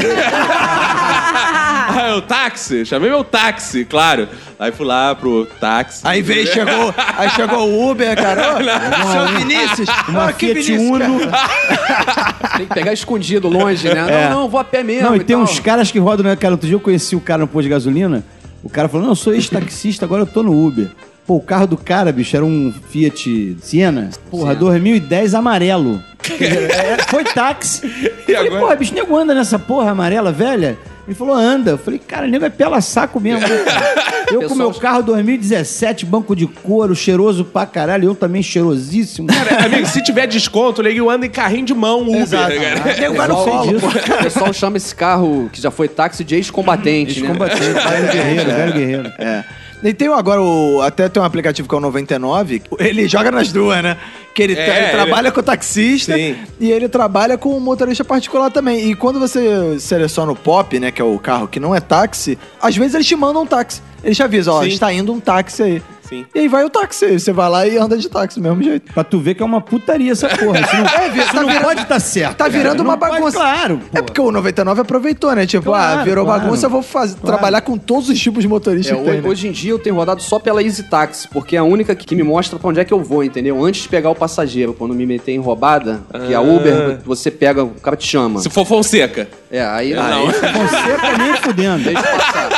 aí 1.88 2.10
eu, 2.10 2.22
táxi? 2.22 2.84
Chamei 2.84 3.08
meu 3.10 3.24
táxi, 3.24 3.84
claro. 3.84 4.28
Aí 4.58 4.72
fui 4.72 4.86
lá 4.86 5.14
pro 5.14 5.46
táxi. 5.58 6.00
Aí 6.04 6.20
veio, 6.20 6.46
chegou, 6.46 6.94
aí 7.16 7.30
chegou 7.30 7.68
o 7.68 7.90
Uber, 7.90 8.14
cara. 8.16 8.56
Ô, 8.58 9.12
seu 9.12 9.26
Vinícius. 9.38 9.88
Uma 10.08 10.26
Ó, 10.26 10.32
que 10.32 10.52
Fiat 10.54 10.66
Vinícius, 10.66 10.90
Uno. 10.90 11.20
Tem 12.56 12.66
que 12.66 12.74
pegar 12.74 12.92
escondido, 12.92 13.48
longe, 13.48 13.88
né? 13.88 14.06
É. 14.08 14.28
Não, 14.28 14.42
não, 14.42 14.48
vou 14.48 14.60
a 14.60 14.64
pé 14.64 14.82
mesmo. 14.82 15.08
Não, 15.08 15.16
e 15.16 15.20
tem 15.20 15.36
tal. 15.36 15.44
uns 15.44 15.58
caras 15.60 15.90
que 15.90 15.98
rodam, 15.98 16.26
né, 16.26 16.36
cara? 16.36 16.54
Outro 16.54 16.66
dia 16.66 16.76
eu 16.76 16.80
conheci 16.80 17.16
o 17.16 17.20
cara 17.20 17.40
no 17.40 17.48
posto 17.48 17.62
de 17.64 17.70
gasolina. 17.70 18.24
O 18.62 18.68
cara 18.68 18.88
falou: 18.88 19.04
Não, 19.04 19.12
eu 19.12 19.16
sou 19.16 19.32
ex-taxista, 19.32 20.04
agora 20.04 20.22
eu 20.22 20.26
tô 20.26 20.42
no 20.42 20.66
Uber. 20.66 20.90
Pô, 21.30 21.36
o 21.36 21.40
carro 21.40 21.64
do 21.68 21.76
cara, 21.76 22.10
bicho, 22.10 22.34
era 22.34 22.44
um 22.44 22.74
Fiat 22.88 23.56
Siena. 23.62 24.10
Porra, 24.32 24.52
2010 24.52 25.32
amarelo. 25.32 26.02
Dizer, 26.24 26.68
é, 26.74 26.96
foi 27.08 27.22
táxi. 27.22 27.86
Eu 27.86 28.10
falei, 28.24 28.36
agora? 28.48 28.60
porra, 28.62 28.74
bicho, 28.74 28.92
nego 28.92 29.16
anda 29.16 29.32
nessa 29.32 29.56
porra 29.56 29.92
amarela, 29.92 30.32
velha? 30.32 30.76
Ele 31.06 31.14
falou, 31.14 31.32
anda. 31.36 31.70
Eu 31.70 31.78
falei, 31.78 32.00
cara, 32.00 32.26
nego 32.26 32.44
é 32.44 32.50
pela 32.50 32.80
saco 32.80 33.20
mesmo. 33.20 33.46
né? 33.46 33.64
Eu 34.28 34.42
com 34.42 34.48
Pessoal- 34.48 34.58
meu 34.58 34.74
carro 34.74 35.02
2017, 35.04 36.04
banco 36.04 36.34
de 36.34 36.48
couro, 36.48 36.96
cheiroso 36.96 37.44
pra 37.44 37.64
caralho. 37.64 38.06
Eu 38.08 38.14
também 38.16 38.42
cheirosíssimo. 38.42 39.28
Cara, 39.28 39.66
amigo, 39.66 39.86
se 39.86 40.02
tiver 40.02 40.26
desconto, 40.26 40.82
nego 40.82 41.08
anda 41.08 41.26
em 41.26 41.30
carrinho 41.30 41.66
de 41.66 41.74
mão, 41.74 42.02
Uber, 42.02 42.22
Exato. 42.22 42.52
cara. 42.56 42.94
Nego 43.00 43.14
vai 43.14 43.28
no 43.28 43.36
Pessoal- 43.36 43.64
colo. 43.66 43.78
O 44.20 44.22
pessoal 44.24 44.52
chama 44.52 44.76
esse 44.78 44.92
carro 44.94 45.48
que 45.52 45.62
já 45.62 45.70
foi 45.70 45.86
táxi 45.86 46.24
de 46.24 46.34
ex-combatente, 46.34 47.20
né? 47.20 47.28
Ex-combatente, 47.28 47.62
velho 47.88 48.12
guerreiro, 48.12 48.50
velho 48.50 48.72
guerreiro. 48.72 49.12
É. 49.18 49.44
E 49.82 49.94
tem 49.94 50.08
agora 50.08 50.42
o. 50.42 50.80
Até 50.82 51.08
tem 51.08 51.22
um 51.22 51.24
aplicativo 51.26 51.68
que 51.68 51.74
é 51.74 51.78
o 51.78 51.80
99. 51.80 52.62
Ele 52.78 53.08
joga 53.08 53.30
nas 53.30 53.50
duas, 53.50 53.82
né? 53.82 53.96
Que 54.34 54.42
ele, 54.42 54.54
É, 54.54 54.68
ele 54.68 54.78
ele- 54.78 54.90
trabalha 54.90 55.32
com 55.32 55.40
o 55.40 55.42
taxista 55.42 56.14
Sim. 56.14 56.36
e 56.60 56.70
ele 56.70 56.88
trabalha 56.88 57.38
com 57.38 57.56
o 57.56 57.60
motorista 57.60 58.04
particular 58.04 58.50
também. 58.50 58.90
E 58.90 58.94
quando 58.94 59.18
você 59.18 59.78
seleciona 59.80 60.32
o 60.32 60.36
pop, 60.36 60.78
né? 60.78 60.90
Que 60.90 61.00
é 61.00 61.04
o 61.04 61.18
carro 61.18 61.48
que 61.48 61.58
não 61.58 61.74
é 61.74 61.80
táxi, 61.80 62.38
às 62.60 62.76
vezes 62.76 62.94
eles 62.94 63.06
te 63.06 63.16
mandam 63.16 63.42
um 63.42 63.46
táxi. 63.46 63.80
Eles 64.04 64.16
te 64.16 64.22
avisam, 64.22 64.54
ó, 64.54 64.64
está 64.64 64.92
indo 64.92 65.12
um 65.12 65.20
táxi 65.20 65.62
aí. 65.62 65.82
Sim. 66.10 66.26
E 66.34 66.40
aí 66.40 66.48
vai 66.48 66.64
o 66.64 66.68
táxi. 66.68 67.18
Você 67.18 67.32
vai 67.32 67.48
lá 67.48 67.66
e 67.66 67.78
anda 67.78 67.96
de 67.96 68.08
táxi 68.08 68.38
do 68.38 68.42
mesmo 68.48 68.62
jeito. 68.62 68.92
Pra 68.92 69.02
tu 69.04 69.18
ver 69.18 69.34
que 69.34 69.42
é 69.42 69.46
uma 69.46 69.60
putaria 69.60 70.12
essa 70.12 70.28
porra. 70.28 70.60
Isso 70.60 70.76
não, 70.76 70.84
É, 71.00 71.08
isso 71.16 71.26
tá 71.32 71.40
não 71.40 71.46
virando- 71.48 71.64
pode 71.64 71.82
estar 71.82 72.00
certo. 72.00 72.36
Tá 72.36 72.48
virando 72.48 72.78
cara. 72.78 72.82
uma 72.82 72.92
Não 72.92 72.98
pode- 72.98 73.12
bagunça. 73.12 73.36
claro. 73.38 73.80
É 73.94 74.02
porque 74.02 74.20
o 74.20 74.30
99 74.30 74.80
aproveitou, 74.82 75.32
né? 75.34 75.46
Tipo, 75.46 75.64
Claro, 75.66 76.00
ah, 76.00 76.04
virou 76.04 76.24
claro. 76.26 76.42
bagunça, 76.42 76.66
eu 76.66 76.70
vou 76.70 76.82
fazer, 76.82 77.16
trabalhar 77.20 77.60
com 77.60 77.78
todos 77.78 78.08
os 78.08 78.18
tipos 78.18 78.42
de 78.42 78.48
motoristas 78.48 78.92
É, 78.92 78.98
que 78.98 79.02
tem, 79.04 79.12
hoje, 79.14 79.22
né? 79.22 79.28
hoje 79.28 79.48
em 79.48 79.52
dia 79.52 79.70
eu 79.70 79.78
tenho 79.78 79.94
rodado 79.94 80.20
só 80.20 80.38
pela 80.40 80.62
Easy 80.62 80.82
Taxi, 80.82 81.28
porque 81.28 81.54
é 81.54 81.60
a 81.60 81.62
única 81.62 81.94
que, 81.94 82.04
que 82.04 82.16
me 82.16 82.22
mostra 82.24 82.58
pra 82.58 82.68
onde 82.68 82.80
é 82.80 82.84
que 82.84 82.92
eu 82.92 83.00
vou, 83.02 83.22
entendeu? 83.22 83.64
Antes 83.64 83.82
de 83.82 83.88
pegar 83.88 84.10
o 84.10 84.14
passageiro, 84.16 84.74
quando 84.74 84.92
me 84.94 85.06
meter 85.06 85.30
em 85.32 85.38
roubada, 85.38 86.00
que 86.26 86.34
a 86.34 86.40
Uber, 86.40 86.98
você 87.04 87.30
pega, 87.30 87.62
o 87.62 87.70
cara 87.70 87.96
te 87.96 88.06
chama. 88.08 88.40
Se 88.40 88.50
for 88.50 88.66
Fonseca. 88.66 89.28
É, 89.50 89.62
aí 89.64 89.94
não. 89.94 90.26
Você 90.26 90.40
tá 91.00 91.18
nem 91.18 91.36
fudendo. 91.36 91.84
Deixa 91.84 92.02
passar. 92.02 92.50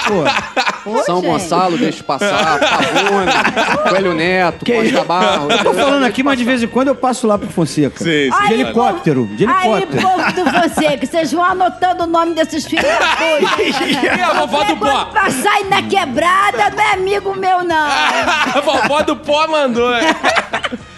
Pô, 0.84 1.02
São 1.04 1.20
gente. 1.20 1.26
Gonçalo, 1.30 1.78
deixa 1.78 2.02
passar. 2.02 2.58
Pavone, 2.58 3.32
Coelho 3.88 4.14
Neto, 4.14 4.64
Costa 4.64 5.04
Barro. 5.04 5.50
eu 5.50 5.64
tô 5.64 5.74
falando 5.74 6.04
aqui, 6.04 6.22
mas 6.22 6.38
de 6.38 6.44
vez 6.44 6.62
em 6.62 6.66
quando 6.68 6.88
eu 6.88 6.94
passo 6.94 7.26
lá 7.26 7.38
pro 7.38 7.48
Fonseca. 7.48 7.98
Sim, 7.98 8.04
De 8.04 8.30
sim. 8.30 8.30
Aí, 8.38 8.60
helicóptero, 8.60 9.26
de 9.36 9.46
Aí, 9.46 9.72
helicóptero. 9.72 10.02
povo 10.02 10.32
do 10.32 10.98
que 10.98 11.06
vocês 11.06 11.32
vão 11.32 11.44
anotando 11.44 12.04
o 12.04 12.06
nome 12.06 12.34
desses 12.34 12.64
filhos 12.64 12.84
da 12.86 12.98
puta. 12.98 13.62
E 14.02 14.20
a 14.20 14.32
vovó 14.34 14.64
do 14.64 14.76
pó? 14.76 15.04
Pra 15.06 15.30
sair 15.30 15.64
na 15.68 15.82
quebrada 15.82 16.70
não 16.70 16.82
é 16.82 16.92
amigo 16.94 17.34
meu, 17.36 17.64
não. 17.64 17.86
A 18.54 18.60
vovó 18.64 19.02
do 19.02 19.16
pó 19.16 19.46
mandou. 19.48 19.90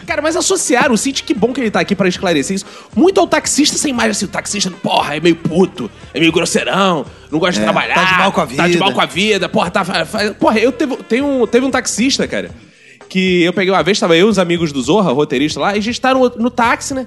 Cara, 0.07 0.21
mas 0.23 0.37
associaram 0.37 0.95
o 0.95 0.99
Cid, 0.99 1.23
que 1.23 1.35
bom 1.35 1.53
que 1.53 1.61
ele 1.61 1.71
tá 1.71 1.81
aqui 1.81 1.95
pra 1.95 2.09
esclarecer 2.09 2.57
isso, 2.57 2.67
muito 2.95 3.19
ao 3.21 3.27
taxista 3.27 3.77
sem 3.77 3.93
mais 3.93 4.11
assim, 4.11 4.27
o 4.27 4.29
taxista, 4.29 4.71
porra, 4.71 5.17
é 5.17 5.21
meio 5.21 5.37
puto, 5.37 5.90
é 6.12 6.21
meio 6.21 6.33
grosseirão, 6.33 7.07
não 7.31 7.38
gosta 7.38 7.59
de 7.61 7.64
trabalhar. 7.64 7.95
tá 7.95 8.05
de 8.05 8.19
mal 8.19 8.33
com 8.33 8.40
a 8.40 8.47
Tá 8.47 8.67
de 8.67 8.73
vida. 8.75 8.85
mal 8.85 8.93
com 8.93 9.01
a 9.01 9.07
vida, 9.07 9.49
porra, 9.49 9.71
tá. 9.71 9.85
Porra, 10.38 10.59
eu 10.59 10.71
teve, 10.73 10.97
tem 11.05 11.23
um, 11.23 11.47
teve 11.47 11.64
um 11.67 11.71
taxista, 11.71 12.27
cara, 12.29 12.51
que 13.09 13.43
eu 13.43 13.53
peguei 13.53 13.73
uma 13.73 13.83
vez, 13.83 13.99
tava 13.99 14.17
eu 14.17 14.27
e 14.27 14.31
os 14.31 14.38
amigos 14.38 14.73
do 14.73 14.83
Zorra, 14.83 15.12
roteirista 15.12 15.61
lá, 15.61 15.75
e 15.75 15.79
a 15.79 15.83
gente 15.83 16.01
tá 16.01 16.12
no, 16.14 16.29
no 16.31 16.51
táxi, 16.51 16.95
né? 16.95 17.07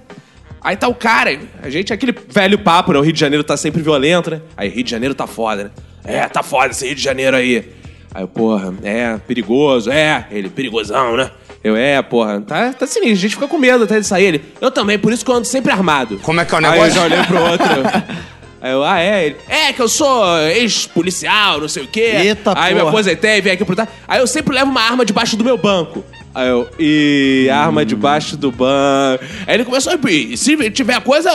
Aí 0.62 0.76
tá 0.76 0.88
o 0.88 0.96
cara, 0.96 1.38
a 1.62 1.70
gente, 1.70 1.94
aquele 1.94 2.14
velho 2.28 2.58
papo, 2.60 2.92
né? 2.92 3.00
O 3.00 3.02
Rio 3.02 3.14
de 3.14 3.20
Janeiro 3.20 3.44
tá 3.44 3.56
sempre 3.56 3.82
violento, 3.82 4.32
né? 4.32 4.42
Aí, 4.58 4.70
Rio 4.70 4.84
de 4.84 4.92
Janeiro 4.92 5.14
tá 5.16 5.28
foda, 5.28 5.66
né? 5.66 5.70
É, 6.04 6.28
tá 6.28 6.42
foda 6.42 6.72
esse 6.72 6.86
Rio 6.86 6.96
de 6.96 7.02
Janeiro 7.02 7.38
aí. 7.38 7.72
Aí, 8.14 8.26
porra, 8.26 8.74
é, 8.84 9.18
perigoso, 9.28 9.92
é, 9.92 10.26
ele, 10.32 10.50
perigosão, 10.50 11.16
né? 11.16 11.30
Eu, 11.67 11.75
é, 11.75 12.01
porra, 12.01 12.39
tá, 12.39 12.71
tá 12.71 12.88
sinistro, 12.88 13.12
a 13.12 13.15
gente 13.15 13.36
fica 13.36 13.47
com 13.47 13.58
medo 13.58 13.84
até 13.84 13.99
de 13.99 14.08
sair 14.08 14.23
ele. 14.23 14.45
Eu 14.62 14.71
também, 14.71 14.97
por 14.97 15.12
isso 15.12 15.25
que 15.25 15.30
eu 15.30 15.36
ando 15.36 15.45
sempre 15.45 15.71
armado. 15.71 16.17
Como 16.23 16.39
é 16.39 16.45
que 16.45 16.56
é 16.56 16.58
o 16.58 16.60
Aí 16.60 16.65
eu 16.65 16.71
negócio? 16.71 16.93
já 16.93 17.03
olhei 17.03 17.23
pro 17.23 17.41
outro. 17.41 17.67
Aí 18.62 18.71
eu, 18.71 18.84
ah, 18.84 18.99
é? 18.99 19.25
Ele, 19.25 19.36
é 19.49 19.73
que 19.73 19.82
eu 19.82 19.88
sou 19.88 20.39
ex-policial, 20.47 21.60
não 21.60 21.67
sei 21.67 21.84
o 21.84 21.88
quê. 21.88 22.13
Eita, 22.15 22.53
Aí 22.56 22.73
me 22.73 22.80
porra. 22.80 22.91
aposentei, 22.91 23.41
vim 23.41 23.49
aqui 23.49 23.65
pro. 23.65 23.75
Aí 24.08 24.19
eu 24.19 24.25
sempre 24.25 24.56
levo 24.56 24.71
uma 24.71 24.82
arma 24.82 25.06
debaixo 25.06 25.36
do 25.36 25.43
meu 25.43 25.58
banco. 25.58 26.03
Aí 26.34 26.47
eu, 26.47 26.69
e 26.80 27.49
arma 27.51 27.86
debaixo 27.86 28.38
do 28.38 28.49
banco. 28.51 29.23
Aí 29.45 29.56
ele 29.56 29.65
começou, 29.65 29.93
e 30.08 30.38
se 30.38 30.71
tiver 30.71 31.01
coisa, 31.01 31.32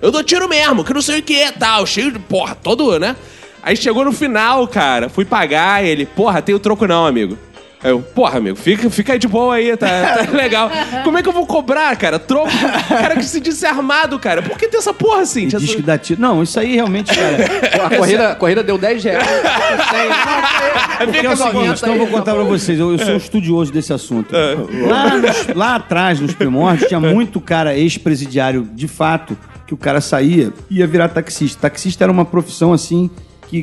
eu 0.00 0.10
dou 0.10 0.24
tiro 0.24 0.48
mesmo, 0.48 0.82
que 0.82 0.94
não 0.94 1.02
sei 1.02 1.18
o 1.20 1.22
que 1.22 1.52
tal. 1.52 1.86
Cheio 1.86 2.10
de, 2.10 2.18
porra, 2.18 2.54
todo, 2.54 2.98
né? 2.98 3.14
Aí 3.62 3.76
chegou 3.76 4.04
no 4.04 4.12
final, 4.12 4.66
cara, 4.66 5.08
fui 5.08 5.24
pagar 5.24 5.84
ele, 5.84 6.06
porra, 6.06 6.42
tem 6.42 6.54
o 6.54 6.58
troco 6.58 6.86
não, 6.86 7.06
amigo. 7.06 7.38
Aí 7.84 7.90
eu, 7.90 8.00
porra, 8.00 8.38
amigo, 8.38 8.56
fica, 8.56 8.88
fica 8.88 9.12
aí 9.12 9.18
de 9.18 9.28
boa 9.28 9.56
aí, 9.56 9.76
tá, 9.76 9.86
tá 10.24 10.30
legal. 10.32 10.70
Como 11.04 11.18
é 11.18 11.22
que 11.22 11.28
eu 11.28 11.32
vou 11.34 11.46
cobrar, 11.46 11.94
cara? 11.96 12.18
Troco, 12.18 12.48
cara 12.88 13.14
que 13.14 13.24
se 13.24 13.38
disse 13.40 13.66
armado, 13.66 14.18
cara. 14.18 14.40
Por 14.42 14.56
que 14.56 14.66
tem 14.68 14.78
essa 14.78 14.94
porra 14.94 15.20
assim? 15.20 15.46
Diz 15.48 15.74
que 15.74 15.82
dá 15.82 15.98
tiro. 15.98 16.18
Não, 16.20 16.42
isso 16.42 16.58
aí 16.58 16.74
realmente, 16.74 17.14
cara. 17.14 17.84
A 17.84 17.96
corrida, 17.96 18.28
a 18.30 18.34
corrida 18.34 18.62
deu 18.62 18.78
10 18.78 19.04
reais. 19.04 19.26
Porque 21.04 21.26
é 21.26 21.30
o 21.30 21.36
seguinte, 21.36 21.80
então 21.82 21.92
eu 21.92 21.98
vou 21.98 22.06
contar 22.06 22.34
pra 22.34 22.44
vocês. 22.44 22.78
Eu, 22.78 22.92
eu 22.92 22.98
sou 22.98 23.14
um 23.14 23.16
estudioso 23.18 23.70
desse 23.72 23.92
assunto. 23.92 24.34
Lá, 24.88 25.16
nos- 25.16 25.46
lá 25.54 25.74
atrás, 25.76 26.20
nos 26.20 26.32
primórdios, 26.34 26.88
tinha 26.88 27.00
muito 27.00 27.40
cara 27.40 27.76
ex-presidiário, 27.76 28.66
de 28.72 28.88
fato, 28.88 29.36
que 29.66 29.74
o 29.74 29.76
cara 29.76 30.00
saía 30.00 30.52
e 30.70 30.78
ia 30.78 30.86
virar 30.86 31.08
taxista. 31.08 31.60
Taxista 31.62 32.04
era 32.04 32.12
uma 32.12 32.24
profissão 32.24 32.72
assim 32.72 33.10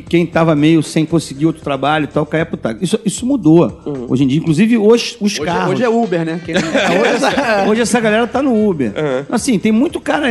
quem 0.08 0.24
tava 0.26 0.54
meio 0.54 0.82
sem 0.82 1.04
conseguir 1.04 1.46
outro 1.46 1.62
trabalho 1.62 2.04
e 2.04 2.06
tal, 2.08 2.24
caía 2.24 2.46
pro 2.46 2.56
táxi. 2.56 2.84
Isso, 2.84 2.98
isso 3.04 3.26
mudou. 3.26 3.80
Hoje 4.08 4.24
em 4.24 4.26
dia, 4.26 4.38
inclusive, 4.38 4.78
os, 4.78 5.16
os 5.20 5.32
Hoje, 5.38 5.40
carros. 5.44 5.72
hoje 5.74 5.84
é 5.84 5.88
Uber, 5.88 6.24
né? 6.24 6.40
Quem- 6.44 6.54
É, 6.54 6.58
hoje, 7.00 7.14
essa, 7.14 7.64
hoje 7.68 7.80
essa 7.82 8.00
galera 8.00 8.26
tá 8.26 8.42
no 8.42 8.68
Uber. 8.68 8.92
Assim, 9.30 9.58
tem 9.58 9.72
muito 9.72 10.00
cara 10.00 10.28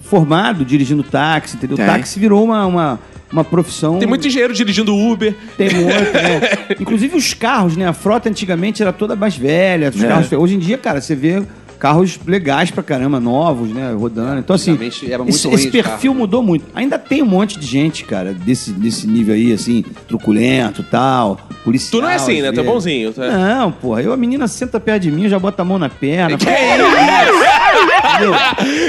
formado 0.00 0.64
dirigindo 0.64 1.02
táxi, 1.02 1.56
entendeu? 1.56 1.76
Tem. 1.76 1.86
Táxi 1.86 2.18
virou 2.18 2.44
uma, 2.44 2.66
uma, 2.66 2.98
uma 3.32 3.44
profissão. 3.44 3.98
Tem 3.98 4.08
muito 4.08 4.26
engenheiro 4.26 4.52
dirigindo 4.54 4.94
Uber. 4.96 5.34
Tem 5.56 5.68
muito, 5.74 5.88
né? 5.88 6.40
Inclusive 6.80 7.16
os 7.16 7.34
carros, 7.34 7.76
né? 7.76 7.86
A 7.86 7.92
frota 7.92 8.28
antigamente 8.28 8.82
era 8.82 8.92
toda 8.92 9.14
mais 9.16 9.36
velha. 9.36 9.86
É. 9.86 9.88
Os 9.90 10.02
carros, 10.02 10.32
hoje 10.32 10.54
em 10.54 10.58
dia, 10.58 10.78
cara, 10.78 11.00
você 11.00 11.14
vê 11.14 11.42
carros 11.84 12.18
legais 12.26 12.70
pra 12.70 12.82
caramba, 12.82 13.20
novos, 13.20 13.68
né? 13.68 13.92
Rodando. 13.92 14.38
Então, 14.38 14.56
assim, 14.56 14.70
Antigamente 14.70 15.12
era 15.12 15.22
muito 15.22 15.36
esse, 15.36 15.46
esse 15.50 15.64
de 15.66 15.70
perfil 15.70 16.12
carro. 16.12 16.14
mudou 16.14 16.42
muito. 16.42 16.64
Ainda 16.74 16.98
tem 16.98 17.20
um 17.20 17.26
monte 17.26 17.58
de 17.58 17.66
gente, 17.66 18.04
cara, 18.04 18.32
desse, 18.32 18.72
desse 18.72 19.06
nível 19.06 19.34
aí, 19.34 19.52
assim, 19.52 19.84
truculento 20.08 20.80
e 20.80 20.84
tal, 20.84 21.38
policial. 21.62 22.00
Tu 22.00 22.02
não 22.02 22.08
é 22.08 22.14
assim, 22.14 22.40
né? 22.40 22.52
Tu 22.52 22.60
é 22.60 22.62
bonzinho. 22.62 23.12
Tu 23.12 23.22
é... 23.22 23.30
Não, 23.30 23.70
porra. 23.70 24.00
Eu, 24.00 24.14
a 24.14 24.16
menina 24.16 24.48
senta 24.48 24.80
perto 24.80 25.02
de 25.02 25.10
mim, 25.10 25.28
já 25.28 25.38
bota 25.38 25.60
a 25.60 25.64
mão 25.64 25.78
na 25.78 25.90
perna. 25.90 26.38
Que 26.38 26.46
Entendeu? 26.46 26.86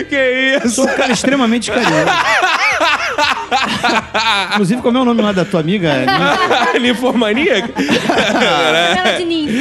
Que 0.07 0.59
isso? 0.63 0.75
Sou 0.75 0.85
um 0.85 0.95
cara 0.95 1.11
extremamente 1.11 1.69
carinhoso. 1.69 2.11
Inclusive, 4.53 4.81
como 4.81 4.97
é 4.97 5.01
o 5.01 5.05
nome 5.05 5.21
lá 5.21 5.33
da 5.33 5.43
tua 5.43 5.59
amiga? 5.59 5.91
Ninfomaníaca? 6.79 7.73
Isabela 7.81 9.17
Diniz. 9.17 9.51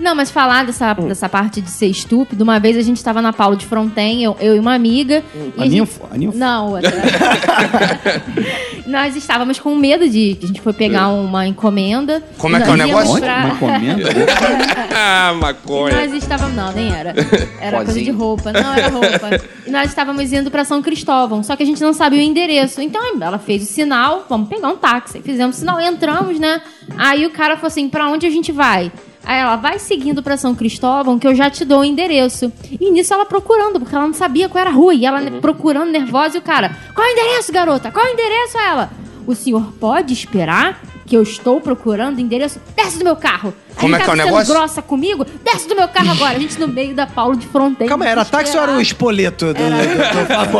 Não, 0.00 0.14
mas 0.14 0.30
falar 0.30 0.64
dessa, 0.64 0.92
dessa 0.94 1.28
parte 1.28 1.60
de 1.60 1.70
ser 1.70 1.86
estúpido, 1.86 2.42
uma 2.42 2.58
vez 2.58 2.76
a 2.76 2.82
gente 2.82 3.02
tava 3.04 3.22
na 3.22 3.32
Paulo 3.32 3.56
de 3.56 3.66
Fronten, 3.66 4.22
eu, 4.24 4.36
eu 4.40 4.56
e 4.56 4.58
uma 4.58 4.74
amiga. 4.74 5.22
e 5.34 5.60
A 5.60 5.64
gente- 5.64 5.72
ninfo? 5.80 6.00
A 6.10 6.16
ninfo? 6.18 6.36
Não, 6.36 6.70
outra. 6.72 6.90
Nós 8.86 9.14
estávamos 9.16 9.58
com 9.60 9.74
medo 9.76 10.08
de. 10.08 10.38
A 10.42 10.46
gente 10.46 10.60
foi 10.60 10.72
pegar 10.72 11.08
uma 11.08 11.46
encomenda. 11.46 12.22
Como 12.38 12.56
é 12.56 12.60
que 12.60 12.68
é 12.68 12.72
o 12.72 12.76
negócio? 12.76 13.20
pra- 13.20 13.44
Uma 13.44 13.54
encomenda? 13.54 14.08
ah, 14.94 15.34
maconha. 15.34 15.94
Nós 16.00 16.12
estávamos. 16.14 16.56
Não, 16.56 16.72
nem 16.72 16.92
era. 16.92 17.14
Era 17.60 17.76
coisa 17.78 17.92
Pozinho. 17.92 18.04
de 18.04 18.10
roupa. 18.10 18.52
Não, 18.52 18.74
era 18.74 18.88
roupa. 18.88 19.30
E 19.66 19.70
nós 19.70 19.88
estávamos 19.88 20.32
indo 20.32 20.50
pra 20.50 20.64
São 20.64 20.82
Cristóvão. 20.82 21.42
Só 21.42 21.54
que 21.56 21.62
a 21.62 21.66
gente 21.66 21.80
não 21.80 21.92
sabia 21.92 22.18
o 22.18 22.22
endereço. 22.22 22.80
Então 22.80 23.00
ela 23.20 23.38
fez 23.38 23.62
o 23.62 23.66
sinal, 23.66 24.26
vamos 24.28 24.48
pegar 24.48 24.68
um 24.68 24.76
táxi. 24.76 25.20
Fizemos 25.22 25.56
o 25.56 25.58
sinal, 25.60 25.80
entramos, 25.80 26.38
né? 26.38 26.60
Aí 26.98 27.24
o 27.24 27.30
cara 27.30 27.54
falou 27.56 27.68
assim: 27.68 27.88
pra 27.88 28.08
onde 28.08 28.26
a 28.26 28.30
gente 28.30 28.50
vai? 28.52 28.90
Aí 29.24 29.38
ela 29.38 29.56
vai 29.56 29.78
seguindo 29.78 30.22
pra 30.22 30.36
São 30.36 30.54
Cristóvão, 30.54 31.18
que 31.18 31.26
eu 31.26 31.34
já 31.34 31.48
te 31.48 31.64
dou 31.64 31.80
o 31.80 31.84
endereço. 31.84 32.52
E 32.80 32.90
nisso 32.90 33.14
ela 33.14 33.24
procurando, 33.24 33.78
porque 33.78 33.94
ela 33.94 34.06
não 34.06 34.14
sabia 34.14 34.48
qual 34.48 34.60
era 34.60 34.70
a 34.70 34.74
rua. 34.74 34.94
E 34.94 35.06
ela 35.06 35.20
né, 35.20 35.40
procurando, 35.40 35.90
nervosa, 35.90 36.36
e 36.36 36.40
o 36.40 36.42
cara: 36.42 36.76
Qual 36.94 37.06
é 37.06 37.10
o 37.10 37.12
endereço, 37.12 37.52
garota? 37.52 37.90
Qual 37.90 38.04
é 38.04 38.10
o 38.10 38.12
endereço? 38.12 38.58
Ela: 38.58 38.90
O 39.26 39.34
senhor 39.34 39.72
pode 39.78 40.12
esperar? 40.12 40.80
Que 41.06 41.16
eu 41.16 41.22
estou 41.22 41.60
procurando 41.60 42.18
o 42.18 42.20
endereço. 42.20 42.60
Desce 42.74 42.98
do 42.98 43.04
meu 43.04 43.16
carro. 43.16 43.52
Como 43.76 43.94
é 43.94 43.98
gente 43.98 44.04
que 44.04 44.10
é 44.10 44.14
o 44.14 44.16
tá 44.16 44.24
negócio? 44.24 44.54
grossa 44.54 44.82
comigo. 44.82 45.26
Desce 45.44 45.68
do 45.68 45.74
meu 45.76 45.88
carro 45.88 46.10
agora. 46.12 46.36
A 46.36 46.38
gente 46.38 46.58
no 46.58 46.68
meio 46.68 46.94
da 46.94 47.06
Paulo 47.06 47.36
de 47.36 47.46
Fronteira. 47.46 47.88
Calma 47.88 48.06
era 48.06 48.24
táxi 48.24 48.56
ou 48.56 48.62
era 48.62 48.72
o 48.72 48.80
espoleto 48.80 49.46
do, 49.46 49.54
do, 49.54 49.54
do? 49.54 50.58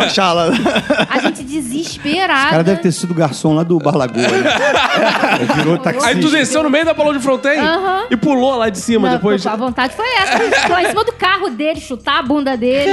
A 1.09 1.19
gente 1.19 1.43
desesperada. 1.45 2.49
O 2.49 2.51
cara 2.51 2.65
deve 2.65 2.81
ter 2.81 2.93
sido 2.93 3.15
garçom 3.15 3.55
lá 3.55 3.63
do 3.63 3.79
Bar 3.79 3.97
Lagoa. 3.97 4.23
Né? 4.23 4.29
Virou 5.57 5.79
taxista. 5.79 6.09
Aí 6.09 6.21
tu 6.21 6.31
desceu 6.31 6.63
no 6.63 6.71
meio 6.71 6.85
da 6.85 6.95
Palão 6.95 7.13
de 7.13 7.19
Fronten 7.21 7.59
Aham. 7.59 8.07
e 8.11 8.17
pulou 8.17 8.57
lá 8.57 8.69
de 8.69 8.79
cima 8.79 9.09
Não, 9.09 9.17
depois. 9.17 9.47
A 9.47 9.57
vontade 9.57 9.95
foi 9.95 10.07
essa. 10.17 10.39
Pular 10.67 10.83
em 10.83 10.89
cima 10.89 11.05
do 11.05 11.13
carro 11.13 11.51
dele, 11.51 11.81
chutar 11.81 12.19
a 12.19 12.23
bunda 12.23 12.57
dele. 12.57 12.91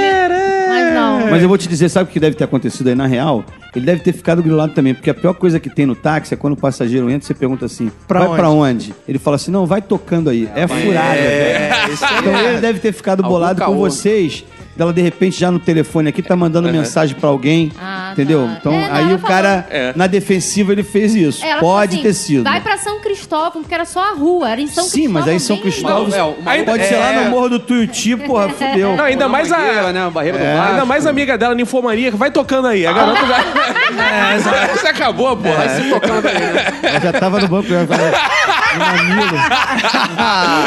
Mas 0.68 0.94
não. 0.94 1.30
Mas 1.30 1.42
eu 1.42 1.48
vou 1.48 1.58
te 1.58 1.68
dizer, 1.68 1.88
sabe 1.88 2.08
o 2.08 2.12
que 2.12 2.20
deve 2.20 2.36
ter 2.36 2.44
acontecido 2.44 2.88
aí 2.88 2.94
na 2.94 3.06
real? 3.06 3.44
Ele 3.74 3.86
deve 3.86 4.00
ter 4.02 4.12
ficado 4.12 4.42
grilado 4.42 4.72
também, 4.72 4.94
porque 4.94 5.10
a 5.10 5.14
pior 5.14 5.32
coisa 5.34 5.60
que 5.60 5.70
tem 5.70 5.86
no 5.86 5.94
táxi 5.94 6.34
é 6.34 6.36
quando 6.36 6.54
o 6.54 6.56
passageiro 6.56 7.08
entra, 7.08 7.26
você 7.26 7.34
pergunta 7.34 7.66
assim, 7.66 7.90
Pra 8.08 8.20
vai 8.20 8.28
onde? 8.28 8.36
pra 8.38 8.50
onde? 8.50 8.94
Ele 9.06 9.18
fala 9.18 9.36
assim, 9.36 9.50
não, 9.52 9.64
vai 9.64 9.80
tocando 10.10 10.30
aí. 10.30 10.48
É 10.54 10.66
furada. 10.66 11.14
velho. 11.14 11.74
aí 11.74 11.92
Então 12.18 12.36
é. 12.36 12.44
ele 12.52 12.60
deve 12.60 12.78
ter 12.80 12.92
ficado 12.92 13.20
Algum 13.20 13.34
bolado 13.34 13.60
com 13.60 13.66
caô. 13.66 13.76
vocês, 13.76 14.44
dela 14.76 14.92
de 14.92 15.00
repente 15.00 15.38
já 15.38 15.50
no 15.50 15.58
telefone 15.60 16.08
aqui 16.08 16.20
tá 16.22 16.34
mandando 16.34 16.68
mensagem 16.72 17.14
pra 17.14 17.28
alguém, 17.28 17.70
Ah, 17.80 18.10
entendeu? 18.12 18.46
tá. 18.46 18.56
Então 18.58 18.72
É, 18.72 18.88
não, 18.88 18.94
aí 18.96 19.04
ela 19.04 19.14
o 19.14 19.18
cara, 19.20 19.66
É. 19.70 19.92
na 19.94 20.06
defensiva, 20.08 20.72
ele 20.72 20.82
fez 20.82 21.14
isso. 21.14 21.44
Ela 21.44 21.60
falou 21.60 21.74
Pode 21.76 21.94
assim, 21.94 22.02
ter 22.02 22.14
sido. 22.14 22.44
Vai 22.44 22.60
pra 22.60 22.76
São 22.78 22.98
Cristóvão, 23.00 23.62
porque 23.62 23.74
era 23.74 23.84
só 23.84 24.10
a 24.10 24.14
rua. 24.14 24.50
Era 24.50 24.60
em 24.60 24.66
São 24.66 24.84
Sim, 24.84 25.06
mas 25.08 25.28
aí 25.28 25.38
São 25.38 25.56
bem- 25.56 25.62
Cristóvão... 25.62 26.12
É, 26.14 26.22
uma- 26.22 26.64
Pode 26.64 26.84
ser 26.86 26.96
lá 26.96 27.12
É. 27.12 27.24
no 27.24 27.30
Morro 27.30 27.48
do 27.50 27.58
Tuiuti, 27.60 28.16
porra, 28.16 28.48
fudeu. 28.50 28.96
Não, 28.96 29.04
ainda 29.04 29.28
mais 29.28 29.52
a. 29.52 29.92
né? 29.92 30.06
A 30.06 30.10
barreira 30.10 30.38
do 30.38 30.44
Ainda 30.44 30.84
mais 30.84 31.06
a 31.06 31.10
amiga 31.10 31.38
dela, 31.38 31.54
ninfomaníaca, 31.54 32.16
vai 32.16 32.30
tocando 32.30 32.66
aí. 32.68 32.84
A 32.86 32.92
garota 32.92 33.20
já. 33.26 33.40
É, 34.00 34.38
Você 34.74 34.86
acabou, 34.88 35.36
pô. 35.36 35.50
Vai 35.52 35.68
se 35.68 35.88
tocando 35.90 36.26
aí, 36.26 36.34
né? 36.34 36.64
Ela 36.82 37.00
já 37.00 37.12
tava 37.12 37.40
no 37.40 37.48
banco, 37.48 37.68
já 37.68 37.84
tava 38.78 39.02
no 39.02 39.08
mamilo. 39.16 39.38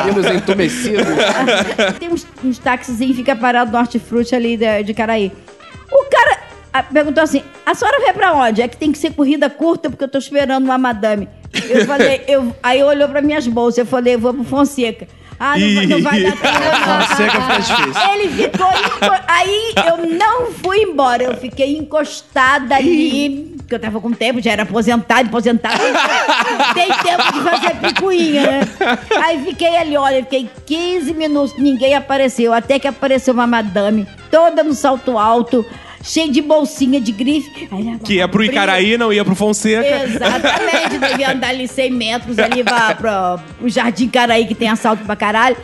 Pelos 0.05 0.25
entumecidos. 0.35 1.05
Tem 1.99 2.09
uns, 2.09 2.27
uns 2.43 2.59
táxizinhos 2.59 3.15
fica 3.15 3.35
parado 3.35 3.71
no 3.71 3.77
hortifruti 3.77 4.35
ali 4.35 4.57
de, 4.57 4.83
de 4.83 4.93
Caraí. 4.93 5.31
O 5.91 6.05
cara 6.09 6.39
ah, 6.73 6.81
perguntou 6.81 7.23
assim: 7.23 7.43
a 7.65 7.75
senhora 7.75 7.99
vai 7.99 8.13
pra 8.13 8.33
onde? 8.33 8.61
É 8.61 8.67
que 8.67 8.75
tem 8.75 8.91
que 8.91 8.97
ser 8.97 9.13
corrida 9.13 9.49
curta 9.49 9.89
porque 9.89 10.03
eu 10.03 10.07
tô 10.07 10.17
esperando 10.17 10.65
uma 10.65 10.77
madame. 10.77 11.29
Eu 11.69 11.85
falei, 11.87 12.23
eu, 12.27 12.55
aí 12.63 12.83
olhou 12.83 13.07
pra 13.07 13.21
minhas 13.21 13.47
bolsas, 13.47 13.79
eu 13.79 13.85
falei, 13.85 14.15
eu 14.15 14.19
vou 14.19 14.33
pro 14.33 14.43
Fonseca. 14.43 15.07
Ah, 15.39 15.57
não, 15.57 15.83
não 15.87 16.01
vai 16.01 16.23
dar 16.23 16.31
tempo. 16.31 17.15
Fica 17.15 17.57
difícil. 17.57 18.11
Ele 18.13 18.29
ficou. 18.29 18.67
Aí 19.27 19.73
eu 19.87 20.17
não 20.17 20.51
fui 20.51 20.83
embora, 20.83 21.23
eu 21.23 21.37
fiquei 21.37 21.77
encostada 21.77 22.75
ali, 22.75 23.57
porque 23.63 23.75
eu 23.75 23.79
tava 23.79 23.99
com 23.99 24.11
tempo, 24.11 24.41
já 24.41 24.51
era 24.51 24.63
aposentada, 24.63 25.27
aposentada. 25.27 25.77
Tem 26.73 26.87
tempo 26.87 27.31
de 27.31 27.41
fazer 27.41 27.75
picuinha, 27.75 28.43
né? 28.43 28.69
Aí 29.23 29.43
fiquei 29.43 29.75
ali, 29.77 29.97
olha, 29.97 30.23
fiquei 30.23 30.49
15 30.65 31.13
minutos, 31.13 31.57
ninguém 31.57 31.95
apareceu, 31.95 32.53
até 32.53 32.77
que 32.77 32.87
apareceu 32.87 33.33
uma 33.33 33.47
madame, 33.47 34.07
toda 34.29 34.63
no 34.63 34.73
salto 34.73 35.17
alto, 35.17 35.65
cheia 36.03 36.29
de 36.29 36.41
bolsinha 36.41 36.99
de 37.01 37.11
grife. 37.11 37.67
Aí 37.71 37.97
Que 38.03 38.13
ia 38.15 38.27
pro 38.27 38.43
Icaraí, 38.43 38.97
não 38.97 39.11
ia 39.11 39.23
pro 39.25 39.33
Fonseca. 39.35 40.03
Exatamente, 40.03 40.97
devia 40.99 41.31
andar 41.31 41.49
ali 41.49 41.67
100 41.67 41.91
metros 41.91 42.37
ali 42.37 42.63
pra, 42.63 42.93
pra, 42.95 43.37
pro 43.57 43.69
Jardim 43.69 44.07
Caraí, 44.09 44.45
que 44.45 44.53
tem 44.53 44.67
assalto 44.69 45.03
pra 45.05 45.15
caralho. 45.15 45.55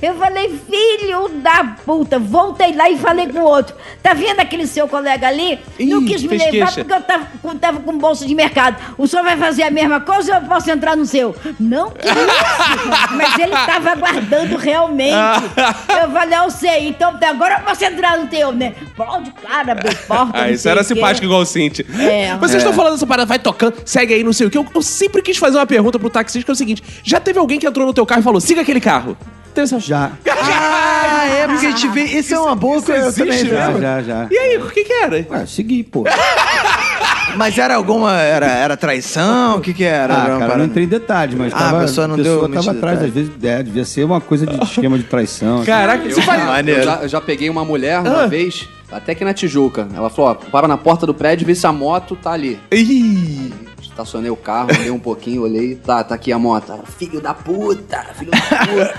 Eu 0.00 0.14
falei, 0.16 0.48
filho 0.68 1.28
da 1.42 1.76
puta, 1.84 2.18
voltei 2.18 2.74
lá 2.74 2.90
e 2.90 2.96
falei 2.96 3.28
com 3.28 3.40
o 3.40 3.44
outro. 3.44 3.76
Tá 4.02 4.14
vendo 4.14 4.40
aquele 4.40 4.66
seu 4.66 4.88
colega 4.88 5.28
ali? 5.28 5.58
não 5.78 6.02
Ih, 6.02 6.06
quis 6.06 6.22
me 6.22 6.36
levar 6.38 6.50
queixa. 6.50 6.72
porque 6.84 6.92
eu 6.94 7.00
tava, 7.02 7.26
com- 7.42 7.56
tava 7.56 7.80
com 7.80 7.98
bolsa 7.98 8.26
de 8.26 8.34
mercado. 8.34 8.76
O 8.98 9.06
senhor 9.06 9.22
vai 9.22 9.36
fazer 9.36 9.62
a 9.64 9.70
mesma 9.70 10.00
coisa 10.00 10.36
ou 10.36 10.42
eu 10.42 10.48
posso 10.48 10.70
entrar 10.70 10.96
no 10.96 11.04
seu? 11.06 11.36
Não, 11.60 11.90
que 11.90 12.06
isso? 12.08 13.14
Mas 13.16 13.38
ele 13.38 13.52
tava 13.52 13.90
aguardando 13.92 14.56
realmente. 14.56 15.12
Eu 16.02 16.10
falei, 16.10 16.38
eu 16.38 16.50
sei, 16.50 16.88
então 16.88 17.16
agora 17.22 17.58
eu 17.58 17.60
posso 17.64 17.84
entrar 17.84 18.18
no 18.18 18.26
teu, 18.26 18.50
né? 18.52 18.74
Pode, 18.96 19.30
cara, 19.32 19.74
porta. 20.06 20.32
Ah, 20.42 20.50
isso 20.50 20.68
era 20.68 20.82
simpático 20.84 21.24
igual 21.26 21.40
o 21.40 21.46
Cinti. 21.46 21.84
É. 21.98 22.36
Vocês 22.38 22.56
estão 22.62 22.72
falando 22.72 22.92
dessa 22.94 23.06
parada, 23.06 23.26
vai 23.26 23.38
tocando, 23.38 23.74
segue 23.84 24.14
aí, 24.14 24.22
não 24.24 24.32
sei 24.32 24.46
o 24.46 24.50
que. 24.50 24.58
Eu, 24.58 24.66
eu 24.74 24.82
sempre 24.82 25.22
quis 25.22 25.36
fazer 25.36 25.56
uma 25.58 25.66
pergunta 25.66 25.98
pro 25.98 26.08
taxista, 26.10 26.44
que 26.44 26.50
é 26.50 26.54
o 26.54 26.56
seguinte: 26.56 26.82
já 27.02 27.18
teve 27.20 27.38
alguém 27.38 27.58
que 27.58 27.66
entrou 27.66 27.86
no 27.86 27.92
teu 27.94 28.04
carro 28.06 28.20
e 28.20 28.24
falou, 28.24 28.40
siga 28.40 28.60
aquele 28.62 28.80
carro? 28.80 29.16
Teve 29.54 29.64
essa... 29.66 29.78
Já, 29.78 30.12
Ah, 30.24 31.26
é, 31.26 31.46
porque 31.46 31.66
a 31.66 31.70
gente 31.70 31.86
vê. 31.88 32.04
Isso 32.04 32.34
é 32.34 32.40
uma 32.40 32.54
boa 32.54 32.78
isso 32.78 32.86
coisa 32.86 33.06
existe 33.08 33.44
mesmo? 33.50 33.78
né? 33.78 33.80
já, 33.80 34.02
já. 34.02 34.26
E 34.30 34.36
aí, 34.38 34.56
o 34.56 34.70
que 34.70 34.82
que 34.82 34.92
era? 34.92 35.24
Ué, 35.30 35.46
segui, 35.46 35.82
pô. 35.82 36.04
Mas 37.36 37.56
era 37.56 37.74
alguma. 37.76 38.18
Era, 38.20 38.46
era 38.46 38.76
traição? 38.76 39.56
O 39.56 39.60
que 39.60 39.72
que 39.72 39.84
era? 39.84 40.14
Ah, 40.14 40.38
cara, 40.38 40.52
eu 40.54 40.58
não 40.58 40.64
entrei 40.66 40.84
em 40.84 40.88
detalhes, 40.88 41.34
mas 41.34 41.52
Ah, 41.54 41.58
tava, 41.58 41.78
a 41.78 41.80
pessoa 41.82 42.06
não 42.08 42.16
deu 42.16 42.24
pessoa 42.24 42.48
muito 42.48 42.64
tava 42.64 42.76
atrás, 42.76 42.98
detalhe. 42.98 43.08
às 43.08 43.28
vezes, 43.28 43.44
é, 43.44 43.62
devia 43.62 43.84
ser 43.84 44.04
uma 44.04 44.20
coisa 44.20 44.46
de 44.46 44.62
esquema 44.62 44.98
de 44.98 45.04
traição. 45.04 45.64
Caraca, 45.64 46.08
você 46.08 46.20
vai... 46.20 46.44
Maneiro. 46.44 46.80
Eu 46.80 46.84
já, 46.84 46.94
eu 47.02 47.08
já 47.08 47.20
peguei 47.20 47.48
uma 47.48 47.64
mulher 47.64 47.96
Ah. 47.96 48.00
uma 48.02 48.26
vez, 48.26 48.68
até 48.92 49.14
que 49.14 49.24
na 49.24 49.34
Tijuca. 49.34 49.88
Ela 49.94 50.10
falou, 50.10 50.30
ó, 50.30 50.34
para 50.34 50.68
na 50.68 50.76
porta 50.76 51.06
do 51.06 51.14
prédio 51.14 51.44
e 51.44 51.46
vê 51.46 51.54
se 51.54 51.66
a 51.66 51.72
moto 51.72 52.14
tá 52.16 52.32
ali. 52.32 52.60
Ih, 52.70 53.52
Estacionei 53.80 54.30
o 54.30 54.36
carro, 54.36 54.70
olhei 54.70 54.90
um 54.90 54.98
pouquinho, 54.98 55.42
olhei, 55.42 55.74
tá, 55.74 56.02
tá 56.02 56.14
aqui 56.14 56.32
a 56.32 56.38
moto. 56.38 56.72
Filho 56.96 57.20
da 57.20 57.34
puta, 57.34 57.98
filho 58.14 58.30
da 58.30 58.38
puta. 58.38 58.94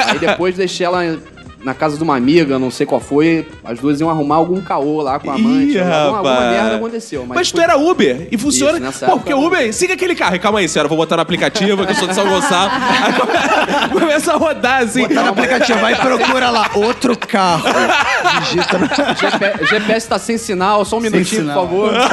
Aí 0.10 0.18
depois 0.18 0.56
deixei 0.56 0.86
ela 0.86 1.02
na 1.64 1.72
casa 1.74 1.96
de 1.96 2.02
uma 2.02 2.16
amiga, 2.16 2.58
não 2.58 2.70
sei 2.70 2.84
qual 2.86 3.00
foi. 3.00 3.48
As 3.64 3.78
duas 3.78 4.00
iam 4.00 4.10
arrumar 4.10 4.36
algum 4.36 4.60
caô 4.60 5.00
lá 5.00 5.18
com 5.18 5.30
a 5.30 5.34
amante. 5.34 5.72
Ih, 5.72 5.80
alguma, 5.80 6.18
alguma 6.18 6.40
merda 6.50 6.76
aconteceu. 6.76 7.24
Mas, 7.26 7.36
Mas 7.38 7.50
tu 7.50 7.56
foi- 7.56 7.64
era 7.64 7.76
Uber 7.78 8.28
e 8.30 8.36
funciona. 8.38 8.78
Isso, 8.88 8.98
Pô, 9.00 9.04
época 9.06 9.16
porque 9.20 9.34
Uber, 9.34 9.72
siga 9.74 9.94
aquele 9.94 10.14
carro. 10.14 10.36
E 10.36 10.38
calma 10.38 10.58
aí, 10.58 10.68
senhora, 10.68 10.88
vou 10.88 10.98
botar 10.98 11.16
no 11.16 11.22
aplicativo, 11.22 11.84
que 11.86 11.92
eu 11.92 11.96
sou 11.96 12.06
de 12.08 12.14
São 12.14 12.28
Gonçalo. 12.28 12.70
Aí 12.72 13.12
come- 13.90 14.00
começa 14.00 14.32
a 14.32 14.36
rodar 14.36 14.82
assim. 14.82 15.08
Tá 15.08 15.22
no 15.22 15.30
aplicativo, 15.30 15.78
vai 15.80 15.92
e 15.94 15.96
procura 15.96 16.50
lá, 16.50 16.70
outro 16.74 17.16
carro. 17.16 17.64
Digita 18.42 18.78
no... 18.78 18.86
GP- 19.16 19.66
GPS 19.66 20.08
tá 20.08 20.18
sem 20.18 20.36
sinal, 20.38 20.84
só 20.84 20.98
um 20.98 21.00
minutinho, 21.00 21.42
sinal. 21.42 21.66
por 21.66 21.92
favor. 21.92 21.94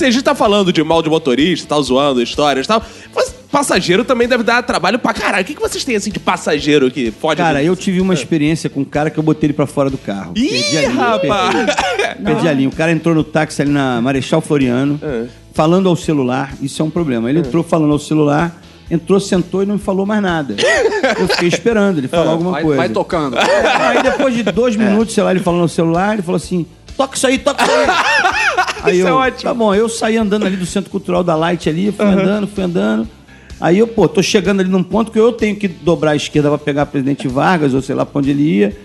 A 0.00 0.04
gente 0.04 0.22
tá 0.22 0.34
falando 0.34 0.72
de 0.72 0.82
mal 0.82 1.02
de 1.02 1.10
motorista, 1.10 1.68
tá 1.74 1.80
zoando 1.82 2.22
histórias 2.22 2.64
e 2.64 2.68
tal. 2.68 2.82
Mas 3.14 3.29
passageiro 3.50 4.04
também 4.04 4.28
deve 4.28 4.42
dar 4.42 4.62
trabalho 4.62 4.98
pra 4.98 5.12
caralho. 5.12 5.42
O 5.42 5.46
que, 5.46 5.54
que 5.54 5.60
vocês 5.60 5.84
têm 5.84 5.96
assim 5.96 6.10
de 6.10 6.18
passageiro 6.20 6.90
que 6.90 7.10
pode. 7.10 7.40
Cara, 7.40 7.62
eu 7.62 7.74
tive 7.76 8.00
uma 8.00 8.14
experiência 8.14 8.70
com 8.70 8.80
um 8.80 8.84
cara 8.84 9.10
que 9.10 9.18
eu 9.18 9.22
botei 9.22 9.46
ele 9.48 9.52
pra 9.54 9.66
fora 9.66 9.90
do 9.90 9.98
carro. 9.98 10.32
Perdi 10.34 10.54
Ih, 10.54 10.76
a 10.78 10.80
linha, 10.88 10.90
rapaz! 10.92 11.54
Perdi, 11.54 12.22
perdi 12.24 12.48
a 12.48 12.52
linha. 12.52 12.68
O 12.68 12.72
cara 12.72 12.92
entrou 12.92 13.14
no 13.14 13.24
táxi 13.24 13.62
ali 13.62 13.70
na 13.70 14.00
Marechal 14.00 14.40
Floriano, 14.40 14.98
É. 15.02 15.26
falando 15.52 15.88
ao 15.88 15.96
celular. 15.96 16.54
Isso 16.62 16.80
é 16.80 16.84
um 16.84 16.90
problema. 16.90 17.28
Ele 17.28 17.40
entrou 17.40 17.62
falando 17.64 17.92
ao 17.92 17.98
celular, 17.98 18.60
entrou, 18.90 19.18
sentou 19.20 19.62
e 19.62 19.66
não 19.66 19.74
me 19.74 19.80
falou 19.80 20.06
mais 20.06 20.22
nada. 20.22 20.54
Eu 21.18 21.28
fiquei 21.28 21.48
esperando 21.48 21.98
ele 21.98 22.06
falar 22.08 22.30
alguma 22.32 22.52
Vai, 22.52 22.62
coisa. 22.62 22.76
vai 22.78 22.88
tocando. 22.88 23.36
Aí 23.38 24.02
depois 24.02 24.34
de 24.34 24.42
dois 24.44 24.74
minutos, 24.76 25.14
sei 25.14 25.22
lá, 25.24 25.30
ele 25.32 25.40
falando 25.40 25.62
no 25.62 25.68
celular, 25.68 26.14
ele 26.14 26.22
falou 26.22 26.36
assim: 26.36 26.64
toca 26.96 27.16
isso 27.16 27.26
aí, 27.26 27.38
toca 27.38 27.62
isso 27.64 27.72
aí. 27.72 27.86
Aí 28.82 28.98
Isso 28.98 29.06
eu, 29.06 29.08
é 29.08 29.12
ótimo. 29.12 29.42
Tá 29.42 29.52
bom, 29.52 29.74
eu 29.74 29.88
saí 29.90 30.16
andando 30.16 30.46
ali 30.46 30.56
do 30.56 30.64
Centro 30.64 30.90
Cultural 30.90 31.22
da 31.22 31.34
Light 31.34 31.68
ali, 31.68 31.92
fui 31.92 32.04
andando, 32.06 32.46
fui 32.46 32.64
andando. 32.64 33.06
Aí 33.60 33.78
eu, 33.78 33.86
pô, 33.86 34.08
tô 34.08 34.22
chegando 34.22 34.60
ali 34.60 34.70
num 34.70 34.82
ponto 34.82 35.12
que 35.12 35.18
eu 35.18 35.32
tenho 35.32 35.54
que 35.54 35.68
dobrar 35.68 36.12
à 36.12 36.16
esquerda 36.16 36.48
pra 36.48 36.58
pegar 36.58 36.86
Presidente 36.86 37.28
Vargas, 37.28 37.74
ou 37.74 37.82
sei 37.82 37.94
lá 37.94 38.06
pra 38.06 38.18
onde 38.18 38.30
ele 38.30 38.42
ia. 38.42 38.76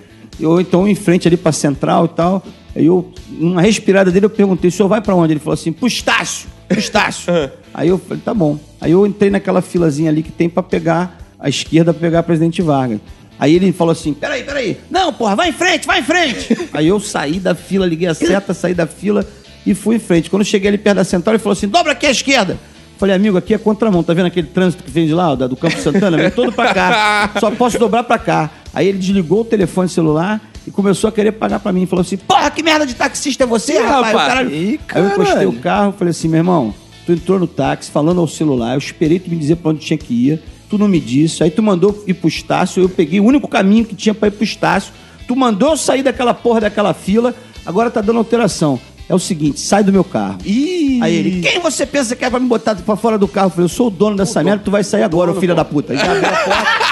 Ou 0.43 0.59
então 0.59 0.87
em 0.87 0.95
frente 0.95 1.27
ali 1.27 1.37
pra 1.37 1.51
Central 1.51 2.05
e 2.05 2.09
tal. 2.09 2.43
Aí 2.75 2.85
eu, 2.85 3.09
uma 3.39 3.61
respirada 3.61 4.11
dele, 4.11 4.25
eu 4.25 4.29
perguntei, 4.29 4.67
o 4.67 4.71
senhor 4.71 4.89
vai 4.89 4.99
pra 4.99 5.15
onde? 5.15 5.31
Ele 5.31 5.39
falou 5.39 5.53
assim, 5.53 5.71
pro 5.71 5.87
Estácio, 5.87 6.49
pro 6.67 6.77
Estácio. 6.77 7.31
Aí 7.73 7.87
eu 7.87 7.97
falei, 7.97 8.21
tá 8.23 8.33
bom. 8.33 8.59
Aí 8.81 8.91
eu 8.91 9.05
entrei 9.05 9.29
naquela 9.29 9.61
filazinha 9.61 10.09
ali 10.09 10.21
que 10.21 10.31
tem 10.31 10.49
pra 10.49 10.61
pegar 10.61 11.17
à 11.39 11.47
esquerda 11.47 11.93
pra 11.93 12.01
pegar 12.01 12.23
Presidente 12.23 12.61
Vargas. 12.61 12.99
Aí 13.39 13.53
ele 13.53 13.71
falou 13.71 13.91
assim: 13.91 14.13
peraí, 14.13 14.43
peraí. 14.43 14.77
Não, 14.89 15.11
porra, 15.11 15.35
vai 15.35 15.49
em 15.49 15.53
frente, 15.53 15.85
vai 15.85 15.99
em 15.99 16.03
frente. 16.03 16.57
Aí 16.71 16.87
eu 16.87 16.99
saí 16.99 17.39
da 17.39 17.53
fila, 17.53 17.85
liguei 17.85 18.07
a 18.07 18.13
seta, 18.13 18.53
saí 18.53 18.73
da 18.73 18.87
fila 18.87 19.27
e 19.65 19.73
fui 19.73 19.97
em 19.97 19.99
frente. 19.99 20.29
Quando 20.29 20.41
eu 20.41 20.45
cheguei 20.45 20.69
ali 20.69 20.77
perto 20.77 20.97
da 20.97 21.03
central, 21.03 21.33
ele 21.33 21.43
falou 21.43 21.53
assim: 21.53 21.67
dobra 21.67 21.91
aqui 21.91 22.05
à 22.05 22.11
esquerda. 22.11 22.57
Falei, 22.97 23.15
amigo, 23.15 23.37
aqui 23.37 23.53
é 23.53 23.57
contramão. 23.57 24.03
Tá 24.03 24.13
vendo 24.13 24.27
aquele 24.27 24.47
trânsito 24.47 24.83
que 24.83 24.91
vem 24.91 25.05
de 25.05 25.13
lá, 25.13 25.35
do 25.35 25.55
Campo 25.55 25.79
Santana? 25.79 26.17
Vem 26.17 26.31
todo 26.31 26.51
pra 26.51 26.73
cá. 26.73 27.31
Só 27.39 27.51
posso 27.51 27.77
dobrar 27.77 28.03
pra 28.03 28.17
cá. 28.17 28.49
Aí 28.73 28.87
ele 28.87 28.97
desligou 28.97 29.41
o 29.41 29.45
telefone 29.45 29.89
celular 29.89 30.41
e 30.65 30.71
começou 30.71 31.09
a 31.09 31.11
querer 31.11 31.33
pagar 31.33 31.59
pra 31.59 31.71
mim. 31.71 31.85
Falou 31.85 32.01
assim: 32.01 32.17
porra, 32.17 32.49
que 32.49 32.63
merda 32.63 32.85
de 32.85 32.95
taxista 32.95 33.43
é 33.43 33.47
você, 33.47 33.73
Ih, 33.73 33.83
rapaz? 33.83 34.15
Rapaz. 34.15 34.51
Ih, 34.51 34.79
Aí 34.93 35.01
eu 35.01 35.07
encostei 35.07 35.45
o 35.45 35.53
carro 35.53 35.93
falei 35.97 36.11
assim, 36.11 36.27
meu 36.27 36.39
irmão, 36.39 36.73
tu 37.05 37.11
entrou 37.11 37.39
no 37.39 37.47
táxi 37.47 37.91
falando 37.91 38.19
ao 38.19 38.27
celular, 38.27 38.73
eu 38.73 38.79
esperei 38.79 39.19
tu 39.19 39.29
me 39.29 39.35
dizer 39.35 39.57
pra 39.57 39.71
onde 39.71 39.79
tinha 39.79 39.97
que 39.97 40.13
ir, 40.29 40.41
tu 40.69 40.77
não 40.77 40.87
me 40.87 40.99
disse, 40.99 41.43
aí 41.43 41.51
tu 41.51 41.61
mandou 41.61 42.03
ir 42.07 42.13
pro 42.13 42.27
Estácio, 42.27 42.81
eu 42.81 42.89
peguei 42.89 43.19
o 43.19 43.25
único 43.25 43.47
caminho 43.47 43.85
que 43.85 43.95
tinha 43.95 44.13
pra 44.13 44.27
ir 44.27 44.31
pro 44.31 44.43
Estácio, 44.43 44.93
tu 45.27 45.35
mandou 45.35 45.71
eu 45.71 45.77
sair 45.77 46.03
daquela 46.03 46.33
porra 46.33 46.61
daquela 46.61 46.93
fila, 46.93 47.35
agora 47.65 47.91
tá 47.91 48.01
dando 48.01 48.17
alteração. 48.19 48.79
É 49.07 49.13
o 49.13 49.19
seguinte, 49.19 49.59
sai 49.59 49.83
do 49.83 49.93
meu 49.93 50.03
carro. 50.03 50.39
Ih! 50.43 50.74
Aí 51.01 51.15
ele, 51.15 51.41
quem 51.41 51.59
você 51.59 51.85
pensa 51.85 52.15
que 52.15 52.23
é 52.25 52.29
pra 52.29 52.39
me 52.39 52.47
botar 52.47 52.75
pra 52.75 52.95
fora 52.95 53.17
do 53.17 53.27
carro? 53.27 53.47
Eu 53.47 53.51
falei, 53.51 53.65
eu 53.65 53.69
sou 53.69 53.87
o 53.87 53.89
dono 53.89 54.15
dessa 54.15 54.43
merda, 54.43 54.63
tu 54.63 54.71
vai 54.71 54.83
sair 54.83 55.03
agora, 55.03 55.31
ô 55.31 55.35
filho 55.35 55.55
da 55.55 55.65
puta. 55.65 55.93
Abriu 55.93 56.27
a 56.27 56.31
porta. 56.31 56.84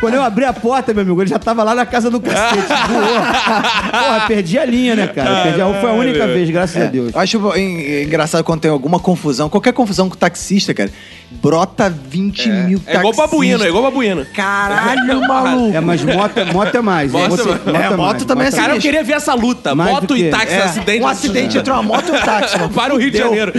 Quando 0.00 0.14
eu 0.14 0.22
abri 0.22 0.44
a 0.44 0.52
porta, 0.52 0.94
meu 0.94 1.02
amigo, 1.02 1.20
ele 1.22 1.30
já 1.30 1.38
tava 1.38 1.62
lá 1.64 1.74
na 1.74 1.84
casa 1.84 2.08
do 2.10 2.20
cacete. 2.20 2.62
Voou. 2.88 4.02
Porra, 4.02 4.24
perdi 4.28 4.58
a 4.58 4.64
linha, 4.64 4.94
né, 4.94 5.06
cara? 5.08 5.42
Perdi 5.42 5.60
a... 5.60 5.80
Foi 5.80 5.90
a 5.90 5.92
única 5.92 6.26
vez, 6.26 6.48
graças 6.50 6.80
a 6.82 6.86
Deus. 6.86 7.12
Eu 7.14 7.20
acho 7.20 7.56
en- 7.56 8.04
engraçado 8.04 8.44
quando 8.44 8.60
tem 8.60 8.70
alguma 8.70 9.00
confusão, 9.00 9.48
qualquer 9.48 9.72
confusão 9.72 10.08
com 10.08 10.16
taxista, 10.16 10.72
cara. 10.72 10.90
Brota 11.30 11.90
20 11.90 12.48
mil 12.48 12.80
É 12.86 12.96
igual 12.96 13.12
babuíno, 13.12 13.62
é 13.62 13.68
igual 13.68 13.82
babuíno. 13.82 14.24
Caralho, 14.34 15.20
maluco. 15.28 15.76
É, 15.76 15.80
mas 15.80 16.02
moto, 16.02 16.38
é- 16.38 16.44
moto 16.52 16.74
é 16.74 16.80
mais. 16.80 17.12
Moto 17.12 17.30
Moto- 17.30 17.42
é 17.42 17.46
mais. 17.46 17.66
moto 17.66 17.92
É, 17.92 17.96
moto 17.96 18.24
também 18.24 18.46
é 18.46 18.50
Cara, 18.50 18.74
eu 18.76 18.80
queria 18.80 19.04
ver 19.04 19.12
essa 19.14 19.34
luta. 19.34 19.74
Mais 19.74 19.90
Moto 19.90 20.16
e 20.16 20.30
táxi, 20.30 20.54
É, 20.54 20.62
acidente. 20.62 21.02
um 21.02 21.06
acidente 21.08 21.58
entre 21.58 21.72
uma 21.72 21.82
moto 21.82 22.08
e 22.08 22.12
um 22.12 22.20
táxi. 22.20 22.58
mano. 22.58 22.72
Para 22.72 22.94
o 22.94 22.98
Rio 22.98 23.10
de. 23.10 23.18
Janeiro. 23.18 23.52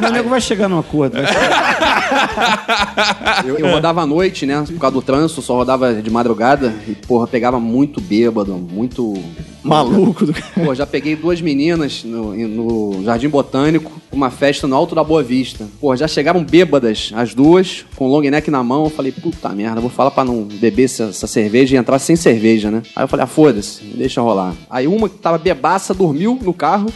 Meu 0.00 0.10
nego 0.10 0.28
vai 0.28 0.40
chegar 0.40 0.68
num 0.68 0.78
acordo. 0.78 1.18
vai 1.22 1.26
chegar. 1.26 3.42
Eu, 3.46 3.58
eu 3.58 3.70
rodava 3.70 4.02
à 4.02 4.06
noite, 4.06 4.44
né? 4.46 4.64
Por 4.66 4.78
causa 4.78 4.94
do 4.94 5.02
trânsito, 5.02 5.25
só 5.28 5.56
rodava 5.56 5.94
de 5.94 6.10
madrugada 6.10 6.74
e, 6.88 6.94
porra, 6.94 7.26
pegava 7.26 7.58
muito 7.60 8.00
bêbado, 8.00 8.54
muito. 8.54 9.14
Maluco 9.62 10.24
do 10.24 10.32
Pô, 10.54 10.72
já 10.74 10.86
peguei 10.86 11.16
duas 11.16 11.40
meninas 11.40 12.04
no, 12.04 12.32
no 12.36 13.02
Jardim 13.02 13.28
Botânico, 13.28 13.90
uma 14.12 14.30
festa 14.30 14.66
no 14.66 14.76
Alto 14.76 14.94
da 14.94 15.02
Boa 15.02 15.22
Vista. 15.22 15.66
Pô, 15.80 15.94
já 15.96 16.06
chegaram 16.06 16.44
bêbadas, 16.44 17.10
as 17.14 17.34
duas, 17.34 17.84
com 17.96 18.06
long 18.06 18.20
neck 18.22 18.48
na 18.50 18.62
mão. 18.62 18.84
Eu 18.84 18.90
falei, 18.90 19.10
puta 19.10 19.48
merda, 19.48 19.80
vou 19.80 19.90
falar 19.90 20.12
pra 20.12 20.24
não 20.24 20.44
beber 20.44 20.84
essa, 20.84 21.04
essa 21.04 21.26
cerveja 21.26 21.74
e 21.74 21.78
entrar 21.78 21.98
sem 21.98 22.14
cerveja, 22.14 22.70
né? 22.70 22.82
Aí 22.94 23.02
eu 23.02 23.08
falei, 23.08 23.24
ah, 23.24 23.26
foda-se, 23.26 23.82
deixa 23.82 24.20
rolar. 24.20 24.54
Aí 24.70 24.86
uma 24.86 25.08
que 25.08 25.18
tava 25.18 25.38
bebaça 25.38 25.92
dormiu 25.92 26.38
no 26.40 26.54
carro. 26.54 26.86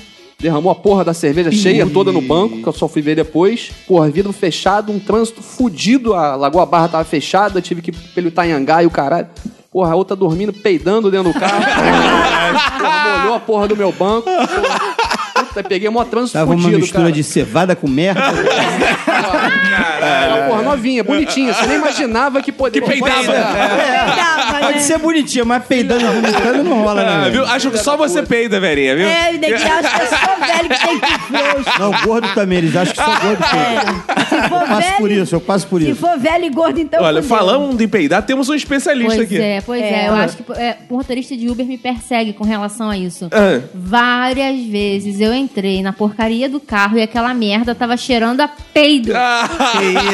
Derramou 0.41 0.73
a 0.73 0.75
porra 0.75 1.05
da 1.05 1.13
cerveja 1.13 1.53
cheia 1.53 1.87
toda 1.87 2.11
no 2.11 2.23
banco, 2.23 2.63
que 2.63 2.67
eu 2.67 2.73
só 2.73 2.89
fui 2.89 3.03
ver 3.03 3.15
depois. 3.15 3.71
Porra, 3.87 4.11
vidro 4.11 4.33
fechado, 4.33 4.91
um 4.91 4.99
trânsito 4.99 5.43
fudido. 5.43 6.15
A 6.15 6.35
Lagoa 6.35 6.65
Barra 6.65 6.89
tava 6.89 7.05
fechada, 7.05 7.61
tive 7.61 7.83
que 7.83 7.91
ir 7.91 7.95
pelo 8.15 8.29
Itanhangá 8.29 8.83
e 8.83 8.87
o 8.87 8.91
caralho. 8.91 9.29
Porra, 9.71 9.93
a 9.93 9.97
outra 9.97 10.17
dormindo, 10.17 10.53
peidando 10.53 11.11
dentro 11.11 11.33
do 11.33 11.39
carro. 11.39 11.63
porra, 12.81 13.19
molhou 13.19 13.35
a 13.35 13.41
porra 13.41 13.69
do 13.69 13.77
meu 13.77 13.93
banco. 13.93 14.25
Porra, 14.25 14.90
puta, 15.51 15.63
peguei 15.69 15.89
mó 15.91 16.05
trânsito 16.05 16.39
Tava 16.39 16.53
uma 16.53 16.59
fudido, 16.63 16.79
mistura 16.81 17.03
cara. 17.05 17.13
de 17.13 17.23
cevada 17.25 17.77
com 17.77 17.89
merda. 17.89 18.21
Ela, 20.01 20.47
porra, 20.49 20.63
novinha, 20.63 21.05
bonitinha. 21.05 21.53
Você 21.53 21.67
nem 21.67 21.77
imaginava 21.77 22.41
que 22.43 22.51
poderia. 22.53 22.87
Que 22.89 22.93
peidava. 23.01 23.23
Peidava, 23.33 24.59
Pode 24.61 24.75
né? 24.75 24.81
ser 24.81 24.99
bonitinha, 24.99 25.45
mas 25.45 25.65
peidando 25.65 26.03
e 26.05 26.07
vomitando 26.09 26.65
não 26.65 26.83
rola, 26.83 27.01
Ah, 27.03 27.25
né? 27.25 27.31
viu? 27.31 27.45
Acho 27.45 27.71
que 27.71 27.79
só 27.79 27.97
você 27.97 28.23
peida, 28.23 28.59
velhinha, 28.61 28.97
viu? 28.97 29.07
É, 29.07 29.33
daqui 29.39 29.55
acha 29.55 29.89
que 29.89 30.03
é 30.03 30.07
só 30.07 30.47
velho 30.47 30.69
que 30.69 30.87
tem 30.87 31.01
que 31.01 31.19
frouxo. 31.19 31.79
Não, 31.81 31.93
gordo 32.05 32.29
também, 32.35 32.59
eles 32.59 32.77
acham 32.77 32.95
que 32.95 33.03
só 33.03 33.21
gordo 33.21 33.45
peida. 33.51 34.21
Se 34.29 34.49
for 34.49 34.61
Eu 34.61 34.67
passo 34.67 34.81
velho, 34.81 34.97
por 34.99 35.11
isso, 35.11 35.35
eu 35.35 35.41
passo 35.41 35.67
por 35.67 35.81
se 35.81 35.91
isso. 35.91 36.01
for 36.01 36.19
velho 36.19 36.45
e 36.45 36.51
gordo, 36.51 36.81
então. 36.81 37.03
Olha, 37.03 37.23
falando 37.23 37.81
em 37.81 37.89
peidar, 37.89 38.23
temos 38.23 38.49
um 38.49 38.55
especialista 38.55 39.17
Pois 39.17 39.27
aqui. 39.27 39.41
é, 39.41 39.61
pois 39.61 39.83
é. 39.83 40.09
Eu 40.09 40.15
acho 40.15 40.37
que 40.39 40.53
é, 40.53 40.77
o 40.89 40.95
motorista 40.95 41.37
de 41.37 41.49
Uber 41.49 41.67
me 41.67 41.79
persegue 41.79 42.33
com 42.33 42.45
relação 42.45 42.91
a 42.91 42.97
isso. 42.97 43.29
Ah. 43.33 43.61
Várias 43.75 44.61
vezes 44.67 45.21
eu 45.21 45.33
entrei 45.41 45.83
na 45.83 45.93
porcaria 45.93 46.49
do 46.49 46.61
carro 46.61 46.99
e 46.99 47.03
aquela 47.03 47.33
merda 47.35 47.75
tava 47.75 47.97
cheirando 47.97 48.41
a 48.41 48.49
peido. 48.49 49.13
Ah, 49.15 49.49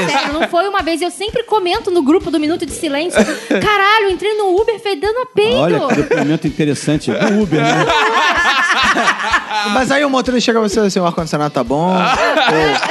Sério, 0.08 0.32
não 0.32 0.48
foi 0.48 0.68
uma 0.68 0.82
vez. 0.82 1.02
Eu 1.02 1.10
sempre 1.10 1.42
comento 1.42 1.90
no 1.90 2.02
grupo 2.02 2.30
do 2.30 2.38
Minuto 2.40 2.64
de 2.64 2.72
Silêncio. 2.72 3.20
Caralho, 3.48 4.10
entrei 4.10 4.34
no 4.34 4.58
Uber 4.60 4.78
fedendo 4.80 5.18
a 5.20 5.26
peido. 5.26 5.56
Olha 5.56 5.80
que 5.88 5.94
depoimento 5.96 6.46
interessante 6.46 7.10
do 7.10 7.42
Uber, 7.42 7.60
né? 7.60 7.86
Mas 9.74 9.90
aí 9.90 10.04
o 10.04 10.10
motorista 10.10 10.46
chega 10.46 10.60
pra 10.60 10.68
você 10.68 10.80
assim, 10.80 11.00
o 11.00 11.06
ar-condicionado 11.06 11.52
tá 11.52 11.64
bom, 11.64 11.94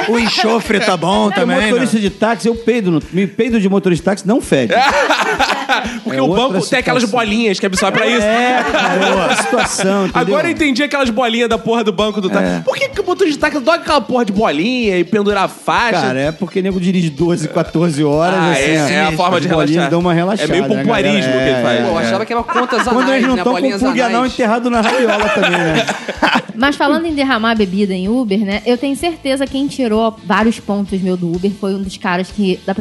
o, 0.08 0.12
o 0.12 0.18
enxofre 0.18 0.80
tá 0.80 0.96
bom 0.96 1.26
O 1.26 1.32
também, 1.32 1.56
né? 1.56 1.66
motorista 1.68 1.98
de 1.98 2.10
táxi, 2.10 2.48
eu 2.48 2.54
peido. 2.54 2.90
No, 2.90 3.02
me 3.12 3.26
peido 3.26 3.60
de 3.60 3.68
motorista 3.68 4.02
de 4.02 4.04
táxi 4.04 4.26
não 4.26 4.40
fede. 4.40 4.74
Porque 6.04 6.18
É 6.18 6.22
o 6.22 6.28
banco 6.28 6.64
tem 6.66 6.78
aquelas 6.78 7.02
situação. 7.02 7.26
bolinhas 7.26 7.58
que 7.58 7.66
absorvem 7.66 8.00
pra 8.00 8.06
isso. 8.10 8.22
É, 8.26 8.64
cara, 8.70 9.32
é 9.32 9.36
situação, 9.36 10.06
entendeu? 10.06 10.20
Agora 10.20 10.46
eu 10.48 10.52
entendi 10.52 10.82
aquelas 10.82 11.10
bolinhas 11.10 11.48
da 11.48 11.58
porra 11.58 11.82
do 11.84 11.92
banco 11.92 12.20
do 12.20 12.25
táxi. 12.30 12.62
Por 12.64 12.76
que, 12.76 12.88
que 12.88 13.00
o 13.00 13.04
motorista 13.06 13.36
de 13.36 13.40
táxi 13.40 13.56
adora 13.58 13.80
aquela 13.80 14.00
porra 14.00 14.24
de 14.24 14.32
bolinha 14.32 14.98
e 14.98 15.04
pendurar 15.04 15.44
a 15.44 15.48
faixa? 15.48 16.00
Cara, 16.00 16.20
é 16.20 16.32
porque 16.32 16.60
nego 16.62 16.80
dirige 16.80 17.10
12, 17.10 17.48
14 17.48 18.04
horas. 18.04 18.38
Ah, 18.38 18.50
assim, 18.52 18.60
é, 18.62 18.92
é 18.94 19.00
a 19.06 19.12
forma 19.12 19.40
de 19.40 19.48
relaxar. 19.48 19.90
dão 19.90 20.00
uma 20.00 20.12
relaxada. 20.14 20.48
É 20.50 20.60
meio 20.60 20.68
né, 20.68 20.76
pompoarismo 20.82 21.32
galera? 21.32 21.44
que 21.44 21.50
ele 21.50 21.62
faz. 21.62 21.80
Pô, 21.80 21.86
eu 21.86 21.98
É, 22.00 22.06
achava 22.06 22.26
que 22.26 22.32
era 22.32 22.42
contas 22.42 22.82
Quando 22.82 22.98
anais, 23.00 23.10
eles 23.14 23.26
não 23.28 23.34
né? 23.36 23.40
estão 23.40 23.52
com 23.52 23.60
Bolinhas 23.60 23.82
o 23.82 23.86
anais. 23.86 24.32
enterrado 24.32 24.70
na 24.70 24.80
rabiola 24.80 25.28
também, 25.30 25.50
né? 25.50 25.86
Mas 26.56 26.76
falando 26.76 27.06
em 27.06 27.14
derramar 27.14 27.54
bebida 27.54 27.92
em 27.94 28.08
Uber, 28.08 28.38
né? 28.44 28.62
Eu 28.64 28.78
tenho 28.78 28.94
certeza 28.96 29.44
que 29.44 29.52
quem 29.56 29.66
tirou 29.66 30.16
vários 30.24 30.60
pontos 30.60 31.00
meu 31.00 31.16
do 31.16 31.32
Uber 31.34 31.50
foi 31.52 31.74
um 31.74 31.82
dos 31.82 31.96
caras 31.96 32.30
que. 32.30 32.60
da- 32.66 32.74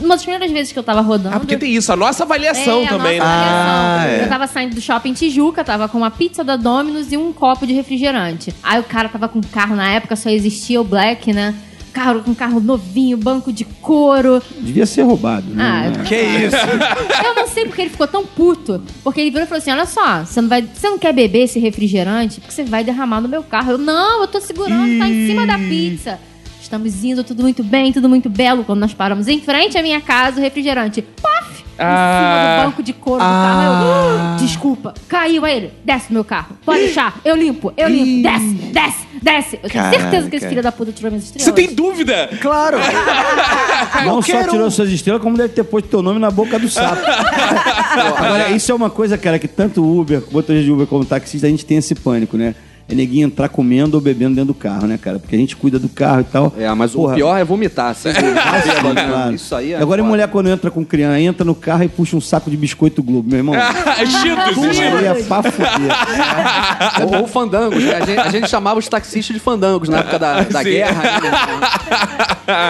Uma 0.00 0.14
das 0.14 0.22
primeiras 0.22 0.50
vezes 0.50 0.72
que 0.72 0.78
eu 0.78 0.82
tava 0.82 1.00
rodando. 1.00 1.36
Ah, 1.36 1.40
porque 1.40 1.56
tem 1.56 1.74
isso, 1.74 1.92
a 1.92 1.96
nossa 1.96 2.22
avaliação 2.24 2.80
É, 2.80 2.86
a 2.86 2.88
também, 2.88 3.18
nossa 3.18 3.30
né? 3.30 3.36
avaliação. 3.44 4.00
Ah, 4.00 4.06
é. 4.08 4.24
Eu 4.24 4.28
tava 4.28 4.46
saindo 4.46 4.74
do 4.74 4.80
shopping 4.80 5.12
Tijuca, 5.12 5.62
tava 5.62 5.88
com 5.88 5.98
uma 5.98 6.10
pizza 6.10 6.42
da 6.42 6.56
Domino's 6.56 7.12
e 7.12 7.16
um 7.16 7.32
copo 7.32 7.66
de 7.66 7.72
refrigerante. 7.72 8.54
Aí 8.62 8.80
o 8.80 8.84
cara 8.84 9.08
tava 9.08 9.28
com 9.28 9.40
carro, 9.42 9.76
na 9.76 9.90
época 9.92 10.16
só 10.16 10.30
existia 10.30 10.80
o 10.80 10.84
Black, 10.84 11.32
né? 11.32 11.54
Carro 11.92 12.22
com 12.22 12.30
um 12.30 12.34
carro 12.34 12.58
novinho, 12.60 13.16
banco 13.18 13.52
de 13.52 13.64
couro. 13.64 14.42
Devia 14.58 14.86
ser 14.86 15.02
roubado, 15.02 15.44
Ah, 15.58 15.90
né? 15.90 16.04
Que 16.08 16.16
isso? 16.16 16.56
Eu 17.24 17.34
não 17.34 17.46
sei 17.46 17.66
porque 17.66 17.82
ele 17.82 17.90
ficou 17.90 18.06
tão 18.08 18.24
puto. 18.24 18.82
Porque 19.04 19.20
ele 19.20 19.30
virou 19.30 19.44
e 19.44 19.48
falou 19.48 19.58
assim: 19.60 19.70
olha 19.70 19.84
só, 19.86 20.24
você 20.24 20.40
não, 20.40 20.48
vai, 20.48 20.62
você 20.62 20.88
não 20.88 20.98
quer 20.98 21.12
beber 21.12 21.40
esse 21.44 21.58
refrigerante? 21.58 22.40
Porque 22.40 22.52
você 22.54 22.64
vai 22.64 22.82
derramar 22.82 23.20
no 23.20 23.28
meu 23.28 23.42
carro. 23.42 23.72
Eu, 23.72 23.78
não, 23.78 24.22
eu 24.22 24.26
tô 24.28 24.40
segurando, 24.40 24.98
tá 24.98 25.06
em 25.08 25.26
cima 25.26 25.46
da 25.46 25.58
pizza. 25.58 26.18
Estamos 26.60 27.04
indo, 27.04 27.22
tudo 27.22 27.42
muito 27.42 27.62
bem, 27.62 27.92
tudo 27.92 28.08
muito 28.08 28.30
belo. 28.30 28.64
Quando 28.64 28.80
nós 28.80 28.94
paramos 28.94 29.28
em 29.28 29.40
frente 29.40 29.76
à 29.76 29.82
minha 29.82 30.00
casa, 30.00 30.38
o 30.38 30.42
refrigerante, 30.42 31.02
paf! 31.02 31.51
Em 31.78 31.84
Ah. 31.84 32.54
cima 32.54 32.62
do 32.64 32.70
banco 32.70 32.82
de 32.82 32.92
couro 32.92 33.18
do 33.18 33.24
carro. 33.24 33.84
Eu, 33.86 33.92
"Ah, 34.20 34.36
desculpa. 34.38 34.94
Caiu 35.08 35.44
aí 35.44 35.56
ele. 35.56 35.72
Desce 35.84 36.08
do 36.08 36.14
meu 36.14 36.24
carro. 36.24 36.56
Pode 36.64 36.80
deixar. 36.80 37.18
Eu 37.24 37.34
limpo, 37.36 37.72
eu 37.76 37.88
limpo. 37.88 38.22
Desce, 38.28 38.46
desce, 38.72 39.06
desce. 39.22 39.60
Eu 39.62 39.70
tenho 39.70 39.90
certeza 39.90 40.10
que 40.30 40.36
esse 40.36 40.44
Caraca. 40.44 40.48
filho 40.48 40.62
da 40.62 40.72
puta 40.72 40.92
tirou 40.92 41.10
minhas 41.10 41.24
estrelas. 41.24 41.44
Você 41.44 41.52
tem 41.52 41.74
dúvida? 41.74 42.28
Claro. 42.40 42.78
Não 44.04 44.20
só 44.22 44.42
tirou 44.48 44.66
um. 44.66 44.70
suas 44.70 44.90
estrelas, 44.90 45.22
como 45.22 45.36
deve 45.36 45.50
ter 45.54 45.64
posto 45.64 45.88
teu 45.88 46.02
nome 46.02 46.18
na 46.20 46.30
boca 46.30 46.58
do 46.58 46.68
sapo. 46.68 47.00
Agora, 48.18 48.50
isso 48.50 48.70
é 48.70 48.74
uma 48.74 48.90
coisa, 48.90 49.16
cara, 49.18 49.38
que 49.38 49.48
tanto 49.48 49.82
o 49.82 50.00
Uber, 50.00 50.22
motorista 50.30 50.64
de 50.64 50.70
Uber 50.70 50.86
como 50.86 51.04
taxista, 51.04 51.46
a 51.46 51.50
gente 51.50 51.64
tem 51.64 51.78
esse 51.78 51.94
pânico, 51.94 52.36
né? 52.36 52.54
É 52.88 52.94
neguinho 52.94 53.26
entrar 53.26 53.48
comendo 53.48 53.94
ou 53.96 54.00
bebendo 54.00 54.34
dentro 54.34 54.48
do 54.48 54.54
carro, 54.54 54.86
né, 54.86 54.98
cara? 55.00 55.18
Porque 55.18 55.34
a 55.34 55.38
gente 55.38 55.56
cuida 55.56 55.78
do 55.78 55.88
carro 55.88 56.20
e 56.20 56.24
tal. 56.24 56.52
É, 56.58 56.68
mas 56.74 56.92
Porra, 56.92 57.12
o 57.12 57.14
pior 57.16 57.36
é 57.38 57.44
vomitar. 57.44 57.90
Assim, 57.92 58.10
Sim, 58.12 58.20
claro. 59.08 59.34
Isso 59.34 59.54
aí 59.54 59.72
é. 59.72 59.76
Agora, 59.78 60.02
foda. 60.02 60.10
mulher 60.10 60.28
quando 60.28 60.48
entra 60.50 60.70
com 60.70 60.84
criança, 60.84 61.18
entra 61.20 61.44
no 61.44 61.54
carro 61.54 61.84
e 61.84 61.88
puxa 61.88 62.16
um 62.16 62.20
saco 62.20 62.50
de 62.50 62.56
biscoito 62.56 63.02
Globo, 63.02 63.28
meu 63.28 63.38
irmão. 63.38 63.54
Cheetos, 64.20 64.64
Aí 64.64 64.74
Cheetos. 64.74 65.02
é 65.02 65.22
pra 65.22 65.42
fuder. 65.42 67.06
Ou, 67.12 67.20
ou 67.20 67.26
fandangos. 67.26 67.82
né? 67.82 67.94
A 67.94 68.04
gente, 68.04 68.18
a 68.20 68.28
gente 68.30 68.50
chamava 68.50 68.78
os 68.78 68.88
taxistas 68.88 69.34
de 69.34 69.40
fandangos 69.40 69.88
na 69.88 69.98
época 70.00 70.18
da, 70.18 70.40
da 70.42 70.58
Sim. 70.62 70.70
guerra. 70.70 71.02
né? 71.02 71.20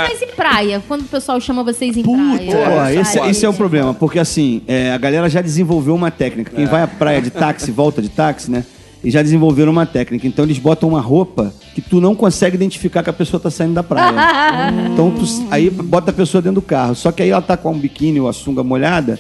Mas 0.09 0.23
e 0.23 0.27
praia? 0.27 0.83
Quando 0.87 1.03
o 1.03 1.09
pessoal 1.09 1.41
chama 1.41 1.65
vocês 1.65 1.97
em 1.97 2.03
Porra, 2.03 2.37
praia? 2.37 3.01
esse, 3.01 3.19
Ai, 3.19 3.31
esse 3.31 3.45
é 3.45 3.49
o 3.49 3.55
problema, 3.55 3.95
porque 3.95 4.19
assim, 4.19 4.63
é, 4.69 4.93
a 4.93 4.99
galera 4.99 5.29
já 5.29 5.41
desenvolveu 5.41 5.95
uma 5.95 6.11
técnica. 6.11 6.53
Quem 6.55 6.67
vai 6.67 6.83
à 6.83 6.87
praia 6.87 7.21
de 7.21 7.31
táxi, 7.31 7.71
volta 7.71 8.01
de 8.03 8.09
táxi, 8.09 8.51
né? 8.51 8.65
E 9.05 9.11
já 9.11 9.23
desenvolveram 9.23 9.73
uma 9.73 9.87
técnica. 9.87 10.27
Então 10.27 10.45
eles 10.45 10.59
botam 10.59 10.89
uma 10.89 11.01
roupa 11.01 11.53
que 11.75 11.81
tu 11.81 12.01
não 12.01 12.15
consegue 12.15 12.55
identificar 12.55 13.03
que 13.03 13.11
a 13.11 13.13
pessoa 13.13 13.41
tá 13.41 13.51
saindo 13.51 13.75
da 13.75 13.83
praia. 13.83 14.13
então 14.93 15.11
tu, 15.11 15.25
aí 15.51 15.71
bota 15.71 16.11
a 16.11 16.15
pessoa 16.15 16.43
dentro 16.43 16.57
do 16.61 16.63
carro. 16.63 16.95
Só 16.95 17.11
que 17.11 17.23
aí 17.23 17.31
ela 17.31 17.43
tá 17.43 17.57
com 17.57 17.73
um 17.73 17.79
biquíni 17.79 18.21
ou 18.21 18.29
a 18.29 18.33
sunga 18.33 18.63
molhada. 18.63 19.19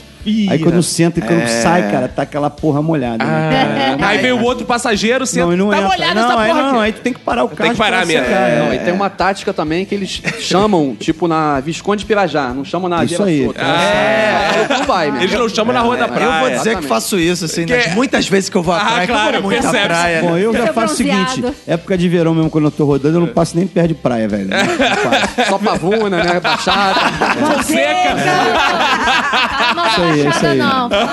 aí 0.50 0.59
quando 0.59 0.82
senta 0.82 1.18
e 1.18 1.22
quando 1.22 1.46
sai, 1.48 1.90
cara, 1.90 2.09
tá 2.09 2.22
aquela 2.22 2.50
porra 2.50 2.82
molhada. 2.82 3.24
né? 3.24 3.96
Aí 4.03 4.18
vem 4.18 4.32
o 4.32 4.42
outro 4.42 4.66
passageiro, 4.66 5.26
senta. 5.26 5.46
Não, 5.46 5.57
não 5.57 5.70
tá 5.70 5.76
entra. 5.78 5.88
molhado 5.88 6.14
não, 6.14 6.30
essa 6.30 6.40
aí 6.40 6.48
porra 6.50 6.62
não, 6.62 6.68
aqui. 6.70 6.78
aí 6.80 6.92
tu 6.92 7.00
tem 7.00 7.12
que 7.12 7.20
parar 7.20 7.44
o 7.44 7.48
carro. 7.48 7.70
que 7.70 7.76
parar 7.76 8.07
mesmo. 8.07 8.26
É, 8.26 8.30
é. 8.30 8.59
não, 8.59 8.74
e 8.74 8.78
tem 8.80 8.92
uma 8.92 9.09
tática 9.09 9.55
também 9.55 9.86
que 9.86 9.94
eles 9.94 10.22
chamam, 10.40 10.94
tipo, 10.94 11.26
na 11.26 11.59
Visconde 11.61 12.05
Pirajá. 12.05 12.53
Não 12.53 12.64
chamam 12.64 12.88
na 12.88 13.03
Isso 13.05 13.22
aí. 13.22 13.44
Solta. 13.44 13.62
É. 13.62 14.66
Não 14.68 14.84
vai, 14.84 15.11
mesmo. 15.11 15.24
Eles 15.24 15.38
não 15.38 15.48
chamam 15.48 15.72
na 15.72 15.80
rua 15.80 15.96
da 15.96 16.09
praia. 16.09 16.24
Eu 16.24 16.40
vou 16.40 16.59
dizer 16.59 16.76
que 16.78 16.86
faço 16.86 17.18
isso, 17.18 17.44
assim, 17.44 17.64
Que- 17.66 17.76
nas 17.76 17.94
muitas 17.94 18.28
vezes 18.28 18.48
que 18.48 18.57
eu 18.57 18.62
vou 18.62 18.74
à 18.74 18.78
Ah, 18.78 18.84
praia, 18.84 19.03
eu 19.03 19.07
claro, 19.07 19.42
vou 19.42 19.50
muito 19.50 19.66
à 19.66 19.70
praia. 19.70 20.22
Bom, 20.22 20.36
eu 20.36 20.53
já 20.53 20.72
faço 20.72 20.94
o 20.94 20.96
seguinte: 20.96 21.44
época 21.66 21.96
de 21.96 22.09
verão 22.09 22.34
mesmo, 22.43 22.51
quando 22.51 22.64
eu 22.64 22.70
tô 22.70 22.84
rodando, 22.84 23.16
eu 23.16 23.20
não 23.20 23.28
passo 23.28 23.57
nem 23.57 23.66
perto 23.66 23.88
de 23.88 23.95
praia, 23.95 24.28
velho. 24.28 24.49
Só 25.49 25.59
pavuna, 25.59 26.22
né? 26.22 26.40
Baixada. 26.40 27.01
Seca. 27.62 28.14
Não, 29.74 29.86
Isso 29.86 30.01
aí, 30.01 30.28
isso 30.28 30.47
aí. 30.47 30.59
não. 30.59 30.88
Não, 30.88 30.88
não. 30.88 31.09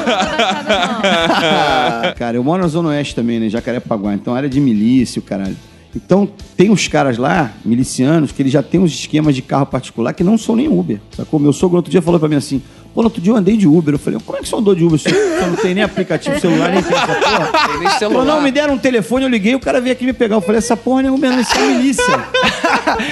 Ah, 1.03 2.13
cara, 2.17 2.37
eu 2.37 2.43
moro 2.43 2.61
na 2.61 2.67
Zona 2.67 2.89
Oeste 2.89 3.15
também, 3.15 3.39
né? 3.39 3.49
Jacarepaguá. 3.49 4.13
Então, 4.13 4.33
área 4.35 4.49
de 4.49 4.59
milícia, 4.59 5.19
o 5.19 5.23
caralho. 5.23 5.55
Então, 5.95 6.29
tem 6.55 6.69
uns 6.69 6.87
caras 6.87 7.17
lá, 7.17 7.51
milicianos, 7.65 8.31
que 8.31 8.41
eles 8.41 8.51
já 8.53 8.61
têm 8.61 8.79
uns 8.79 8.91
esquemas 8.91 9.33
de 9.35 9.41
carro 9.41 9.65
particular 9.65 10.13
que 10.13 10.23
não 10.23 10.37
são 10.37 10.55
nem 10.55 10.67
Uber. 10.67 10.99
Sacou? 11.15 11.39
Meu 11.39 11.51
sogro 11.51 11.77
outro 11.77 11.89
dia 11.91 12.01
falou 12.01 12.19
pra 12.19 12.29
mim 12.29 12.35
assim: 12.35 12.61
pô, 12.93 13.01
no 13.01 13.07
outro 13.07 13.21
dia 13.21 13.31
eu 13.31 13.35
andei 13.37 13.55
de 13.57 13.67
Uber. 13.67 13.95
Eu 13.95 13.99
falei: 13.99 14.19
como 14.25 14.37
é 14.37 14.41
que 14.41 14.49
você 14.49 14.55
andou 14.55 14.75
de 14.75 14.83
Uber? 14.83 14.99
Você 14.99 15.09
não 15.45 15.55
tem 15.55 15.73
nem 15.73 15.83
aplicativo 15.83 16.37
celular, 16.41 16.71
nem 16.71 16.83
tem 16.83 16.95
essa 16.95 17.07
porra. 17.07 17.67
Tem 17.67 17.79
nem 17.79 17.87
Falou, 17.89 17.99
celular. 17.99 18.25
não, 18.25 18.41
me 18.41 18.51
deram 18.51 18.73
um 18.73 18.77
telefone, 18.77 19.25
eu 19.25 19.29
liguei, 19.29 19.55
o 19.55 19.59
cara 19.59 19.79
veio 19.79 19.93
aqui 19.93 20.05
me 20.05 20.13
pegar. 20.13 20.35
Eu 20.35 20.41
falei, 20.41 20.57
essa 20.59 20.75
porra 20.77 21.03
não 21.03 21.09
é 21.09 21.11
Uber, 21.13 21.39
isso 21.39 21.57
é 21.57 21.67
milícia. 21.67 22.25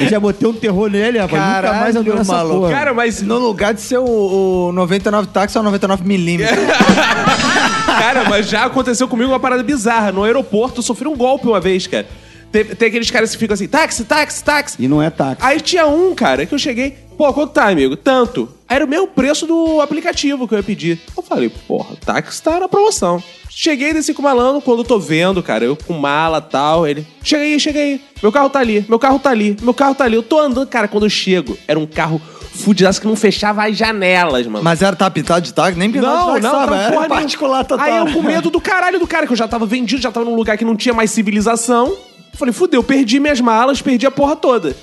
eu 0.02 0.08
já 0.10 0.20
botei 0.20 0.48
um 0.48 0.54
terror 0.54 0.90
nele, 0.90 1.20
rapaz. 1.20 1.42
nunca 1.42 1.74
mais 1.74 1.96
andou 1.96 2.16
nessa 2.16 2.34
maluco. 2.34 2.60
porra. 2.62 2.72
Cara, 2.72 2.94
mas. 2.94 3.22
No 3.22 3.38
lugar 3.40 3.74
de 3.74 3.82
ser 3.82 3.98
o, 3.98 4.70
o 4.70 4.72
99 4.72 5.28
táxi, 5.28 5.58
é 5.58 5.60
o 5.60 5.64
99 5.64 6.04
milímetros. 6.06 6.58
Cara, 7.86 8.30
mas 8.30 8.48
já 8.48 8.66
aconteceu 8.66 9.08
comigo 9.08 9.32
uma 9.32 9.40
parada 9.40 9.64
bizarra. 9.64 10.12
No 10.12 10.24
aeroporto, 10.24 10.80
eu 10.80 10.84
sofri 10.84 11.08
um 11.08 11.16
golpe 11.16 11.48
uma 11.48 11.60
vez, 11.60 11.88
cara. 11.88 12.06
Tem, 12.52 12.64
tem 12.64 12.88
aqueles 12.88 13.10
caras 13.12 13.32
que 13.32 13.38
ficam 13.38 13.54
assim, 13.54 13.68
táxi, 13.68 14.04
táxi, 14.06 14.44
táxi. 14.44 14.76
E 14.80 14.88
não 14.88 15.02
é 15.02 15.10
táxi. 15.10 15.42
Aí 15.42 15.60
tinha 15.60 15.86
um, 15.88 16.14
cara, 16.16 16.46
que 16.46 16.54
eu 16.54 16.60
cheguei, 16.60 16.98
pô, 17.18 17.34
quanto 17.34 17.52
tá, 17.52 17.68
amigo? 17.68 17.96
Tanto. 17.96 18.48
Aí 18.70 18.76
era 18.76 18.86
o 18.86 18.88
mesmo 18.88 19.08
preço 19.08 19.48
do 19.48 19.82
aplicativo 19.82 20.48
que 20.48 20.54
eu 20.54 20.60
ia 20.60 20.64
pedir. 20.64 21.02
Eu 21.16 21.24
falei, 21.24 21.50
porra, 21.50 21.96
táxi 22.06 22.42
tá 22.42 22.60
na 22.60 22.68
promoção. 22.68 23.22
Cheguei 23.50 23.92
desse 23.92 24.14
com 24.14 24.22
o 24.22 24.24
malandro, 24.24 24.62
quando 24.62 24.80
eu 24.80 24.86
tô 24.86 25.00
vendo, 25.00 25.42
cara, 25.42 25.66
eu 25.66 25.76
com 25.76 25.94
mala 25.94 26.38
e 26.38 26.52
tal, 26.52 26.86
ele, 26.86 27.08
chega 27.24 27.42
aí, 27.42 27.60
chega 27.60 27.80
aí, 27.80 28.00
meu 28.22 28.32
carro 28.32 28.52
tá 28.52 28.60
ali, 28.60 28.86
meu 28.88 29.00
carro 29.00 29.18
tá 29.18 29.32
ali, 29.32 29.58
meu 29.62 29.74
carro 29.74 29.96
tá 29.96 30.04
ali. 30.04 30.16
Eu 30.16 30.22
tô 30.22 30.40
andando, 30.40 30.68
cara, 30.68 30.88
quando 30.88 31.06
eu 31.06 31.10
chego, 31.10 31.58
era 31.68 31.80
um 31.80 31.88
carro 31.88 32.22
fudidaço 32.58 33.00
que 33.00 33.08
não 33.08 33.16
fechava 33.16 33.66
as 33.66 33.76
janelas, 33.76 34.46
mano. 34.46 34.64
Mas 34.64 34.82
era 34.82 34.96
tapitado 34.96 35.42
de 35.42 35.54
táxi? 35.54 35.78
Nem 35.78 35.92
pintado 35.92 36.14
de 36.14 36.20
Não, 36.20 36.28
táxi, 36.34 36.44
não, 36.44 36.68
não, 36.68 36.74
Era 36.76 36.92
porra 36.92 37.08
particular 37.08 37.66
total. 37.66 37.86
Aí 37.86 37.98
eu 37.98 38.14
com 38.14 38.22
medo 38.24 38.50
do 38.50 38.60
caralho 38.60 39.00
do 39.00 39.08
cara, 39.08 39.26
que 39.26 39.34
eu 39.34 39.38
já 39.38 39.48
tava 39.48 39.66
vendido, 39.66 40.02
já 40.02 40.12
tava 40.12 40.26
num 40.26 40.36
lugar 40.36 40.58
que 40.58 40.66
não 40.66 40.76
tinha 40.76 40.94
mais 40.94 41.10
civilização. 41.12 41.88
Eu 41.88 42.38
falei, 42.38 42.54
fudeu, 42.54 42.84
perdi 42.84 43.20
minhas 43.20 43.42
malas, 43.42 43.82
perdi 43.82 44.06
a 44.06 44.12
porra 44.12 44.36
toda. 44.36 44.76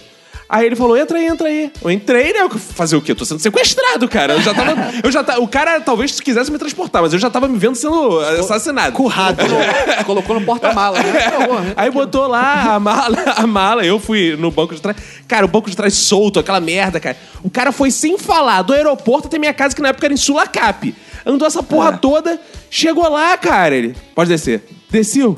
Aí 0.48 0.66
ele 0.66 0.76
falou, 0.76 0.96
entra 0.96 1.18
aí, 1.18 1.26
entra 1.26 1.48
aí. 1.48 1.72
Eu 1.82 1.90
entrei, 1.90 2.32
né? 2.32 2.40
Eu 2.42 2.50
Fazer 2.50 2.96
o 2.96 3.00
quê? 3.02 3.12
Eu 3.12 3.16
tô 3.16 3.24
sendo 3.24 3.40
sequestrado, 3.40 4.08
cara. 4.08 4.34
Eu 4.34 4.42
já 4.42 4.54
tava. 4.54 4.76
Eu 5.02 5.10
já 5.10 5.24
tava 5.24 5.40
o 5.40 5.48
cara 5.48 5.80
talvez 5.80 6.20
quisesse 6.20 6.50
me 6.50 6.58
transportar, 6.58 7.02
mas 7.02 7.12
eu 7.12 7.18
já 7.18 7.30
tava 7.30 7.48
me 7.48 7.58
vendo 7.58 7.74
sendo 7.74 8.20
assassinado. 8.20 8.92
Currado. 8.92 9.42
Colocou 10.04 10.38
no 10.38 10.44
porta-mala, 10.44 10.98
né? 11.02 11.12
Né? 11.64 11.74
Aí 11.76 11.90
botou 11.90 12.26
lá 12.26 12.74
a 12.74 12.80
mala, 12.80 13.16
a 13.36 13.46
mala, 13.46 13.84
eu 13.84 13.98
fui 13.98 14.36
no 14.36 14.50
banco 14.50 14.74
de 14.74 14.80
trás. 14.80 14.96
Cara, 15.26 15.44
o 15.44 15.48
banco 15.48 15.70
de 15.70 15.76
trás 15.76 15.94
solto, 15.94 16.40
aquela 16.40 16.60
merda, 16.60 16.98
cara. 16.98 17.16
O 17.42 17.50
cara 17.50 17.72
foi 17.72 17.90
sem 17.90 18.18
falar 18.18 18.62
do 18.62 18.72
aeroporto 18.72 19.28
até 19.28 19.38
minha 19.38 19.54
casa, 19.54 19.74
que 19.74 19.82
na 19.82 19.88
época 19.88 20.06
era 20.06 20.14
em 20.14 20.16
Sulacap. 20.16 20.94
Andou 21.24 21.46
essa 21.46 21.62
porra 21.62 21.96
toda, 21.96 22.40
chegou 22.70 23.08
lá, 23.08 23.36
cara. 23.36 23.74
Ele, 23.74 23.94
pode 24.14 24.30
descer. 24.30 24.62
Desceu. 24.90 25.36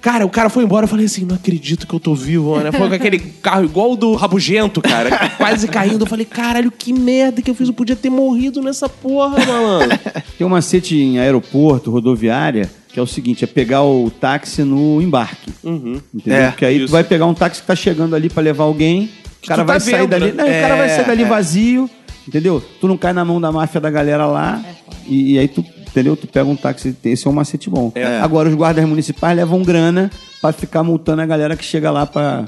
Cara, 0.00 0.24
o 0.24 0.30
cara 0.30 0.48
foi 0.48 0.62
embora, 0.64 0.84
eu 0.84 0.88
falei 0.88 1.06
assim, 1.06 1.24
não 1.24 1.34
acredito 1.34 1.86
que 1.86 1.92
eu 1.94 1.98
tô 1.98 2.14
vivo, 2.14 2.58
né? 2.60 2.70
Foi 2.70 2.88
com 2.88 2.94
aquele 2.94 3.18
carro 3.18 3.64
igual 3.64 3.92
o 3.92 3.96
do 3.96 4.14
Rabugento, 4.14 4.80
cara, 4.80 5.30
quase 5.36 5.66
caindo. 5.66 6.02
Eu 6.02 6.06
falei, 6.06 6.24
caralho, 6.24 6.70
que 6.70 6.92
merda 6.92 7.42
que 7.42 7.50
eu 7.50 7.54
fiz, 7.54 7.66
eu 7.68 7.74
podia 7.74 7.96
ter 7.96 8.08
morrido 8.08 8.62
nessa 8.62 8.88
porra, 8.88 9.44
malandro. 9.44 9.98
Tem 10.38 10.46
um 10.46 10.50
macete 10.50 10.96
em 10.96 11.18
aeroporto, 11.18 11.90
rodoviária, 11.90 12.70
que 12.92 12.98
é 12.98 13.02
o 13.02 13.06
seguinte: 13.06 13.42
é 13.42 13.46
pegar 13.46 13.82
o 13.82 14.08
táxi 14.10 14.62
no 14.62 15.02
embarque. 15.02 15.50
Entendeu? 15.64 16.38
É, 16.38 16.50
Porque 16.50 16.64
aí 16.64 16.76
isso. 16.76 16.86
tu 16.86 16.92
vai 16.92 17.02
pegar 17.04 17.26
um 17.26 17.34
táxi 17.34 17.60
que 17.60 17.66
tá 17.66 17.74
chegando 17.74 18.14
ali 18.14 18.28
pra 18.30 18.42
levar 18.42 18.64
alguém, 18.64 19.10
o 19.42 19.46
cara 19.48 19.62
tu 19.62 19.66
tá 19.66 19.72
vai 19.72 19.80
sair 19.80 20.00
vendo, 20.00 20.10
dali. 20.10 20.24
né? 20.26 20.32
Não, 20.32 20.44
o 20.44 20.60
cara 20.62 20.76
vai 20.76 20.86
É, 20.90 20.96
sair 20.96 21.06
dali 21.06 21.22
é. 21.24 21.26
vazio, 21.26 21.90
entendeu? 22.26 22.62
Tu 22.80 22.86
não 22.86 22.96
cai 22.96 23.12
na 23.12 23.24
mão 23.24 23.40
da 23.40 23.50
máfia 23.50 23.80
da 23.80 23.90
galera 23.90 24.26
lá. 24.26 24.62
e, 25.08 25.32
e 25.34 25.38
aí 25.38 25.48
tu, 25.48 25.64
entendeu? 25.98 26.16
Tu 26.16 26.26
pega 26.26 26.48
um 26.48 26.56
táxi. 26.56 26.96
Esse 27.04 27.26
é 27.26 27.30
um 27.30 27.32
macete 27.32 27.68
bom. 27.68 27.92
Agora, 28.22 28.48
os 28.48 28.54
guardas 28.54 28.84
municipais 28.88 29.36
levam 29.36 29.62
grana 29.62 30.10
pra 30.40 30.52
ficar 30.52 30.82
multando 30.82 31.22
a 31.22 31.26
galera 31.26 31.56
que 31.56 31.64
chega 31.64 31.90
lá 31.90 32.06
pra 32.06 32.44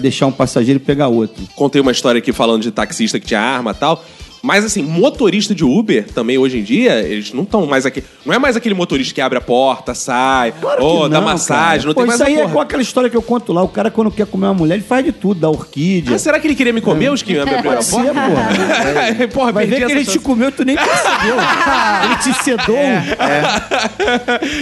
deixar 0.00 0.26
um 0.26 0.32
passageiro 0.32 0.80
e 0.80 0.84
pegar 0.84 1.08
outro. 1.08 1.42
Contei 1.54 1.80
uma 1.80 1.92
história 1.92 2.18
aqui 2.18 2.32
falando 2.32 2.62
de 2.62 2.70
taxista 2.70 3.18
que 3.20 3.26
tinha 3.26 3.40
arma 3.40 3.70
e 3.70 3.74
tal. 3.74 4.04
Mas 4.42 4.64
assim, 4.64 4.82
motorista 4.82 5.54
de 5.54 5.64
Uber 5.64 6.06
também 6.14 6.38
hoje 6.38 6.58
em 6.58 6.62
dia, 6.62 7.00
eles 7.00 7.32
não 7.32 7.42
estão 7.42 7.66
mais 7.66 7.84
aqui. 7.84 8.04
Não 8.24 8.32
é 8.34 8.38
mais 8.38 8.56
aquele 8.56 8.74
motorista 8.74 9.12
que 9.14 9.20
abre 9.20 9.38
a 9.38 9.40
porta, 9.40 9.94
sai, 9.94 10.52
Claro 10.60 10.82
ou 10.84 11.02
que 11.04 11.08
dá 11.10 11.20
não, 11.20 11.26
massagem, 11.26 11.78
cara. 11.80 11.86
não 11.86 11.94
Pô, 11.94 12.00
tem 12.00 12.06
mais 12.06 12.20
Isso 12.20 12.28
aí 12.28 12.34
é 12.34 12.36
porra. 12.38 12.48
igual 12.50 12.62
aquela 12.62 12.82
história 12.82 13.10
que 13.10 13.16
eu 13.16 13.22
conto 13.22 13.52
lá. 13.52 13.62
O 13.62 13.68
cara, 13.68 13.90
quando 13.90 14.10
quer 14.10 14.26
comer 14.26 14.46
uma 14.46 14.54
mulher, 14.54 14.74
ele 14.74 14.84
faz 14.84 15.04
de 15.04 15.12
tudo, 15.12 15.40
dá 15.40 15.48
orquídea. 15.50 16.14
Ah, 16.14 16.18
será 16.18 16.38
que 16.38 16.46
ele 16.46 16.54
queria 16.54 16.72
me 16.72 16.80
comer, 16.80 17.10
os 17.10 17.22
que 17.22 17.38
abrem 17.38 17.58
a 17.58 17.62
Pode 17.62 17.84
ser, 17.84 17.96
porta? 17.96 18.12
porra. 18.14 19.28
Porra, 19.32 19.52
Vai 19.52 19.66
ver 19.66 19.86
que 19.86 19.92
ele 19.92 20.04
te 20.04 20.18
comeu, 20.18 20.50
tu 20.52 20.64
nem 20.64 20.76
percebeu. 20.76 21.36
ele 22.04 22.16
te 22.16 22.42
sedou. 22.44 22.76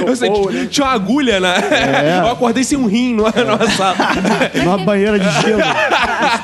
Eu 0.07 0.17
sei, 0.17 0.31
né? 0.31 0.67
Tinha 0.71 0.87
uma 0.87 0.93
agulha 0.95 1.41
na. 1.41 1.57
É. 1.57 2.21
Eu 2.27 2.31
acordei 2.33 2.65
sem 2.65 2.79
um 2.79 2.87
rim 2.87 3.15
numa, 3.15 3.31
numa 3.31 3.71
sala. 3.71 3.97
Numa 4.55 4.79
banheira 4.79 5.19
de 5.19 5.29
gelo. 5.43 5.63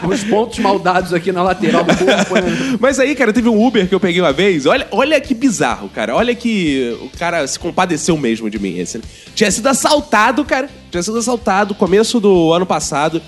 Os 0.08 0.24
pontos 0.24 0.58
maldados 0.58 1.12
aqui 1.12 1.32
na 1.32 1.42
lateral 1.42 1.84
do 1.84 1.94
corpo, 1.96 2.34
né? 2.34 2.76
Mas 2.80 2.98
aí, 2.98 3.14
cara, 3.14 3.21
teve 3.30 3.46
um 3.46 3.62
Uber 3.62 3.86
que 3.86 3.94
eu 3.94 4.00
peguei 4.00 4.22
uma 4.22 4.32
vez. 4.32 4.64
Olha, 4.64 4.88
olha 4.90 5.20
que 5.20 5.34
bizarro, 5.34 5.90
cara. 5.90 6.16
Olha 6.16 6.34
que 6.34 6.96
o 7.02 7.10
cara 7.18 7.46
se 7.46 7.58
compadeceu 7.58 8.16
mesmo 8.16 8.48
de 8.48 8.58
mim. 8.58 8.78
Esse, 8.78 8.96
né? 8.96 9.04
Tinha 9.34 9.50
sido 9.50 9.66
assaltado, 9.66 10.42
cara. 10.46 10.70
Tinha 10.90 11.02
sido 11.02 11.18
assaltado 11.18 11.74
começo 11.74 12.18
do 12.18 12.54
ano 12.54 12.64
passado. 12.64 13.20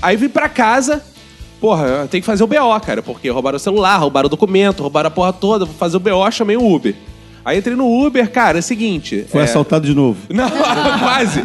Aí 0.00 0.16
vim 0.16 0.28
pra 0.28 0.48
casa. 0.48 1.02
Porra, 1.60 2.06
tenho 2.08 2.22
que 2.22 2.26
fazer 2.26 2.44
o 2.44 2.46
BO, 2.46 2.80
cara, 2.84 3.02
porque 3.02 3.28
roubaram 3.28 3.56
o 3.56 3.60
celular, 3.60 3.96
roubaram 3.96 4.26
o 4.26 4.30
documento, 4.30 4.82
roubaram 4.82 5.08
a 5.08 5.10
porra 5.10 5.32
toda. 5.32 5.64
Vou 5.64 5.74
fazer 5.74 5.96
o 5.96 6.00
BO, 6.00 6.30
chamei 6.30 6.56
o 6.56 6.72
Uber. 6.72 6.94
Aí 7.44 7.58
entrei 7.58 7.76
no 7.76 7.86
Uber, 8.06 8.30
cara, 8.30 8.58
é 8.58 8.60
o 8.60 8.62
seguinte. 8.62 9.26
Foi 9.28 9.42
é, 9.42 9.44
assaltado 9.44 9.86
de 9.86 9.94
novo. 9.94 10.18
Não, 10.30 10.48
quase. 10.98 11.42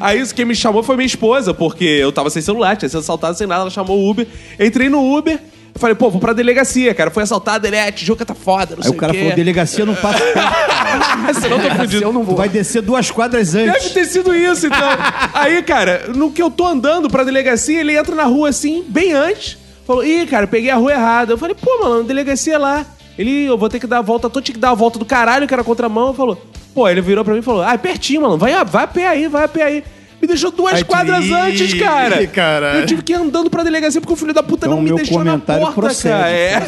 Aí 0.00 0.24
quem 0.28 0.44
me 0.44 0.54
chamou 0.54 0.84
foi 0.84 0.94
minha 0.94 1.06
esposa, 1.06 1.52
porque 1.52 1.84
eu 1.84 2.12
tava 2.12 2.30
sem 2.30 2.40
celular, 2.40 2.76
tinha 2.76 2.88
sido 2.88 3.00
assaltado 3.00 3.36
sem 3.36 3.46
nada, 3.46 3.62
ela 3.62 3.70
chamou 3.70 3.98
o 3.98 4.08
Uber. 4.08 4.26
Entrei 4.58 4.88
no 4.88 5.16
Uber, 5.16 5.40
eu 5.76 5.78
falei, 5.78 5.94
pô, 5.94 6.10
vou 6.10 6.18
pra 6.20 6.32
delegacia, 6.32 6.94
cara. 6.94 7.10
Foi 7.10 7.22
assaltado, 7.22 7.66
ele 7.66 7.76
é, 7.76 7.92
Tijuca 7.92 8.24
tá 8.24 8.34
foda, 8.34 8.74
não 8.76 8.82
Aí 8.82 8.88
sei 8.88 8.92
o 8.92 8.94
cara 8.98 9.12
quê. 9.12 9.18
falou, 9.20 9.34
delegacia 9.34 9.84
não 9.84 9.94
passa. 9.94 10.18
Senão 11.40 11.58
eu 11.60 11.68
tô 11.70 11.76
fudido. 11.76 12.04
Eu 12.04 12.12
não 12.12 12.22
Tu 12.22 12.26
vou. 12.28 12.36
vai 12.36 12.48
descer 12.48 12.80
duas 12.82 13.10
quadras 13.10 13.52
Deve 13.52 13.70
antes. 13.70 13.90
ter 13.90 14.06
sido 14.06 14.34
isso, 14.34 14.66
então. 14.66 14.88
Aí, 15.34 15.62
cara, 15.62 16.04
no 16.14 16.30
que 16.32 16.42
eu 16.42 16.50
tô 16.50 16.66
andando 16.66 17.08
pra 17.10 17.24
delegacia, 17.24 17.80
ele 17.80 17.96
entra 17.96 18.14
na 18.14 18.24
rua 18.24 18.48
assim, 18.48 18.84
bem 18.88 19.12
antes. 19.12 19.58
Falou, 19.86 20.04
ih, 20.04 20.26
cara, 20.26 20.46
peguei 20.46 20.70
a 20.70 20.76
rua 20.76 20.92
errada. 20.92 21.32
Eu 21.34 21.38
falei, 21.38 21.54
pô, 21.54 21.78
mano, 21.82 22.04
delegacia 22.04 22.58
lá. 22.58 22.84
Ele, 23.18 23.44
eu 23.44 23.56
vou 23.58 23.68
ter 23.68 23.78
que 23.78 23.86
dar 23.86 23.98
a 23.98 24.02
volta, 24.02 24.28
tô 24.30 24.40
tinha 24.40 24.54
que 24.54 24.60
dar 24.60 24.70
a 24.70 24.74
volta 24.74 24.98
do 24.98 25.04
caralho, 25.04 25.46
que 25.46 25.54
era 25.54 25.62
contramão. 25.62 26.12
Falou, 26.14 26.40
pô, 26.74 26.88
ele 26.88 27.00
virou 27.00 27.24
pra 27.24 27.32
mim 27.34 27.40
e 27.40 27.42
falou, 27.42 27.62
ah, 27.62 27.74
é 27.74 27.78
pertinho, 27.78 28.22
mano, 28.22 28.36
vai, 28.38 28.52
vai 28.64 28.84
a 28.84 28.86
pé 28.86 29.06
aí, 29.08 29.28
vai 29.28 29.44
a 29.44 29.48
pé 29.48 29.62
aí. 29.62 29.84
Me 30.20 30.26
deixou 30.26 30.50
duas 30.50 30.78
tu- 30.80 30.86
quadras 30.86 31.26
Ih, 31.26 31.32
antes, 31.34 31.74
cara. 31.74 32.26
caralho. 32.26 32.80
Eu 32.80 32.86
tive 32.86 33.02
que 33.02 33.12
ir 33.12 33.16
andando 33.16 33.50
pra 33.50 33.62
delegacia 33.62 34.00
porque 34.00 34.14
o 34.14 34.16
filho 34.16 34.32
da 34.32 34.42
puta 34.42 34.66
Então, 34.66 34.76
não 34.76 34.82
me 34.82 34.94
deixou 34.94 35.18
na 35.22 35.32
comentário 35.32 35.62
porta, 35.62 35.80
procede, 35.80 36.14
cara. 36.14 36.30
É. 36.30 36.58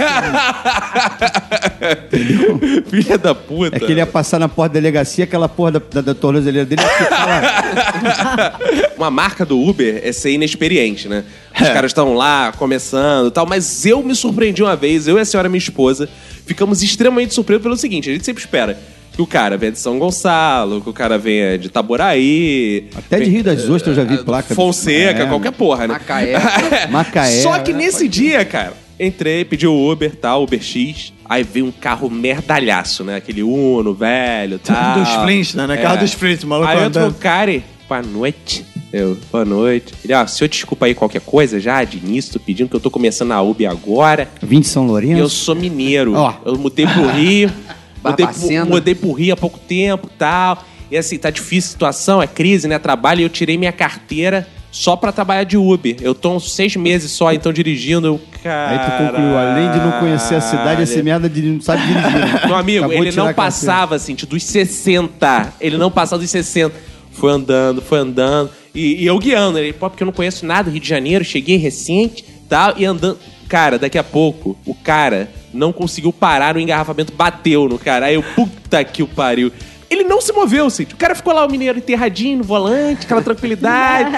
Filha 2.90 3.18
da 3.18 3.34
puta. 3.34 3.76
É 3.76 3.80
que 3.80 3.86
ele 3.86 4.00
ia 4.00 4.06
passar 4.06 4.38
na 4.38 4.48
porta 4.48 4.74
da 4.74 4.80
delegacia, 4.80 5.24
aquela 5.24 5.48
porra 5.48 5.72
da, 5.72 5.80
da, 5.92 6.00
da 6.02 6.14
tornozeleira 6.14 6.66
dele 6.66 6.82
ia 6.82 6.88
ficar 6.88 7.26
lá. 7.26 8.58
Uma 8.96 9.10
marca 9.10 9.44
do 9.46 9.58
Uber 9.58 10.00
é 10.04 10.12
ser 10.12 10.30
inexperiente, 10.32 11.08
né? 11.08 11.24
Os 11.58 11.68
caras 11.68 11.90
estão 11.90 12.14
lá 12.14 12.52
começando 12.52 13.28
e 13.28 13.30
tal, 13.30 13.46
mas 13.46 13.84
eu 13.86 14.02
me 14.02 14.14
surpreendi 14.14 14.62
uma 14.62 14.76
vez, 14.76 15.08
eu 15.08 15.16
e 15.18 15.20
a 15.20 15.24
senhora, 15.24 15.48
minha 15.48 15.58
esposa, 15.58 16.08
ficamos 16.46 16.82
extremamente 16.82 17.34
surpresos 17.34 17.62
pelo 17.62 17.76
seguinte: 17.76 18.10
a 18.10 18.12
gente 18.12 18.24
sempre 18.24 18.42
espera 18.42 18.78
que 19.18 19.22
o 19.22 19.26
cara 19.26 19.56
venha 19.56 19.72
de 19.72 19.80
São 19.80 19.98
Gonçalo, 19.98 20.80
que 20.80 20.88
o 20.88 20.92
cara 20.92 21.18
venha 21.18 21.58
de 21.58 21.68
Taboraí. 21.68 22.84
Até 22.94 23.18
de 23.18 23.28
Rio 23.28 23.42
das 23.42 23.68
Ostras 23.68 23.98
eu 23.98 24.04
já 24.04 24.08
vi 24.08 24.22
placa. 24.22 24.54
Fonseca, 24.54 25.24
É. 25.24 25.26
qualquer 25.26 25.50
porra, 25.50 25.88
né? 25.88 25.94
Macaé. 25.94 26.36
Macaé. 26.88 27.42
Só 27.42 27.58
que 27.58 27.72
nesse 27.72 28.06
dia, 28.06 28.44
cara, 28.44 28.74
entrei, 28.98 29.44
pedi 29.44 29.66
o 29.66 29.90
Uber, 29.90 30.14
tal, 30.14 30.44
Uber 30.44 30.62
X. 30.62 31.12
Aí 31.28 31.42
veio 31.42 31.66
um 31.66 31.72
carro 31.72 32.08
merdalhaço, 32.08 33.02
né? 33.02 33.16
Aquele 33.16 33.42
Uno, 33.42 33.92
velho, 33.92 34.60
tal. 34.60 35.00
Dos 35.00 35.08
Flintstones, 35.24 35.68
né? 35.68 35.76
Carro 35.78 35.98
dos 35.98 36.12
Flintstones, 36.12 36.44
maluco 36.44 36.70
Aí 36.70 36.84
eu 36.84 36.88
tô, 36.90 36.98
andando. 37.00 37.14
cara, 37.18 37.60
boa 37.88 38.00
noite. 38.02 38.64
Eu, 38.92 39.18
boa 39.32 39.44
noite. 39.44 39.94
Ele, 40.04 40.14
ó, 40.14 40.24
senhor, 40.28 40.48
desculpa 40.48 40.86
aí 40.86 40.94
qualquer 40.94 41.22
coisa 41.22 41.58
já 41.58 41.82
de 41.82 41.98
início, 41.98 42.34
tô 42.34 42.38
pedindo 42.38 42.70
que 42.70 42.76
eu 42.76 42.80
tô 42.80 42.88
começando 42.88 43.32
a 43.32 43.42
Uber 43.42 43.68
agora. 43.68 44.28
Vim 44.40 44.60
de 44.60 44.68
São 44.68 44.86
Lourenço. 44.86 45.18
eu 45.20 45.28
sou 45.28 45.56
mineiro. 45.56 46.14
Ó. 46.14 46.32
Eu 46.46 46.56
mudei 46.56 46.86
pro 46.86 47.08
Rio. 47.08 47.50
mudei, 48.04 48.26
pro, 48.26 48.34
Barbacena. 48.34 48.64
mudei 48.64 48.94
pro 48.94 49.12
Rio 49.12 49.34
há 49.34 49.36
pouco 49.36 49.58
tempo 49.58 50.08
tal. 50.18 50.64
E 50.90 50.96
assim, 50.96 51.18
tá 51.18 51.30
difícil 51.30 51.68
a 51.68 51.72
situação, 51.72 52.22
é 52.22 52.26
crise, 52.26 52.66
né? 52.66 52.78
Trabalho. 52.78 53.20
E 53.20 53.22
eu 53.22 53.28
tirei 53.28 53.58
minha 53.58 53.72
carteira 53.72 54.46
só 54.70 54.96
pra 54.96 55.12
trabalhar 55.12 55.44
de 55.44 55.56
Uber. 55.56 55.96
Eu 56.00 56.14
tô 56.14 56.34
uns 56.34 56.54
seis 56.54 56.76
meses 56.76 57.10
só, 57.10 57.32
então, 57.32 57.52
dirigindo. 57.52 58.06
Eu, 58.06 58.20
Aí 58.44 58.78
tu 58.78 59.04
concluiu, 59.04 59.36
além 59.36 59.70
de 59.72 59.78
não 59.78 59.92
conhecer 60.00 60.36
a 60.36 60.40
cidade, 60.40 60.82
esse 60.82 61.02
merda 61.02 61.28
de 61.28 61.42
não 61.42 61.60
sabe 61.60 61.82
dirigir. 61.86 62.18
né? 62.18 62.40
Meu 62.46 62.56
amigo, 62.56 62.84
Acabou 62.86 63.04
ele 63.04 63.16
não 63.16 63.34
passava, 63.34 63.96
assim, 63.96 64.14
tipo, 64.14 64.34
dos 64.34 64.44
60. 64.44 65.54
Ele 65.60 65.76
não 65.76 65.90
passava 65.90 66.22
dos 66.22 66.30
60. 66.30 66.74
Foi 67.12 67.32
andando, 67.32 67.82
foi 67.82 67.98
andando. 67.98 68.50
E, 68.74 69.02
e 69.02 69.06
eu 69.06 69.18
guiando. 69.18 69.58
Ele, 69.58 69.72
pô, 69.72 69.90
porque 69.90 70.02
eu 70.02 70.06
não 70.06 70.12
conheço 70.12 70.46
nada 70.46 70.64
do 70.64 70.72
Rio 70.72 70.80
de 70.80 70.88
Janeiro, 70.88 71.24
cheguei 71.24 71.56
recente 71.56 72.24
tal, 72.48 72.74
e 72.76 72.84
andando. 72.84 73.18
Cara, 73.48 73.78
daqui 73.78 73.98
a 73.98 74.04
pouco, 74.04 74.56
o 74.64 74.74
cara 74.74 75.28
não 75.52 75.72
conseguiu 75.72 76.12
parar 76.12 76.54
no 76.54 76.60
engarrafamento, 76.60 77.12
bateu 77.12 77.68
no 77.68 77.78
cara. 77.78 78.06
Aí 78.06 78.14
eu, 78.14 78.22
puta 78.22 78.82
que 78.84 79.02
o 79.02 79.06
pariu. 79.06 79.52
Ele 79.90 80.04
não 80.04 80.20
se 80.20 80.32
moveu, 80.32 80.68
Cid. 80.68 80.92
O 80.92 80.96
cara 80.96 81.14
ficou 81.14 81.32
lá, 81.32 81.46
o 81.46 81.50
mineiro 81.50 81.78
enterradinho 81.78 82.38
no 82.38 82.44
volante, 82.44 83.06
aquela 83.06 83.22
tranquilidade. 83.22 84.10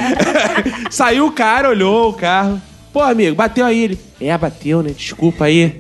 Saiu 0.91 1.27
o 1.27 1.33
cara, 1.33 1.69
olhou 1.69 2.11
o 2.11 2.15
carro. 2.15 2.61
Pô, 2.93 3.01
amigo, 3.01 3.37
bateu 3.37 3.65
aí 3.65 3.79
ele. 3.79 4.01
É, 4.21 4.37
bateu, 4.37 4.83
né? 4.83 4.91
Desculpa 4.91 5.45
aí. 5.45 5.79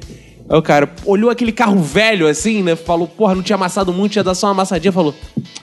Aí 0.50 0.58
o 0.58 0.62
cara 0.62 0.88
olhou 1.06 1.30
aquele 1.30 1.52
carro 1.52 1.80
velho 1.80 2.26
assim, 2.26 2.60
né? 2.60 2.74
Falou, 2.74 3.06
porra, 3.06 3.36
não 3.36 3.42
tinha 3.42 3.54
amassado 3.54 3.92
muito, 3.92 4.12
tinha 4.12 4.24
dado 4.24 4.34
só 4.34 4.48
uma 4.48 4.52
amassadinha. 4.52 4.90
Falou, 4.90 5.14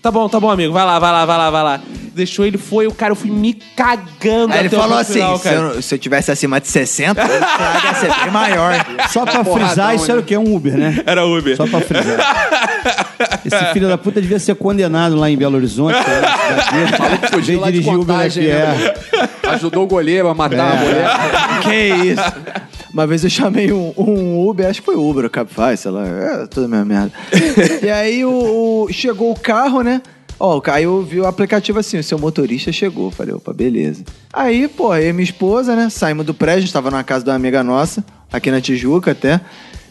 tá 0.02 0.10
bom, 0.10 0.30
tá 0.30 0.40
bom, 0.40 0.50
amigo, 0.50 0.72
vai 0.72 0.86
lá, 0.86 0.98
vai 0.98 1.12
lá, 1.12 1.26
vai 1.26 1.38
lá, 1.38 1.50
vai 1.50 1.64
lá. 1.64 1.82
Deixou 2.16 2.46
ele, 2.46 2.58
foi, 2.58 2.88
o 2.88 2.94
cara, 2.94 3.12
eu 3.12 3.16
fui 3.16 3.30
me 3.30 3.54
cagando 3.54 4.54
Aí 4.54 4.62
ele 4.62 4.70
falou 4.70 4.98
assim: 4.98 5.16
final, 5.16 5.38
se, 5.38 5.50
eu, 5.50 5.82
se 5.82 5.94
eu 5.94 6.00
tivesse 6.00 6.32
acima 6.32 6.62
de 6.62 6.70
60, 6.70 7.22
o 7.22 7.26
estrago 7.26 7.86
ia 7.86 7.94
ser 7.96 8.16
bem 8.24 8.32
maior. 8.32 8.74
Só 9.12 9.26
pra 9.26 9.44
frisar, 9.44 9.94
isso 9.94 10.10
era 10.10 10.22
o 10.22 10.24
quê? 10.24 10.38
Um 10.38 10.56
Uber, 10.56 10.78
né? 10.78 11.04
Era 11.06 11.26
Uber. 11.26 11.58
Só 11.58 11.68
pra 11.68 11.82
frisar. 11.82 12.18
Esse 13.46 13.74
filho 13.74 13.90
da 13.90 13.98
puta 13.98 14.22
devia 14.22 14.40
ser 14.40 14.56
condenado 14.56 15.18
lá 15.18 15.30
em 15.30 15.36
Belo 15.36 15.58
Horizonte. 15.58 15.98
Que 17.22 17.28
fugiu 17.28 17.46
Veio 17.46 17.60
lá 17.60 17.72
de 17.72 17.80
Uber 17.80 17.94
contagem, 17.94 18.52
aqui, 18.52 18.54
né? 18.54 18.94
Ajudou 19.52 19.84
o 19.84 19.88
goleiro 19.88 20.28
a 20.30 20.34
matar 20.34 20.72
a 20.72 20.76
mulher. 20.76 21.10
que 21.62 22.12
isso? 22.12 22.77
Uma 22.94 23.06
vez 23.08 23.24
eu 23.24 23.30
chamei 23.30 23.72
um, 23.72 23.94
um 23.98 24.48
Uber, 24.48 24.68
acho 24.68 24.80
que 24.82 24.86
foi 24.86 24.96
Uber, 24.96 25.26
o 25.26 25.30
Cabify, 25.30 25.76
sei 25.78 25.92
lá, 25.92 26.08
é 26.08 26.48
tudo 26.48 26.66
a 26.66 26.68
mesma 26.68 26.86
merda. 26.86 27.12
e 27.86 27.90
aí 27.90 28.24
o, 28.26 28.86
o- 28.88 28.94
chegou 28.94 29.32
o 29.32 29.40
carro, 29.40 29.82
né? 29.82 30.02
Ó, 30.40 30.62
aí 30.68 30.84
eu 30.84 31.02
vi 31.04 31.20
o 31.20 31.26
aplicativo 31.26 31.80
assim, 31.80 31.98
o 31.98 32.04
seu 32.04 32.18
motorista 32.20 32.72
chegou. 32.72 33.10
Falei, 33.12 33.34
opa, 33.34 33.52
beleza. 33.54 34.04
Aí, 34.32 34.68
pô, 34.68 34.96
e 34.96 35.12
minha 35.12 35.24
esposa, 35.24 35.76
né? 35.76 35.90
Saímos 35.90 36.26
do 36.26 36.34
prédio, 36.34 36.58
a 36.60 36.62
gente 36.62 36.74
tava 36.74 36.92
na 36.92 37.04
casa 37.04 37.24
de 37.24 37.30
uma 37.32 37.36
amiga 37.36 37.64
nossa, 37.64 38.04
aqui 38.32 38.52
na 38.52 38.62
Tijuca 38.62 39.12
até. 39.12 39.42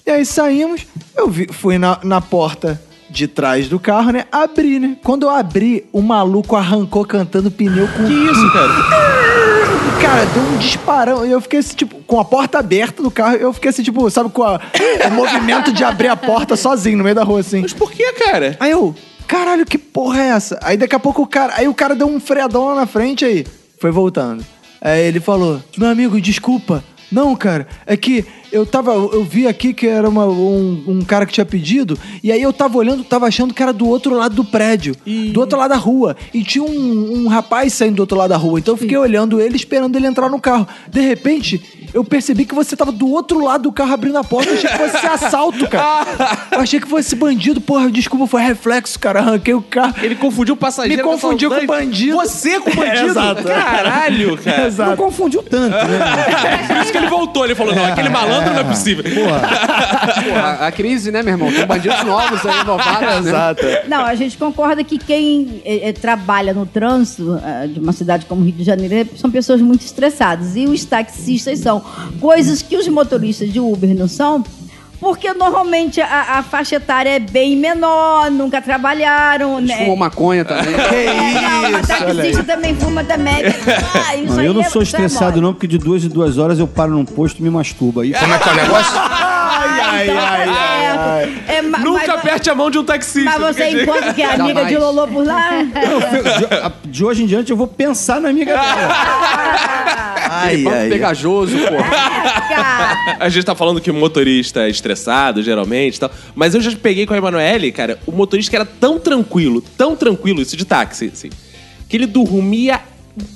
E 0.07 0.11
aí 0.11 0.25
saímos, 0.25 0.87
eu 1.17 1.29
vi, 1.29 1.49
fui 1.53 1.79
na, 1.79 1.99
na 2.05 2.21
porta 2.21 2.81
de 3.09 3.27
trás 3.29 3.69
do 3.69 3.79
carro, 3.79 4.11
né? 4.11 4.25
Abri, 4.33 4.79
né? 4.79 4.97
Quando 5.03 5.25
eu 5.25 5.31
abri, 5.31 5.87
o 5.93 6.03
maluco 6.03 6.57
arrancou 6.57 7.05
cantando 7.05 7.51
pneu 7.51 7.89
com 7.89 8.05
Que 8.07 8.13
isso, 8.13 8.53
cara? 8.53 9.17
Cara, 10.01 10.27
deu 10.27 10.43
um 10.43 10.57
disparão. 10.59 11.27
E 11.27 11.31
eu 11.31 11.41
fiquei 11.41 11.59
assim, 11.61 11.75
tipo, 11.75 11.97
com 12.07 12.21
a 12.21 12.25
porta 12.25 12.59
aberta 12.59 13.03
do 13.03 13.11
carro, 13.11 13.37
eu 13.37 13.53
fiquei 13.53 13.71
assim, 13.71 13.83
tipo, 13.83 14.09
sabe, 14.11 14.29
com 14.31 14.43
a- 14.43 14.61
o 15.07 15.11
movimento 15.11 15.73
de 15.73 15.83
abrir 15.83 16.09
a 16.09 16.17
porta 16.17 16.55
sozinho 16.55 16.99
no 16.99 17.05
meio 17.05 17.17
da 17.17 17.25
rua, 17.25 17.41
assim. 17.41 17.63
Mas 17.63 17.73
por 17.73 17.91
que, 17.91 18.13
cara? 18.13 18.57
Aí 18.61 18.71
eu, 18.71 18.95
caralho, 19.27 19.65
que 19.65 19.79
porra 19.79 20.21
é 20.21 20.27
essa? 20.29 20.59
Aí 20.63 20.77
daqui 20.77 20.95
a 20.95 20.99
pouco 21.01 21.23
o 21.23 21.27
cara. 21.27 21.55
Aí 21.57 21.67
o 21.67 21.75
cara 21.75 21.95
deu 21.95 22.07
um 22.07 22.21
freadão 22.21 22.67
lá 22.67 22.75
na 22.75 22.87
frente 22.87 23.25
aí. 23.25 23.47
Foi 23.81 23.91
voltando. 23.91 24.45
Aí 24.81 25.01
ele 25.07 25.19
falou: 25.19 25.63
Meu 25.79 25.89
amigo, 25.89 26.21
desculpa. 26.21 26.85
Não, 27.11 27.35
cara, 27.37 27.67
é 27.87 27.97
que 27.97 28.25
eu 28.51 28.65
tava. 28.67 28.93
Eu 28.93 29.25
vi 29.25 29.47
aqui 29.47 29.73
que 29.73 29.87
era 29.87 30.09
uma- 30.09 30.27
um, 30.27 30.83
um 30.89 31.01
cara 31.03 31.25
que 31.27 31.33
tinha 31.33 31.47
pedido, 31.47 31.99
e 32.23 32.33
aí 32.33 32.41
eu 32.43 32.53
tava 32.53 32.79
olhando, 32.79 33.05
tava 33.05 33.27
achando 33.27 33.55
que 33.55 33.63
era 33.63 33.73
do 33.73 33.87
outro 33.89 34.15
lado 34.15 34.35
do 34.35 34.45
prédio, 34.45 34.95
do 35.33 35.41
outro 35.41 35.59
lado 35.59 35.71
da 35.71 35.77
rua. 35.77 36.17
E 36.35 36.43
tinha 36.43 36.65
um, 36.65 37.25
um 37.25 37.29
rapaz 37.29 37.73
saindo 37.75 37.97
do 37.97 38.01
outro 38.01 38.17
lado 38.19 38.31
da 38.31 38.37
rua. 38.37 38.59
Então 38.59 38.75
eu 38.75 38.79
fiquei 38.79 38.97
olhando 38.97 39.41
ele, 39.41 39.57
esperando 39.57 39.95
ele 39.97 40.07
entrar 40.07 40.29
no 40.29 40.41
carro. 40.41 40.67
De 40.89 41.01
repente, 41.01 41.86
eu 41.97 42.05
percebi 42.05 42.45
que 42.45 42.55
você 42.55 42.77
tava 42.77 42.93
do 42.93 43.09
outro 43.09 43.43
lado 43.43 43.63
do 43.63 43.73
carro 43.73 43.95
abrindo 43.95 44.19
a 44.19 44.23
porta. 44.23 44.51
Eu 44.51 44.57
achei 44.57 44.69
que 44.69 44.77
fosse 44.77 45.07
assalto, 45.07 45.67
cara. 45.67 46.07
Eu 46.53 46.61
achei 46.61 46.79
que 46.79 46.87
fosse 46.87 47.17
bandido. 47.17 47.59
Porra, 47.59 47.91
desculpa, 47.91 48.27
foi 48.27 48.43
reflexo, 48.43 49.01
cara. 49.01 49.21
Arranquei 49.21 49.55
o 49.55 49.63
carro. 49.63 49.95
Ele 50.03 50.15
confundiu 50.15 50.53
o 50.53 50.57
passageiro 50.59 50.99
Me 50.99 51.03
com 51.03 51.09
o 51.09 51.13
confundiu 51.19 51.49
com 51.49 51.57
assaltante. 51.57 51.87
bandido. 51.87 52.17
Você 52.17 52.61
com 52.61 52.71
bandido? 52.77 53.07
Exato. 53.07 53.43
Caralho, 53.45 54.37
cara. 54.45 54.71
Não 54.91 54.97
confundiu 54.97 55.43
tanto, 55.43 55.75
né? 55.75 55.99
Por 56.69 56.77
isso 56.77 56.93
que 56.93 56.99
ele 56.99 57.07
voltou. 57.07 57.47
Ele 57.47 57.55
falou, 57.55 57.75
não, 57.75 57.87
aquele 57.87 58.11
malandro 58.11 58.53
não 58.53 58.61
é 58.61 58.65
possível. 58.65 59.03
Porra, 59.03 60.67
a 60.67 60.73
crise, 60.73 61.11
né, 61.11 61.23
meu 61.23 61.33
irmão? 61.33 61.51
Tem 61.51 61.65
bandidos 61.65 62.05
novos 62.05 62.45
aí, 62.45 62.63
novatos, 62.63 63.25
né? 63.25 63.31
Exato. 63.31 63.63
Não, 63.89 64.05
a 64.05 64.15
gente 64.15 64.37
concorda 64.37 64.85
que 64.85 64.99
quem 64.99 65.63
eh, 65.65 65.89
eh, 65.89 65.93
trabalha 65.95 66.53
no 66.53 66.67
trânsito 66.67 67.41
eh, 67.43 67.69
de 67.69 67.81
uma 67.81 67.95
cidade 67.95 68.27
como 68.27 68.45
Rio 68.45 68.53
de 68.53 68.65
Janeiro 68.65 68.95
eh, 68.95 69.07
são 69.17 69.31
pessoas 69.31 69.63
muito 69.63 69.81
estressadas. 69.83 70.57
E 70.57 70.67
os 70.67 70.85
taxistas 70.85 71.59
são 71.61 71.83
coisas 72.21 72.63
que 72.63 72.77
os 72.77 72.87
motoristas 72.89 73.53
de 73.53 73.61
Uber 73.61 73.95
não 73.95 74.09
são. 74.09 74.45
Porque 74.99 75.31
normalmente 75.35 76.01
a, 76.01 76.39
a 76.39 76.43
faixa 76.43 76.77
etária 76.77 77.11
é 77.11 77.19
bem 77.19 77.55
menor, 77.55 78.31
nunca 78.31 78.63
trabalharam, 78.63 79.59
Eles 79.59 79.69
né? 79.69 79.77
fumam 79.81 79.97
maconha 79.97 80.43
também. 80.43 80.73
É, 80.75 81.71
não, 81.71 81.77
a 81.79 81.83
taxista 81.83 82.43
também 82.45 82.75
fuma 82.75 83.05
também. 83.05 83.35
Ah, 84.09 84.17
isso 84.17 84.33
Não, 84.35 84.43
eu 84.43 84.55
não 84.55 84.63
é- 84.63 84.71
sou 84.71 84.81
isso 84.83 84.97
é 84.97 85.05
estressado, 85.05 85.41
não, 85.43 85.53
porque 85.53 85.67
de 85.67 85.77
duas 85.77 86.03
em 86.03 86.09
duas 86.09 86.39
horas 86.39 86.59
eu 86.59 86.67
paro 86.67 86.93
num 86.93 87.05
posto 87.05 87.41
e 87.41 87.43
me 87.43 87.51
masturbo. 87.51 88.01
Aí, 88.01 88.13
Como 88.15 88.33
é 88.33 88.39
que 88.39 88.49
é 88.49 88.53
o 88.53 88.57
negócio? 88.57 88.93
Ai, 88.99 90.05
Então, 90.05 90.19
ai, 90.19 90.49
ai, 90.49 91.43
é, 91.49 91.55
é, 91.57 91.63
ma- 91.63 91.79
Nunca 91.79 92.07
mas- 92.07 92.19
aperte 92.19 92.51
a 92.51 92.55
mão 92.55 92.71
de 92.71 92.79
um 92.79 92.85
taxista. 92.85 93.39
Mas 93.39 93.55
você 93.57 93.83
encontra 93.83 94.13
que 94.15 94.23
é 94.23 94.27
amiga 94.35 94.49
Jamais. 94.49 94.69
de 94.69 94.77
Lolô 94.79 95.07
por 95.07 95.25
lá? 95.27 95.51
de, 96.85 96.91
de 96.91 97.05
hoje 97.05 97.23
em 97.23 97.27
diante 97.27 97.51
eu 97.51 97.57
vou 97.57 97.67
pensar 97.67 98.21
na 98.21 98.29
amiga 98.31 98.53
dela. 98.55 98.89
Ai, 100.47 100.57
Banco 100.59 100.77
ai. 100.77 100.89
pegajoso, 100.89 101.57
porra. 101.57 101.91
Cara, 102.49 103.17
A 103.21 103.29
gente 103.29 103.45
tá 103.45 103.55
falando 103.55 103.81
que 103.81 103.91
o 103.91 103.95
motorista 103.95 104.63
é 104.67 104.71
estressado, 104.71 105.43
geralmente 105.43 105.97
e 105.97 106.01
tal. 106.01 106.11
Mas 106.35 106.55
eu 106.55 106.61
já 106.61 106.71
peguei 106.77 107.07
com 107.07 107.15
a 107.15 107.17
Emanuele, 107.17 107.71
cara, 107.73 107.99
o 108.07 108.13
motorista 108.13 108.51
que 108.51 108.57
era 108.57 108.65
tão 108.65 108.99
tranquilo, 108.99 109.63
tão 109.77 109.97
tranquilo, 109.97 110.41
isso 110.43 110.57
de 110.57 110.65
táxi, 110.65 111.11
assim, 111.13 111.31
que 111.89 111.97
ele 111.97 112.07
dormia 112.07 112.81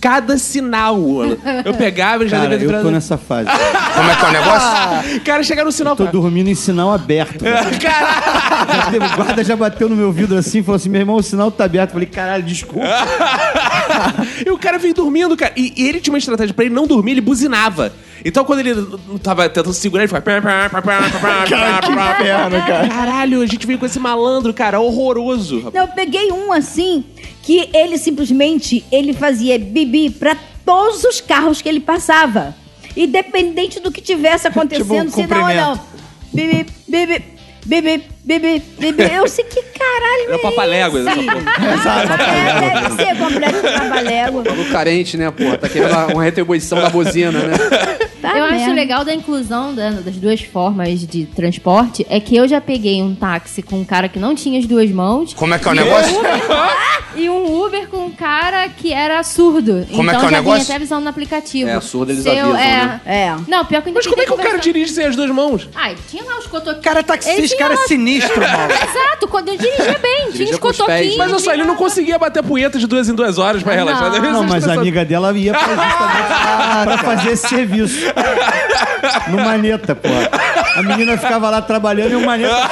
cada 0.01 0.37
sinal. 0.39 0.99
Eu 1.65 1.75
pegava 1.75 2.25
e 2.25 2.29
já 2.29 2.39
Cara, 2.39 2.59
devia 2.59 2.77
eu 2.77 2.83
tô 2.83 2.91
nessa 2.91 3.17
fase. 3.17 3.49
Como 3.95 4.11
é 4.11 4.15
que 4.15 4.25
é 4.25 4.29
o 4.29 4.33
negócio? 4.33 5.21
Cara, 5.25 5.43
chegar 5.43 5.65
no 5.65 5.73
sinal. 5.73 5.97
Tô 5.97 6.05
cara. 6.05 6.13
dormindo 6.13 6.49
em 6.49 6.55
sinal 6.55 6.93
aberto. 6.93 7.45
cara. 7.45 7.71
Caralho! 7.79 9.13
O 9.13 9.17
guarda 9.17 9.45
já 9.45 9.57
bateu 9.57 9.89
no 9.89 9.97
meu 9.97 10.13
vidro 10.13 10.37
assim 10.37 10.59
e 10.59 10.63
falou 10.63 10.77
assim: 10.77 10.89
meu 10.89 11.01
irmão, 11.01 11.17
o 11.17 11.23
sinal 11.23 11.51
tá 11.51 11.65
aberto. 11.65 11.91
Eu 11.91 11.95
falei, 11.95 12.09
caralho, 12.09 12.43
desculpa. 12.43 12.87
e 14.45 14.51
o 14.51 14.59
cara 14.59 14.79
veio 14.79 14.95
dormindo, 14.95 15.37
cara. 15.37 15.53
E, 15.57 15.73
e 15.77 15.89
ele 15.89 16.01
tinha 16.01 16.13
uma 16.13 16.19
estratégia 16.19 16.55
pra 16.55 16.65
ele 16.65 16.75
não 16.75 16.87
dormir, 16.87 17.13
ele 17.13 17.21
buzinava. 17.21 17.93
Então 18.25 18.45
quando 18.45 18.61
ele 18.61 18.75
tava 19.23 19.49
tentando 19.49 19.73
segurar, 19.73 20.03
ele 20.05 20.09
ficava. 20.09 20.25
Cara, 20.31 21.81
que 21.81 21.93
inferno, 21.93 22.67
cara. 22.67 22.89
Caralho, 22.89 23.43
a 23.43 23.47
gente 23.47 23.67
veio 23.67 23.79
com 23.79 23.87
esse 23.87 23.99
malandro, 23.99 24.53
cara, 24.55 24.81
horroroso. 24.81 25.71
Não, 25.73 25.83
eu 25.83 25.89
peguei 25.89 26.31
um 26.33 26.53
assim 26.53 27.05
que 27.43 27.69
ele 27.73 27.99
simplesmente 27.99 28.85
ele 28.93 29.13
fazia 29.13 29.59
bibi 29.59 30.11
pra 30.11 30.37
todos 30.65 31.05
os 31.05 31.21
carros 31.21 31.61
que 31.63 31.69
ele 31.69 31.81
passava. 31.81 32.55
Independente 32.97 33.81
do 33.81 33.91
que 33.91 34.01
tivesse 34.01 34.47
acontecendo, 34.49 34.85
Tipo, 34.87 34.95
um 35.07 35.11
se 35.11 35.27
não 35.27 35.39
ou 35.43 35.55
não. 35.55 35.77
cumprimento. 35.77 35.91
Bibi, 36.33 36.67
bibi, 36.89 37.25
bibi, 37.67 38.05
bibi, 38.39 38.63
bibi. 38.79 39.03
Eu 39.13 39.27
sei 39.29 39.45
que 39.45 39.61
caralho 39.63 40.25
Era 40.29 40.35
é 40.35 40.39
papaléguas, 40.39 41.07
esse? 41.07 41.19
essa 41.29 42.23
É, 42.23 42.81
deve 42.81 42.97
ser 43.03 43.17
completo 43.19 43.63
papalégua. 43.63 44.43
Do 44.43 44.65
carente, 44.71 45.17
né, 45.17 45.31
porra? 45.31 45.59
Tá 45.59 45.69
querendo 45.69 45.93
uma 46.15 46.23
retribuição 46.23 46.81
da 46.81 46.89
buzina, 46.91 47.33
né? 47.33 47.55
Tá 48.21 48.37
eu 48.37 48.45
acho 48.45 48.55
merda. 48.57 48.73
legal 48.75 49.05
da 49.05 49.15
inclusão 49.15 49.75
da- 49.75 49.91
das 49.93 50.15
duas 50.17 50.41
formas 50.43 51.01
de 51.07 51.25
transporte 51.25 52.07
é 52.11 52.21
que 52.21 52.37
eu 52.37 52.47
já 52.47 52.61
peguei 52.61 53.03
um 53.03 53.15
táxi 53.15 53.63
com 53.63 53.81
um 53.81 53.85
cara 53.85 54.09
que 54.11 54.19
não 54.19 54.35
tinha 54.35 54.59
as 54.61 54.67
duas 54.67 54.91
mãos 54.91 55.33
Como 55.33 55.55
é 55.55 55.59
que 55.59 55.67
é 55.67 55.71
o 55.71 55.75
negócio? 55.75 56.21
e 57.17 57.31
um 57.31 57.65
Uber 57.65 57.89
com 57.89 57.97
um 58.05 58.11
cara 58.11 58.69
que 58.69 58.93
era 58.93 59.23
surdo. 59.23 59.87
Como 59.91 60.11
é 60.11 60.15
então 60.15 60.21
que 60.21 60.27
é 60.27 60.29
o 60.29 60.31
já 60.31 60.37
negócio? 60.37 60.63
até 60.65 60.79
visão 60.79 61.01
no 61.01 61.09
aplicativo. 61.09 61.71
É, 61.71 61.81
surdo 61.81 62.13
eles 62.13 62.23
Seu- 62.23 62.33
avisam, 62.33 62.57
é. 62.59 62.85
né? 62.85 63.01
É. 63.07 63.35
Não, 63.49 63.65
pior 63.65 63.81
que 63.81 63.89
eu 63.89 63.91
ainda 63.91 64.01
Mas 64.01 64.07
como 64.07 64.21
é 64.21 64.27
que 64.27 64.33
o 64.33 64.37
cara 64.37 64.59
dirige 64.59 64.93
sem 64.93 65.07
as 65.07 65.17
duas 65.17 65.31
mãos? 65.31 65.67
Ai, 65.75 65.97
tinha 66.11 66.23
lá 66.23 66.39
os 66.39 66.47
cotoquinhos. 66.47 66.85
Cara, 66.85 67.03
taxista, 67.03 67.39
Ele 67.39 67.49
tinha 67.49 67.59
cara 67.59 67.75
lá- 67.75 67.83
é 67.83 67.87
sinistro, 67.89 68.20
mano. 68.37 68.73
Exato, 68.73 69.29
quando 69.29 69.49
eu 69.49 69.57
dirigia 69.57 69.99
bem, 69.99 70.21
tinha 70.23 70.33
Dirigia 70.33 70.55
os 70.55 70.61
com 70.61 70.69
os 70.69 70.77
pés, 70.77 70.87
cotoquinhos. 70.89 71.17
Mas 71.17 71.31
olha 71.33 71.39
só, 71.41 71.53
ele 71.53 71.65
não 71.65 71.77
conseguia 71.77 72.19
bater 72.19 72.43
punheta 72.43 72.79
de 72.79 72.87
duas 72.87 73.09
em 73.09 73.15
duas 73.15 73.39
horas 73.39 73.63
pra 73.63 73.73
Ah, 73.73 73.77
relaxar. 73.77 74.03
não. 74.05 74.11
Deve 74.11 74.27
ser 74.27 74.33
Não, 74.33 74.43
mas 74.43 74.53
a 74.53 74.57
estressante. 74.59 74.79
amiga 74.81 75.05
dela 75.05 75.33
ia 75.37 75.53
pra 75.53 75.61
justamente 75.69 76.85
pra 76.85 76.99
fazer 76.99 77.31
esse 77.33 77.49
serviço. 77.49 78.07
No 79.29 79.37
maneta, 79.45 79.95
pô. 79.95 80.09
A 80.77 80.83
menina 80.83 81.17
ficava 81.17 81.51
lá 81.51 81.63
trabalhando 81.63 82.13
e 82.13 82.17
o 82.17 82.25
maneta. 82.25 82.55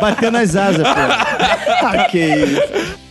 batendo 0.00 0.38
as 0.38 0.56
asas, 0.56 0.86
pô. 0.86 1.86
Ah, 1.86 2.04
que 2.10 2.18
isso. 2.18 3.05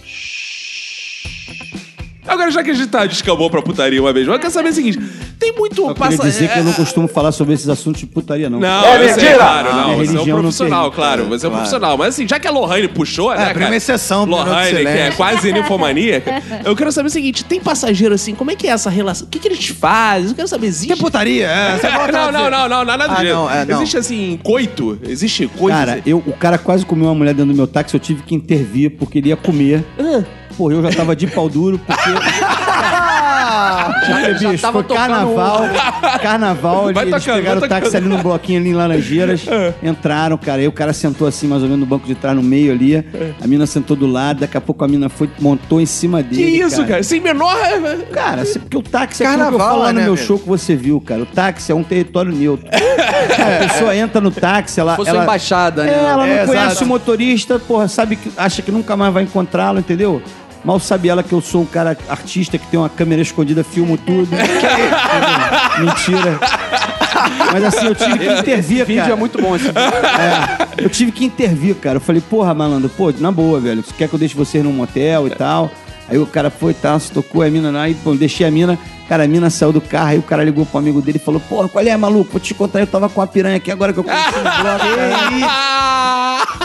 Agora, 2.27 2.49
já 2.51 2.63
que 2.63 2.71
a 2.71 2.73
gente 2.73 2.87
tá 2.87 3.05
descambou 3.05 3.49
pra 3.49 3.61
putaria 3.61 4.01
uma 4.01 4.11
vez, 4.13 4.25
mas 4.27 4.35
eu 4.35 4.39
quero 4.39 4.53
saber 4.53 4.69
o 4.69 4.73
seguinte: 4.73 4.99
tem 5.39 5.53
muito 5.57 5.87
Eu 5.87 5.93
queria 5.95 6.17
dizer 6.17 6.47
que 6.49 6.53
é- 6.57 6.59
eu 6.59 6.63
não 6.63 6.73
costumo 6.73 7.07
falar 7.07 7.31
sobre 7.31 7.53
esses 7.53 7.69
assuntos 7.69 7.99
de 8.01 8.07
putaria, 8.07 8.49
não. 8.49 8.59
Não, 8.59 8.85
é 8.85 8.99
mentira! 9.07 9.35
Claro, 9.35 9.73
não, 9.75 9.97
Minha 9.97 10.05
você 10.05 10.17
é 10.17 10.21
um 10.21 10.39
profissional, 10.39 10.91
claro, 10.91 11.25
você 11.25 11.45
é 11.45 11.49
um 11.49 11.51
Claro. 11.51 11.63
profissional. 11.65 11.97
Mas 11.97 12.07
assim, 12.09 12.27
já 12.27 12.39
que 12.39 12.47
a 12.47 12.51
Lohane 12.51 12.87
puxou, 12.87 13.29
né, 13.29 13.37
abriu 13.43 13.53
cara? 13.55 13.65
uma 13.67 13.75
exceção 13.75 14.25
Lohane, 14.25 14.71
que 14.77 14.87
é 14.87 15.11
quase 15.11 15.51
ninfomaníaca. 15.51 16.41
Eu 16.63 16.75
quero 16.75 16.91
saber 16.91 17.07
o 17.07 17.11
seguinte: 17.11 17.43
tem 17.45 17.59
passageiro 17.59 18.15
assim, 18.15 18.33
como 18.33 18.51
é 18.51 18.55
que 18.55 18.67
é 18.67 18.71
essa 18.71 18.89
relação? 18.89 19.27
O 19.27 19.29
que, 19.29 19.39
que 19.39 19.47
eles 19.47 19.67
fazem? 19.67 20.29
Eu 20.29 20.35
quero 20.35 20.47
saber, 20.47 20.67
existe. 20.67 20.87
Tem 20.87 20.97
putaria, 20.97 21.47
é. 21.47 21.79
Não, 22.15 22.31
não, 22.31 22.49
não, 22.49 22.69
não, 22.69 22.85
nada 22.85 23.07
do 23.07 23.13
Ah, 23.13 23.19
jeito. 23.21 23.33
não, 23.33 23.51
é, 23.51 23.65
não. 23.65 23.75
Existe 23.81 23.97
assim, 23.97 24.39
coito? 24.43 24.97
Existe 25.07 25.47
coito? 25.47 25.77
Cara, 25.77 25.99
eu, 26.05 26.17
o 26.25 26.33
cara 26.33 26.57
quase 26.57 26.85
comeu 26.85 27.07
uma 27.07 27.15
mulher 27.15 27.33
dentro 27.33 27.51
do 27.51 27.55
meu 27.57 27.67
táxi, 27.67 27.93
eu 27.95 27.99
tive 27.99 28.23
que 28.23 28.33
intervir 28.33 28.91
porque 28.97 29.17
ele 29.19 29.29
ia 29.29 29.35
comer. 29.37 29.83
Pô, 30.57 30.71
eu 30.71 30.81
já 30.83 30.91
tava 30.91 31.15
de 31.15 31.27
pau 31.27 31.49
duro, 31.49 31.79
porque. 31.79 32.09
Já, 32.09 33.85
Porque, 33.95 34.37
já 34.43 34.49
bicho, 34.51 34.61
tava 34.61 34.83
foi 34.83 34.95
carnaval. 34.97 35.61
Carnaval, 36.21 36.93
Vai 36.93 37.05
eles 37.05 37.23
tocando, 37.23 37.35
pegaram 37.37 37.57
o 37.61 37.67
táxi 37.67 37.91
tocando. 37.91 37.95
ali 37.95 38.07
num 38.07 38.21
bloquinho 38.21 38.59
ali 38.59 38.69
em 38.69 38.73
Laranjeiras, 38.73 39.45
entraram, 39.83 40.37
cara. 40.37 40.61
Aí 40.61 40.67
o 40.67 40.71
cara 40.71 40.93
sentou 40.93 41.27
assim, 41.27 41.47
mais 41.47 41.61
ou 41.61 41.67
menos 41.69 41.79
no 41.81 41.85
banco 41.85 42.05
de 42.07 42.15
trás, 42.15 42.35
no 42.35 42.43
meio 42.43 42.71
ali. 42.71 42.95
A 43.41 43.47
mina 43.47 43.65
sentou 43.65 43.95
do 43.95 44.05
lado, 44.07 44.41
daqui 44.41 44.57
a 44.57 44.61
pouco 44.61 44.83
a 44.83 44.87
mina 44.87 45.09
foi, 45.09 45.29
montou 45.39 45.79
em 45.81 45.85
cima 45.85 46.21
que 46.23 46.29
dele. 46.35 46.61
isso, 46.63 46.85
cara? 46.85 47.03
Sem 47.03 47.19
menor. 47.21 47.55
Cara, 48.11 48.41
assim, 48.43 48.59
porque 48.59 48.77
o 48.77 48.81
táxi 48.81 49.23
é 49.23 49.27
aquilo 49.27 49.39
que 49.39 49.45
eu 49.45 49.57
Carnaval, 49.57 49.69
falo 49.69 49.83
lá 49.83 49.93
no 49.93 49.99
né, 49.99 50.05
meu 50.05 50.17
show 50.17 50.37
que 50.39 50.47
você 50.47 50.75
viu, 50.75 50.99
cara. 51.01 51.21
O 51.23 51.25
táxi 51.25 51.71
é 51.71 51.75
um 51.75 51.83
território 51.83 52.31
neutro. 52.31 52.67
a 52.71 53.67
pessoa 53.67 53.95
entra 53.95 54.19
no 54.21 54.31
táxi, 54.31 54.79
ela. 54.79 54.95
Fosse 54.95 55.09
ela 55.09 55.23
embaixada, 55.23 55.83
né? 55.83 55.91
É, 55.91 55.97
ela 56.09 56.25
não 56.27 56.33
É, 56.33 56.45
conhece 56.45 56.67
exato. 56.67 56.85
o 56.85 56.87
motorista, 56.87 57.59
porra, 57.59 57.87
sabe 57.87 58.15
que 58.15 58.31
acha 58.37 58.61
que 58.61 58.71
nunca 58.71 58.95
mais 58.95 59.13
vai 59.13 59.23
encontrá-lo, 59.23 59.79
entendeu? 59.79 60.21
Mal 60.65 60.79
sabe 60.79 61.07
ela 61.09 61.21
que 61.21 61.31
eu 61.31 61.41
sou 61.41 61.61
um 61.61 61.65
cara 61.65 61.95
artista 62.09 62.57
que 62.57 62.65
tem 62.67 62.79
uma 62.79 62.89
câmera 62.89 63.21
escondida, 63.21 63.63
filmo 63.63 63.97
tudo. 63.97 64.29
Mentira. 65.79 66.39
Mas 67.53 67.63
assim, 67.63 67.85
eu 67.85 67.95
tive 67.95 68.17
que 68.17 68.25
intervir, 68.25 68.77
Esse 68.77 68.83
vídeo 68.87 69.01
cara. 69.01 69.13
é 69.13 69.15
muito 69.15 69.39
bom 69.41 69.55
esse 69.55 69.65
vídeo. 69.65 69.79
É, 69.79 70.83
eu 70.83 70.89
tive 70.89 71.11
que 71.11 71.23
intervir, 71.25 71.75
cara. 71.75 71.97
Eu 71.97 72.01
falei, 72.01 72.21
porra, 72.21 72.53
malandro, 72.53 72.89
pô, 72.89 73.13
na 73.19 73.31
boa, 73.31 73.59
velho. 73.59 73.83
Você 73.83 73.93
quer 73.95 74.07
que 74.09 74.15
eu 74.15 74.19
deixe 74.19 74.35
vocês 74.35 74.63
num 74.63 74.73
motel 74.73 75.27
e 75.27 75.29
tal? 75.31 75.71
Aí 76.07 76.17
o 76.17 76.25
cara 76.25 76.49
foi 76.49 76.75
se 76.99 77.11
tocou 77.11 77.41
a 77.41 77.49
mina 77.49 77.71
lá, 77.71 77.89
e 77.89 77.93
pô, 77.95 78.13
deixei 78.13 78.45
a 78.45 78.51
mina. 78.51 78.77
Cara, 79.07 79.23
a 79.23 79.27
mina 79.27 79.51
saiu 79.51 79.71
do 79.71 79.81
carro, 79.81 80.07
aí 80.09 80.17
o 80.17 80.23
cara 80.23 80.43
ligou 80.43 80.65
pro 80.65 80.79
amigo 80.79 80.99
dele 80.99 81.19
e 81.21 81.23
falou, 81.23 81.39
porra, 81.39 81.69
qual 81.69 81.85
é, 81.85 81.95
maluco? 81.95 82.31
Vou 82.31 82.39
te 82.39 82.55
contar, 82.55 82.79
eu 82.79 82.87
tava 82.87 83.07
com 83.07 83.21
a 83.21 83.27
piranha 83.27 83.57
aqui 83.57 83.69
agora 83.71 83.93
que 83.93 83.99
eu 83.99 84.03
conheci 84.03 84.31
no 84.37 84.41
bloco. 84.41 84.85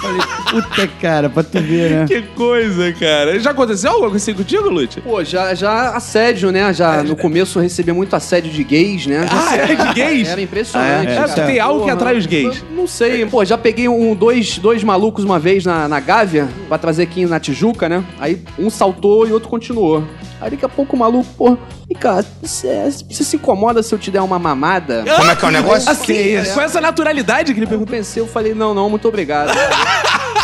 Falei, 0.01 0.21
puta, 0.51 0.89
cara, 1.01 1.29
pra 1.29 1.43
tu 1.43 1.61
ver, 1.61 1.91
né? 1.91 2.07
que 2.07 2.23
coisa, 2.35 2.91
cara. 2.95 3.39
Já 3.39 3.51
aconteceu 3.51 3.91
algo 3.91 4.17
assim 4.17 4.33
contigo, 4.33 4.71
Lute? 4.71 5.01
Pô, 5.03 5.23
já, 5.23 5.55
já 5.55 5.91
assédio, 5.91 6.51
né? 6.51 6.73
Já 6.73 7.03
no 7.03 7.15
começo 7.15 7.59
eu 7.59 7.63
recebia 7.63 7.93
muito 7.93 8.17
assédio 8.17 8.51
de 8.51 8.65
gays, 8.65 9.07
né? 9.07 9.27
Ah, 9.31 9.57
é 9.57 9.75
de 9.75 9.93
gays? 9.95 10.29
Era 10.29 10.41
impressionante. 10.41 11.09
É, 11.09 11.13
É, 11.13 11.15
cara. 11.17 11.29
porque 11.29 11.43
tem 11.43 11.61
algo 11.61 11.85
que 11.85 11.91
atrai 11.91 12.17
os 12.17 12.25
gays. 12.25 12.63
eu 12.71 12.77
Não 12.77 12.87
sei. 12.87 13.27
Pô, 13.27 13.45
já 13.45 13.59
peguei 13.59 13.89
um, 13.89 14.15
dois, 14.15 14.57
dois 14.59 14.83
malucos 14.83 15.25
uma 15.25 15.39
vez 15.39 15.65
na, 15.67 15.87
na 15.87 16.01
Gávea 16.01 16.49
pra 16.69 16.79
trazer 16.79 17.03
aqui 17.03 17.27
na 17.27 17.39
Tijuca, 17.39 17.89
né? 17.89 18.03
Aí 18.19 18.41
um 18.59 18.71
saltou 18.71 19.27
e 19.31 19.33
outro 19.33 19.49
continuou. 19.49 20.05
Aí 20.41 20.51
daqui 20.51 20.65
a 20.65 20.69
pouco 20.69 20.97
o 20.97 20.99
maluco, 20.99 21.29
pô, 21.37 21.57
e 21.89 21.95
cara, 21.95 22.25
você, 22.43 22.91
você 23.09 23.25
se 23.25 23.37
incomoda 23.37 23.83
se 23.83 23.95
eu 23.95 23.99
te 23.99 24.11
der 24.11 24.21
uma 24.21 24.39
mamada? 24.39 25.05
Como 25.17 25.31
é 25.31 25.37
que 25.37 25.45
é 25.45 25.49
o 25.49 25.51
negócio? 25.51 25.91
Assim, 25.91 26.53
com 26.55 26.61
essa 26.61 26.81
naturalidade 26.81 27.53
que 27.53 27.59
ele 27.59 27.67
Eu 27.67 27.71
perguntou. 27.71 27.95
pensei, 27.97 28.23
eu 28.23 28.27
falei, 28.27 28.55
não, 28.55 28.75
não, 28.75 28.91
muito 28.91 29.07
obrigado. 29.09 29.51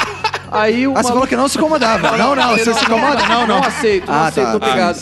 Aí 0.50 0.86
o 0.86 0.92
Ah, 0.92 0.94
você 0.96 1.02
falou 1.02 1.14
maluco... 1.16 1.26
que 1.28 1.36
não 1.36 1.48
se 1.48 1.58
incomodava. 1.58 2.16
Não, 2.16 2.34
não, 2.36 2.50
você 2.56 2.72
se 2.72 2.84
incomoda? 2.84 3.26
Não, 3.26 3.46
não. 3.46 3.56
Não 3.56 3.64
aceito, 3.64 4.06
não 4.06 4.14
Ah, 4.14 4.26
aceito, 4.28 4.46
tá. 4.46 4.56
obrigado. 4.56 5.00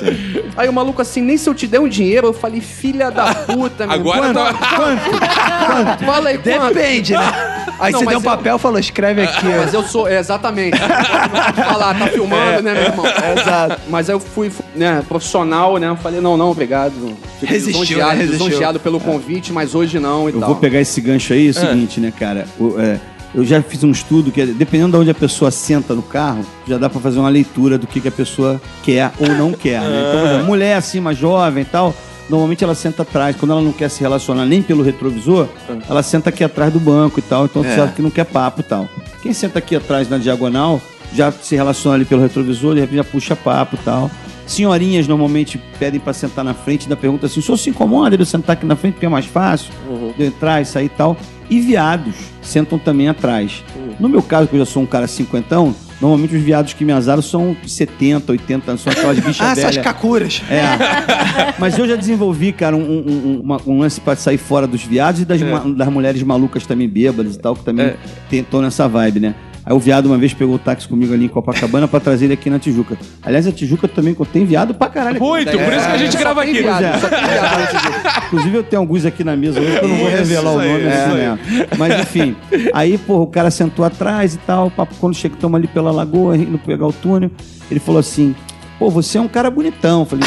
Aí 0.57 0.69
o 0.69 0.73
maluco 0.73 1.03
assim, 1.03 1.21
nem 1.21 1.37
se 1.37 1.49
eu 1.49 1.55
te 1.55 1.67
der 1.67 1.81
um 1.81 1.89
dinheiro, 1.89 2.29
eu 2.29 2.33
falei, 2.33 2.61
filha 2.61 3.11
da 3.11 3.35
puta, 3.35 3.87
meu 3.87 3.95
Agora 3.97 4.29
irmão. 4.29 4.45
tá... 4.45 5.99
Fala 6.05 6.29
aí 6.31 6.39
quanto. 6.39 6.75
Depende, 6.75 7.13
né? 7.13 7.65
Aí 7.81 7.93
Não, 7.93 7.99
você 7.99 8.05
mas 8.05 8.13
deu 8.15 8.19
um 8.19 8.23
eu- 8.23 8.37
papel 8.37 8.57
e 8.57 8.59
falou, 8.59 8.79
escreve 8.79 9.23
aqui. 9.23 9.47
Mas 9.47 9.75
eu 9.75 9.83
sou, 9.83 10.07
é, 10.09 10.19
exatamente. 10.19 10.79
Não 10.81 11.65
falar, 11.65 11.99
tá 11.99 12.07
filmando, 12.07 12.63
né, 12.63 12.73
meu 12.73 12.83
irmão? 12.85 13.05
Exato. 13.37 13.81
Mas 13.89 14.09
aí 14.09 14.15
eu 14.15 14.21
fui, 14.21 14.51
né, 14.77 15.03
profissional, 15.09 15.77
né? 15.79 15.89
Eu 15.89 15.97
falei, 15.97 16.21
não, 16.21 16.37
não, 16.37 16.51
obrigado. 16.51 16.93
Fico 17.41 17.53
Resistiu, 17.53 17.99
né? 17.99 18.15
Resistiu. 18.15 18.81
pelo 18.81 19.01
convite, 19.01 19.53
mas 19.53 19.75
hoje 19.75 19.99
não 19.99 20.29
e 20.29 20.33
Eu 20.33 20.41
tal. 20.41 20.51
vou 20.51 20.57
pegar 20.57 20.81
esse 20.81 21.01
gancho 21.01 21.33
aí, 21.33 21.49
é 21.49 21.51
o 21.51 21.55
seguinte, 21.55 22.01
né, 22.01 22.13
cara? 22.17 22.47
O- 22.59 22.77
é, 22.79 22.99
eu 23.35 23.45
já 23.45 23.61
fiz 23.61 23.83
um 23.83 23.91
estudo 23.91 24.31
que, 24.31 24.47
dependendo 24.47 24.93
de 24.93 24.99
onde 24.99 25.11
a 25.11 25.15
pessoa 25.15 25.51
senta 25.51 25.95
no 25.95 26.03
carro, 26.03 26.45
já 26.67 26.79
dá 26.79 26.89
pra 26.89 27.01
fazer 27.01 27.19
uma 27.19 27.29
leitura 27.29 27.77
do 27.77 27.87
que, 27.87 28.01
que 28.01 28.09
a 28.09 28.13
pessoa 28.13 28.61
quer 28.83 29.11
ou 29.19 29.29
não 29.29 29.53
quer. 29.53 29.81
Né? 29.81 30.05
Então, 30.09 30.21
por 30.21 30.29
exemplo, 30.29 30.47
mulher 30.47 30.77
assim, 30.77 31.01
mais 31.01 31.19
jovem 31.19 31.63
e 31.63 31.67
tal, 31.67 31.95
normalmente 32.31 32.63
ela 32.63 32.75
senta 32.75 33.03
atrás. 33.03 33.35
Quando 33.35 33.51
ela 33.51 33.63
não 33.63 33.73
quer 33.73 33.89
se 33.89 34.01
relacionar 34.01 34.47
nem 34.47 34.63
pelo 34.63 34.83
retrovisor, 34.83 35.49
ela 35.89 36.03
senta 36.03 36.31
aqui 36.31 36.45
atrás 36.45 36.73
do 36.73 36.79
banco 36.79 37.19
e 37.19 37.23
tal. 37.23 37.47
Então, 37.47 37.63
você 37.63 37.75
sabe 37.75 37.93
que 37.95 38.03
não 38.03 38.11
quer 38.11 38.25
papo 38.25 38.61
e 38.61 38.65
tal. 38.65 38.89
Quem 39.21 39.33
senta 39.33 39.59
aqui 39.59 39.75
atrás 39.75 40.09
na 40.09 40.19
diagonal 40.19 40.81
já 41.13 41.33
se 41.33 41.57
relaciona 41.57 41.97
ali 41.97 42.05
pelo 42.05 42.23
retrovisor, 42.23 42.75
de 42.75 42.81
repente 42.81 42.97
já 42.97 43.05
puxa 43.05 43.35
papo 43.35 43.75
e 43.75 43.79
tal. 43.79 44.11
Senhorinhas 44.47 45.09
normalmente 45.09 45.61
pedem 45.79 45.99
pra 46.01 46.13
sentar 46.13 46.45
na 46.45 46.55
frente, 46.55 46.83
ainda 46.83 46.97
pergunta 46.97 47.27
assim: 47.27 47.41
o 47.41 47.43
senhor 47.43 47.57
se 47.59 47.71
incomoda 47.71 48.17
de 48.17 48.23
eu 48.23 48.27
sentar 48.27 48.55
aqui 48.55 48.67
na 48.67 48.77
frente 48.77 48.95
porque 48.95 49.07
é 49.07 49.09
mais 49.09 49.27
fácil 49.27 49.73
de 50.17 50.23
eu 50.23 50.27
entrar 50.29 50.61
e 50.61 50.65
sair 50.65 50.87
e 50.87 50.89
tal. 50.91 51.17
E 51.49 51.61
viados 51.61 52.15
sentam 52.43 52.79
também 52.79 53.09
atrás. 53.09 53.63
No 54.01 54.09
meu 54.09 54.23
caso, 54.23 54.49
que 54.49 54.55
eu 54.57 54.59
já 54.61 54.65
sou 54.67 54.83
um 54.83 54.87
cara 54.87 55.07
cinquentão, 55.07 55.75
normalmente 56.01 56.35
os 56.35 56.43
viados 56.43 56.73
que 56.73 56.85
me 56.85 56.93
azaram 56.93 57.21
são 57.23 57.55
70, 57.67 58.33
80 58.33 58.71
anos, 58.71 58.81
são 58.83 58.91
aquelas 58.93 59.19
bichas 59.21 59.41
Ah, 59.47 59.53
essas 59.53 59.77
cacuras. 59.83 60.43
É. 60.51 60.63
Mas 61.61 61.79
eu 61.79 61.87
já 61.87 61.97
desenvolvi, 61.97 62.51
cara, 62.53 62.75
um, 62.75 62.81
um- 62.81 63.05
um- 63.07 63.41
uma- 63.43 63.61
um 63.67 63.79
lance 63.79 64.01
pra 64.01 64.17
sair 64.17 64.39
fora 64.39 64.67
dos 64.67 64.83
viados 64.85 65.21
e 65.21 65.25
das, 65.25 65.41
ma- 65.43 65.61
das 65.61 65.89
mulheres 65.89 66.23
malucas 66.23 66.67
também 66.67 66.89
bêbadas 66.89 67.35
e 67.37 67.39
tal, 67.39 67.55
que 67.55 67.63
também 67.65 67.95
estão 68.33 68.61
nessa 68.63 68.89
vibe, 68.89 69.21
né? 69.21 69.35
Aí 69.67 69.73
o 69.75 69.79
viado 69.79 70.07
uma 70.07 70.19
vez 70.19 70.35
pegou 70.35 70.57
o 70.57 70.59
táxi 70.59 70.87
comigo 70.87 71.15
ali 71.15 71.25
em 71.25 71.29
Copacabana 71.29 71.89
pra 71.89 71.99
trazer 71.99 72.27
ele 72.27 72.35
aqui 72.35 72.51
na 72.51 72.59
Tijuca. 72.59 72.99
Aliás, 73.23 73.47
a 73.47 73.53
Tijuca 73.53 73.89
também 73.89 74.13
contém 74.13 74.45
viado 74.45 74.75
pra 74.75 74.89
caralho. 74.89 75.17
aqui. 75.17 75.25
Muito, 75.25 75.51
por 75.53 75.73
isso 75.73 75.87
que 75.87 75.93
a 75.93 75.97
gente 75.97 76.13
Só 76.13 76.19
grava 76.19 76.43
tem 76.43 76.51
aqui. 76.51 76.63
viado, 76.63 76.85
é. 76.85 76.91
tem 76.91 77.01
viado. 77.01 78.25
Inclusive 78.27 78.57
eu 78.59 78.63
tenho 78.63 78.83
alguns 78.83 79.05
aqui 79.07 79.25
na 79.25 79.35
mesa 79.37 79.61
hoje 79.61 79.79
que 79.79 79.85
eu 79.85 79.89
não 79.89 79.97
vou 79.97 80.09
Isso 80.09 80.17
revelar 80.19 80.53
o 80.53 80.59
aí, 80.59 80.69
nome, 80.69 80.81
isso 80.81 80.99
assim, 80.99 81.13
aí. 81.13 81.17
né? 81.17 81.39
Mas 81.79 82.01
enfim, 82.03 82.37
aí, 82.75 82.99
porra, 82.99 83.23
o 83.23 83.27
cara 83.27 83.51
sentou 83.51 83.85
atrás 83.87 84.35
e 84.35 84.39
tal, 84.39 84.71
papo, 84.71 84.95
quando 85.01 85.15
chega, 85.17 85.35
estamos 85.35 85.57
ali 85.57 85.67
pela 85.67 85.91
lagoa, 85.91 86.37
indo 86.37 86.59
pegar 86.59 86.87
o 86.87 86.93
túnel, 86.93 87.31
ele 87.71 87.81
falou 87.81 88.01
assim, 88.01 88.35
pô, 88.79 88.91
você 88.91 89.17
é 89.17 89.21
um 89.21 89.29
cara 89.29 89.51
bonitão. 89.51 90.01
Eu 90.01 90.07
falei. 90.07 90.25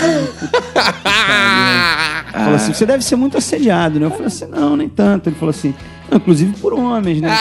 Falou 2.33 2.55
assim, 2.55 2.73
você 2.73 2.85
deve 2.85 3.03
ser 3.03 3.15
muito 3.15 3.38
assediado, 3.38 3.99
né? 3.99 4.05
Eu 4.05 4.11
falei 4.11 4.27
assim, 4.27 4.45
não, 4.45 4.75
nem 4.75 4.88
tanto. 4.89 5.29
Ele 5.29 5.35
falou 5.35 5.49
assim, 5.49 5.73
inclusive 6.11 6.53
por 6.59 6.73
homens, 6.73 7.21
né? 7.21 7.35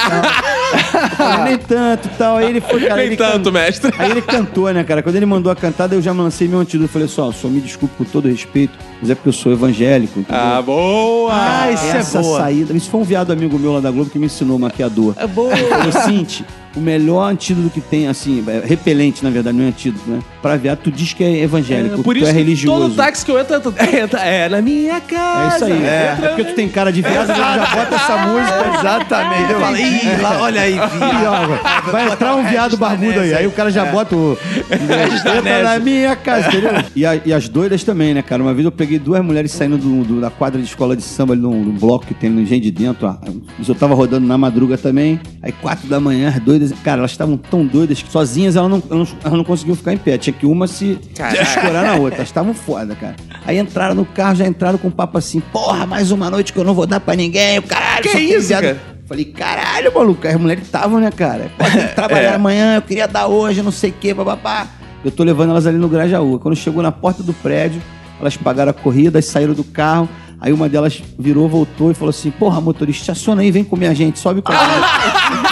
falei, 1.16 1.44
nem 1.44 1.58
tanto 1.58 2.06
e 2.06 2.10
tal. 2.16 2.36
Aí 2.36 2.46
ele 2.48 2.60
foi, 2.60 2.80
cara, 2.80 2.96
Nem 2.96 3.06
ele 3.06 3.16
tanto, 3.16 3.52
mestre. 3.52 3.92
Aí 3.98 4.10
ele 4.10 4.22
cantou, 4.22 4.72
né, 4.72 4.82
cara? 4.84 5.02
Quando 5.02 5.16
ele 5.16 5.26
mandou 5.26 5.50
a 5.50 5.56
cantada, 5.56 5.94
eu 5.94 6.02
já 6.02 6.12
lancei 6.12 6.48
meu 6.48 6.58
antídoto. 6.60 6.84
Eu 6.84 6.92
falei 6.92 7.08
só, 7.08 7.30
só 7.32 7.48
me 7.48 7.60
desculpe 7.60 7.94
com 7.96 8.04
todo 8.04 8.28
respeito, 8.28 8.76
mas 9.00 9.10
é 9.10 9.14
porque 9.14 9.28
eu 9.28 9.32
sou 9.32 9.52
evangélico, 9.52 10.20
entendeu? 10.20 10.40
Ah, 10.42 10.62
boa! 10.62 11.32
Ah, 11.32 11.72
isso 11.72 11.84
é 11.84 11.96
Essa 11.98 12.20
boa. 12.20 12.40
saída. 12.40 12.74
Isso 12.74 12.90
foi 12.90 13.00
um 13.00 13.04
viado 13.04 13.32
amigo 13.32 13.58
meu 13.58 13.72
lá 13.72 13.80
da 13.80 13.90
Globo 13.90 14.10
que 14.10 14.18
me 14.18 14.26
ensinou 14.26 14.58
maquiador. 14.58 15.14
É 15.16 15.26
boa. 15.26 15.54
Falou, 15.56 15.92
Cinti, 16.04 16.44
o 16.76 16.80
melhor 16.80 17.30
antídoto 17.32 17.70
que 17.70 17.80
tem, 17.80 18.06
assim, 18.08 18.44
é 18.46 18.66
repelente, 18.66 19.24
na 19.24 19.30
verdade, 19.30 19.56
não 19.56 19.64
é 19.64 19.68
antídoto, 19.68 20.08
né? 20.08 20.18
Pra 20.42 20.56
viado, 20.56 20.78
tu 20.78 20.90
diz 20.92 21.12
que 21.12 21.24
é 21.24 21.42
evangélico, 21.42 22.02
por 22.02 22.14
tu 22.14 22.18
isso 22.20 22.28
é 22.28 22.32
que 22.32 22.38
religioso. 22.38 22.80
todo 22.82 22.94
táxi 22.94 23.24
que 23.24 23.30
eu 23.30 23.40
entro, 23.40 23.56
entra- 24.02 24.20
é 24.20 24.48
na 24.48 24.60
minha 24.62 25.00
casa. 25.00 25.42
É 25.44 25.56
isso 25.56 25.64
aí. 25.64 25.84
É, 25.84 26.12
Entra- 26.16 26.28
porque 26.28 26.44
tu 26.44 26.54
tem 26.54 26.68
cara 26.68 26.92
de 26.92 27.02
viado, 27.02 27.30
ele 27.30 27.38
já 27.38 27.66
bota 27.74 27.94
essa 27.94 28.16
música. 28.26 28.78
Exatamente. 28.78 29.52
Eu 29.52 29.60
falei, 29.60 29.82
ih, 29.84 30.20
lá, 30.22 30.40
olha 30.40 30.60
aí, 30.60 30.72
viado. 30.74 31.90
Vai 31.90 32.12
entrar 32.12 32.36
um 32.36 32.44
viado 32.44 32.76
barbudo 32.76 33.20
aí. 33.20 33.34
Aí 33.34 33.46
o 33.46 33.50
cara 33.50 33.70
já 33.70 33.84
bota 33.86 34.14
o. 34.14 34.36
Entra 34.70 35.62
na 35.62 35.78
minha 35.78 36.14
casa, 36.16 36.48
entendeu? 36.48 36.70
E, 36.94 37.04
a- 37.06 37.20
e 37.24 37.32
as 37.32 37.48
doidas 37.48 37.82
também, 37.84 38.14
né, 38.14 38.22
cara? 38.22 38.42
Uma 38.42 38.52
vez 38.54 38.64
eu 38.64 38.72
peguei 38.72 38.98
duas 38.98 39.24
mulheres 39.24 39.52
saindo 39.52 39.76
do- 39.78 40.04
do- 40.04 40.20
da 40.20 40.30
quadra 40.30 40.60
de 40.60 40.66
escola 40.66 40.96
de 40.96 41.02
samba, 41.02 41.32
ali 41.34 41.42
num, 41.42 41.64
num 41.64 41.72
bloco 41.78 42.06
que 42.06 42.14
tem 42.14 42.30
no 42.30 42.40
Engenho 42.40 42.60
de 42.60 42.70
Dentro. 42.70 43.06
ó. 43.06 43.16
Isso 43.58 43.70
eu 43.70 43.74
tava 43.74 43.94
rodando 43.94 44.26
na 44.26 44.36
madruga 44.38 44.76
também. 44.76 45.20
Aí, 45.42 45.52
quatro 45.52 45.88
da 45.88 45.98
manhã, 46.00 46.28
as 46.28 46.40
doidas. 46.40 46.65
Cara, 46.84 46.98
elas 46.98 47.10
estavam 47.10 47.36
tão 47.36 47.64
doidas 47.66 48.02
que 48.02 48.10
sozinhas 48.10 48.56
elas 48.56 48.70
não, 48.70 48.82
elas 48.90 49.14
não, 49.24 49.36
não 49.38 49.44
conseguiam 49.44 49.76
ficar 49.76 49.92
em 49.92 49.98
pé. 49.98 50.18
Tinha 50.18 50.34
que 50.34 50.46
uma 50.46 50.66
se 50.66 50.98
escorar 51.14 51.84
na 51.84 51.94
outra. 51.94 52.16
Elas 52.18 52.28
estavam 52.28 52.54
foda, 52.54 52.94
cara. 52.94 53.16
Aí 53.46 53.58
entraram 53.58 53.94
no 53.94 54.04
carro, 54.04 54.36
já 54.36 54.46
entraram 54.46 54.78
com 54.78 54.88
um 54.88 54.92
papo 54.92 55.18
assim: 55.18 55.40
porra, 55.40 55.86
mais 55.86 56.10
uma 56.10 56.30
noite 56.30 56.52
que 56.52 56.58
eu 56.58 56.64
não 56.64 56.74
vou 56.74 56.86
dar 56.86 57.00
pra 57.00 57.14
ninguém. 57.14 57.58
O 57.58 57.62
caralho, 57.62 58.02
Que 58.02 58.18
isso, 58.18 58.48
viado." 58.48 58.62
cara? 58.62 58.96
Falei, 59.06 59.24
caralho, 59.24 59.94
maluco. 59.94 60.26
As 60.26 60.34
mulheres 60.34 60.64
estavam, 60.64 60.98
né, 60.98 61.12
cara? 61.12 61.48
Pode 61.56 61.94
trabalhar 61.94 62.34
amanhã, 62.34 62.74
eu 62.74 62.82
queria 62.82 63.06
dar 63.06 63.28
hoje, 63.28 63.62
não 63.62 63.70
sei 63.70 63.90
o 63.90 63.94
quê, 64.00 64.12
bababá. 64.12 64.66
Eu 65.04 65.12
tô 65.12 65.22
levando 65.22 65.50
elas 65.50 65.64
ali 65.64 65.78
no 65.78 65.88
Grajaú. 65.88 66.40
Quando 66.40 66.56
chegou 66.56 66.82
na 66.82 66.90
porta 66.90 67.22
do 67.22 67.32
prédio, 67.32 67.80
elas 68.20 68.36
pagaram 68.36 68.70
a 68.70 68.74
corrida, 68.74 69.22
saíram 69.22 69.54
do 69.54 69.62
carro. 69.62 70.08
Aí 70.40 70.52
uma 70.52 70.68
delas 70.68 71.00
virou, 71.18 71.48
voltou 71.48 71.92
e 71.92 71.94
falou 71.94 72.10
assim: 72.10 72.32
Porra, 72.32 72.60
motorista, 72.60 73.02
estaciona 73.02 73.42
aí, 73.42 73.50
vem 73.52 73.62
comer 73.62 73.86
a 73.86 73.94
gente, 73.94 74.18
sobe 74.18 74.42
com 74.42 74.52
a 74.52 74.56
gente. 74.56 75.45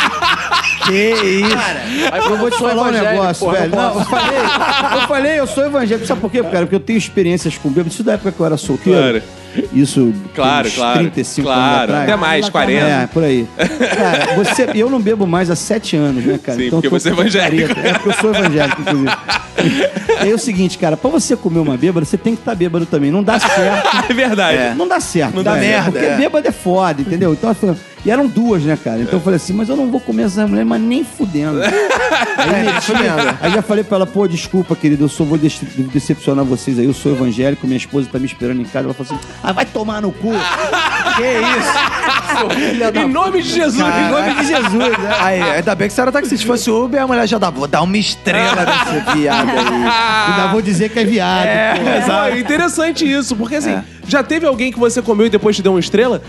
Que 0.87 1.13
isso. 1.13 1.57
Aí 2.13 2.21
Eu 2.25 2.37
vou 2.37 2.51
te 2.51 2.59
falar 2.59 2.89
um 2.89 2.91
negócio, 2.91 3.45
porra, 3.47 3.59
velho. 3.61 3.77
não 3.77 3.95
Não, 3.95 4.01
eu 4.01 4.05
falei, 4.07 4.39
eu 4.95 5.09
falei, 5.09 5.41
eu 5.41 5.47
sou 5.47 5.65
evangélico. 5.67 6.07
Sabe 6.07 6.21
por 6.21 6.31
quê, 6.31 6.43
cara? 6.43 6.61
Porque 6.61 6.75
eu 6.75 6.81
tenho 6.81 6.99
experiências 6.99 7.57
com 7.59 7.69
bêbado. 7.71 7.89
Isso 7.89 8.03
da 8.03 8.13
época 8.15 8.33
que 8.33 8.41
eu 8.41 8.47
era 8.47 8.57
solteiro. 8.57 8.99
Claro. 9.01 9.23
Isso. 9.73 10.13
Claro, 10.35 10.67
uns 10.67 10.75
claro. 10.75 10.99
35 10.99 11.49
anos 11.49 11.61
Claro, 11.63 11.83
atrás. 11.85 12.03
até 12.03 12.17
mais, 12.17 12.49
40. 12.49 12.87
É, 12.87 13.07
por 13.07 13.23
aí. 13.23 13.47
Cara, 13.57 14.35
você, 14.35 14.69
eu 14.75 14.91
não 14.91 15.01
bebo 15.01 15.27
mais 15.29 15.49
há 15.49 15.55
sete 15.55 15.97
anos, 15.97 16.25
né, 16.25 16.39
cara? 16.43 16.59
Sim, 16.59 16.65
eu 16.65 16.71
porque 16.73 16.89
você 16.89 17.09
é 17.09 17.13
evangélico. 17.13 17.69
careta. 17.75 17.89
É, 17.89 17.93
porque 17.95 18.09
eu 18.09 18.13
sou 18.15 18.35
evangélico, 18.35 18.81
inclusive. 18.83 19.11
Aí 20.19 20.31
é 20.31 20.35
o 20.35 20.39
seguinte, 20.39 20.77
cara, 20.77 20.97
pra 20.97 21.09
você 21.09 21.37
comer 21.37 21.61
uma 21.61 21.77
bêbada, 21.77 22.05
você 22.05 22.17
tem 22.19 22.35
que 22.35 22.41
estar 22.41 22.55
bêbado 22.57 22.85
também. 22.85 23.11
Não 23.13 23.23
dá 23.23 23.39
certo. 23.39 23.89
É 24.11 24.13
verdade. 24.13 24.77
Não 24.77 24.89
dá 24.89 24.99
certo. 25.01 25.35
Não 25.37 25.43
dá 25.45 25.55
merda, 25.55 25.93
Porque 25.93 26.05
é. 26.07 26.17
bêbado 26.17 26.49
é 26.49 26.53
foda, 26.53 27.01
entendeu? 27.01 27.33
Então, 27.33 27.51
eu 27.51 27.55
falei- 27.55 27.77
e 28.05 28.11
eram 28.11 28.27
duas, 28.27 28.63
né, 28.63 28.77
cara? 28.83 29.01
Então 29.01 29.15
eu 29.19 29.21
falei 29.23 29.37
assim, 29.37 29.53
mas 29.53 29.69
eu 29.69 29.77
não 29.77 29.91
vou 29.91 30.01
comer 30.01 30.25
essas 30.25 30.49
mulheres, 30.49 30.69
mas 30.69 30.81
nem 30.81 31.03
fudendo. 31.05 31.61
Aí, 32.37 32.65
meti- 32.67 32.93
aí 33.41 33.51
já 33.53 33.63
falei 33.63 33.85
pra 33.85 33.97
ela, 33.97 34.07
pô, 34.07 34.27
desculpa, 34.29 34.75
querido, 34.77 35.05
eu 35.05 35.09
só 35.09 35.25
vou 35.25 35.39
dece- 35.39 35.65
decepcionar 35.65 36.45
vocês 36.45 36.79
aí, 36.79 36.85
eu 36.85 36.93
sou 36.93 37.13
evangélico, 37.13 37.67
minha 37.67 37.77
esposa 37.79 38.09
tá 38.11 38.19
me 38.19 38.27
esperando 38.27 38.61
em 38.61 38.65
casa. 38.65 38.87
Ela 38.87 38.95
falou 38.95 39.13
assim, 39.15 39.27
ah, 39.43 39.53
vai 39.53 39.65
tomar 39.65 40.03
no 40.03 40.11
cu. 40.13 40.33
Em 42.95 43.09
nome 43.09 43.41
de 43.43 43.49
Jesus. 43.51 43.79
Em 43.81 44.11
nome 44.11 44.35
de 44.35 44.47
Jesus, 44.47 44.99
né? 44.99 45.17
Aí, 45.21 45.41
ainda 45.43 45.75
bem 45.75 45.89
que 45.89 45.95
você 45.95 46.01
era 46.01 46.11
taxista. 46.13 46.37
Se 46.37 46.45
fosse 46.45 46.71
Uber, 46.71 47.01
a 47.03 47.07
mulher 47.07 47.27
já 47.29 47.39
dá, 47.39 47.51
vou 47.51 47.69
dar 47.69 47.83
uma 47.83 47.97
estrela 47.97 48.65
nesse 48.67 49.01
viado 49.17 49.49
aí. 49.51 50.31
Ainda 50.31 50.49
vou 50.51 50.61
dizer 50.61 50.89
que 50.91 50.99
é 50.99 51.05
viado. 51.05 51.47
pô. 51.47 52.11
Pô, 52.13 52.25
é 52.25 52.39
interessante 52.41 53.11
isso, 53.11 53.37
porque 53.37 53.57
assim, 53.57 53.81
já 54.07 54.23
teve 54.23 54.45
alguém 54.47 54.73
que 54.73 54.79
você 54.79 55.01
comeu 55.01 55.27
e 55.27 55.31
depois 55.31 55.55
te 55.57 55.63
deu 55.63 55.73
uma 55.73 55.81
estrela? 55.81 56.21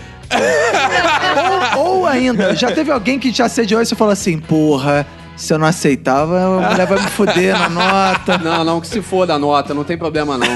Ainda, 2.06 2.54
já 2.54 2.70
teve 2.72 2.90
alguém 2.90 3.18
que 3.18 3.30
te 3.32 3.42
assediou 3.42 3.80
e 3.82 3.86
você 3.86 3.94
falou 3.94 4.12
assim, 4.12 4.38
porra, 4.38 5.06
se 5.36 5.52
eu 5.52 5.58
não 5.58 5.66
aceitava, 5.66 6.64
a 6.66 6.70
mulher 6.70 6.86
vai 6.86 6.98
me 7.02 7.10
foder 7.10 7.58
na 7.58 7.68
nota. 7.68 8.38
Não, 8.42 8.64
não, 8.64 8.80
que 8.80 8.86
se 8.88 9.02
for 9.02 9.26
da 9.26 9.38
nota, 9.38 9.74
não 9.74 9.84
tem 9.84 9.96
problema 9.98 10.38
não. 10.38 10.46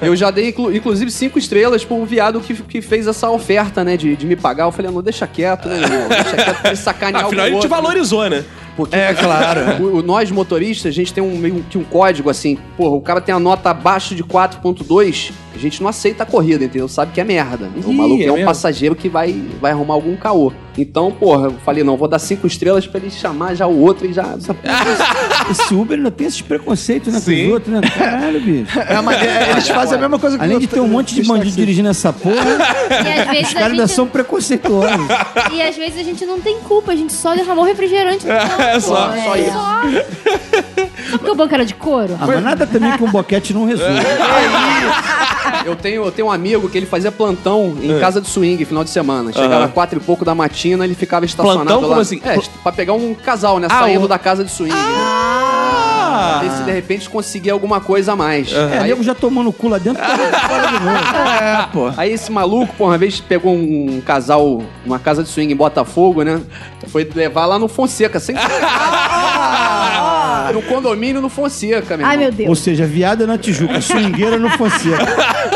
Eu 0.00 0.14
já 0.14 0.30
dei, 0.30 0.48
inclu- 0.50 0.72
inclusive, 0.74 1.10
cinco 1.10 1.38
estrelas 1.38 1.84
um 1.90 2.04
viado 2.04 2.40
que, 2.40 2.54
que 2.54 2.80
fez 2.80 3.06
essa 3.06 3.28
oferta, 3.30 3.82
né, 3.82 3.96
de, 3.96 4.14
de 4.16 4.24
me 4.26 4.36
pagar. 4.36 4.64
Eu 4.64 4.72
falei, 4.72 4.90
não, 4.90 5.02
deixa 5.02 5.26
quieto, 5.26 5.68
né, 5.68 5.80
irmão? 5.80 6.08
Deixa 6.08 6.32
quieto 6.36 6.60
pra 6.60 6.70
ele 6.70 6.76
sacanear 6.76 7.24
Afinal, 7.26 7.44
o 7.46 7.48
ele 7.48 7.58
te 7.58 7.66
valorizou, 7.66 8.28
né? 8.30 8.44
Porque 8.76 8.94
É, 8.96 9.14
claro. 9.14 9.82
o- 9.82 9.98
o- 9.98 10.02
nós 10.02 10.30
motoristas, 10.30 10.90
a 10.90 10.94
gente 10.94 11.12
tem 11.12 11.22
um, 11.22 11.36
meio 11.36 11.64
que 11.68 11.76
um 11.78 11.84
código 11.84 12.28
assim, 12.30 12.56
porra, 12.76 12.94
o 12.96 13.00
cara 13.00 13.20
tem 13.20 13.34
a 13.34 13.38
nota 13.40 13.70
abaixo 13.70 14.14
de 14.14 14.22
4.2, 14.24 15.32
a 15.54 15.58
gente 15.58 15.80
não 15.82 15.88
aceita 15.88 16.22
a 16.22 16.26
corrida, 16.26 16.64
entendeu? 16.64 16.88
Sabe 16.88 17.12
que 17.12 17.20
é 17.20 17.24
merda. 17.24 17.68
o 17.84 17.90
Ih, 17.90 17.94
maluco 17.94 18.22
é 18.22 18.26
é, 18.26 18.30
um 18.30 18.34
mesmo? 18.34 18.46
passageiro 18.46 18.94
que 18.94 19.08
vai, 19.08 19.32
vai 19.60 19.72
arrumar 19.72 19.94
algum 19.94 20.16
caô. 20.16 20.52
Então, 20.78 21.10
porra, 21.10 21.46
eu 21.46 21.54
falei, 21.64 21.84
não, 21.84 21.96
vou 21.96 22.08
dar 22.08 22.18
cinco 22.18 22.46
estrelas 22.46 22.86
pra 22.86 23.00
ele 23.00 23.10
chamar 23.10 23.54
já 23.54 23.66
o 23.66 23.80
outro 23.80 24.06
e 24.06 24.12
já. 24.12 24.24
Esse 25.50 25.74
Uber 25.74 25.96
ainda 25.96 26.10
tem 26.10 26.26
esses 26.26 26.40
preconceitos, 26.40 27.12
né, 27.12 27.20
com 27.20 27.26
Sim. 27.26 27.46
os 27.46 27.52
outros, 27.52 27.72
né? 27.72 27.80
Caralho, 27.96 28.40
bicho. 28.40 28.78
É, 28.78 29.00
mas 29.00 29.22
é, 29.22 29.50
eles 29.50 29.68
fazem 29.68 29.96
a 29.96 30.00
mesma 30.00 30.18
coisa 30.18 30.38
que 30.38 30.44
Além 30.44 30.58
de 30.58 30.66
ter 30.66 30.80
um 30.80 30.88
monte 30.88 31.14
de 31.14 31.22
bandido 31.22 31.56
dirigindo 31.56 31.88
essa 31.88 32.12
porra, 32.12 32.34
E 33.04 33.20
às 33.20 33.26
vezes 33.28 33.48
os 33.48 33.54
caras 33.54 33.70
ainda 33.70 33.86
gente... 33.86 33.96
são 33.96 34.06
preconceituosos. 34.06 35.06
E 35.52 35.62
às 35.62 35.76
vezes 35.76 35.98
a 35.98 36.02
gente 36.02 36.24
não 36.26 36.40
tem 36.40 36.58
culpa, 36.60 36.92
a 36.92 36.96
gente 36.96 37.12
só 37.12 37.34
derramou 37.34 37.64
refrigerante 37.64 38.26
no 38.26 38.32
chão. 38.32 38.60
É 38.60 38.80
só. 38.80 39.08
Pô, 39.08 39.20
só 39.22 39.36
isso. 39.36 39.52
Só 41.10 41.18
porque 41.18 41.30
o 41.30 41.34
banco 41.34 41.54
era 41.54 41.64
de 41.64 41.74
couro? 41.74 42.16
Ah, 42.20 42.26
mas 42.26 42.42
nada 42.42 42.66
também 42.66 42.96
que 42.96 43.04
um 43.04 43.10
boquete 43.10 43.52
não 43.52 43.64
resolve. 43.64 43.94
Eu 45.64 45.76
tenho, 45.76 46.04
eu 46.04 46.12
tenho 46.12 46.28
um 46.28 46.32
amigo 46.32 46.68
que 46.68 46.76
ele 46.78 46.86
fazia 46.86 47.10
plantão 47.12 47.76
É. 47.82 47.86
em 47.86 48.00
casa 48.00 48.20
de 48.20 48.28
swing 48.28 48.64
final 48.64 48.84
de 48.84 48.90
semana. 48.90 49.32
Chegava 49.32 49.68
quatro 49.68 49.98
e 49.98 50.02
pouco 50.02 50.24
da 50.24 50.34
matina, 50.34 50.84
ele 50.84 50.94
ficava 50.94 51.24
estacionado 51.24 51.64
Plantão? 51.64 51.80
lá. 51.82 51.88
Como 51.88 52.00
assim? 52.00 52.20
É, 52.24 52.38
pra 52.62 52.72
pegar 52.72 52.92
um 52.94 53.14
casal, 53.14 53.58
né? 53.58 53.68
Ah, 53.70 53.80
saindo 53.80 54.04
o- 54.04 54.08
da 54.08 54.18
casa 54.18 54.44
de 54.44 54.50
swing. 54.50 54.74
Ah! 54.74 56.38
Pra 56.40 56.48
ver 56.48 56.56
se 56.56 56.62
de 56.62 56.70
repente 56.70 57.10
conseguia 57.10 57.52
alguma 57.52 57.80
coisa 57.80 58.12
a 58.12 58.16
mais. 58.16 58.52
É, 58.52 58.78
Aí, 58.78 58.88
nego 58.88 59.02
já 59.02 59.14
tomando 59.14 59.50
o 59.50 59.52
cu 59.52 59.68
lá 59.68 59.78
dentro, 59.78 60.00
tá 60.02 60.16
fora 60.16 60.66
de 60.68 60.72
novo. 60.84 60.96
É, 61.42 61.68
pô. 61.72 61.92
aí 61.96 62.12
esse 62.12 62.30
maluco, 62.30 62.72
por 62.76 62.84
uma 62.84 62.96
vez, 62.98 63.20
pegou 63.20 63.52
um 63.54 64.00
casal, 64.04 64.62
uma 64.86 64.98
casa 64.98 65.22
de 65.24 65.28
swing 65.28 65.52
em 65.52 65.56
Botafogo, 65.56 66.22
né? 66.22 66.40
Foi 66.88 67.08
levar 67.14 67.46
lá 67.46 67.58
no 67.58 67.66
Fonseca, 67.68 68.20
sem 68.20 68.36
No 70.52 70.62
condomínio 70.62 71.20
no 71.20 71.28
Fonseca, 71.28 71.96
meu 71.96 72.06
Ai, 72.06 72.14
irmão. 72.14 72.28
meu 72.28 72.36
Deus. 72.36 72.48
Ou 72.48 72.54
seja, 72.54 72.86
viada 72.86 73.26
na 73.26 73.36
Tijuca, 73.38 73.80
swingueira 73.80 74.38
no 74.38 74.50
Fonseca. 74.50 75.04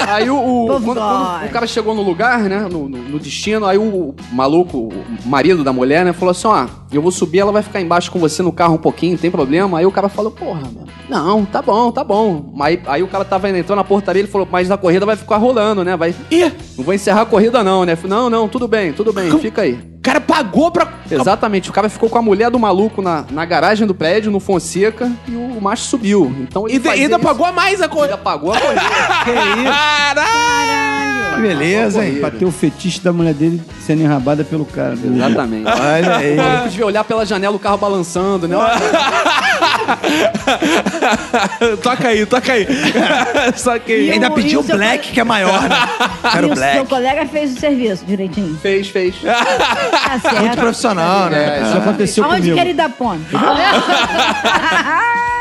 Aí 0.08 0.28
o, 0.30 0.36
o- 0.36 0.66
quando, 0.80 0.84
quando 1.00 1.46
o 1.46 1.48
cara 1.50 1.66
chegou 1.66 1.94
no 1.94 2.02
lugar, 2.02 2.40
né? 2.40 2.60
No, 2.70 2.88
no- 2.88 2.98
no 2.98 3.18
destino, 3.18 3.66
aí 3.66 3.78
o 3.78 4.14
maluco, 4.32 4.78
o 5.24 5.28
marido 5.28 5.62
da 5.64 5.72
mulher, 5.72 6.04
né? 6.04 6.12
Falou 6.12 6.30
assim: 6.32 6.46
ó, 6.46 6.66
eu 6.92 7.02
vou 7.02 7.10
subir, 7.10 7.38
ela 7.40 7.52
vai 7.52 7.62
ficar 7.62 7.80
embaixo 7.80 8.10
com 8.10 8.18
você 8.18 8.42
no 8.42 8.52
carro 8.52 8.74
um 8.74 8.78
pouquinho, 8.78 9.12
não 9.12 9.18
tem 9.18 9.30
problema. 9.30 9.78
Aí 9.78 9.86
o 9.86 9.90
cara 9.92 10.08
falou, 10.08 10.30
porra, 10.30 10.60
meu, 10.72 10.84
não, 11.08 11.44
tá 11.44 11.60
bom, 11.62 11.90
tá 11.92 12.02
bom. 12.04 12.54
Aí, 12.60 12.80
aí 12.86 13.02
o 13.02 13.08
cara 13.08 13.24
tava 13.24 13.48
entrando 13.50 13.76
na 13.78 13.84
portaria, 13.84 14.20
ele 14.22 14.28
falou, 14.30 14.46
mas 14.50 14.70
a 14.70 14.76
corrida 14.76 15.04
vai 15.06 15.16
ficar 15.16 15.36
rolando, 15.36 15.84
né? 15.84 15.96
Vai. 15.96 16.14
Ih, 16.30 16.52
Não 16.76 16.84
vou 16.84 16.94
encerrar 16.94 17.22
a 17.22 17.26
corrida, 17.26 17.62
não, 17.64 17.84
né? 17.84 17.96
Falei, 17.96 18.16
Não, 18.16 18.30
não, 18.30 18.48
tudo 18.48 18.66
bem, 18.68 18.92
tudo 18.92 19.12
bem, 19.12 19.30
fica 19.38 19.62
aí. 19.62 19.72
o 19.98 20.00
cara 20.02 20.20
pagou 20.20 20.70
pra. 20.70 20.88
Exatamente, 21.10 21.70
o 21.70 21.72
cara 21.72 21.88
ficou 21.88 22.08
com 22.10 22.18
a 22.18 22.22
mulher 22.22 22.50
do 22.50 22.58
maluco 22.58 23.00
na, 23.02 23.24
na 23.30 23.44
garagem 23.44 23.86
do 23.86 23.94
prédio, 23.94 24.30
no 24.30 24.40
Fonseca, 24.40 25.10
e 25.26 25.32
o 25.34 25.58
macho 25.60 25.84
subiu. 25.84 26.34
Então 26.40 26.66
ele 26.68 26.86
E 26.86 26.88
ainda 26.88 27.16
isso. 27.16 27.24
pagou 27.24 27.46
a 27.46 27.52
mais 27.52 27.80
a 27.82 27.88
coisa. 27.88 27.98
Ainda 28.14 28.18
pagou 28.18 28.52
a 28.52 28.60
corrida. 28.60 28.80
Caralho! 29.78 31.34
Que 31.36 31.40
beleza, 31.40 32.04
hein? 32.04 32.16
Pra 32.20 32.30
ter 32.30 32.44
o 32.44 32.50
fetiche 32.50 33.00
da 33.00 33.12
mulher 33.12 33.32
dele 33.34 33.62
sendo 33.80 34.02
enrabada 34.02 34.42
pelo 34.44 34.64
cara. 34.64 34.96
beleza? 34.96 35.26
Exatamente. 35.26 35.66
Olha 35.68 36.16
aí. 36.16 36.82
Olhar 36.82 37.04
pela 37.04 37.24
janela 37.24 37.54
o 37.54 37.58
carro 37.58 37.78
balançando, 37.78 38.48
né? 38.48 38.56
toca 41.82 42.08
aí, 42.08 42.26
toca 42.26 42.52
aí. 42.52 42.66
Só 43.56 43.78
que. 43.78 43.92
E 43.96 44.10
Ainda 44.12 44.28
o- 44.28 44.34
pediu 44.34 44.60
o 44.60 44.62
seu 44.62 44.76
black, 44.76 45.12
que 45.12 45.20
é 45.20 45.24
maior, 45.24 45.62
né? 45.62 45.68
Quero 46.32 46.48
e 46.48 46.50
o 46.50 46.54
black. 46.54 46.74
seu 46.76 46.86
colega 46.86 47.26
fez 47.26 47.56
o 47.56 47.60
serviço 47.60 48.04
direitinho. 48.04 48.58
Fez, 48.60 48.88
fez. 48.88 49.14
Tá 49.22 50.18
certo. 50.20 50.40
Muito 50.40 50.56
profissional, 50.56 51.30
né? 51.30 51.62
Isso 51.62 51.76
aconteceu 51.78 52.24
Aonde 52.24 52.40
comigo. 52.40 52.56
quer 52.56 52.66
ir 52.68 52.74
dar 52.74 52.88
ponto? 52.90 53.22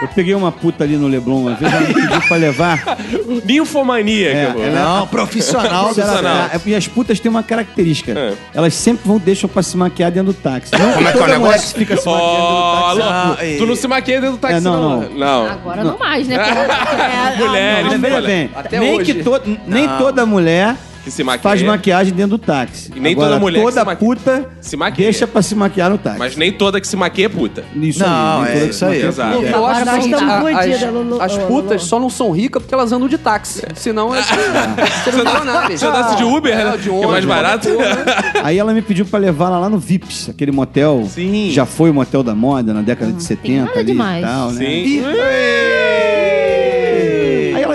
Eu 0.02 0.08
peguei 0.10 0.36
uma 0.36 0.52
puta 0.52 0.84
ali 0.84 0.96
no 0.96 1.08
Leblon 1.08 1.42
uma 1.42 1.56
vez, 1.56 1.74
ela 1.74 1.82
me 1.82 1.94
pediu 1.94 2.22
pra 2.28 2.38
levar. 2.38 2.98
Ninfomania, 3.44 4.30
É, 4.32 4.46
que. 4.54 4.70
Não, 4.70 5.08
profissional. 5.08 5.86
Profissional. 5.94 6.50
é, 6.54 6.60
e 6.68 6.76
as 6.76 6.88
putas 6.88 7.20
têm 7.20 7.32
uma 7.32 7.42
característica. 7.42 8.12
É. 8.12 8.34
Elas 8.54 8.76
sempre 8.76 9.02
vão 9.08 9.18
deixam 9.18 9.50
pra 9.50 9.64
se 9.64 9.76
maquear 9.76 10.12
dentro 10.12 10.34
do 10.34 10.40
táxi. 10.40 10.72
Não 10.78 10.94
Como 10.94 11.08
é 11.08 11.12
que 11.12 11.18
é 11.18 11.22
o 11.24 11.28
negócio? 11.28 11.74
que 11.74 11.80
fica 11.80 11.98
se 11.98 12.06
maquiando 12.08 12.38
dentro 12.38 12.56
do 12.56 12.62
táxi. 12.62 13.02
Alô, 13.02 13.36
Ah, 13.40 13.46
e- 13.46 13.58
tu 13.58 13.66
não 13.66 13.76
se 13.76 13.88
maquia 13.88 14.07
dentro 14.14 14.32
do 14.32 14.38
táxi, 14.38 14.56
É, 14.58 14.60
não, 14.60 15.02
não. 15.02 15.10
não. 15.10 15.46
Agora 15.50 15.84
não 15.84 15.98
mais, 15.98 16.28
né? 16.28 16.36
É, 17.38 17.38
Mulheres, 17.38 17.92
Mas 17.92 18.02
veja 18.02 18.16
olha, 18.16 18.28
bem, 18.28 18.50
Até 18.56 18.80
nem, 18.80 18.98
hoje. 19.00 19.14
que 19.14 19.24
to- 19.24 19.42
nem 19.68 19.88
toda 19.98 20.26
mulher 20.26 20.76
Que 21.08 21.12
se 21.12 21.24
maquia. 21.24 21.42
faz 21.42 21.62
maquiagem 21.62 22.14
dentro 22.14 22.38
do 22.38 22.38
táxi. 22.38 22.92
E 22.94 23.00
nem 23.00 23.14
Agora, 23.14 23.30
toda 23.30 23.40
mulher 23.40 23.60
que 23.60 23.64
toda 23.66 23.80
se 23.80 23.86
maquia- 23.86 24.08
puta 24.08 24.46
se 24.60 24.76
maquia. 24.78 25.04
deixa 25.06 25.26
pra 25.26 25.42
se 25.42 25.56
maquiar 25.56 25.90
no 25.90 25.98
táxi. 25.98 26.20
Mas 26.20 26.36
nem 26.36 26.52
toda 26.52 26.82
que 26.82 26.88
se 26.88 26.98
maquia 26.98 27.28
é 27.28 27.30
puta. 27.30 27.64
Isso 27.78 28.00
Não, 28.00 28.42
nem 28.44 28.52
é 28.52 28.60
que 28.60 28.66
isso 28.66 28.80
se 28.80 28.86
aí. 28.86 29.02
é 29.02 29.06
Exato. 29.06 29.42
Eu 29.42 29.66
acho 29.66 29.84
que 29.84 29.90
estamos 30.00 30.22
a- 30.22 30.42
fodidas, 30.42 30.84
as, 31.22 31.32
as 31.32 31.38
putas 31.46 31.84
só 31.84 31.98
não 32.00 32.10
são 32.10 32.32
ricas 32.32 32.62
porque 32.62 32.74
elas 32.76 32.92
andam 32.92 33.08
de 33.08 33.18
táxi. 33.18 33.62
Senão 33.76 34.14
elas 34.14 34.26
seriam 34.26 35.24
milionárias. 35.26 35.80
Se 35.80 35.86
andasse 35.86 36.18
de 36.18 36.24
Uber, 36.26 36.52
É, 36.54 36.64
né? 36.66 36.78
de 36.78 36.90
que 36.90 36.96
é 37.04 37.08
mais 37.08 37.24
barato. 37.26 37.70
Aí 38.44 38.58
ela 38.58 38.74
me 38.74 38.82
pediu 38.82 39.06
pra 39.06 39.18
levar 39.18 39.46
ela 39.48 39.60
lá 39.60 39.70
no 39.70 39.78
Vips, 39.80 40.28
aquele 40.30 40.52
motel. 40.52 41.08
Sim. 41.10 41.50
Já 41.52 41.66
foi 41.66 41.90
o 41.90 41.94
motel 41.94 42.22
da 42.22 42.36
moda 42.36 42.74
na 42.74 42.82
década 42.82 43.14
de 43.14 43.24
70 43.24 43.66
nada 43.66 43.80
ali 43.80 43.86
demais. 43.86 44.24
e 44.24 44.28
tal, 44.28 44.52
né? 44.52 44.60
Sim. 44.66 45.04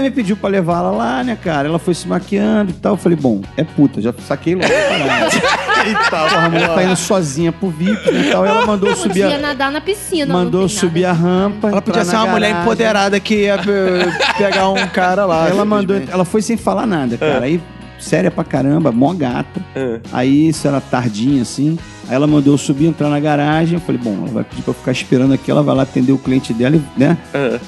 Me 0.02 0.10
pediu 0.10 0.36
pra 0.36 0.48
levar 0.50 0.78
ela 0.78 0.90
lá, 0.90 1.24
né, 1.24 1.36
cara? 1.42 1.68
Ela 1.68 1.78
foi 1.78 1.94
se 1.94 2.06
maquiando 2.08 2.70
e 2.70 2.74
tal. 2.74 2.94
Eu 2.94 2.96
falei, 2.96 3.16
bom, 3.16 3.40
é 3.56 3.62
puta, 3.64 4.00
já 4.02 4.12
saquei 4.26 4.54
logo 4.54 4.66
a 4.66 4.98
parada. 4.98 5.30
Eita, 5.86 6.00
Porra, 6.10 6.46
a 6.46 6.48
mulher 6.50 6.74
tá 6.74 6.84
indo 6.84 6.94
sozinha 6.96 7.50
pro 7.50 7.68
VIP 7.68 8.10
né, 8.12 8.28
e 8.28 8.30
tal. 8.30 8.46
Ela 8.46 8.64
mandou 8.66 8.88
eu 8.88 8.94
subir 8.96 9.22
Podia 9.22 9.36
a, 9.36 9.38
nadar 9.38 9.72
na 9.72 9.80
piscina. 9.80 10.32
mandou 10.32 10.62
não 10.62 10.68
subir 10.68 11.04
a 11.04 11.12
rampa. 11.12 11.68
Ela 11.68 11.82
podia 11.82 12.04
ser 12.04 12.16
uma 12.16 12.26
mulher 12.26 12.48
garagem. 12.48 12.62
empoderada 12.62 13.20
que 13.20 13.34
ia 13.34 13.58
pe- 13.58 14.38
pegar 14.38 14.68
um 14.70 14.86
cara 14.88 15.24
lá. 15.24 15.48
Ela 15.48 15.64
mandou, 15.64 16.00
ela 16.08 16.24
foi 16.24 16.40
sem 16.42 16.56
falar 16.56 16.86
nada, 16.86 17.16
cara. 17.18 17.44
Aí, 17.44 17.60
séria 18.02 18.30
pra 18.30 18.44
caramba, 18.44 18.92
mó 18.92 19.12
gata. 19.14 19.60
Aí, 20.12 20.48
isso 20.48 20.66
era 20.66 20.80
tardinha, 20.80 21.42
assim. 21.42 21.78
Aí 22.08 22.16
ela 22.16 22.26
mandou 22.26 22.54
eu 22.54 22.58
subir, 22.58 22.86
entrar 22.86 23.08
na 23.08 23.20
garagem. 23.20 23.74
Eu 23.74 23.80
falei, 23.80 24.00
bom, 24.02 24.14
ela 24.22 24.28
vai 24.28 24.44
pedir 24.44 24.62
pra 24.62 24.70
eu 24.70 24.74
ficar 24.74 24.92
esperando 24.92 25.32
aqui. 25.32 25.50
Ela 25.50 25.62
vai 25.62 25.74
lá 25.74 25.82
atender 25.82 26.12
o 26.12 26.18
cliente 26.18 26.52
dela, 26.52 26.76
e, 26.76 26.82
né? 26.98 27.16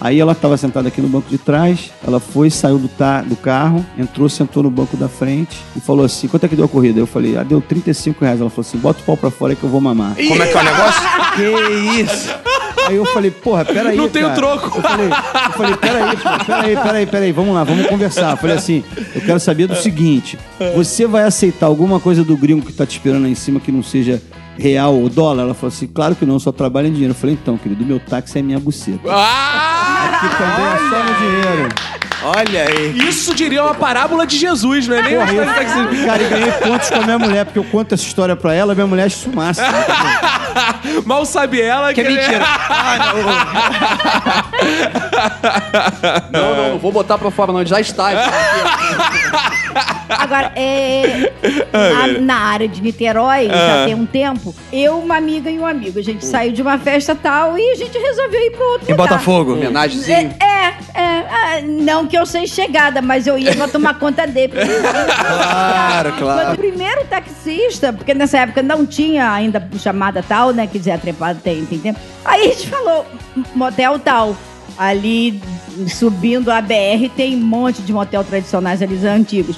Aí 0.00 0.18
ela 0.20 0.34
tava 0.34 0.56
sentada 0.56 0.88
aqui 0.88 1.00
no 1.00 1.08
banco 1.08 1.28
de 1.30 1.38
trás. 1.38 1.92
Ela 2.06 2.20
foi, 2.20 2.50
saiu 2.50 2.78
do, 2.78 2.90
do 3.26 3.36
carro, 3.36 3.84
entrou, 3.96 4.28
sentou 4.28 4.62
no 4.62 4.70
banco 4.70 4.96
da 4.96 5.08
frente 5.08 5.56
e 5.76 5.80
falou 5.80 6.04
assim: 6.04 6.28
quanto 6.28 6.44
é 6.44 6.48
que 6.48 6.56
deu 6.56 6.64
a 6.64 6.68
corrida? 6.68 6.98
Eu 6.98 7.06
falei, 7.06 7.36
ah, 7.36 7.42
deu 7.42 7.60
35 7.60 8.24
reais. 8.24 8.40
Ela 8.40 8.50
falou 8.50 8.66
assim: 8.66 8.78
bota 8.78 9.00
o 9.00 9.04
pau 9.04 9.16
pra 9.16 9.30
fora 9.30 9.54
que 9.54 9.62
eu 9.62 9.70
vou 9.70 9.80
mamar. 9.80 10.14
Como 10.16 10.42
é 10.42 10.46
que 10.46 10.56
é 10.56 10.60
o 10.60 10.64
negócio? 10.64 11.02
Que 11.36 12.00
isso? 12.02 12.34
Aí 12.86 12.96
eu 12.96 13.04
falei, 13.06 13.30
porra, 13.30 13.64
peraí. 13.64 13.96
Não 13.96 14.08
tem 14.08 14.22
o 14.22 14.28
cara. 14.28 14.36
troco. 14.36 14.78
Eu 14.78 14.82
falei, 14.82 15.06
eu 15.06 15.52
falei, 15.52 15.76
peraí, 15.76 16.16
pô, 16.16 16.44
peraí, 16.44 16.76
peraí, 16.76 17.06
peraí, 17.06 17.32
vamos 17.32 17.54
lá, 17.54 17.64
vamos 17.64 17.86
conversar. 17.86 18.32
Eu 18.32 18.36
falei 18.36 18.56
assim, 18.56 18.84
eu 19.14 19.20
quero 19.22 19.40
saber 19.40 19.66
do 19.66 19.76
seguinte: 19.76 20.38
você 20.74 21.06
vai 21.06 21.24
aceitar 21.24 21.66
alguma 21.66 21.98
coisa 21.98 22.22
do 22.22 22.36
gringo 22.36 22.64
que 22.64 22.72
tá 22.72 22.84
te 22.86 22.92
esperando 22.98 23.24
aí 23.26 23.32
em 23.32 23.36
cima 23.36 23.60
que 23.60 23.72
não 23.72 23.82
seja 23.82 24.22
real 24.58 24.94
ou 24.94 25.08
dólar? 25.08 25.44
Ela 25.44 25.54
falou 25.54 25.72
assim, 25.74 25.86
claro 25.86 26.14
que 26.14 26.24
não, 26.26 26.34
eu 26.34 26.40
só 26.40 26.52
trabalho 26.52 26.88
em 26.88 26.92
dinheiro. 26.92 27.12
Eu 27.12 27.18
falei, 27.18 27.38
então, 27.40 27.56
querido, 27.56 27.84
meu 27.84 27.98
táxi 27.98 28.38
é 28.38 28.42
minha 28.42 28.58
buceta. 28.60 29.00
Ah! 29.08 30.04
Aqui 30.04 30.36
também 30.36 30.66
é 30.66 30.78
só 30.90 31.04
no 31.04 31.14
dinheiro. 31.18 31.68
Olha 32.24 32.62
aí. 32.62 32.98
Isso 33.06 33.34
diria 33.34 33.62
uma 33.62 33.74
parábola 33.74 34.26
de 34.26 34.38
Jesus, 34.38 34.88
não 34.88 34.96
é 34.96 35.02
nem 35.02 35.14
Porra. 35.14 35.44
Cara, 36.06 36.22
e 36.22 36.28
ganhei 36.28 36.52
pontos 36.52 36.88
com 36.88 36.96
a 36.96 37.02
minha 37.02 37.18
mulher, 37.18 37.44
porque 37.44 37.58
eu 37.58 37.64
conto 37.64 37.92
essa 37.92 38.02
história 38.02 38.34
pra 38.34 38.54
ela, 38.54 38.74
minha 38.74 38.86
mulher 38.86 39.10
chumaça. 39.10 39.62
Mal 41.04 41.24
sabe 41.24 41.60
ela 41.60 41.92
que, 41.92 42.02
Que 42.02 42.06
é 42.06 42.10
mentira. 42.10 42.44
Não, 46.30 46.56
não, 46.56 46.68
não 46.70 46.78
vou 46.78 46.92
botar 46.92 47.18
pra 47.18 47.30
fora, 47.30 47.52
não. 47.52 47.64
Já 47.64 47.80
está. 47.80 48.08
Agora, 50.08 50.52
é, 50.54 51.32
na, 51.72 52.20
na 52.20 52.36
área 52.36 52.68
de 52.68 52.82
Niterói, 52.82 53.48
já 53.48 53.84
tem 53.86 53.94
um 53.94 54.06
tempo, 54.06 54.54
eu, 54.72 54.98
uma 54.98 55.16
amiga 55.16 55.50
e 55.50 55.58
um 55.58 55.66
amigo. 55.66 55.98
A 55.98 56.02
gente 56.02 56.24
saiu 56.24 56.52
de 56.52 56.62
uma 56.62 56.78
festa 56.78 57.14
tal 57.14 57.58
e 57.58 57.72
a 57.72 57.74
gente 57.74 57.96
resolveu 57.98 58.40
ir 58.40 58.50
pro 58.52 58.64
outro 58.64 58.88
Em 58.88 58.92
lugar. 58.92 59.08
Botafogo. 59.08 59.52
Homenagemzinho. 59.54 60.34
É, 60.40 60.44
é, 60.44 60.74
é, 60.94 61.26
ah, 61.28 61.60
não 61.62 62.06
que 62.06 62.16
eu 62.16 62.24
seja 62.26 62.54
chegada, 62.54 63.02
mas 63.02 63.26
eu 63.26 63.36
ia 63.38 63.54
pra 63.54 63.68
tomar 63.68 63.98
conta 63.98 64.26
dele. 64.26 64.52
Claro, 65.24 66.12
claro. 66.18 66.40
Quando 66.40 66.54
o 66.54 66.58
primeiro 66.58 67.04
taxista, 67.06 67.92
porque 67.92 68.12
nessa 68.14 68.38
época 68.38 68.62
não 68.62 68.84
tinha 68.84 69.30
ainda 69.32 69.66
chamada 69.78 70.22
tal, 70.22 70.43
né? 70.52 70.66
Quer 70.66 70.78
dizer, 70.78 70.90
a 70.92 70.98
trepada 70.98 71.38
tem, 71.42 71.64
tem 71.66 71.78
tempo. 71.78 71.98
Aí 72.24 72.42
a 72.42 72.48
gente 72.54 72.68
falou, 72.68 73.06
motel 73.54 73.98
tal. 73.98 74.36
Ali, 74.76 75.40
subindo 75.86 76.50
a 76.50 76.60
BR, 76.60 77.08
tem 77.14 77.36
um 77.36 77.40
monte 77.46 77.80
de 77.80 77.92
motel 77.92 78.24
tradicionais 78.24 78.82
ali, 78.82 79.06
antigos. 79.06 79.56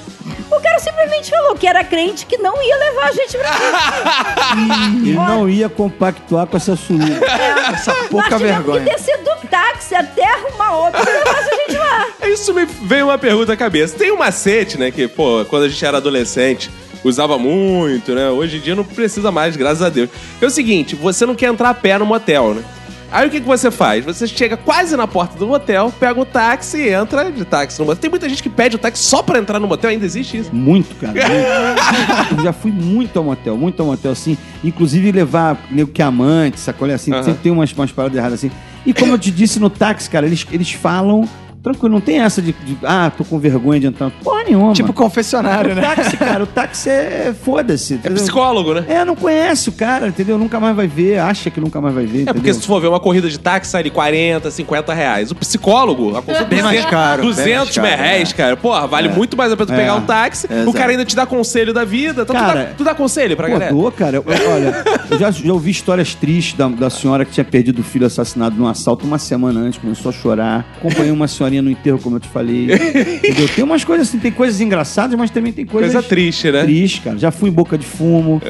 O 0.51 0.59
cara 0.61 0.77
simplesmente 0.79 1.31
falou 1.31 1.55
que 1.55 1.65
era 1.65 1.83
crente 1.83 2.25
que 2.25 2.37
não 2.37 2.61
ia 2.61 2.75
levar 2.77 3.05
a 3.07 3.11
gente 3.13 3.35
pra 3.37 3.49
lá. 3.49 4.53
Ele 5.01 5.13
não 5.13 5.49
ia 5.49 5.69
compactuar 5.69 6.45
com 6.45 6.57
essa 6.57 6.75
suruba. 6.75 7.25
Essa 7.73 7.93
Nós 7.93 8.07
pouca 8.09 8.37
vergonha. 8.37 8.83
que 8.83 8.91
descer 8.91 9.17
do 9.23 9.47
táxi 9.47 9.95
até 9.95 10.23
arrumar 10.23 10.77
outro 10.77 11.01
pra 11.01 11.11
levar 11.11 11.39
a 11.39 11.43
gente 11.43 11.77
lá. 11.77 12.07
Isso 12.27 12.53
me 12.53 12.65
veio 12.65 13.05
uma 13.05 13.17
pergunta 13.17 13.53
à 13.53 13.57
cabeça. 13.57 13.97
Tem 13.97 14.11
um 14.11 14.17
macete, 14.17 14.77
né? 14.77 14.91
Que, 14.91 15.07
pô, 15.07 15.43
quando 15.49 15.63
a 15.63 15.69
gente 15.69 15.83
era 15.83 15.97
adolescente, 15.97 16.69
usava 17.03 17.37
muito, 17.37 18.13
né? 18.13 18.29
Hoje 18.29 18.57
em 18.57 18.59
dia 18.59 18.75
não 18.75 18.83
precisa 18.83 19.31
mais, 19.31 19.55
graças 19.55 19.81
a 19.81 19.89
Deus. 19.89 20.09
É 20.41 20.45
o 20.45 20.49
seguinte, 20.49 20.95
você 20.95 21.25
não 21.25 21.35
quer 21.35 21.47
entrar 21.47 21.69
a 21.69 21.73
pé 21.73 21.97
no 21.97 22.05
motel, 22.05 22.53
né? 22.53 22.63
Aí 23.09 23.25
o 23.25 23.31
que, 23.31 23.39
que 23.39 23.47
você 23.47 23.71
faz? 23.71 24.03
Você 24.03 24.27
chega 24.27 24.57
quase 24.57 24.97
na 24.97 25.07
porta 25.07 25.37
do 25.37 25.47
motel, 25.47 25.93
pega 25.97 26.19
o 26.19 26.25
táxi 26.25 26.77
e 26.77 26.89
entra 26.93 27.31
de 27.31 27.45
táxi 27.45 27.79
no 27.79 27.85
motel. 27.85 28.01
Tem 28.01 28.09
muita 28.09 28.27
gente 28.27 28.43
que 28.43 28.49
pede 28.49 28.75
o 28.75 28.79
táxi 28.79 29.01
só 29.03 29.23
pra 29.23 29.39
entrar 29.39 29.59
no 29.59 29.67
motel, 29.67 29.89
ainda 29.89 30.05
existe 30.05 30.37
isso. 30.37 30.53
Muito, 30.53 30.93
cara. 30.95 31.13
Muito. 31.13 32.35
Eu 32.37 32.43
já 32.43 32.51
fui 32.51 32.71
muito 32.71 33.17
ao 33.17 33.23
motel, 33.23 33.55
muito 33.55 33.79
ao 33.81 33.87
motel, 33.87 34.11
assim. 34.11 34.37
Inclusive 34.61 35.11
levar 35.13 35.57
nego 35.71 35.89
que 35.89 36.01
é 36.01 36.05
amante, 36.05 36.59
sacolé, 36.59 36.95
assim. 36.95 37.13
Aham. 37.13 37.23
Sempre 37.23 37.43
tem 37.43 37.51
umas, 37.51 37.71
umas 37.71 37.91
paradas 37.93 38.17
erradas, 38.17 38.39
assim. 38.39 38.51
E 38.85 38.93
como 38.93 39.13
eu 39.13 39.19
te 39.19 39.31
disse 39.31 39.57
no 39.57 39.69
táxi, 39.69 40.09
cara, 40.09 40.25
eles, 40.25 40.45
eles 40.51 40.71
falam... 40.73 41.27
Tranquilo, 41.63 41.95
não 41.95 42.01
tem 42.01 42.19
essa 42.19 42.41
de, 42.41 42.53
de, 42.53 42.77
Ah, 42.83 43.11
tô 43.15 43.25
com 43.25 43.39
vergonha 43.39 43.79
de 43.79 43.87
entrar. 43.87 44.09
Porra 44.23 44.36
nenhuma. 44.47 44.73
Tipo 44.73 44.93
confessionário, 44.93 45.71
o 45.71 45.75
né? 45.75 45.81
táxi, 45.81 46.17
cara, 46.17 46.43
o 46.43 46.47
táxi 46.47 46.89
é 46.89 47.33
foda-se. 47.43 47.93
É 47.93 47.97
entendeu? 47.97 48.17
psicólogo, 48.23 48.73
né? 48.73 48.85
É, 48.87 49.05
não 49.05 49.15
conhece 49.15 49.69
o 49.69 49.71
cara, 49.71 50.07
entendeu? 50.07 50.37
Nunca 50.37 50.59
mais 50.59 50.75
vai 50.75 50.87
ver, 50.87 51.19
acha 51.19 51.49
que 51.49 51.59
nunca 51.59 51.79
mais 51.81 51.93
vai 51.93 52.05
ver. 52.05 52.21
É 52.21 52.25
porque 52.25 52.39
entendeu? 52.39 52.53
se 52.55 52.61
tu 52.61 52.67
for 52.67 52.79
ver 52.81 52.87
uma 52.87 52.99
corrida 52.99 53.29
de 53.29 53.39
táxi, 53.39 53.71
sai 53.71 53.83
de 53.83 53.89
40, 53.89 54.49
50 54.51 54.93
reais. 54.93 55.31
O 55.31 55.35
psicólogo, 55.35 56.15
a 56.17 56.21
consulta 56.21 56.45
Bem 56.45 56.61
mais 56.61 56.85
caro, 56.85 57.21
bem 57.23 57.31
200 57.31 57.77
mais 57.77 57.89
caro, 57.95 58.01
reais, 58.03 58.33
cara. 58.33 58.57
Porra, 58.57 58.87
vale 58.87 59.09
muito 59.09 59.35
mais 59.37 59.51
a 59.51 59.57
pena 59.57 59.67
tu 59.67 59.73
É. 59.73 59.77
pegar 59.77 59.95
um 59.95 60.01
táxi. 60.01 60.47
Exato. 60.49 60.69
O 60.69 60.73
cara 60.73 60.91
ainda 60.91 61.05
te 61.05 61.15
dá 61.15 61.25
conselho 61.25 61.73
da 61.73 61.83
vida. 61.83 62.21
Então 62.23 62.35
tu, 62.35 62.39
Cara, 62.39 62.63
dá, 62.65 62.69
tu 62.77 62.83
dá 62.83 62.95
conselho 62.95 63.35
pra 63.35 63.47
Pô, 63.47 63.53
galera? 63.53 63.71
dou, 63.73 63.91
cara. 63.91 64.17
Eu- 64.17 64.23
Olha, 64.27 64.83
eu 65.09 65.19
já, 65.19 65.31
já 65.31 65.53
ouvi 65.53 65.71
histórias 65.71 66.13
tristes 66.15 66.53
da, 66.57 66.67
da 66.67 66.89
senhora 66.89 67.25
que 67.25 67.31
tinha 67.31 67.43
perdido 67.43 67.79
o 67.79 67.83
filho 67.83 68.05
assassinado 68.05 68.55
num 68.55 68.67
assalto 68.67 69.05
uma 69.05 69.17
semana 69.17 69.59
antes, 69.59 69.79
começou 69.79 70.09
a 70.09 70.13
chorar. 70.13 70.65
Acompanhei 70.77 71.11
uma 71.11 71.27
senhorinha 71.27 71.61
no 71.61 71.69
enterro, 71.69 71.99
como 71.99 72.15
eu 72.15 72.19
te 72.19 72.27
falei. 72.29 72.67
Entendeu? 73.17 73.47
Tem 73.49 73.63
umas 73.63 73.83
coisas 73.83 74.07
assim, 74.07 74.19
tem 74.19 74.31
coisas 74.37 74.61
engraçadas, 74.61 75.17
mas 75.19 75.29
também 75.31 75.51
tem 75.51 75.65
coisas. 75.65 75.91
Coisa 75.91 76.07
triste, 76.07 76.51
né? 76.51 76.61
Triste, 76.63 77.01
cara. 77.01 77.17
Já 77.17 77.31
fui 77.31 77.49
em 77.49 77.53
boca 77.53 77.77
de 77.77 77.85
fumo, 77.85 78.41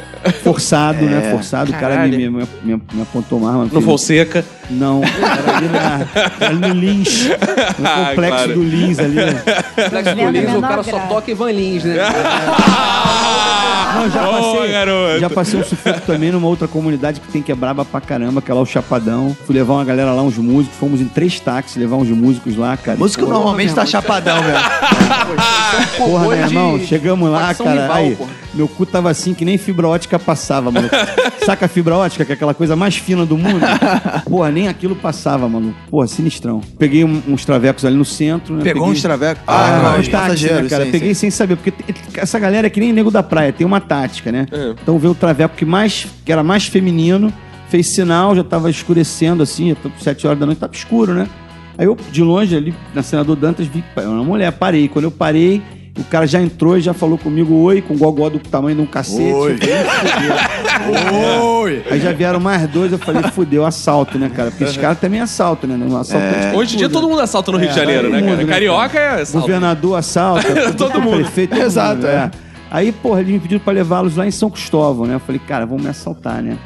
forçado, 0.43 1.05
né? 1.05 1.29
Forçado. 1.31 1.71
O 1.71 1.73
cara 1.73 2.01
me, 2.05 2.11
Caralho. 2.11 2.31
me, 2.31 2.47
me, 2.75 2.81
me- 2.93 3.01
apontou 3.01 3.39
uma 3.39 3.49
arma. 3.49 3.63
No 3.63 3.69
filho. 3.69 3.81
Fonseca. 3.81 4.45
Não, 4.69 5.01
era 5.01 5.57
ali, 5.57 5.67
na, 5.69 6.45
ali 6.47 6.59
no 6.59 6.73
Lins. 6.79 7.29
No 7.79 7.85
Ah, 7.87 8.07
complexo 8.09 8.35
claro. 8.37 8.53
do 8.53 8.63
Lins 8.63 8.99
ali. 8.99 9.15
né? 9.15 9.43
Complexo 9.83 10.15
do 10.15 10.29
Lins, 10.31 10.53
o 10.55 10.61
cara 10.61 10.83
só 10.83 10.99
toca 11.07 11.31
Ivan 11.31 11.51
Lins, 11.51 11.83
né? 11.83 11.95
Não, 13.97 14.09
já 14.11 14.23
Boa, 14.23 14.53
passei. 14.55 14.71
garoto. 14.71 15.19
Já 15.19 15.29
passei 15.29 15.59
um 15.59 15.63
sufoco 15.63 16.01
também 16.01 16.31
numa 16.31 16.47
outra 16.47 16.67
comunidade 16.67 17.19
que 17.19 17.27
tem 17.31 17.41
que 17.41 17.51
é 17.51 17.55
braba 17.55 17.83
pra 17.85 17.99
caramba, 18.01 18.41
que 18.41 18.51
é 18.51 18.53
lá 18.53 18.61
o 18.61 18.65
Chapadão. 18.65 19.35
Fui 19.45 19.55
levar 19.55 19.73
uma 19.73 19.85
galera 19.85 20.11
lá, 20.11 20.21
uns 20.21 20.37
músicos. 20.37 20.77
Fomos 20.77 21.01
em 21.01 21.05
três 21.07 21.39
táxis, 21.39 21.75
levar 21.77 21.95
uns 21.97 22.09
músicos 22.09 22.55
lá, 22.55 22.75
cara. 22.77 22.97
Músico 22.97 23.23
Porra, 23.25 23.35
normalmente 23.35 23.73
tá 23.73 23.85
chapadão, 23.85 24.41
velho. 24.41 24.57
Porra, 25.97 26.23
meu 26.27 26.33
irmão, 26.33 26.79
chegamos 26.79 27.29
lá, 27.29 27.53
cara. 27.53 27.81
rival, 27.81 27.97
aí, 27.97 28.17
meu 28.53 28.67
cu 28.67 28.85
tava 28.85 29.09
assim 29.09 29.33
que 29.33 29.43
nem 29.45 29.57
fibra 29.57 29.87
ótica 29.87 30.17
passava, 30.19 30.71
mano. 30.71 30.89
Saca 31.45 31.65
a 31.65 31.69
fibra 31.69 31.95
ótica, 31.95 32.25
que 32.25 32.31
é 32.31 32.35
aquela 32.35 32.53
coisa 32.53 32.75
mais 32.75 32.95
fina 32.97 33.25
do 33.25 33.37
mundo? 33.37 33.61
Porra, 34.25 34.51
nem 34.51 34.67
aquilo 34.67 34.95
passava, 34.95 35.47
mano. 35.47 35.75
Porra, 35.89 36.07
sinistrão. 36.07 36.61
Peguei 36.77 37.03
um- 37.03 37.21
uns 37.27 37.45
travecos 37.45 37.85
ali 37.85 37.95
no 37.95 38.05
centro, 38.05 38.55
né? 38.55 38.63
Pegou 38.63 38.83
Peguei... 38.83 38.97
uns 38.97 39.01
travecos? 39.01 39.43
Ah, 39.47 39.91
não, 39.93 39.99
os 39.99 40.07
táxis, 40.07 40.41
né, 40.41 40.65
cara? 40.69 40.85
sim, 40.85 40.91
Peguei 40.91 41.09
sim. 41.13 41.19
sem 41.21 41.31
saber, 41.31 41.55
porque 41.57 41.73
essa 42.15 42.37
galera 42.39 42.67
é 42.67 42.69
que 42.69 42.79
nem 42.79 42.91
nego 42.93 43.11
da 43.11 43.23
praia, 43.23 43.53
tem 43.53 43.65
uma 43.65 43.79
tática, 43.87 44.31
né? 44.31 44.45
Então 44.81 44.97
veio 44.99 45.11
o 45.11 45.15
traveco 45.15 45.55
que 45.55 45.65
mais 45.65 46.07
que 46.25 46.31
era 46.31 46.43
mais 46.43 46.65
feminino, 46.67 47.31
fez 47.69 47.87
sinal, 47.87 48.35
já 48.35 48.43
tava 48.43 48.69
escurecendo 48.69 49.43
assim, 49.43 49.75
7 49.99 50.27
horas 50.27 50.39
da 50.39 50.45
noite, 50.45 50.59
tava 50.59 50.73
escuro, 50.73 51.13
né? 51.13 51.27
Aí 51.77 51.85
eu, 51.85 51.95
de 52.11 52.23
longe, 52.23 52.55
ali 52.55 52.73
na 52.93 53.03
Senador 53.03 53.35
Dantas, 53.35 53.67
vi 53.67 53.81
que 53.81 53.99
era 53.99 54.09
uma 54.09 54.23
mulher, 54.23 54.51
parei. 54.51 54.87
Quando 54.87 55.05
eu 55.05 55.11
parei, 55.11 55.61
o 55.95 56.03
cara 56.05 56.25
já 56.25 56.41
entrou 56.41 56.75
e 56.77 56.81
já 56.81 56.93
falou 56.93 57.17
comigo, 57.19 57.53
oi, 57.55 57.81
com 57.81 57.95
gogó 57.95 58.29
do 58.29 58.39
tamanho 58.39 58.77
de 58.77 58.81
um 58.81 58.85
cacete. 58.87 59.31
Oi. 59.31 59.57
Aí 61.89 61.99
já 61.99 62.11
vieram 62.13 62.39
mais 62.39 62.67
dois, 62.67 62.91
eu 62.91 62.97
falei, 62.97 63.21
fudeu, 63.31 63.65
assalto, 63.65 64.17
né, 64.17 64.29
cara? 64.33 64.49
Porque 64.49 64.63
esses 64.63 64.77
caras 64.77 64.99
também 64.99 65.19
assaltam, 65.19 65.69
né? 65.69 65.85
Um 65.85 65.97
assaltante 65.97 66.39
tem 66.49 66.55
Hoje 66.55 66.75
em 66.75 66.77
dia 66.77 66.87
tudo, 66.89 67.01
todo 67.01 67.09
mundo 67.09 67.21
assalta 67.21 67.51
no 67.51 67.57
Rio 67.57 67.67
É, 67.67 67.71
de 67.71 67.75
Janeiro, 67.77 68.03
todo 68.03 68.11
né, 68.11 68.19
mundo, 68.21 68.29
cara? 68.31 68.43
né, 68.43 68.53
Carioca 68.53 68.99
é 68.99 69.21
assalto. 69.21 69.47
Governador 69.47 69.97
assalta, 69.99 70.47
Todo 70.73 71.01
mundo. 71.01 71.15
prefeito, 71.17 71.55
todo 71.55 71.65
Exato, 71.65 71.95
mundo, 71.97 72.07
é. 72.07 72.31
Aí, 72.69 72.91
porra, 72.91 73.21
eles 73.21 73.31
me 73.33 73.39
pediram 73.39 73.61
pra 73.61 73.73
levá-los 73.73 74.15
lá 74.15 74.27
em 74.27 74.31
São 74.31 74.49
Cristóvão, 74.49 75.05
né? 75.05 75.15
Eu 75.15 75.19
falei, 75.19 75.39
cara, 75.39 75.65
vão 75.65 75.77
me 75.77 75.87
assaltar, 75.87 76.41
né? 76.41 76.57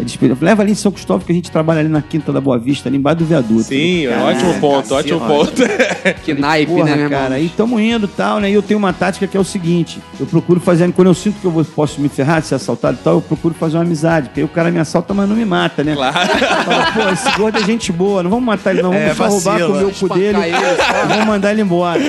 Eles 0.00 0.16
pediram, 0.16 0.36
leva 0.40 0.62
ali 0.62 0.72
em 0.72 0.74
São 0.74 0.90
Cristóvão 0.90 1.24
que 1.24 1.30
a 1.32 1.34
gente 1.34 1.50
trabalha 1.50 1.80
ali 1.80 1.88
na 1.88 2.00
Quinta 2.02 2.32
da 2.32 2.40
Boa 2.40 2.58
Vista, 2.58 2.88
ali 2.88 2.96
embaixo 2.96 3.18
do 3.18 3.24
viaduto. 3.26 3.62
Sim, 3.64 4.06
Cara, 4.08 4.24
ótimo 4.24 4.54
ponto, 4.60 4.94
ótimo 4.94 5.20
ponto. 5.20 5.62
Que 6.24 6.34
naipe, 6.34 6.72
Porra, 6.72 6.96
né, 6.96 7.08
cara, 7.08 7.34
aí 7.36 7.50
tamo 7.56 7.78
indo 7.78 8.06
e 8.06 8.08
tal, 8.08 8.40
né? 8.40 8.50
E 8.50 8.54
eu 8.54 8.62
tenho 8.62 8.78
uma 8.78 8.92
tática 8.92 9.26
que 9.26 9.36
é 9.36 9.40
o 9.40 9.44
seguinte: 9.44 9.98
eu 10.18 10.26
procuro 10.26 10.58
fazer, 10.60 10.90
quando 10.92 11.08
eu 11.08 11.14
sinto 11.14 11.38
que 11.40 11.44
eu 11.46 11.50
vou- 11.50 11.64
posso 11.64 12.00
me 12.00 12.08
ferrar, 12.08 12.42
ser 12.42 12.54
assaltado 12.54 12.98
e 13.00 13.04
tal, 13.04 13.14
eu 13.14 13.20
procuro 13.20 13.54
fazer 13.54 13.76
uma 13.76 13.82
amizade, 13.82 14.28
porque 14.28 14.40
aí 14.40 14.44
o 14.44 14.48
cara 14.48 14.70
me 14.70 14.78
assalta, 14.78 15.12
mas 15.14 15.28
não 15.28 15.36
me 15.36 15.44
mata, 15.44 15.84
né? 15.84 15.94
Claro. 15.94 16.28
Fala, 16.64 16.92
pô, 16.92 17.08
esse 17.12 17.30
gordo 17.36 17.58
é 17.58 17.62
gente 17.64 17.92
boa, 17.92 18.22
não 18.22 18.30
vamos 18.30 18.44
matar 18.44 18.72
ele, 18.72 18.82
não, 18.82 18.90
vamos 18.92 19.06
É, 19.06 19.14
só 19.14 19.26
roubar, 19.28 19.60
comer 19.60 19.84
o 19.84 19.90
cu 19.92 20.08
dele, 20.14 20.38
vamos 21.08 21.26
mandar 21.26 21.52
ele 21.52 21.62
embora. 21.62 22.00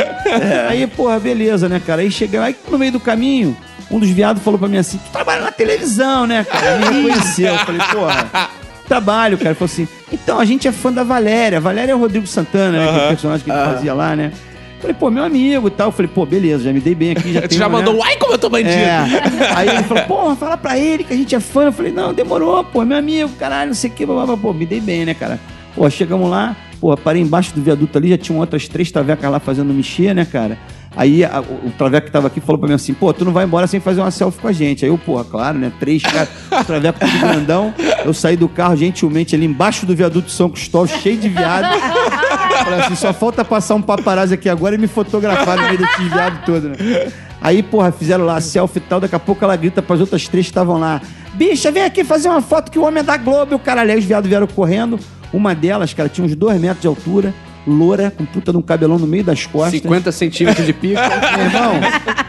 Aí, 0.69 0.87
porra, 0.87 1.19
beleza, 1.19 1.67
né, 1.67 1.81
cara? 1.85 2.01
Aí 2.01 2.11
cheguei, 2.11 2.39
aí 2.39 2.55
no 2.69 2.77
meio 2.77 2.91
do 2.93 2.99
caminho, 2.99 3.55
um 3.91 3.99
dos 3.99 4.09
viados 4.09 4.41
falou 4.41 4.57
pra 4.57 4.67
mim 4.67 4.77
assim: 4.77 4.97
tu 4.97 5.11
trabalha 5.11 5.41
na 5.41 5.51
televisão, 5.51 6.25
né, 6.25 6.43
cara? 6.43 6.77
Me 6.77 7.01
reconheceu. 7.01 7.53
Eu 7.53 7.59
falei, 7.59 7.81
porra. 7.91 8.49
Trabalho, 8.87 9.37
cara. 9.37 9.49
Ele 9.49 9.55
falou 9.55 9.71
assim: 9.71 9.87
então, 10.11 10.39
a 10.39 10.45
gente 10.45 10.67
é 10.67 10.71
fã 10.71 10.91
da 10.91 11.03
Valéria. 11.03 11.59
Valéria 11.59 11.91
é 11.91 11.95
o 11.95 11.99
Rodrigo 11.99 12.25
Santana, 12.27 12.77
né? 12.77 12.91
Que 12.91 12.99
é 12.99 13.05
o 13.05 13.07
personagem 13.09 13.45
que 13.45 13.51
ele 13.51 13.59
fazia 13.59 13.93
lá, 13.93 14.15
né? 14.15 14.31
Falei, 14.81 14.95
pô, 14.99 15.11
meu 15.11 15.23
amigo 15.23 15.67
e 15.67 15.71
tal. 15.71 15.89
Eu 15.89 15.91
falei, 15.91 16.11
pô, 16.13 16.25
beleza, 16.25 16.63
já 16.63 16.73
me 16.73 16.79
dei 16.79 16.95
bem 16.95 17.11
aqui. 17.11 17.31
Já 17.31 17.41
Tu 17.43 17.49
tenho, 17.49 17.59
já 17.59 17.69
né? 17.69 17.75
mandou 17.75 17.95
um 17.95 18.03
ai 18.03 18.17
como 18.17 18.33
eu 18.33 18.37
tô 18.39 18.49
bandido. 18.49 18.73
É. 18.73 18.99
Aí 19.55 19.69
ele 19.69 19.83
falou, 19.83 20.03
porra, 20.03 20.35
fala 20.35 20.57
pra 20.57 20.77
ele 20.77 21.03
que 21.03 21.13
a 21.13 21.15
gente 21.15 21.35
é 21.35 21.39
fã. 21.39 21.65
Eu 21.65 21.71
falei, 21.71 21.91
não, 21.91 22.13
demorou, 22.13 22.63
pô, 22.63 22.83
meu 22.83 22.97
amigo, 22.97 23.29
caralho, 23.37 23.67
não 23.69 23.75
sei 23.75 23.91
o 23.91 23.93
que, 23.93 24.05
blá. 24.05 24.25
pô, 24.35 24.51
me 24.51 24.65
dei 24.65 24.81
bem, 24.81 25.05
né, 25.05 25.13
cara? 25.13 25.39
Pô, 25.75 25.87
chegamos 25.89 26.29
lá, 26.29 26.55
pô, 26.81 26.97
parei 26.97 27.21
embaixo 27.21 27.53
do 27.53 27.61
viaduto 27.61 27.97
ali, 27.97 28.09
já 28.09 28.17
tinham 28.17 28.39
outras 28.39 28.67
três 28.67 28.91
travecas 28.91 29.31
lá 29.31 29.39
fazendo 29.39 29.73
mexer, 29.73 30.13
né, 30.15 30.25
cara? 30.25 30.57
Aí 30.95 31.23
a- 31.23 31.39
o, 31.41 31.71
traveco 31.77 32.07
que 32.07 32.11
tava 32.11 32.27
aqui 32.27 32.41
falou 32.41 32.59
pra 32.59 32.67
mim 32.67 32.75
assim, 32.75 32.93
pô, 32.93 33.13
tu 33.13 33.23
não 33.23 33.31
vai 33.31 33.45
embora 33.45 33.65
sem 33.65 33.79
fazer 33.79 34.01
uma 34.01 34.11
selfie 34.11 34.39
com 34.39 34.47
a 34.47 34.51
gente. 34.51 34.83
Aí 34.83 34.91
eu, 34.91 34.97
porra, 34.97 35.23
claro, 35.23 35.57
né, 35.57 35.71
três 35.79 36.01
caras, 36.03 36.27
o 36.51 36.63
traveco 36.65 36.99
tudo 36.99 37.19
grandão. 37.19 37.73
Eu 38.03 38.13
saí 38.13 38.35
do 38.35 38.49
carro 38.49 38.75
gentilmente 38.75 39.33
ali 39.35 39.45
embaixo 39.45 39.85
do 39.85 39.95
viaduto 39.95 40.29
São 40.29 40.49
Cristóvão, 40.49 40.87
cheio 40.99 41.17
de 41.17 41.29
viado. 41.29 41.65
Falei 42.63 42.79
assim, 42.81 42.95
só 42.95 43.13
falta 43.13 43.43
passar 43.45 43.75
um 43.75 43.81
paparazzi 43.81 44.33
aqui 44.33 44.49
agora 44.49 44.75
e 44.75 44.77
me 44.77 44.87
fotografar 44.87 45.57
no 45.57 45.63
meio 45.63 45.77
desse 45.77 46.03
viado 46.03 46.45
todo, 46.45 46.69
né? 46.69 46.75
Aí, 47.41 47.63
porra, 47.63 47.91
fizeram 47.91 48.23
lá 48.25 48.35
a 48.35 48.41
selfie 48.41 48.77
e 48.77 48.81
tal, 48.81 48.99
daqui 48.99 49.15
a 49.15 49.19
pouco 49.19 49.43
ela 49.43 49.55
grita 49.55 49.81
pras 49.81 49.99
outras 49.99 50.27
três 50.27 50.45
que 50.45 50.51
estavam 50.51 50.77
lá. 50.77 51.01
Bicha, 51.33 51.71
vem 51.71 51.83
aqui 51.83 52.03
fazer 52.03 52.29
uma 52.29 52.41
foto 52.41 52.69
que 52.69 52.77
o 52.77 52.83
homem 52.83 52.99
é 52.99 53.03
da 53.03 53.17
Globo. 53.17 53.53
E 53.53 53.55
o 53.55 53.59
caralho, 53.59 53.89
aí 53.91 53.97
os 53.97 54.05
viados 54.05 54.27
vieram 54.29 54.45
correndo. 54.45 54.99
Uma 55.33 55.55
delas, 55.55 55.93
cara, 55.93 56.07
tinha 56.09 56.23
uns 56.27 56.35
dois 56.35 56.59
metros 56.61 56.81
de 56.81 56.87
altura, 56.87 57.33
loura, 57.66 58.12
com 58.12 58.26
puta 58.26 58.51
de 58.51 58.57
um 58.57 58.62
cabelão 58.62 58.97
no 58.97 59.07
meio 59.07 59.24
das 59.24 59.45
costas. 59.45 59.82
50 59.82 60.12
centímetros 60.12 60.66
de 60.66 60.74
pico. 60.74 60.99
Meu 61.38 61.45
irmão, 61.45 61.74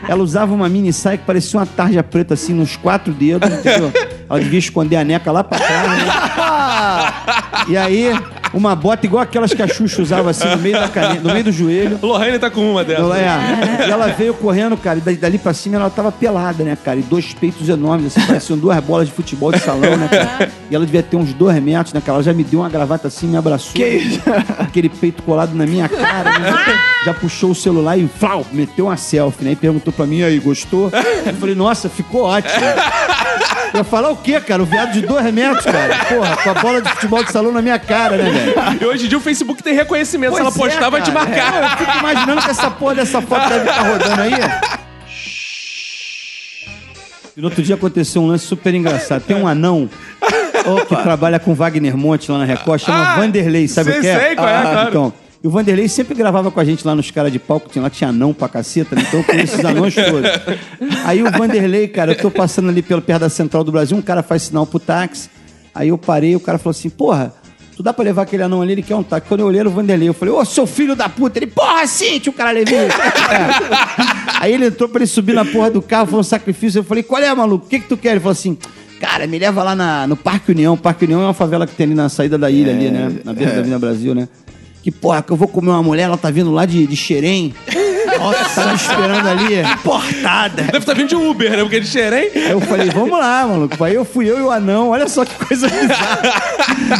ela 0.09 0.22
usava 0.22 0.55
uma 0.55 0.68
mini 0.68 0.93
saia 0.93 1.16
que 1.18 1.24
parecia 1.24 1.59
uma 1.59 1.66
tarja 1.66 2.03
preta 2.03 2.35
assim 2.35 2.53
nos 2.53 2.76
quatro 2.76 3.12
dedos, 3.12 3.51
entendeu? 3.51 3.93
Ela 4.28 4.41
devia 4.41 4.59
esconder 4.59 4.97
a 4.97 5.05
neca 5.05 5.30
lá 5.33 5.43
pra 5.45 5.59
trás, 5.59 5.91
né? 5.91 6.05
E 7.68 7.76
aí, 7.76 8.12
uma 8.53 8.74
bota 8.76 9.07
igual 9.07 9.22
aquelas 9.22 9.53
que 9.55 9.62
a 9.62 9.68
Xuxa 9.68 10.03
usava 10.03 10.30
assim 10.30 10.46
no 10.48 10.59
meio, 10.59 10.78
da 10.78 10.88
cane... 10.88 11.18
no 11.20 11.32
meio 11.32 11.44
do 11.44 11.53
joelho. 11.53 11.98
Lohane 12.03 12.38
tá 12.38 12.50
com 12.50 12.70
uma 12.72 12.84
dessas. 12.84 13.05
Ela, 13.05 13.18
é. 13.18 13.86
E 13.88 13.90
ela 13.90 14.07
veio 14.09 14.34
correndo, 14.34 14.76
cara, 14.76 14.98
e 14.98 15.16
dali- 15.16 15.38
pra 15.38 15.53
cima 15.55 15.76
ela 15.76 15.88
tava 15.90 16.12
pelada, 16.12 16.62
né, 16.64 16.76
cara? 16.82 16.98
E 16.98 17.03
dois 17.03 17.32
peitos 17.34 17.68
enormes, 17.68 18.16
assim, 18.16 18.26
pareciam 18.26 18.59
duas 18.59 18.78
bolas 18.80 19.09
de 19.09 19.14
futebol 19.14 19.50
de 19.53 19.59
salão, 19.59 19.96
né, 19.96 20.09
cara? 20.09 20.50
E 20.70 20.74
ela 20.74 20.84
devia 20.84 21.03
ter 21.03 21.16
uns 21.16 21.32
dois 21.32 21.61
metros, 21.62 21.92
né, 21.92 22.00
cara? 22.00 22.16
Ela 22.16 22.22
já 22.22 22.32
me 22.32 22.44
deu 22.44 22.61
uma 22.61 22.68
gravata 22.68 23.09
assim, 23.09 23.26
me 23.26 23.36
abraçou. 23.36 23.72
Que 23.72 23.86
isso? 23.86 24.20
Aquele 24.59 24.88
peito 24.88 25.22
colado 25.22 25.55
na 25.55 25.66
minha 25.66 25.88
cara, 25.88 26.38
né? 26.38 26.53
Já 27.05 27.14
puxou 27.14 27.50
o 27.50 27.55
celular 27.55 27.96
e 27.98 28.07
flau, 28.09 28.46
meteu 28.53 28.86
uma 28.86 28.96
selfie, 28.96 29.44
né? 29.44 29.53
E 29.53 29.57
perguntou 29.57 29.92
pra 29.92 30.07
mim, 30.07 30.22
aí, 30.22 30.38
gostou? 30.38 30.90
Eu 31.26 31.34
falei, 31.34 31.55
nossa, 31.55 31.88
ficou 31.88 32.22
ótimo. 32.24 32.53
Eu 33.74 33.78
ia 33.78 33.84
falar 33.84 34.11
o 34.11 34.16
quê, 34.16 34.38
cara? 34.40 34.62
O 34.62 34.66
viado 34.66 34.92
de 34.92 35.00
dois 35.00 35.24
metros, 35.32 35.64
cara? 35.64 36.05
Porra, 36.05 36.36
com 36.36 36.50
a 36.50 36.55
bola 36.55 36.82
de 36.82 36.88
futebol 36.90 37.24
de 37.24 37.32
salão 37.32 37.50
na 37.50 37.62
minha 37.62 37.78
cara, 37.78 38.16
né, 38.18 38.30
velho? 38.30 38.41
E 38.80 38.84
hoje 38.84 39.07
em 39.07 39.09
dia 39.09 39.18
o 39.18 39.20
Facebook 39.20 39.62
tem 39.62 39.74
reconhecimento. 39.74 40.34
Se 40.34 40.40
ela 40.40 40.53
Pois 40.53 40.72
é, 40.72 40.74
postar, 40.74 40.90
vai 40.90 41.03
te 41.03 41.11
marcar. 41.11 41.55
É, 41.55 41.64
eu 41.64 41.78
fico 41.78 41.99
imaginando 41.99 42.43
que 42.43 42.51
essa 42.51 42.70
porra 42.70 42.95
dessa 42.97 43.20
foto 43.22 43.49
deve 43.49 43.68
estar 43.68 43.82
rodando 43.82 44.20
aí. 44.22 44.32
E 47.36 47.40
no 47.40 47.49
outro 47.49 47.62
dia 47.62 47.74
aconteceu 47.74 48.22
um 48.22 48.26
lance 48.26 48.45
super 48.47 48.74
engraçado. 48.74 49.22
Tem 49.22 49.36
um 49.36 49.47
anão 49.49 49.88
que 50.88 50.97
trabalha 50.97 51.38
com 51.38 51.55
Wagner 51.55 51.97
Monte 51.97 52.30
lá 52.30 52.38
na 52.38 52.45
Record, 52.45 52.80
chama 52.80 53.12
Ah, 53.14 53.16
Vanderlei, 53.16 53.66
sabe 53.66 53.90
sei, 53.90 53.99
o 53.99 54.03
que 54.03 54.09
é? 54.09 54.20
sei 54.20 54.36
qual 54.36 54.49
é, 54.49 54.62
claro. 54.62 54.88
Então, 54.88 55.12
e 55.43 55.47
o 55.49 55.51
Vanderlei 55.51 55.88
sempre 55.88 56.14
gravava 56.14 56.51
com 56.53 56.61
a 56.61 56.64
gente 56.64 56.86
lá 56.86 56.95
nos 56.95 57.11
caras 57.11 57.32
de 57.32 57.38
palco, 57.38 57.68
tinha, 57.68 57.82
lá 57.82 57.90
tinha 57.90 58.11
anão 58.11 58.32
pra 58.32 58.49
caceta, 58.49 58.95
né? 58.95 59.03
então 59.09 59.20
eu 59.20 59.24
conheço 59.24 59.55
esses 59.55 59.64
anões 59.64 59.93
todos. 59.95 60.30
Aí 61.05 61.20
o 61.20 61.30
Vanderlei, 61.32 61.88
cara, 61.88 62.12
eu 62.12 62.16
tô 62.16 62.30
passando 62.30 62.68
ali 62.68 62.80
pelo 62.80 63.03
perto 63.03 63.22
da 63.22 63.28
Central 63.28 63.64
do 63.64 63.72
Brasil, 63.72 63.97
um 63.97 64.03
cara 64.03 64.22
faz 64.22 64.43
sinal 64.43 64.64
pro 64.66 64.78
táxi, 64.78 65.28
aí 65.74 65.88
eu 65.88 65.99
parei, 65.99 66.36
o 66.36 66.40
cara 66.40 66.59
falou 66.59 66.70
assim, 66.70 66.88
porra, 66.88 67.34
tu 67.83 67.85
dá 67.85 67.93
pra 67.93 68.05
levar 68.05 68.22
aquele 68.22 68.45
anão 68.45 68.62
ali, 68.62 68.72
ele 68.72 68.83
quer 68.83 68.95
um 68.95 69.03
táxi. 69.03 69.26
Quando 69.26 69.41
eu 69.41 69.47
olhei 69.47 69.59
era 69.61 69.68
o 69.68 69.72
Vanderlei, 69.72 70.09
eu 70.09 70.14
falei, 70.14 70.33
ô, 70.33 70.45
seu 70.45 70.66
filho 70.68 70.95
da 70.95 71.09
puta, 71.09 71.39
ele, 71.41 71.49
porra, 71.49 71.85
sim, 71.87 72.20
tio, 72.20 72.30
o 72.30 72.35
cara 72.35 72.53
levou. 72.53 72.78
É. 73.33 74.41
Aí 74.41 74.53
ele 74.53 74.66
entrou 74.66 74.89
pra 74.89 75.01
ele 75.01 75.07
subir 75.07 75.35
na 75.35 75.45
porra 75.45 75.70
do 75.70 75.80
carro, 75.83 76.07
foi 76.07 76.18
um 76.20 76.22
sacrifício, 76.22 76.78
eu 76.80 76.85
falei, 76.85 77.03
qual 77.03 77.20
é, 77.22 77.33
maluco, 77.35 77.66
o 77.66 77.68
que 77.68 77.80
que 77.80 77.89
tu 77.89 77.97
quer? 77.97 78.11
Ele 78.12 78.20
falou 78.20 78.33
assim... 78.33 78.57
Cara, 79.01 79.26
me 79.26 79.37
leva 79.37 79.64
lá 79.64 79.74
na- 79.74 80.07
no 80.07 80.16
Parque 80.16 80.53
União. 80.53 80.76
Parque 80.76 81.05
União 81.07 81.20
é 81.22 81.24
uma 81.24 81.35
favela 81.35 81.66
que 81.66 81.74
tem 81.74 81.87
ali 81.87 81.95
na 81.95 82.09
saída 82.09 82.39
da 82.39 82.49
ilha, 82.49 82.70
ali, 82.72 82.89
né? 82.89 83.12
Na 83.24 83.33
beira 83.33 83.51
da 83.51 83.59
Avenida 83.59 83.76
Brasil, 83.80 84.14
né? 84.14 84.28
Que 84.80 84.93
porra, 84.93 85.20
que 85.22 85.33
eu 85.33 85.37
vou 85.37 85.49
comer 85.49 85.70
uma 85.70 85.83
mulher, 85.83 86.05
ela 86.05 86.16
tá 86.16 86.30
vindo 86.30 86.53
lá 86.53 86.64
de, 86.64 86.87
de 86.87 86.95
Xerém. 86.95 87.53
Nossa, 88.18 88.60
tá 88.62 88.66
me 88.68 88.74
esperando 88.74 89.28
ali, 89.28 89.62
portada. 89.82 90.62
Deve 90.62 90.78
estar 90.78 90.94
vindo 90.94 91.08
de 91.08 91.16
Uber, 91.16 91.50
né? 91.50 91.58
Porque 91.62 91.76
é 91.76 91.80
de 91.80 91.86
Xerém. 91.86 92.30
Aí 92.34 92.50
eu 92.50 92.60
falei, 92.60 92.90
vamos 92.90 93.18
lá, 93.18 93.46
maluco. 93.46 93.82
Aí 93.84 93.94
eu 93.94 94.04
fui 94.04 94.28
eu 94.30 94.38
e 94.38 94.42
o 94.42 94.50
anão, 94.50 94.88
olha 94.90 95.08
só 95.08 95.24
que 95.24 95.34
coisa 95.44 95.68
bizarra. 95.70 96.42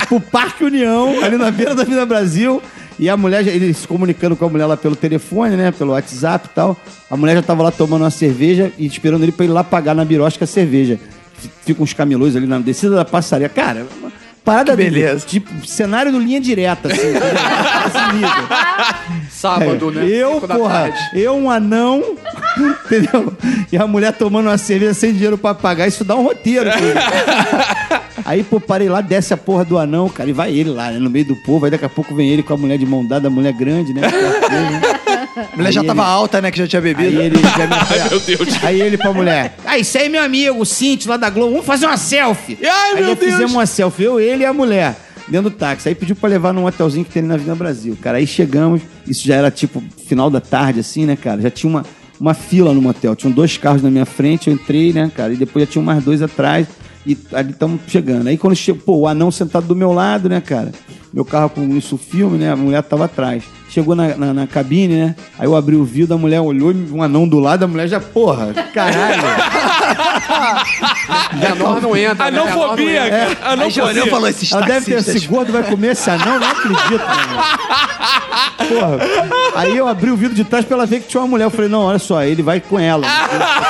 Pro 0.09 0.21
Parque 0.21 0.65
União, 0.65 1.23
ali 1.23 1.37
na 1.37 1.51
beira 1.51 1.75
da 1.75 1.83
Avenida 1.83 2.07
Brasil. 2.07 2.63
E 2.99 3.09
a 3.09 3.17
mulher, 3.17 3.43
já- 3.45 3.51
ele 3.51 3.73
se 3.75 3.87
comunicando 3.89 4.37
com 4.37 4.45
a 4.45 4.49
mulher 4.49 4.67
lá 4.67 4.77
pelo 4.77 4.95
telefone, 4.95 5.57
né? 5.57 5.73
Pelo 5.73 5.93
WhatsApp 5.93 6.49
e 6.51 6.55
tal. 6.55 6.77
A 7.11 7.17
mulher 7.17 7.35
já 7.37 7.43
tava 7.43 7.63
lá 7.63 7.71
tomando 7.71 8.03
uma 8.03 8.11
cerveja 8.11 8.71
e 8.79 8.87
esperando 8.87 9.23
ele 9.23 9.33
pra 9.33 9.45
ir 9.45 9.49
lá 9.49 9.65
pagar 9.65 9.95
na 9.95 10.05
birosca 10.05 10.45
a 10.45 10.47
cerveja. 10.47 10.99
Ficam 11.65 11.83
uns 11.83 11.93
camelôs 11.93 12.37
ali 12.37 12.47
na 12.47 12.59
descida 12.59 12.95
da 12.95 13.05
passaria. 13.05 13.49
Cara, 13.49 13.87
parada 14.45 14.73
Que 14.73 14.77
beleza. 14.77 15.27
Tipo, 15.27 15.67
cenário 15.67 16.13
do 16.13 16.19
linha 16.19 16.41
direta, 16.41 16.89
assim. 16.89 17.13
Sábado, 19.31 19.91
né? 19.91 20.07
Eu, 20.07 20.35
Cinco 20.35 20.47
da 20.47 20.55
porra, 20.55 20.93
eu, 21.15 21.35
um 21.35 21.51
anão, 21.51 22.17
entendeu? 22.87 23.33
E 23.73 23.77
a 23.77 23.87
mulher 23.87 24.13
tomando 24.13 24.47
uma 24.47 24.59
cerveja 24.59 24.95
sem 24.95 25.13
dinheiro 25.13 25.37
pra 25.37 25.55
pagar, 25.55 25.89
isso 25.89 26.05
dá 26.05 26.15
um 26.15 26.23
roteiro. 26.23 26.71
Aí, 28.25 28.45
pô, 28.45 28.61
parei 28.61 28.89
lá, 28.89 29.01
desce 29.01 29.35
a 29.35 29.37
porra 29.37 29.65
do 29.65 29.79
anão, 29.79 30.09
cara, 30.09 30.31
e 30.31 30.33
vai 30.33 30.55
ele 30.55 30.71
lá, 30.71 30.93
né, 30.93 30.99
no 30.99 31.11
meio 31.11 31.25
do 31.25 31.37
povo. 31.37 31.65
Aí 31.65 31.71
daqui 31.71 31.85
a 31.85 31.89
pouco 31.89 32.15
vem 32.15 32.31
ele 32.31 32.43
com 32.43 32.55
a 32.55 32.57
mulher 32.57 32.79
de 32.79 32.87
mão 32.87 33.05
dada, 33.05 33.27
a 33.27 33.31
mulher 33.31 33.53
grande, 33.53 33.93
né? 33.93 34.03
A 35.37 35.57
mulher 35.57 35.73
já 35.73 35.81
Aí 35.81 35.87
tava 35.87 36.03
ele- 36.03 36.11
alta, 36.11 36.41
né? 36.43 36.51
Que 36.51 36.59
já 36.59 36.67
tinha 36.69 36.83
bebido. 36.83 37.09
Aí 37.19 37.27
ele 37.27 37.37
já 37.37 37.67
me 37.67 37.75
Ai, 38.03 38.09
meu 38.11 38.21
Deus. 38.21 38.65
Aí 38.65 38.81
ele 38.81 38.97
pra 38.99 39.13
mulher. 39.13 39.57
Ah, 39.65 39.79
isso 39.79 39.97
aí 39.99 40.07
é 40.07 40.09
meu 40.09 40.23
amigo, 40.23 40.61
o 40.61 40.65
Cinti, 40.67 41.09
lá 41.09 41.17
da 41.17 41.31
Globo. 41.31 41.51
Vamos 41.53 41.67
fazer 41.67 41.87
uma 41.87 41.97
selfie. 41.97 42.59
Ai, 42.63 42.91
aí 42.91 42.95
meu 42.97 43.09
já 43.09 43.15
Deus. 43.15 43.33
fizemos 43.33 43.53
uma 43.53 43.67
selfie, 43.67 44.05
eu, 44.05 44.21
ele 44.21 44.43
e 44.43 44.47
a 44.47 44.53
mulher, 44.53 44.97
dentro 45.29 45.51
do 45.51 45.57
táxi. 45.57 45.89
Aí 45.89 45.95
pediu 45.95 46.15
pra 46.17 46.29
levar 46.29 46.53
num 46.53 46.65
hotelzinho 46.67 47.05
que 47.05 47.11
tem 47.11 47.21
ali 47.21 47.29
na 47.29 47.35
Avenida 47.35 47.55
Brasil. 47.55 47.97
Cara, 48.01 48.19
aí 48.19 48.27
chegamos, 48.27 48.83
isso 49.07 49.27
já 49.27 49.37
era 49.37 49.51
tipo 49.51 49.83
final 50.07 50.29
da 50.29 50.41
tarde, 50.41 50.81
assim, 50.81 51.07
né, 51.07 51.17
cara? 51.17 51.41
Já 51.41 51.51
tinha 51.51 51.71
uma, 51.71 51.85
uma 52.21 52.35
fila 52.35 52.73
no 52.75 52.83
motel. 52.83 53.17
Tinham 53.17 53.33
dois 53.33 53.57
carros 53.57 53.83
na 53.83 53.91
minha 53.91 54.07
frente, 54.07 54.49
eu 54.49 54.55
entrei, 54.55 54.93
né, 54.93 55.11
cara? 55.17 55.33
E 55.33 55.37
depois 55.37 55.65
já 55.67 55.73
tinha 55.73 55.83
mais 55.85 56.05
dois 56.05 56.21
atrás. 56.23 56.67
E 57.07 57.17
ali 57.33 57.51
estamos 57.51 57.81
chegando. 57.89 58.29
Aí 58.29 58.37
quando 58.39 58.55
chegou, 58.55 58.81
pô, 58.85 58.97
o 58.99 59.07
anão 59.09 59.31
sentado 59.31 59.67
do 59.67 59.75
meu 59.75 59.93
lado, 59.93 60.29
né, 60.29 60.41
cara? 60.41 60.71
Meu 61.13 61.25
carro 61.27 61.51
com 61.51 61.77
isso 61.77 61.99
filme, 61.99 62.39
né? 62.39 62.51
A 62.53 62.57
mulher 62.57 62.83
tava 62.83 63.05
atrás. 63.05 63.43
Chegou 63.69 63.95
na, 63.95 64.09
na, 64.17 64.33
na 64.35 64.47
cabine, 64.47 64.95
né? 64.97 65.15
Aí 65.39 65.47
eu 65.47 65.55
abri 65.57 65.77
o 65.77 65.85
vidro, 65.85 66.15
a 66.15 66.19
mulher 66.19 66.41
olhou, 66.41 66.73
um 66.93 67.03
anão 67.03 67.27
do 67.29 67.39
lado, 67.39 67.65
a 67.65 67.69
mulher 67.69 67.87
já, 67.89 68.01
porra, 68.01 68.53
caralho. 68.73 69.23
Menor 71.39 71.81
não 71.81 71.97
entra. 71.97 72.31
né? 72.31 72.39
Não 72.39 72.47
entra. 72.79 73.65
Aí 73.65 73.71
já 73.71 73.83
Anofobia. 73.83 74.11
falou 74.11 74.29
esses 74.29 74.53
Ela 74.53 74.67
deve 74.67 74.87
ter 74.87 74.99
esse 74.99 75.27
gordo, 75.27 75.53
vai 75.53 75.63
comer 75.63 75.93
esse 75.93 76.11
anão, 76.11 76.39
não 76.39 76.49
acredito, 76.49 77.05
mano. 77.07 77.43
Porra. 78.69 78.99
Aí 79.57 79.77
eu 79.77 79.89
abri 79.89 80.11
o 80.11 80.17
vidro 80.17 80.35
de 80.35 80.45
trás 80.45 80.65
pra 80.65 80.77
ela 80.77 80.87
ver 80.87 81.01
que 81.01 81.09
tinha 81.09 81.21
uma 81.21 81.27
mulher. 81.29 81.45
Eu 81.45 81.51
falei, 81.51 81.69
não, 81.69 81.81
olha 81.81 81.99
só, 81.99 82.23
ele 82.23 82.43
vai 82.43 82.61
com 82.61 82.79
ela. 82.79 83.07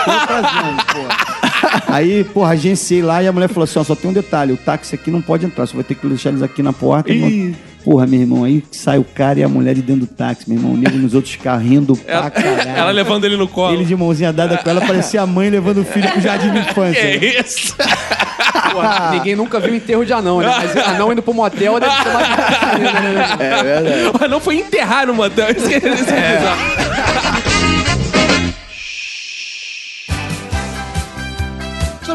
Eu 0.07 0.21
tô 0.21 0.27
trazendo, 0.27 0.85
porra. 0.87 1.32
Aí, 1.89 2.25
porra, 2.25 2.53
agenciei 2.53 3.03
lá 3.03 3.23
e 3.23 3.27
a 3.27 3.33
mulher 3.33 3.49
falou 3.49 3.65
assim: 3.65 3.79
ó, 3.79 3.85
só 3.85 3.95
tem 3.95 4.11
um 4.11 4.15
detalhe, 4.15 4.53
o 4.53 4.57
táxi 4.57 4.95
aqui 4.95 5.11
não 5.11 5.21
pode 5.23 5.47
entrar, 5.47 5.67
você 5.67 5.75
vai 5.75 5.85
ter 5.85 5.95
que 5.95 6.07
deixar 6.07 6.31
eles 6.31 6.43
aqui 6.43 6.63
na 6.63 6.73
porta. 6.73 7.13
Ih. 7.13 7.55
Porra, 7.85 8.07
meu 8.07 8.21
irmão, 8.21 8.45
aí 8.45 8.63
sai 8.71 8.97
o 8.99 9.03
cara 9.05 9.41
e 9.41 9.43
a 9.43 9.49
mulher 9.49 9.75
de 9.75 9.83
dentro 9.83 10.03
do 10.03 10.07
táxi, 10.07 10.49
meu 10.49 10.57
irmão, 10.57 10.75
o 10.75 10.77
nego 10.77 10.97
nos 10.97 11.15
outros 11.15 11.35
carros 11.35 11.65
rindo 11.65 11.97
pra 11.97 12.15
Ela, 12.15 12.31
caralho. 12.31 12.71
ela 12.71 12.91
levando 12.93 13.25
ele 13.25 13.37
no 13.37 13.49
colo. 13.49 13.75
Ele 13.75 13.85
de 13.85 13.97
mãozinha 13.97 14.33
dada 14.33 14.57
com 14.57 14.71
ela, 14.71 14.81
parecia 14.81 15.21
a 15.21 15.27
mãe 15.27 15.51
levando 15.51 15.79
o 15.79 15.85
filho 15.85 16.09
pro 16.13 16.21
jardim 16.21 16.53
de 16.53 16.59
infância. 16.61 17.19
Que 17.19 17.27
isso? 17.41 17.75
Pô, 17.77 19.11
ninguém 19.11 19.35
nunca 19.35 19.59
viu 19.59 19.75
enterro 19.75 20.05
de 20.07 20.13
anão, 20.13 20.39
né? 20.41 20.47
Mas 20.47 20.77
anão 20.87 21.13
indo 21.13 21.23
pro 21.23 21.35
motel 21.35 21.81
deve 21.81 21.93
ser 21.93 22.13
mais. 22.13 23.41
É 23.41 23.63
verdade. 23.65 24.19
O 24.21 24.25
anão 24.25 24.41
foi 24.41 24.57
enterrar 24.61 25.07
no 25.09 25.15
motel. 25.15 25.51
Isso 25.51 25.69
que, 25.69 25.75
isso 25.75 26.05
que 26.05 26.13
é 26.13 27.52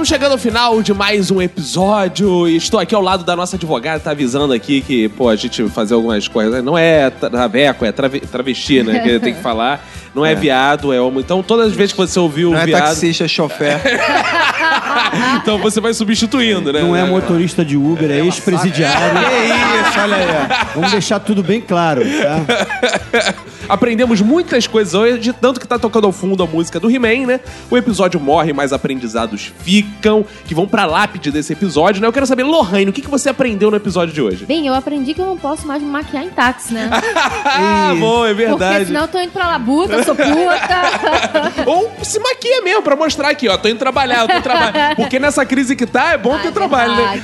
Estamos 0.07 0.21
chegando 0.21 0.31
ao 0.31 0.38
final 0.38 0.81
de 0.81 0.93
mais 0.93 1.29
um 1.31 1.41
episódio 1.41 2.47
estou 2.47 2.79
aqui 2.79 2.95
ao 2.95 3.01
lado 3.01 3.25
da 3.25 3.35
nossa 3.35 3.57
advogada, 3.57 3.99
tá 3.99 4.11
avisando 4.11 4.53
aqui 4.53 4.79
que, 4.79 5.09
pô, 5.09 5.27
a 5.27 5.35
gente 5.35 5.67
fazer 5.67 5.95
algumas 5.95 6.29
coisas. 6.29 6.63
Não 6.63 6.77
é 6.77 7.09
traveco, 7.09 7.84
é 7.84 7.91
trave- 7.91 8.21
travesti, 8.21 8.84
né? 8.84 8.99
Que 8.99 9.19
tem 9.19 9.34
que 9.34 9.41
falar. 9.41 9.85
Não 10.15 10.25
é, 10.25 10.34
viado, 10.34 10.93
é 10.93 11.01
homo. 11.01 11.19
Então, 11.19 11.43
todas 11.43 11.67
as 11.67 11.73
vezes 11.73 11.91
que 11.91 11.97
você 11.97 12.17
ouviu 12.17 12.51
Não 12.51 12.57
é 12.57 12.65
viado, 12.65 12.85
taxista, 12.85 13.25
é 13.25 13.27
chofer. 13.27 13.81
então 15.41 15.57
você 15.57 15.81
vai 15.81 15.93
substituindo, 15.93 16.71
né? 16.71 16.79
Não 16.79 16.95
é 16.95 17.03
motorista 17.03 17.65
de 17.65 17.75
Uber, 17.75 18.09
é 18.09 18.19
ex-presidiário. 18.19 19.19
que 19.19 19.89
isso, 19.89 19.99
olha 19.99 20.15
aí. 20.15 20.67
Vamos 20.73 20.91
deixar 20.91 21.19
tudo 21.19 21.43
bem 21.43 21.59
claro, 21.59 22.01
tá? 22.01 23.35
Aprendemos 23.69 24.22
muitas 24.22 24.65
coisas 24.68 24.94
hoje, 24.94 25.34
tanto 25.34 25.60
que 25.60 25.68
tá 25.68 25.77
tocando 25.77 26.06
ao 26.06 26.11
fundo 26.11 26.41
a 26.41 26.48
música 26.48 26.80
do 26.80 26.89
He-Man, 26.89 27.26
né? 27.27 27.39
O 27.69 27.77
episódio 27.77 28.19
morre, 28.19 28.53
mas 28.53 28.72
aprendizados 28.72 29.52
ficam, 29.60 30.26
que 30.45 30.56
vão 30.56 30.68
pra 30.68 30.85
lápide 30.85 31.31
desse 31.31 31.53
episódio, 31.53 32.02
né? 32.02 32.07
Eu 32.07 32.14
quero 32.14 32.26
saber, 32.26 32.44
Lohane, 32.44 32.89
o 32.89 32.94
que, 32.94 33.02
que 33.02 33.10
você 33.10 33.30
aprendeu 33.30 33.69
no 33.69 33.77
episódio 33.77 34.14
de 34.14 34.22
hoje? 34.22 34.45
Bem, 34.45 34.65
eu 34.68 34.73
aprendi 34.73 35.14
que 35.14 35.22
eu 35.22 35.26
não 35.26 35.38
posso 35.38 35.68
mais 35.68 35.81
me 35.81 35.89
maquiar 35.89 36.23
em 36.23 36.30
táxi, 36.30 36.73
né? 36.73 36.89
ah, 37.45 37.94
bom, 37.99 38.26
é 38.26 38.30
Porque 38.34 38.45
verdade. 38.45 38.85
senão 38.85 39.02
eu 39.02 39.07
tô 39.07 39.19
indo 39.19 39.31
pra 39.31 39.48
labuta, 39.48 40.02
sou 40.03 40.15
puta. 40.15 41.64
Ou 41.65 41.91
se 42.03 42.19
maquia 42.19 42.61
mesmo, 42.61 42.81
pra 42.81 42.95
mostrar 42.95 43.30
aqui, 43.30 43.49
ó, 43.49 43.57
tô 43.57 43.68
indo 43.68 43.80
trabalhar, 43.80 44.22
eu 44.22 44.27
tô 44.27 44.41
trabalhando. 44.41 44.95
Porque 44.98 45.19
nessa 45.19 45.45
crise 45.45 45.76
que 45.76 45.85
tá, 45.85 46.14
é 46.14 46.18
bom 46.18 46.35
Ah, 46.35 46.39
ter 46.39 46.48
é 46.48 46.52
trabalho, 46.52 46.95
né? 46.95 47.22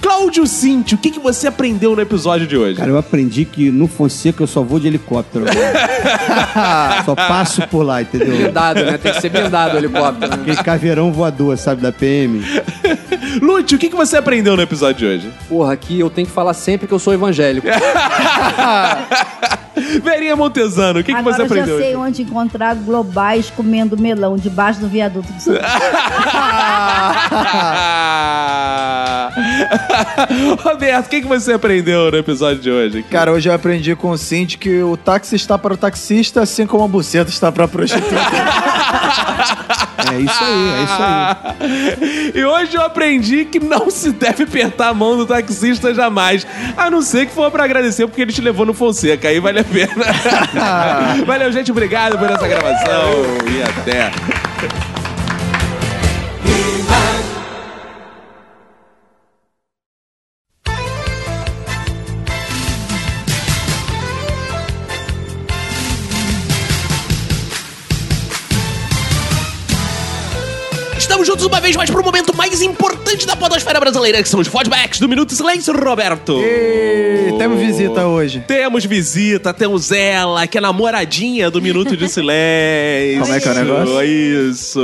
Cláudio 0.00 0.46
Cinti, 0.46 0.94
o 0.94 0.98
que, 0.98 1.10
que 1.10 1.18
você 1.18 1.48
aprendeu 1.48 1.96
no 1.96 2.02
episódio 2.02 2.46
de 2.46 2.56
hoje? 2.56 2.76
Cara, 2.76 2.90
eu 2.90 2.98
aprendi 2.98 3.44
que 3.44 3.70
no 3.70 3.88
Fonseca 3.88 4.42
eu 4.42 4.46
só 4.46 4.62
vou 4.62 4.78
de 4.78 4.86
helicóptero. 4.86 5.15
Agora. 5.18 7.02
só 7.04 7.14
passo 7.14 7.66
por 7.68 7.82
lá, 7.82 8.02
entendeu? 8.02 8.36
Blindado, 8.36 8.84
né? 8.84 8.98
Tem 8.98 9.12
que 9.12 9.20
ser 9.20 9.28
blindado 9.28 9.74
o 9.74 9.78
helicóptero. 9.78 10.36
Né? 10.36 10.42
Aquele 10.42 10.62
caveirão 10.62 11.12
voador, 11.12 11.56
sabe, 11.58 11.82
da 11.82 11.92
PM. 11.92 12.42
Lúcio, 13.40 13.76
o 13.76 13.78
que, 13.78 13.88
que 13.88 13.96
você 13.96 14.16
aprendeu 14.16 14.56
no 14.56 14.62
episódio 14.62 14.96
de 14.96 15.06
hoje? 15.06 15.30
Porra, 15.48 15.72
aqui 15.72 16.00
eu 16.00 16.10
tenho 16.10 16.26
que 16.26 16.32
falar 16.32 16.54
sempre 16.54 16.86
que 16.86 16.94
eu 16.94 16.98
sou 16.98 17.12
evangélico. 17.12 17.66
Verinha 20.02 20.36
Montesano, 20.36 21.00
o 21.00 21.04
que, 21.04 21.12
que 21.12 21.18
Agora 21.18 21.36
você 21.36 21.42
eu 21.42 21.48
já 21.48 21.54
aprendeu? 21.54 21.78
sei 21.78 21.96
onde 21.96 22.22
encontrar 22.22 22.74
globais 22.74 23.50
comendo 23.50 23.96
melão, 23.96 24.36
debaixo 24.36 24.80
do 24.80 24.88
viaduto 24.88 25.28
do. 25.32 25.36
Roberto, 30.62 31.06
o 31.06 31.08
que, 31.08 31.20
que 31.22 31.26
você 31.26 31.52
aprendeu 31.52 32.10
no 32.10 32.16
episódio 32.16 32.62
de 32.62 32.70
hoje? 32.70 33.02
Cara, 33.02 33.32
hoje 33.32 33.48
eu 33.48 33.54
aprendi 33.54 33.94
com 33.94 34.10
o 34.10 34.18
Cinti 34.18 34.58
que 34.58 34.82
o 34.82 34.96
táxi 34.96 35.36
está 35.36 35.56
para 35.58 35.74
o 35.74 35.76
taxista, 35.76 36.42
assim 36.42 36.66
como 36.66 36.84
a 36.84 36.88
buceta 36.88 37.30
está 37.30 37.52
para 37.52 37.64
a 37.64 37.68
prostituta. 37.68 38.16
É 40.08 40.20
isso 40.20 40.44
aí, 40.44 40.68
é 40.68 40.84
isso 40.84 41.02
aí. 41.02 42.32
E 42.40 42.44
hoje 42.44 42.76
eu 42.76 42.82
aprendi 42.82 43.44
que 43.44 43.58
não 43.58 43.90
se 43.90 44.12
deve 44.12 44.44
apertar 44.44 44.90
a 44.90 44.94
mão 44.94 45.16
do 45.16 45.26
taxista 45.26 45.92
jamais. 45.92 46.46
A 46.76 46.88
não 46.88 47.02
ser 47.02 47.26
que 47.26 47.32
for 47.32 47.50
pra 47.50 47.64
agradecer 47.64 48.06
porque 48.06 48.22
ele 48.22 48.32
te 48.32 48.40
levou 48.40 48.64
no 48.64 48.72
Fonseca. 48.72 49.26
Aí 49.28 49.40
vale 49.40 49.58
a 49.60 49.64
pena. 49.76 50.06
Valeu, 51.26 51.52
gente. 51.52 51.70
Obrigado 51.70 52.18
por 52.18 52.30
essa 52.30 52.48
gravação. 52.48 53.24
E 53.46 53.62
até. 53.62 54.10
vez 71.66 71.74
mais 71.74 71.90
para 71.90 72.00
o 72.00 72.04
momento 72.04 72.36
mais 72.36 72.62
importante 72.62 73.26
da 73.26 73.34
podosfera 73.34 73.80
brasileira, 73.80 74.22
que 74.22 74.28
são 74.28 74.38
os 74.38 74.46
flashbacks 74.46 75.00
do 75.00 75.08
Minuto 75.08 75.34
Silêncio, 75.34 75.74
Roberto. 75.74 76.40
E 76.40 77.34
temos 77.36 77.58
visita 77.58 78.06
hoje. 78.06 78.44
Temos 78.46 78.84
visita, 78.84 79.52
temos 79.52 79.90
ela, 79.90 80.46
que 80.46 80.58
é 80.58 80.60
namoradinha 80.60 81.50
do 81.50 81.60
Minuto 81.60 81.96
de 81.96 82.06
Silêncio. 82.08 83.20
Como 83.20 83.34
é 83.34 83.40
que 83.40 83.48
é 83.48 83.50
o 83.50 83.54
negócio? 83.54 84.02
Isso. 84.04 84.80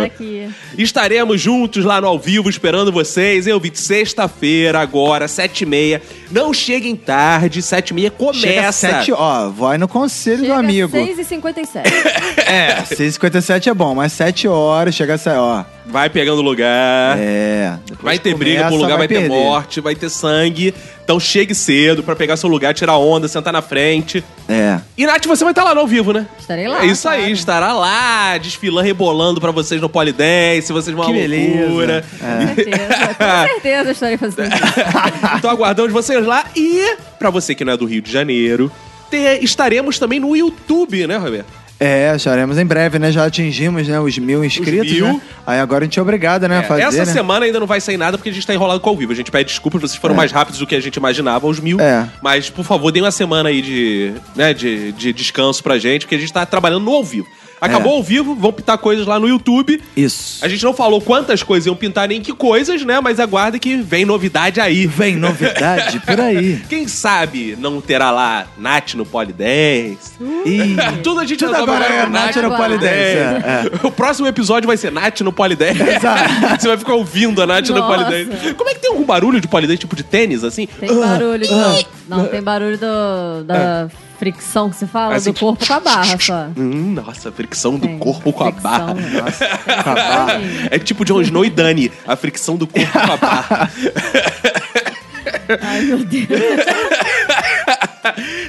Tá 0.00 0.04
aqui. 0.04 0.50
Estaremos 0.76 1.40
juntos 1.40 1.82
lá 1.86 1.98
no 1.98 2.06
ao 2.06 2.18
vivo 2.18 2.50
esperando 2.50 2.92
vocês. 2.92 3.46
Eu 3.46 3.58
vi 3.58 3.72
sexta-feira, 3.74 4.80
agora, 4.80 5.28
sete 5.28 5.62
e 5.62 5.66
meia. 5.66 6.02
Não 6.30 6.52
cheguem 6.52 6.94
tarde, 6.94 7.62
sete 7.62 7.92
e 7.92 7.94
meia 7.94 8.10
começa. 8.10 8.38
Chega 8.38 8.72
sete, 8.72 9.12
ó, 9.12 9.48
vai 9.48 9.78
no 9.78 9.88
conselho 9.88 10.40
do 10.40 10.44
Chega 10.44 10.58
amigo. 10.58 10.94
6h57. 10.94 11.84
É, 12.48 12.82
6h57 12.82 13.66
é 13.66 13.74
bom, 13.74 13.94
mas 13.94 14.10
7 14.14 14.48
horas, 14.48 14.94
chega 14.94 15.14
a 15.14 15.18
sair, 15.18 15.36
ó. 15.36 15.64
Vai 15.88 16.10
pegando 16.10 16.42
lugar. 16.42 17.16
É. 17.18 17.74
Vai 18.02 18.18
ter 18.18 18.32
começa, 18.32 18.38
briga 18.38 18.68
por 18.68 18.76
lugar, 18.76 18.98
vai, 18.98 19.08
ter 19.08 19.14
perder. 19.20 19.28
morte, 19.28 19.80
vai 19.80 19.94
ter 19.94 20.10
sangue. 20.10 20.74
Então 21.02 21.18
chegue 21.18 21.54
cedo 21.54 22.02
pra 22.02 22.14
pegar 22.14 22.36
seu 22.36 22.48
lugar, 22.48 22.74
tirar 22.74 22.98
onda, 22.98 23.26
sentar 23.26 23.52
na 23.52 23.62
frente. 23.62 24.22
É. 24.46 24.78
E 24.96 25.06
Nath, 25.06 25.24
você 25.26 25.42
vai 25.44 25.52
estar 25.52 25.64
lá 25.64 25.74
no 25.74 25.80
ao 25.80 25.86
vivo, 25.86 26.12
né? 26.12 26.26
Estarei 26.38 26.68
lá. 26.68 26.82
É 26.82 26.86
isso 26.86 27.08
aí, 27.08 27.32
estará 27.32 27.72
lá, 27.72 28.36
desfilando, 28.36 28.86
rebolando 28.86 29.40
pra 29.40 29.50
vocês 29.50 29.80
no 29.80 29.88
Polidense, 29.88 30.72
vocês 30.72 30.94
vão 30.94 31.06
Que 31.06 31.12
uma 31.12 31.18
beleza. 31.18 31.60
loucura. 31.66 32.04
Com 32.20 32.54
certeza, 32.54 33.14
com 33.14 33.48
certeza 33.54 33.90
estarei 33.92 34.16
fazendo 34.18 34.54
isso. 34.54 34.64
então 35.38 35.50
aguardamos 35.50 35.90
vocês 35.92 36.26
lá. 36.26 36.44
E, 36.54 36.96
pra 37.18 37.30
você 37.30 37.54
que 37.54 37.64
não 37.64 37.72
é 37.72 37.76
do 37.78 37.86
Rio 37.86 38.02
de 38.02 38.12
Janeiro, 38.12 38.70
te- 39.10 39.38
estaremos 39.42 39.98
também 39.98 40.20
no 40.20 40.36
YouTube, 40.36 41.06
né, 41.06 41.16
Roberto? 41.16 41.46
É, 41.80 42.10
acharemos 42.10 42.58
em 42.58 42.66
breve, 42.66 42.98
né? 42.98 43.12
Já 43.12 43.24
atingimos 43.24 43.86
né, 43.86 44.00
os 44.00 44.18
mil 44.18 44.44
inscritos, 44.44 44.92
mil. 44.92 45.06
né? 45.06 45.20
Aí 45.46 45.60
agora 45.60 45.84
a 45.84 45.86
gente 45.86 45.98
é 45.98 46.02
obrigado, 46.02 46.48
né, 46.48 46.58
a 46.58 46.62
fazer, 46.64 46.82
Essa 46.82 47.04
né? 47.04 47.12
semana 47.12 47.46
ainda 47.46 47.60
não 47.60 47.66
vai 47.68 47.80
sair 47.80 47.96
nada 47.96 48.18
porque 48.18 48.30
a 48.30 48.32
gente 48.32 48.46
tá 48.46 48.52
enrolado 48.52 48.80
com 48.80 48.90
o 48.90 48.92
ao 48.92 48.96
vivo. 48.96 49.12
A 49.12 49.14
gente 49.14 49.30
pede 49.30 49.50
desculpas, 49.50 49.80
vocês 49.82 49.96
foram 49.96 50.14
mais 50.14 50.32
rápidos 50.32 50.58
do 50.58 50.66
que 50.66 50.74
a 50.74 50.80
gente 50.80 50.96
imaginava, 50.96 51.46
os 51.46 51.60
mil. 51.60 51.80
É. 51.80 52.08
Mas, 52.20 52.50
por 52.50 52.64
favor, 52.64 52.90
deem 52.90 53.04
uma 53.04 53.12
semana 53.12 53.48
aí 53.48 53.62
de, 53.62 54.12
né, 54.34 54.52
de, 54.52 54.90
de 54.92 55.12
descanso 55.12 55.62
pra 55.62 55.78
gente, 55.78 56.02
porque 56.02 56.16
a 56.16 56.18
gente 56.18 56.32
tá 56.32 56.44
trabalhando 56.44 56.84
no 56.84 56.92
ao 56.92 57.04
vivo. 57.04 57.28
Acabou 57.60 57.94
É. 57.94 57.96
ao 57.96 58.02
vivo, 58.02 58.34
vão 58.34 58.52
pintar 58.52 58.78
coisas 58.78 59.06
lá 59.06 59.18
no 59.18 59.28
YouTube. 59.28 59.82
Isso. 59.96 60.44
A 60.44 60.48
gente 60.48 60.64
não 60.64 60.72
falou 60.74 61.00
quantas 61.00 61.42
coisas 61.42 61.66
iam 61.66 61.74
pintar 61.76 62.08
nem 62.08 62.20
que 62.20 62.32
coisas, 62.32 62.84
né? 62.84 63.00
Mas 63.00 63.18
aguarde 63.20 63.58
que 63.58 63.76
vem 63.76 64.04
novidade 64.04 64.60
aí. 64.60 64.86
Vem 64.86 65.16
novidade 65.16 66.00
por 66.06 66.20
aí. 66.20 66.62
Quem 66.68 66.86
sabe 66.86 67.56
não 67.58 67.80
terá 67.80 68.10
lá 68.10 68.46
Nath 68.58 68.94
no 68.94 69.04
Polidense. 69.04 70.12
Ih, 70.44 70.76
Tudo 71.02 71.20
a 71.20 71.24
gente 71.24 71.44
tudo 71.44 71.54
agora 71.56 71.84
é 71.84 72.06
Nath 72.06 72.36
no 72.36 72.56
Polidense. 72.56 72.88
É, 72.92 73.70
O 73.82 73.90
próximo 73.90 74.26
episódio 74.26 74.66
vai 74.66 74.76
ser 74.76 74.90
Nath 74.92 75.20
no 75.20 75.32
Polidense. 75.32 75.78
Você 76.58 76.68
vai 76.68 76.76
ficar 76.78 76.94
ouvindo 76.94 77.42
a 77.42 77.46
Nath 77.46 77.68
no 77.68 77.78
Nossa. 77.78 78.04
Polidense. 78.04 78.54
Como 78.54 78.68
é 78.70 78.74
que 78.74 78.80
tem 78.80 78.90
algum 78.90 79.04
barulho 79.04 79.40
de 79.40 79.48
Polidense, 79.48 79.78
tipo 79.80 79.96
de 79.96 80.02
tênis, 80.02 80.44
assim? 80.44 80.66
Tem 80.78 80.94
barulho. 80.94 81.46
do- 81.46 81.86
Não, 82.08 82.26
tem 82.26 82.42
barulho 82.42 82.78
do, 82.78 83.44
da 83.44 83.88
fricção 84.18 84.68
que 84.70 84.76
você 84.76 84.86
fala, 84.86 85.14
Assim, 85.14 85.32
do 85.32 85.38
corpo 85.38 85.66
com 85.66 85.72
a 85.72 85.80
barra 85.80 86.18
só. 86.18 86.48
Hum, 86.56 86.94
nossa, 86.94 87.28
a 87.28 87.32
fricção 87.32 87.78
do 87.78 87.86
Tem. 87.86 87.98
corpo 87.98 88.32
com 88.32 88.44
a 88.44 88.52
Fricção, 88.52 88.70
barra. 88.70 88.94
nossa. 88.94 89.46
com 89.84 89.90
a 89.90 89.94
barra. 89.94 90.40
É 90.70 90.78
tipo 90.78 91.04
Jon 91.04 91.20
Snow 91.22 91.44
e 91.44 91.50
Dani, 91.50 91.90
a 92.06 92.16
fricção 92.16 92.56
do 92.56 92.66
corpo 92.66 92.90
com 92.92 93.12
a 93.12 93.16
barra. 93.16 93.70
Ai, 95.62 95.80
meu 95.82 95.98
Deus. 96.04 96.28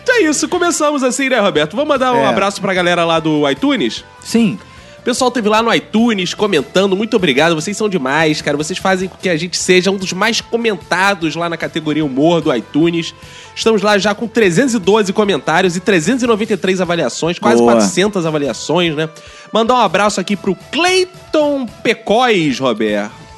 Então 0.01 0.15
é 0.15 0.21
isso, 0.23 0.47
começamos 0.47 1.03
assim, 1.03 1.29
né, 1.29 1.39
Roberto? 1.39 1.75
Vamos 1.75 1.89
mandar 1.89 2.13
um 2.13 2.23
É. 2.23 2.27
abraço 2.27 2.61
pra 2.61 2.73
galera 2.73 3.03
lá 3.05 3.19
do 3.19 3.49
iTunes? 3.49 4.03
Sim. 4.23 4.57
O 4.99 5.03
pessoal 5.03 5.31
teve 5.31 5.47
lá 5.47 5.63
no 5.63 5.73
iTunes 5.73 6.33
comentando, 6.33 6.95
muito 6.95 7.15
obrigado, 7.15 7.55
vocês 7.55 7.75
são 7.75 7.87
demais, 7.87 8.41
cara. 8.41 8.57
Vocês 8.57 8.77
fazem 8.77 9.07
com 9.07 9.17
que 9.17 9.29
a 9.29 9.37
gente 9.37 9.57
seja 9.57 9.89
um 9.89 9.97
dos 9.97 10.11
mais 10.13 10.41
comentados 10.41 11.35
lá 11.35 11.49
na 11.49 11.57
categoria 11.57 12.03
humor 12.03 12.41
do 12.41 12.53
iTunes. 12.53 13.13
Estamos 13.55 13.81
lá 13.81 13.97
já 13.97 14.13
com 14.13 14.27
312 14.27 15.13
comentários 15.13 15.75
e 15.75 15.79
393 15.79 16.81
avaliações, 16.81 17.39
quase 17.39 17.57
Boa. 17.57 17.73
400 17.73 18.25
avaliações, 18.25 18.95
né? 18.95 19.09
Mandar 19.51 19.75
um 19.75 19.81
abraço 19.81 20.19
aqui 20.19 20.35
pro 20.35 20.55
Cleiton 20.71 21.65
Pecóis, 21.81 22.59
Roberto. 22.59 23.28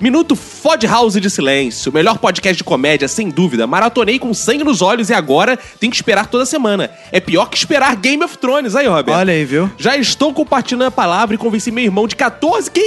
Minuto 0.00 0.34
Fod 0.34 0.86
House 0.86 1.20
de 1.20 1.28
Silêncio, 1.28 1.92
melhor 1.92 2.16
podcast 2.16 2.56
de 2.56 2.64
comédia, 2.64 3.06
sem 3.06 3.28
dúvida. 3.28 3.66
Maratonei 3.66 4.18
com 4.18 4.32
sangue 4.32 4.64
nos 4.64 4.80
olhos 4.80 5.10
e 5.10 5.14
agora 5.14 5.58
tem 5.78 5.90
que 5.90 5.96
esperar 5.96 6.26
toda 6.26 6.46
semana. 6.46 6.90
É 7.12 7.20
pior 7.20 7.50
que 7.50 7.58
esperar 7.58 7.94
Game 7.96 8.24
of 8.24 8.38
Thrones, 8.38 8.74
aí, 8.74 8.86
Roberto. 8.86 9.18
Olha 9.18 9.34
aí, 9.34 9.44
viu? 9.44 9.70
Já 9.76 9.98
estou 9.98 10.32
compartilhando 10.32 10.84
a 10.86 10.90
palavra 10.90 11.34
e 11.34 11.38
convenci 11.38 11.70
meu 11.70 11.84
irmão 11.84 12.08
de 12.08 12.16
14, 12.16 12.70
que 12.70 12.80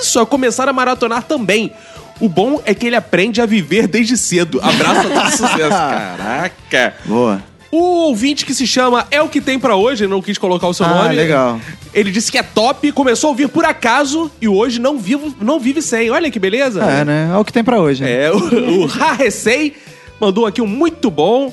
isso, 0.00 0.20
a 0.20 0.24
começar 0.24 0.68
a 0.68 0.72
maratonar 0.72 1.24
também. 1.24 1.72
O 2.20 2.28
bom 2.28 2.62
é 2.64 2.72
que 2.72 2.86
ele 2.86 2.96
aprende 2.96 3.40
a 3.42 3.46
viver 3.46 3.88
desde 3.88 4.16
cedo. 4.16 4.60
Abraço 4.62 5.00
a 5.00 5.02
todo 5.02 5.30
sucesso. 5.34 5.68
Caraca. 5.68 6.94
Boa. 7.06 7.42
O 7.70 7.78
ouvinte 8.08 8.46
que 8.46 8.54
se 8.54 8.66
chama 8.66 9.06
É 9.10 9.20
o 9.20 9.28
que 9.28 9.40
tem 9.40 9.58
pra 9.58 9.74
hoje, 9.76 10.06
não 10.06 10.22
quis 10.22 10.38
colocar 10.38 10.68
o 10.68 10.74
seu 10.74 10.86
Ah, 10.86 11.02
nome. 11.04 11.16
legal. 11.16 11.60
Ele 11.92 12.10
disse 12.10 12.30
que 12.30 12.38
é 12.38 12.42
top, 12.42 12.92
começou 12.92 13.28
a 13.28 13.30
ouvir 13.30 13.48
por 13.48 13.64
acaso 13.64 14.30
e 14.40 14.46
hoje 14.46 14.78
não, 14.80 14.98
vivo, 14.98 15.34
não 15.40 15.58
vive 15.58 15.80
sem. 15.82 16.10
Olha 16.10 16.30
que 16.30 16.38
beleza. 16.38 16.82
É, 16.84 17.04
né? 17.04 17.30
É 17.32 17.36
o 17.36 17.44
que 17.44 17.52
tem 17.52 17.64
pra 17.64 17.80
hoje. 17.80 18.02
né? 18.02 18.24
É, 18.26 18.32
o, 18.32 18.84
o 18.84 18.86
Harresei 18.92 19.74
mandou 20.20 20.46
aqui 20.46 20.60
um 20.62 20.66
muito 20.66 21.10
bom. 21.10 21.52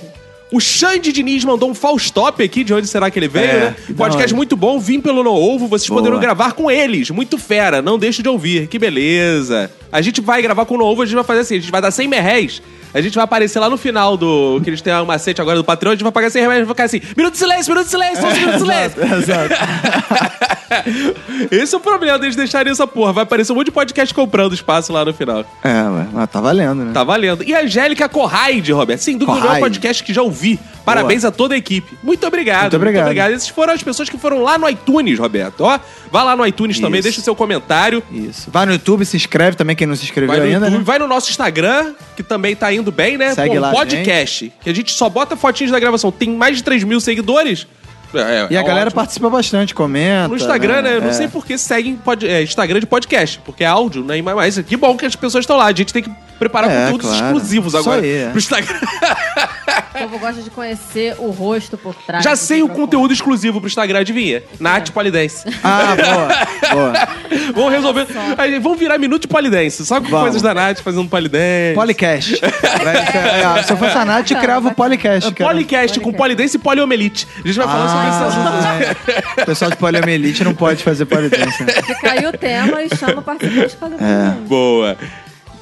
O 0.52 0.60
Xande 0.60 1.12
Diniz 1.12 1.44
mandou 1.44 1.68
um 1.68 1.74
Faustop 1.74 2.44
aqui, 2.44 2.64
de 2.64 2.72
onde 2.76 2.86
será 2.86 3.10
que 3.10 3.18
ele 3.18 3.28
veio, 3.28 3.46
É, 3.50 3.54
né? 3.72 3.76
Podcast 3.98 4.32
hora. 4.32 4.36
muito 4.36 4.56
bom, 4.56 4.80
vim 4.80 5.00
pelo 5.02 5.24
No 5.24 5.34
Ovo, 5.34 5.66
vocês 5.68 5.90
Boa. 5.90 6.00
poderão 6.00 6.20
gravar 6.20 6.52
com 6.52 6.70
eles. 6.70 7.10
Muito 7.10 7.40
fera, 7.40 7.82
não 7.82 7.98
deixe 7.98 8.22
de 8.22 8.30
ouvir, 8.30 8.68
que 8.68 8.78
beleza. 8.78 9.72
A 9.92 10.00
gente 10.00 10.22
vai 10.22 10.44
gravar 10.44 10.66
com 10.66 10.76
o 10.76 10.78
No 10.78 10.86
Ovo, 10.86 11.02
a 11.02 11.06
gente 11.08 11.16
vai 11.16 11.24
fazer 11.24 11.40
assim, 11.40 11.56
a 11.56 11.60
gente 11.60 11.72
vai 11.72 11.82
dar 11.82 11.90
100 11.90 12.08
merréis. 12.08 12.62
A 12.94 13.02
gente 13.02 13.16
vai 13.16 13.24
aparecer 13.24 13.60
lá 13.60 13.70
no 13.70 13.78
final 13.78 14.16
do. 14.16 14.62
Que 14.64 14.70
eles 14.70 14.82
têm 14.82 14.94
um 14.94 15.06
macete 15.06 15.42
agora 15.42 15.58
do 15.58 15.64
Patreon, 15.64 15.92
a 15.92 15.96
gente 15.96 16.04
vai 16.04 16.12
pagar 16.12 16.30
100 16.30 16.42
reais 16.42 16.62
e 16.62 16.64
vai 16.64 16.74
ficar 16.74 16.84
assim: 16.84 17.02
minuto 17.18 17.34
de 17.34 17.40
silêncio, 17.40 17.74
minuto 17.74 17.86
de 17.86 17.92
silêncio, 17.92 18.26
um 18.26 18.32
minuto 18.32 18.52
de 18.54 18.60
silêncio. 18.60 19.04
Exato. 19.04 19.54
Esse 21.52 21.76
é 21.76 21.78
o 21.78 21.82
problema 21.82 22.18
deles 22.20 22.36
deixarem 22.36 22.72
essa 22.72 22.88
porra. 22.88 23.14
Vai 23.14 23.24
aparecer 23.24 23.52
um 23.52 23.56
monte 23.56 23.66
de 23.66 23.72
podcast 23.72 24.14
comprando 24.14 24.54
espaço 24.54 24.92
lá 24.92 25.06
no 25.06 25.14
final. 25.14 25.46
É, 25.64 25.84
mas 26.14 26.30
tá 26.30 26.42
valendo, 26.42 26.86
né? 26.86 26.92
Tá 26.94 27.04
valendo. 27.04 27.44
E 27.44 27.54
a 27.54 27.62
Angélica 27.62 28.10
Corraide, 28.10 28.72
Roberto. 28.72 29.00
Sem 29.02 29.18
dúvida, 29.18 29.38
o 29.38 29.42
melhor 29.42 29.60
podcast 29.60 30.04
que 30.04 30.14
já 30.14 30.22
ouvi. 30.22 30.60
Parabéns 30.86 31.24
a 31.24 31.32
toda 31.32 31.56
a 31.56 31.58
equipe. 31.58 31.98
Muito 32.04 32.26
obrigado. 32.28 32.78
Muito 32.78 33.00
obrigado. 33.00 33.32
Essas 33.32 33.48
foram 33.48 33.74
as 33.74 33.82
pessoas 33.82 34.10
que 34.10 34.18
foram 34.18 34.42
lá 34.44 34.58
no 34.58 34.68
iTunes, 34.70 35.18
Roberto. 35.18 35.62
Ó, 35.62 35.80
vá 36.12 36.24
lá 36.24 36.36
no 36.36 36.46
iTunes 36.46 36.80
também, 36.80 37.00
Isso. 37.00 37.04
deixa 37.04 37.22
o 37.22 37.24
seu 37.24 37.36
comentário. 37.36 38.04
Isso. 38.12 38.52
Vai 38.52 38.66
no 38.66 38.74
YouTube, 38.74 39.06
se 39.06 39.16
inscreve 39.16 39.56
também, 39.56 39.76
quem 39.76 39.88
não 39.88 39.96
se 39.96 40.04
inscreveu 40.04 40.36
Vai 40.36 40.46
ainda, 40.46 40.66
YouTube, 40.66 40.80
né? 40.80 40.84
vai 40.84 41.00
no 41.00 41.08
nosso 41.08 41.30
Instagram, 41.30 41.94
que 42.16 42.24
também 42.24 42.56
tá 42.56 42.72
indo 42.74 42.83
bem, 42.92 43.18
né? 43.18 43.34
Segue 43.34 43.56
Pô, 43.56 43.62
lá, 43.62 43.72
podcast. 43.72 44.52
Que 44.62 44.70
a 44.70 44.74
gente 44.74 44.92
só 44.92 45.10
bota 45.10 45.36
fotinhos 45.36 45.72
da 45.72 45.80
gravação. 45.80 46.12
Tem 46.12 46.30
mais 46.30 46.58
de 46.58 46.64
3 46.64 46.84
mil 46.84 47.00
seguidores. 47.00 47.68
É, 48.20 48.48
E 48.50 48.58
a 48.58 48.60
é 48.60 48.64
galera 48.64 48.88
ótimo. 48.88 48.96
participa 48.96 49.30
bastante, 49.30 49.74
comenta. 49.76 50.28
No 50.28 50.36
Instagram, 50.36 50.82
né? 50.82 50.96
Eu 50.98 51.02
não 51.02 51.10
É. 51.10 51.14
sei 51.14 51.28
por 51.28 51.46
que 51.46 51.58
seguem 51.58 51.96
pod- 51.96 52.26
é, 52.28 52.44
Instagram 52.44 52.80
de 52.80 52.86
podcast, 52.86 53.40
porque 53.46 53.64
é 53.64 53.68
áudio, 53.68 54.04
né? 54.04 54.22
Mas 54.22 54.60
que 54.60 54.78
bom 54.78 54.96
que 54.98 55.06
as 55.06 55.16
pessoas 55.16 55.44
estão 55.44 55.58
lá. 55.58 55.66
A 55.66 55.74
gente 55.74 55.92
tem 55.94 56.04
que 56.04 56.12
preparar 56.40 56.70
É, 56.70 56.84
conteúdos 56.86 57.08
claro. 57.08 57.26
exclusivos 57.26 57.74
Isso 57.74 57.78
agora 57.84 58.02
aí, 58.02 58.12
é. 58.24 58.30
pro 58.30 58.40
Instagram. 58.40 58.80
O 59.96 60.00
povo 60.00 60.20
gosta 60.20 60.42
de 60.42 60.50
conhecer 60.50 61.16
o 61.20 61.30
rosto 61.30 61.78
por 61.78 61.94
trás. 61.96 62.24
Já 62.24 62.36
sei 62.36 62.64
o 62.64 62.68
conteúdo 62.68 63.14
exclusivo 63.14 63.60
pro 63.60 63.68
Instagram, 63.68 64.00
adivinha? 64.00 64.44
Nath 64.60 64.90
Polidense. 64.90 65.46
Ah, 65.64 65.96
boa. 65.96 66.74
boa. 66.76 66.94
Vamos 67.54 67.72
resolver. 67.72 68.08
Aí, 68.38 68.60
vamos 68.60 68.80
virar 68.80 68.98
minuto 68.98 69.24
de 69.24 69.28
Polidense. 69.28 69.86
Só 69.86 69.96
com 70.02 70.08
Vamos. 70.08 70.22
coisas 70.22 70.42
da 70.42 70.54
Nath 70.54 70.80
fazendo 70.82 71.08
Polidense. 71.08 71.76
Policast. 71.76 72.42
É, 72.84 73.64
se 73.64 73.72
eu 73.72 73.78
fosse 73.78 73.98
a 73.98 74.04
Nath, 74.06 74.30
crava 74.42 74.68
o 74.70 74.74
Policast. 74.76 75.32
cara. 75.34 75.52
Policast 75.52 76.00
com 76.00 76.12
Polidense 76.12 76.58
e 76.58 76.60
Poliomelite. 76.60 77.28
A 77.44 77.48
gente 77.48 77.58
vai 77.58 77.68
falar 77.68 77.88
sobre. 77.90 78.03
Ah, 78.03 78.03
o 79.42 79.46
pessoal 79.46 79.72
de 79.72 79.78
poliomielite 79.78 80.44
não 80.44 80.54
pode 80.54 80.84
fazer 80.84 81.06
polidense. 81.06 81.64
né? 81.64 81.74
Fica 81.74 82.12
aí 82.12 82.26
o 82.26 82.32
tema 82.32 82.84
e 82.84 82.96
chama 82.96 83.20
o 83.20 83.22
participante 83.22 83.76
pra 83.76 83.90
fazer 83.90 84.04
É. 84.04 84.32
Boa. 84.48 84.98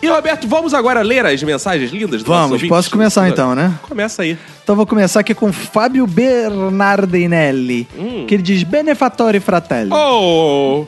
E, 0.01 0.07
Roberto, 0.07 0.47
vamos 0.47 0.73
agora 0.73 1.01
ler 1.03 1.23
as 1.27 1.43
mensagens 1.43 1.91
lindas 1.91 2.23
do 2.23 2.27
Vamos, 2.27 2.63
posso 2.63 2.89
começar 2.89 3.29
então, 3.29 3.53
né? 3.53 3.71
Começa 3.83 4.23
aí. 4.23 4.35
Então 4.63 4.75
vou 4.75 4.87
começar 4.87 5.19
aqui 5.19 5.35
com 5.35 5.53
Fábio 5.53 6.07
Bernardinelli, 6.07 7.87
que 8.27 8.33
ele 8.33 8.41
diz 8.41 8.63
Benefatore 8.63 9.39
Fratelli. 9.39 9.91
Oh! 9.93 10.85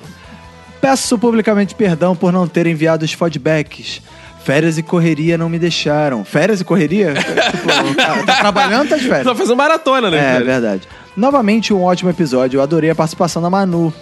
Peço 0.82 1.18
publicamente 1.18 1.76
perdão 1.76 2.16
por 2.16 2.34
não 2.34 2.48
ter 2.48 2.66
enviado 2.66 3.06
os 3.06 3.14
feedbacks. 3.14 4.02
Férias 4.44 4.78
e 4.78 4.84
correria 4.84 5.38
não 5.38 5.48
me 5.48 5.58
deixaram. 5.58 6.26
Férias 6.26 6.60
e 6.60 6.66
correria? 6.66 7.14
tipo, 7.52 7.96
tá, 7.96 8.24
tá 8.26 8.36
trabalhando, 8.42 8.90
tá 8.90 8.98
de 8.98 9.08
férias. 9.08 9.24
Tá 9.26 9.34
fazendo 9.34 9.56
maratona, 9.56 10.10
né? 10.12 10.18
É, 10.18 10.22
cara? 10.34 10.44
verdade. 10.44 10.88
Novamente 11.16 11.74
um 11.74 11.84
ótimo 11.84 12.10
episódio. 12.10 12.58
Eu 12.58 12.62
adorei 12.64 12.90
a 12.90 12.96
participação 12.96 13.42
da 13.42 13.50
Manu. 13.50 13.94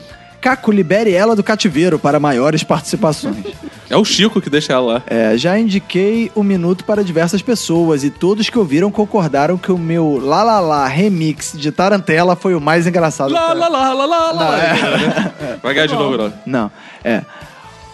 Caco, 0.41 0.71
libere 0.71 1.13
ela 1.13 1.35
do 1.35 1.43
cativeiro 1.43 1.99
para 1.99 2.19
maiores 2.19 2.63
participações. 2.63 3.45
É 3.88 3.95
o 3.95 4.03
Chico 4.03 4.41
que 4.41 4.49
deixa 4.49 4.73
ela 4.73 4.93
lá. 4.93 5.03
É, 5.05 5.38
já 5.38 5.59
indiquei 5.59 6.31
o 6.33 6.41
minuto 6.41 6.83
para 6.83 7.03
diversas 7.03 7.43
pessoas 7.43 8.03
e 8.03 8.09
todos 8.09 8.49
que 8.49 8.57
ouviram 8.57 8.89
concordaram 8.89 9.55
que 9.55 9.71
o 9.71 9.77
meu 9.77 10.19
La 10.23 10.41
La 10.41 10.59
La 10.59 10.88
remix 10.88 11.53
de 11.55 11.71
Tarantela 11.71 12.35
foi 12.35 12.55
o 12.55 12.61
mais 12.61 12.88
engraçado. 12.88 13.31
Lá, 13.31 13.53
lá, 13.53 13.67
lá, 13.67 13.93
lá. 13.93 14.33
Não, 14.33 14.53
é. 14.53 15.59
Vai 15.61 15.73
ganhar 15.75 15.88
de 15.88 15.93
novo, 15.93 16.17
não. 16.17 16.33
Não, 16.45 16.71
é. 17.03 17.21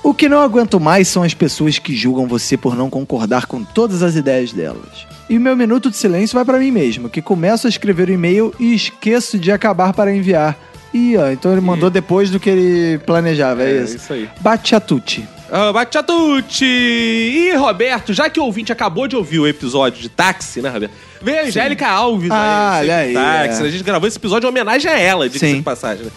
O 0.02 0.14
que 0.14 0.30
não 0.30 0.40
aguento 0.40 0.80
mais 0.80 1.08
são 1.10 1.24
as 1.24 1.34
pessoas 1.34 1.80
que 1.80 1.94
julgam 1.94 2.28
você 2.28 2.56
por 2.56 2.78
não 2.78 2.90
concordar 2.90 3.46
com 3.46 3.62
todas 3.62 4.02
as 4.02 4.16
ideias 4.16 4.54
delas. 4.54 5.07
E 5.30 5.38
o 5.38 5.42
meu 5.42 5.56
minuto 5.58 5.90
de 5.90 5.98
silêncio 5.98 6.36
vai 6.36 6.46
para 6.46 6.58
mim 6.58 6.72
mesmo, 6.72 7.10
que 7.10 7.22
começo 7.22 7.68
a 7.68 7.70
escrever 7.70 8.10
o 8.10 8.14
e-mail 8.14 8.54
e 8.60 8.74
esqueço 8.74 9.38
de 9.38 9.52
acabar 9.52 9.92
para 9.94 10.14
enviar. 10.16 10.58
Ih, 10.94 11.18
ó, 11.18 11.30
então 11.30 11.52
ele 11.52 11.60
mandou 11.62 11.90
depois 11.90 12.30
do 12.32 12.40
que 12.40 12.50
ele 12.50 12.98
planejava, 13.00 13.62
é, 13.64 13.72
É, 13.80 13.84
isso. 13.84 13.98
isso 13.98 14.14
aí. 14.14 14.30
Batiatucci. 14.40 15.28
Ah, 15.52 15.72
Batiatucci! 15.74 16.66
E, 16.66 17.54
Roberto, 17.56 18.14
já 18.14 18.30
que 18.30 18.40
o 18.40 18.44
ouvinte 18.44 18.72
acabou 18.72 19.08
de 19.08 19.16
ouvir 19.16 19.40
o 19.40 19.48
episódio 19.48 20.02
de 20.02 20.10
táxi, 20.10 20.62
né, 20.62 20.70
Roberto? 20.70 20.94
Veio 21.22 21.40
a 21.40 21.44
Angélica 21.44 21.88
Alves 21.88 22.30
Ah, 22.32 22.76
aí, 22.76 22.86
olha 22.86 22.98
aí, 22.98 23.14
táxi. 23.14 23.64
é. 23.64 23.66
A 23.66 23.70
gente 23.70 23.84
gravou 23.84 24.08
esse 24.08 24.18
episódio 24.18 24.48
em 24.48 24.50
homenagem 24.50 24.90
a 24.92 24.98
ela, 25.00 25.28
de 25.30 25.62
passagem, 25.62 26.06
né? 26.06 26.12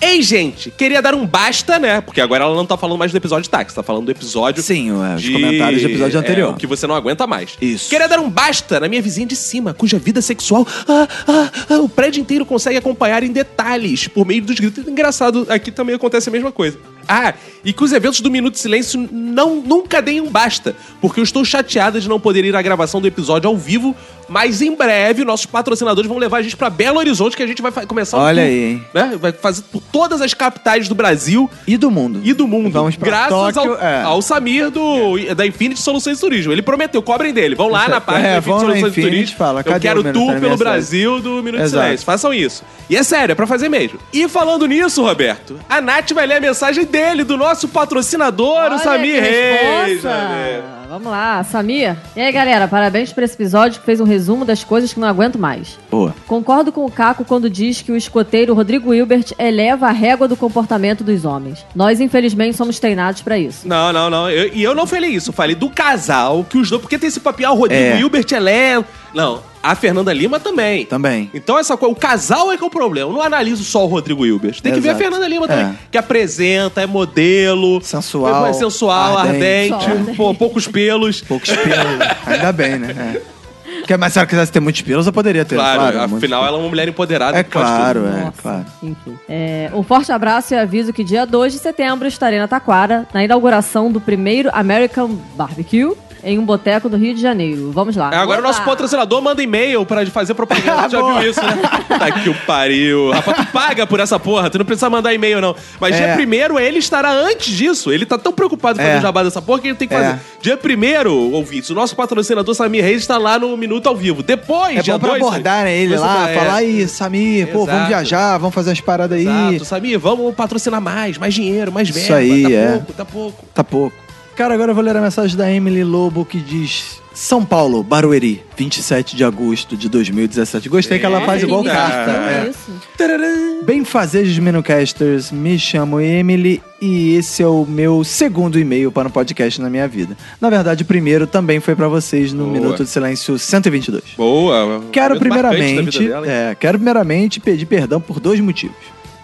Ei, 0.00 0.22
gente, 0.22 0.70
queria 0.70 1.00
dar 1.00 1.14
um 1.14 1.26
basta, 1.26 1.78
né? 1.78 2.00
Porque 2.00 2.20
agora 2.20 2.44
ela 2.44 2.54
não 2.54 2.66
tá 2.66 2.76
falando 2.76 2.98
mais 2.98 3.12
do 3.12 3.16
episódio 3.16 3.44
de 3.44 3.50
táxi, 3.50 3.74
tá 3.74 3.82
falando 3.82 4.06
do 4.06 4.10
episódio. 4.10 4.62
Sim, 4.62 4.92
ué, 4.92 5.14
os 5.16 5.22
de- 5.22 5.32
comentários 5.32 5.82
do 5.82 5.88
episódio 5.88 6.16
é, 6.16 6.20
anterior. 6.20 6.52
o 6.52 6.56
que 6.56 6.66
você 6.66 6.86
não 6.86 6.94
aguenta 6.94 7.26
mais. 7.26 7.56
Isso. 7.60 7.88
Queria 7.90 8.08
dar 8.08 8.18
um 8.18 8.28
basta 8.30 8.78
na 8.80 8.88
minha 8.88 9.02
vizinha 9.02 9.26
de 9.26 9.36
cima, 9.36 9.72
cuja 9.74 9.98
vida 9.98 10.20
sexual 10.20 10.66
ah, 10.88 11.08
ah, 11.26 11.50
ah, 11.70 11.78
o 11.80 11.88
prédio 11.88 12.20
inteiro 12.20 12.44
consegue 12.44 12.76
acompanhar 12.78 13.22
em 13.22 13.32
detalhes 13.32 14.06
por 14.08 14.26
meio 14.26 14.42
dos 14.42 14.58
gritos. 14.58 14.86
Engraçado, 14.86 15.46
aqui 15.48 15.70
também 15.70 15.94
acontece 15.94 16.28
a 16.28 16.32
mesma 16.32 16.52
coisa. 16.52 16.78
Ah, 17.08 17.34
e 17.64 17.72
que 17.72 17.82
os 17.82 17.92
eventos 17.92 18.20
do 18.20 18.30
Minuto 18.30 18.54
de 18.54 18.60
Silêncio 18.60 19.08
não, 19.12 19.56
nunca 19.56 20.00
deem 20.00 20.20
um 20.20 20.30
basta, 20.30 20.74
porque 21.00 21.18
eu 21.20 21.24
estou 21.24 21.44
chateada 21.44 22.00
de 22.00 22.08
não 22.08 22.18
poder 22.20 22.44
ir 22.44 22.54
à 22.54 22.62
gravação 22.62 23.00
do 23.00 23.06
episódio 23.06 23.48
ao 23.48 23.56
vivo, 23.56 23.94
mas 24.28 24.60
em 24.62 24.74
breve 24.74 25.24
nossos 25.24 25.46
patrocinadores 25.46 26.08
vão 26.08 26.18
levar 26.18 26.38
a 26.38 26.42
gente 26.42 26.56
pra 26.56 26.68
Belo 26.70 26.98
Horizonte, 26.98 27.36
que 27.36 27.42
a 27.42 27.46
gente 27.46 27.62
vai 27.62 27.72
começar 27.86 28.16
um 28.18 28.20
Olha 28.20 28.42
tour, 28.42 28.50
aí, 28.50 28.64
hein? 28.64 28.84
Né? 28.94 29.18
Vai 29.20 29.32
fazer 29.32 29.62
por 29.70 29.80
todas 29.92 30.20
as 30.20 30.34
capitais 30.34 30.88
do 30.88 30.94
Brasil 30.94 31.48
E 31.66 31.76
do 31.76 31.90
mundo. 31.90 32.20
e 32.24 32.32
do 32.32 32.46
mundo. 32.46 32.70
Vamos 32.70 32.96
pra 32.96 33.06
graças 33.08 33.54
Tóquio, 33.54 33.72
ao, 33.74 33.80
é. 33.80 34.02
ao 34.02 34.22
Samir 34.22 34.70
do, 34.70 35.16
da 35.34 35.46
Infinity 35.46 35.80
Soluções 35.80 36.18
Turismo. 36.20 36.52
Ele 36.52 36.62
prometeu, 36.62 37.00
cobrem 37.02 37.32
dele. 37.32 37.54
Vão 37.54 37.68
lá 37.68 37.88
na 37.88 38.00
página 38.00 38.28
É, 38.28 38.40
da 38.40 38.46
na 38.52 38.58
Soluções 38.58 38.78
Infinity, 38.88 39.10
Turismo. 39.10 39.36
fala, 39.36 39.62
Eu 39.64 39.80
quero 39.80 40.02
tour 40.12 40.40
pelo 40.40 40.56
Brasil 40.56 41.20
do 41.20 41.42
Minuto 41.42 41.62
Exato. 41.62 41.70
de 41.82 41.84
Silêncio. 41.84 42.06
Façam 42.06 42.34
isso. 42.34 42.64
E 42.90 42.96
é 42.96 43.02
sério, 43.02 43.32
é 43.32 43.34
pra 43.34 43.46
fazer 43.46 43.68
mesmo. 43.68 43.98
E 44.12 44.28
falando 44.28 44.66
nisso, 44.66 45.02
Roberto, 45.02 45.58
a 45.68 45.80
Nath 45.80 46.12
vai 46.12 46.26
ler 46.26 46.36
a 46.36 46.40
mensagem 46.40 46.84
dele, 46.84 46.95
do 47.24 47.36
nosso 47.36 47.68
patrocinador, 47.68 48.46
o 48.48 48.54
Olha 48.74 48.78
Samir 48.78 49.22
que 49.22 49.28
Reis. 49.28 50.00
Samir. 50.02 50.62
Vamos 50.88 51.10
lá, 51.10 51.42
Samir. 51.44 51.96
E 52.14 52.20
aí, 52.20 52.32
galera, 52.32 52.66
parabéns 52.68 53.12
por 53.12 53.22
esse 53.22 53.34
episódio 53.34 53.80
que 53.80 53.84
fez 53.86 54.00
um 54.00 54.04
resumo 54.04 54.44
das 54.44 54.62
coisas 54.64 54.92
que 54.94 55.00
não 55.00 55.06
aguento 55.08 55.38
mais. 55.38 55.78
Boa. 55.90 56.14
Concordo 56.26 56.70
com 56.72 56.84
o 56.86 56.90
Caco 56.90 57.24
quando 57.24 57.50
diz 57.50 57.82
que 57.82 57.90
o 57.92 57.96
escoteiro 57.96 58.54
Rodrigo 58.54 58.94
Hilbert 58.94 59.26
eleva 59.38 59.88
a 59.88 59.92
régua 59.92 60.26
do 60.28 60.36
comportamento 60.36 61.02
dos 61.04 61.24
homens. 61.24 61.66
Nós, 61.74 62.00
infelizmente, 62.00 62.56
somos 62.56 62.78
treinados 62.78 63.20
pra 63.20 63.36
isso. 63.36 63.66
Não, 63.68 63.92
não, 63.92 64.08
não. 64.08 64.30
Eu- 64.30 64.50
E 64.54 64.62
eu, 64.62 64.74
não 64.74 64.86
falei 64.86 65.10
isso. 65.10 65.32
Falei 65.32 65.54
do 65.56 65.68
casal, 65.68 66.44
que 66.48 66.56
os 66.56 66.70
dois... 66.70 66.80
Porque 66.80 66.98
tem 66.98 67.08
esse 67.08 67.20
papinho, 67.20 67.48
ah, 67.50 67.52
o 67.52 67.56
Rodrigo 67.56 67.82
É. 67.82 68.00
Hilbert 68.00 68.26
é 68.32 68.38
lento. 68.40 68.86
Não, 69.12 69.42
a 69.70 69.74
Fernanda 69.74 70.12
Lima 70.12 70.38
também. 70.40 70.86
Também. 70.86 71.30
Então 71.34 71.58
essa 71.58 71.76
coisa, 71.76 71.92
o 71.92 71.98
casal 71.98 72.52
é 72.52 72.56
que 72.56 72.62
é 72.62 72.66
o 72.66 72.70
problema. 72.70 73.10
Eu 73.10 73.14
não 73.14 73.22
analiso 73.22 73.64
só 73.64 73.84
o 73.84 73.86
Rodrigo 73.88 74.24
Hilbert. 74.24 74.60
Tem 74.60 74.72
que 74.72 74.80
ver 74.80 74.88
a 74.88 74.92
Exato. 74.92 75.04
Fernanda 75.04 75.28
Lima 75.28 75.46
também. 75.48 75.66
É. 75.66 75.74
Que 75.90 75.98
apresenta, 75.98 76.80
é 76.82 76.86
modelo. 76.86 77.80
Sensual, 77.82 78.46
É 78.46 78.52
sensual, 78.52 79.18
ardente. 79.18 79.72
ardente, 79.74 80.16
pô, 80.16 80.34
poucos 80.34 80.66
pelos. 80.66 81.20
Poucos 81.20 81.50
pelos. 81.50 81.76
Ainda 82.26 82.52
bem, 82.52 82.78
né? 82.78 82.94
É. 83.22 83.36
Porque, 83.78 83.96
mas 83.96 84.12
se 84.12 84.18
ela 84.18 84.26
quisesse 84.26 84.50
ter 84.50 84.60
muitos 84.60 84.82
pelos, 84.82 85.06
eu 85.06 85.12
poderia 85.12 85.44
ter. 85.44 85.54
Claro, 85.54 85.82
muitos 86.08 86.16
afinal 86.16 86.44
ela 86.44 86.56
é 86.56 86.60
uma 86.60 86.68
mulher 86.68 86.88
empoderada. 86.88 87.38
É 87.38 87.44
claro, 87.44 88.00
é, 88.06 88.20
Nossa, 88.24 88.42
claro. 88.42 88.66
Enfim. 88.82 89.16
É, 89.28 89.70
um 89.74 89.82
forte 89.82 90.10
abraço 90.10 90.54
e 90.54 90.56
aviso 90.56 90.92
que 90.92 91.04
dia 91.04 91.24
2 91.24 91.52
de 91.52 91.58
setembro 91.58 92.08
estarei 92.08 92.38
na 92.38 92.48
Taquara, 92.48 93.06
na 93.12 93.22
inauguração 93.22 93.92
do 93.92 94.00
primeiro 94.00 94.50
American 94.52 95.16
Barbecue, 95.36 95.92
em 96.26 96.38
um 96.38 96.44
boteco 96.44 96.88
do 96.88 96.96
Rio 96.96 97.14
de 97.14 97.20
Janeiro. 97.20 97.70
Vamos 97.72 97.94
lá. 97.96 98.10
É, 98.12 98.16
Agora 98.16 98.40
o 98.40 98.42
nosso 98.42 98.62
patrocinador 98.62 99.22
manda 99.22 99.42
e-mail 99.42 99.86
pra 99.86 100.04
fazer 100.06 100.34
propaganda. 100.34 100.88
Já 100.90 101.00
viu 101.00 101.30
isso, 101.30 101.40
né? 101.40 101.56
Tá 101.98 102.10
que 102.10 102.28
o 102.28 102.34
pariu. 102.46 103.12
Rapaz, 103.12 103.36
tu 103.38 103.46
paga 103.52 103.86
por 103.86 104.00
essa 104.00 104.18
porra. 104.18 104.50
Tu 104.50 104.58
não 104.58 104.64
precisa 104.64 104.90
mandar 104.90 105.14
e-mail, 105.14 105.40
não. 105.40 105.54
Mas 105.80 105.94
É. 105.94 106.04
dia 106.06 106.14
primeiro 106.16 106.58
ele 106.58 106.78
estará 106.78 107.10
antes 107.12 107.54
disso. 107.54 107.92
Ele 107.92 108.04
tá 108.04 108.18
tão 108.18 108.32
preocupado 108.32 108.78
fazer 108.78 108.90
É. 108.90 108.98
o 108.98 109.00
jabá 109.02 109.22
dessa 109.22 109.40
porra 109.40 109.60
que 109.60 109.68
ele 109.68 109.76
tem 109.76 109.86
que 109.88 109.94
É. 109.94 109.98
fazer. 110.02 110.20
Dia 110.42 110.56
primeiro, 110.56 111.14
ouvintes, 111.32 111.70
o 111.70 111.74
nosso 111.74 111.94
patrocinador 111.94 112.54
Samir 112.54 112.82
Reis 112.82 113.02
está 113.02 113.16
lá 113.18 113.38
no 113.38 113.56
Minuto 113.56 113.88
ao 113.88 113.96
Vivo. 113.96 114.22
Depois, 114.22 114.76
É 114.78 114.82
dia 114.82 114.94
bom 114.94 115.00
pra 115.00 115.08
dois, 115.10 115.22
abordar 115.22 115.64
né, 115.64 115.76
ele 115.76 115.96
lá, 115.96 116.28
é. 116.30 116.34
falar 116.34 116.54
aí, 116.56 116.88
Samir, 116.88 117.46
pô, 117.52 117.64
vamos 117.64 117.86
viajar, 117.88 118.36
vamos 118.38 118.54
fazer 118.54 118.70
umas 118.70 118.80
paradas 118.80 119.18
aí. 119.18 119.26
Exato, 119.26 119.64
Samir, 119.64 119.98
vamos 119.98 120.34
patrocinar 120.34 120.80
mais, 120.80 121.18
mais 121.18 121.34
dinheiro, 121.34 121.70
mais 121.72 121.88
Isso 121.88 122.00
verba. 122.00 122.16
aí, 122.16 122.42
tá 122.42 122.50
é. 122.50 122.72
pouco, 122.72 122.92
tá 122.92 123.04
pouco. 123.04 123.44
Tá 123.54 123.64
pouco. 123.64 124.05
Cara, 124.36 124.52
agora 124.52 124.72
eu 124.72 124.74
vou 124.74 124.84
ler 124.84 124.94
a 124.94 125.00
mensagem 125.00 125.34
da 125.34 125.50
Emily 125.50 125.82
Lobo 125.82 126.22
que 126.22 126.38
diz: 126.38 127.00
São 127.14 127.42
Paulo, 127.42 127.82
Barueri, 127.82 128.44
27 128.54 129.16
de 129.16 129.24
agosto 129.24 129.74
de 129.78 129.88
2017. 129.88 130.68
Gostei 130.68 130.98
que 130.98 131.06
ela 131.06 131.22
faz 131.22 131.42
igual 131.42 131.62
Eita. 131.62 131.74
carta. 131.74 132.10
é. 132.10 132.50
Isso. 132.50 133.64
Bem 133.64 133.82
fazejos 133.82 134.38
Minocasters, 134.38 135.32
me 135.32 135.58
chamo 135.58 135.98
Emily 135.98 136.62
e 136.82 137.14
esse 137.14 137.42
é 137.42 137.46
o 137.46 137.64
meu 137.64 138.04
segundo 138.04 138.58
e-mail 138.58 138.92
para 138.92 139.08
um 139.08 139.10
podcast 139.10 139.58
na 139.58 139.70
minha 139.70 139.88
vida. 139.88 140.14
Na 140.38 140.50
verdade, 140.50 140.82
o 140.82 140.86
primeiro 140.86 141.26
também 141.26 141.58
foi 141.58 141.74
para 141.74 141.88
vocês 141.88 142.34
no 142.34 142.44
Boa. 142.44 142.52
Minuto 142.58 142.84
de 142.84 142.90
Silêncio 142.90 143.38
122. 143.38 144.02
Boa. 144.18 144.84
Quero 144.92 145.18
primeiramente, 145.18 146.06
dela, 146.06 146.30
é, 146.30 146.54
quero 146.54 146.76
primeiramente 146.76 147.40
pedir 147.40 147.64
perdão 147.64 148.02
por 148.02 148.20
dois 148.20 148.38
motivos. 148.40 148.76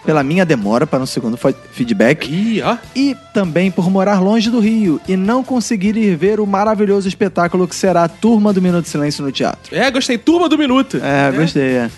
Pela 0.05 0.21
minha 0.23 0.45
demora 0.45 0.85
para 0.85 1.01
um 1.01 1.05
segundo 1.05 1.37
fe- 1.37 1.55
feedback 1.71 2.29
Ih, 2.29 2.61
ó. 2.61 2.75
e 2.93 3.15
também 3.33 3.71
por 3.71 3.89
morar 3.89 4.19
longe 4.19 4.49
do 4.49 4.59
Rio 4.59 4.99
e 5.07 5.15
não 5.15 5.43
conseguir 5.43 5.95
ir 5.95 6.15
ver 6.17 6.41
o 6.41 6.45
maravilhoso 6.45 7.07
espetáculo 7.07 7.65
que 7.67 7.75
será 7.75 8.03
a 8.03 8.07
Turma 8.09 8.51
do 8.51 8.61
Minuto 8.61 8.83
de 8.83 8.89
Silêncio 8.89 9.23
no 9.23 9.31
teatro. 9.31 9.73
É, 9.73 9.89
gostei. 9.89 10.17
Turma 10.17 10.49
do 10.49 10.57
Minuto. 10.57 10.99
É, 11.01 11.31
gostei. 11.31 11.75
é. 11.77 11.91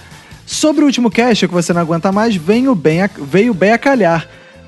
Sobre 0.45 0.83
o 0.83 0.85
último 0.85 1.09
cast, 1.09 1.47
que 1.47 1.53
você 1.53 1.73
não 1.73 1.81
aguenta 1.81 2.11
mais, 2.11 2.35
veio 2.35 2.75
bem 2.75 3.01
a, 3.01 3.09
veio 3.19 3.53
bem 3.55 3.71
a 3.71 3.77
calhar. 3.79 4.27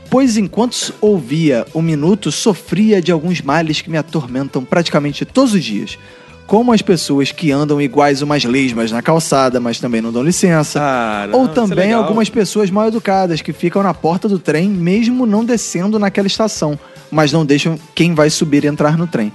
Pois 0.09 0.35
enquanto 0.37 0.93
ouvia 0.99 1.65
o 1.73 1.81
minuto, 1.81 2.31
sofria 2.31 2.99
de 3.01 3.11
alguns 3.11 3.41
males 3.41 3.81
que 3.81 3.89
me 3.89 3.97
atormentam 3.97 4.63
praticamente 4.65 5.25
todos 5.25 5.53
os 5.53 5.63
dias. 5.63 5.99
Como 6.47 6.71
as 6.71 6.81
pessoas 6.81 7.31
que 7.33 7.51
andam 7.51 7.81
iguais 7.81 8.21
umas 8.21 8.45
lesmas 8.45 8.89
na 8.89 9.01
calçada, 9.01 9.59
mas 9.59 9.81
também 9.81 10.01
não 10.01 10.13
dão 10.13 10.23
licença. 10.23 10.79
Ah, 10.81 11.27
não, 11.27 11.39
Ou 11.39 11.45
é 11.45 11.49
também 11.49 11.87
legal. 11.87 12.03
algumas 12.03 12.29
pessoas 12.29 12.71
mal 12.71 12.87
educadas 12.87 13.41
que 13.41 13.51
ficam 13.51 13.83
na 13.83 13.93
porta 13.93 14.29
do 14.29 14.39
trem, 14.39 14.69
mesmo 14.69 15.25
não 15.25 15.43
descendo 15.43 15.99
naquela 15.99 16.25
estação, 16.25 16.79
mas 17.11 17.33
não 17.33 17.45
deixam 17.45 17.77
quem 17.93 18.15
vai 18.15 18.29
subir 18.29 18.63
entrar 18.63 18.97
no 18.97 19.05
trem. 19.05 19.33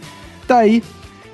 Daí, 0.48 0.82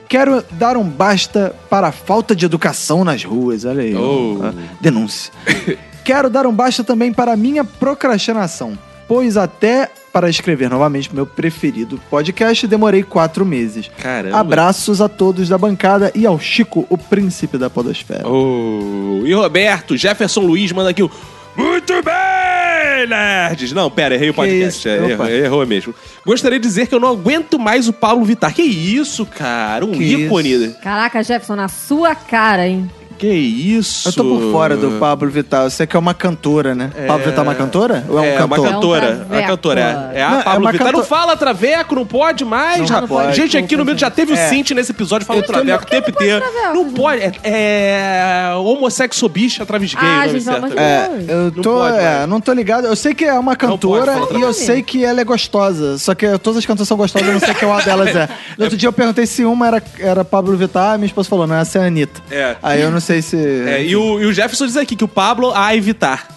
quero 0.09 0.45
dar 0.53 0.77
um 0.77 0.83
basta 0.83 1.55
para 1.71 1.87
a 1.87 1.93
falta 1.93 2.35
de 2.35 2.45
educação 2.45 3.05
nas 3.05 3.23
ruas. 3.23 3.65
Olha 3.65 3.83
aí. 3.83 3.95
Oh. 3.95 4.41
ó, 4.43 4.53
denúncia. 4.81 5.33
quero 6.05 6.29
dar 6.29 6.45
um 6.45 6.53
basta 6.53 6.83
também 6.83 7.13
para 7.13 7.35
a 7.35 7.37
minha 7.37 7.63
procrastinação, 7.63 8.77
pois 9.09 9.37
até 9.37 9.91
para 10.13 10.29
escrever 10.29 10.69
novamente 10.69 11.15
meu 11.15 11.27
preferido 11.27 12.01
podcast 12.11 12.67
demorei 12.67 13.03
quatro 13.03 13.45
meses. 13.45 13.91
Caramba. 13.99 14.39
Abraços 14.39 15.01
a 15.01 15.09
todos 15.09 15.49
da 15.49 15.57
bancada 15.57 16.13
e 16.15 16.27
ao 16.27 16.39
Chico, 16.39 16.87
o 16.89 16.99
príncipe 16.99 17.57
da 17.57 17.71
podosfera. 17.71 18.29
Oh, 18.29 19.23
e 19.25 19.33
Roberto, 19.33 19.97
Jefferson 19.97 20.41
Luiz 20.41 20.71
manda 20.73 20.91
aqui 20.91 21.03
o. 21.03 21.11
Muito 21.57 21.93
bem, 22.05 23.09
nerds! 23.09 23.73
Não, 23.73 23.91
pera, 23.91 24.15
errei 24.15 24.31
o 24.31 24.35
podcast. 24.35 24.79
isso? 24.79 24.89
É, 24.89 25.11
errou, 25.11 25.29
errou 25.29 25.67
mesmo. 25.67 25.93
Gostaria 26.25 26.59
de 26.61 26.65
dizer 26.67 26.87
que 26.87 26.95
eu 26.95 27.01
não 27.01 27.09
aguento 27.09 27.59
mais 27.59 27.89
o 27.89 27.93
Paulo 27.93 28.25
Vittar. 28.25 28.55
Que 28.55 28.63
isso, 28.63 29.27
cara? 29.27 29.85
Um 29.85 29.91
Que 29.91 30.05
ícone. 30.05 30.75
Caraca, 30.81 31.21
Jefferson, 31.21 31.57
na 31.57 31.67
sua 31.67 32.15
cara, 32.15 32.69
hein? 32.69 32.89
Que 33.19 33.27
isso? 33.27 34.09
Eu 34.09 34.13
tô 34.13 34.25
por 34.25 34.53
fora 34.53 34.77
do 34.77 34.93
Pablo 34.93 35.29
Vittar. 35.29 35.65
Eu 35.65 35.71
sei 35.71 35.87
que 35.87 35.97
é 35.97 35.99
uma 35.99 36.15
cantora, 36.15 36.75
né? 36.75 36.91
Pablo 37.07 37.25
Vittar 37.25 37.41
é 37.45 37.49
uma 37.49 37.55
cantora? 37.55 38.05
Ou 38.09 38.19
é 38.19 38.21
um 38.23 38.25
É, 38.25 38.45
uma 38.45 38.57
cantor? 38.57 38.69
cantora. 38.73 39.07
É 39.07 39.11
um 39.11 39.35
É 39.35 39.39
uma 39.41 39.47
cantora. 39.49 39.81
É, 40.15 40.19
é 40.19 40.23
a 40.23 40.31
Não, 40.31 40.39
é 40.39 40.43
Pablo 40.43 40.61
uma 40.61 40.73
Vittar. 40.73 40.87
canto- 40.89 40.99
Não 40.99 41.05
fala 41.05 41.37
traveco, 41.37 41.95
não 41.95 42.07
pode 42.07 42.45
mais, 42.45 42.79
Não 42.79 42.87
rapaz. 42.87 43.09
pode. 43.11 43.37
Gente, 43.37 43.57
aqui 43.57 43.77
no 43.77 43.85
meio 43.85 43.99
já 43.99 44.11
teve 44.11 44.33
o 44.33 44.37
É. 44.37 44.49
Cinti 44.49 44.73
nesse 44.75 44.93
episódio 44.93 45.27
falando 45.27 45.45
traveco 45.45 45.83
o 45.85 45.87
tempo 45.87 46.11
inteiro. 46.11 46.45
Não 46.73 46.93
pode. 46.93 47.23
É, 47.23 47.33
é 47.45 48.55
homossexo 48.55 49.29
bicha 49.29 49.67
travis 49.67 49.95
gay. 49.95 50.03
Ah, 50.09 50.29
gente, 50.29 50.49
É, 50.49 51.11
eu 51.29 51.45
Não 51.55 51.63
tô, 51.63 51.75
pode 51.75 51.97
é, 51.99 52.27
não 52.27 52.41
tô 52.41 52.53
ligado. 52.53 52.87
Eu 52.87 52.95
sei 52.97 53.15
que 53.15 53.25
é 53.25 53.35
uma 53.39 53.57
cantora 53.57 54.13
e 54.37 54.41
eu 54.41 54.53
sei 54.53 54.83
que 54.83 55.05
ela 55.05 55.21
é 55.21 55.25
gostosa. 55.25 55.99
Só 55.99 56.15
que 56.15 56.27
todas 56.39 56.59
as 56.59 56.67
cantoras 56.67 56.89
são 56.89 56.97
gostosas, 56.97 57.27
eu 57.27 57.35
não 57.35 57.41
sei 57.41 57.55
qual 57.55 57.81
delas 57.83 58.15
é. 58.15 58.29
No 58.57 58.65
outro 58.65 58.77
dia 58.79 58.89
eu 58.89 58.93
perguntei 58.93 59.27
se 59.27 59.45
uma 59.45 59.67
era, 59.67 59.83
era 59.99 60.25
Pablo 60.25 60.57
Vittar, 60.57 60.97
minha 60.99 61.07
esposa 61.07 61.29
falou, 61.29 61.47
não, 61.47 61.57
essa 61.57 61.79
é 61.79 61.83
a 61.83 61.87
Anitta. 61.87 62.21
É. 62.31 62.57
Aí 62.63 62.81
eu 62.81 62.91
não 62.91 63.01
sei 63.09 63.23
se. 63.23 63.37
É, 63.37 63.83
e, 63.85 63.97
o, 63.97 64.21
e 64.21 64.27
o 64.27 64.33
Jefferson 64.33 64.67
diz 64.67 64.77
aqui 64.77 64.95
que 64.95 65.05
o 65.05 65.09
Pablo 65.09 65.53
a 65.55 65.75
evitar. 65.75 66.29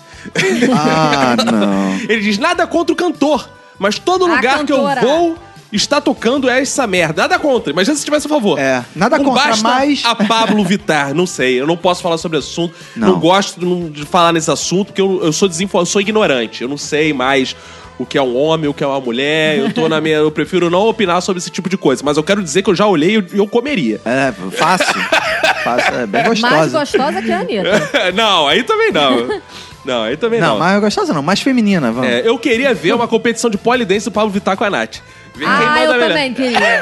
Ah, 0.75 1.35
não. 1.43 1.95
Ele 2.09 2.21
diz 2.21 2.37
nada 2.37 2.65
contra 2.67 2.93
o 2.93 2.95
cantor, 2.95 3.49
mas 3.79 3.97
todo 3.99 4.25
A 4.25 4.35
lugar 4.35 4.63
que 4.65 4.71
eu 4.71 4.77
cantora. 4.77 5.01
vou 5.01 5.37
está 5.71 6.01
tocando 6.01 6.49
essa 6.49 6.85
merda. 6.85 7.21
Nada 7.23 7.39
contra, 7.39 7.73
mas 7.73 7.87
se 7.87 8.03
tivesse 8.05 8.27
a 8.27 8.29
favor. 8.29 8.59
É, 8.59 8.83
nada 8.95 9.17
não 9.17 9.25
contra, 9.25 9.43
basta 9.49 9.67
mas- 9.67 10.03
a 10.05 10.13
Pablo 10.15 10.63
Vittar, 10.65 11.13
não 11.13 11.25
sei. 11.25 11.59
Eu 11.61 11.65
não 11.67 11.77
posso 11.77 12.01
falar 12.01 12.17
sobre 12.17 12.37
o 12.37 12.39
assunto. 12.39 12.73
Não, 12.95 13.09
Não. 13.13 13.19
gosto 13.19 13.59
de- 13.59 14.01
de 14.01 14.05
falar 14.05 14.33
nesse 14.33 14.51
assunto, 14.51 14.87
porque 14.87 15.01
eu, 15.01 15.21
eu 15.23 15.31
sou 15.33 15.47
desinfo, 15.47 15.77
eu 15.79 15.85
sou 15.85 16.01
ignorante. 16.01 16.61
Eu 16.61 16.67
não 16.69 16.77
sei 16.77 17.13
mais 17.13 17.55
o 17.97 18.05
que 18.05 18.17
é 18.17 18.21
um 18.21 18.35
homem, 18.35 18.67
o 18.69 18.73
que 18.73 18.83
é 18.83 18.87
uma 18.87 18.99
mulher. 18.99 19.59
Eu 19.59 19.71
tô 19.71 19.87
na 19.87 20.01
minha. 20.01 20.15
Eu 20.17 20.31
prefiro 20.31 20.69
não 20.69 20.87
opinar 20.87 21.21
sobre 21.21 21.39
esse 21.39 21.49
tipo 21.49 21.69
de 21.69 21.77
coisa. 21.77 22.01
Mas 22.03 22.17
eu 22.17 22.23
quero 22.23 22.43
dizer 22.43 22.63
que 22.63 22.69
eu 22.69 22.75
já 22.75 22.85
olhei 22.85 23.17
e 23.33 23.37
eu 23.37 23.47
comeria. 23.47 24.01
É, 24.03 24.33
fácil. 24.51 24.85
fácil. 25.63 25.93
É 25.95 26.05
bem 26.05 26.23
Mais 26.23 26.39
gostosa. 26.39 26.79
gostosa 26.79 27.21
que 27.21 27.31
a 27.31 27.39
Anitta. 27.39 28.11
não, 28.15 28.47
aí 28.47 28.63
também 28.63 28.91
não. 28.91 29.41
Não, 29.83 30.03
aí 30.03 30.15
também 30.17 30.39
não. 30.39 30.49
Não, 30.49 30.59
mais 30.59 30.79
gostosa 30.79 31.13
não, 31.13 31.21
mais 31.23 31.41
feminina, 31.41 31.91
vamos. 31.91 32.09
É, 32.09 32.21
eu 32.27 32.37
queria 32.37 32.73
ver 32.73 32.93
uma 32.93 33.07
competição 33.07 33.49
de 33.49 33.57
polidense 33.57 34.05
do 34.05 34.11
Pablo 34.11 34.29
Vittar 34.29 34.55
com 34.55 34.63
a 34.63 34.69
Nath. 34.69 34.97
Ver 35.35 35.45
Ah, 35.47 35.81
eu 35.83 35.91
melhor. 35.93 36.07
também 36.09 36.33
queria. 36.33 36.81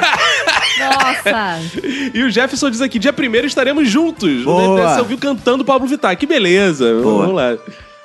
Nossa. 0.78 1.60
E 2.12 2.22
o 2.22 2.30
Jefferson 2.30 2.70
diz 2.70 2.80
aqui: 2.80 2.98
dia 2.98 3.12
primeiro 3.12 3.46
estaremos 3.46 3.88
juntos. 3.88 4.42
Boa. 4.44 4.94
Você 4.94 5.00
ouviu 5.00 5.18
cantando 5.18 5.64
Pablo 5.64 5.86
Vittar. 5.86 6.16
Que 6.16 6.26
beleza. 6.26 6.92
Boa. 7.02 7.20
Vamos 7.26 7.34
lá. 7.36 7.56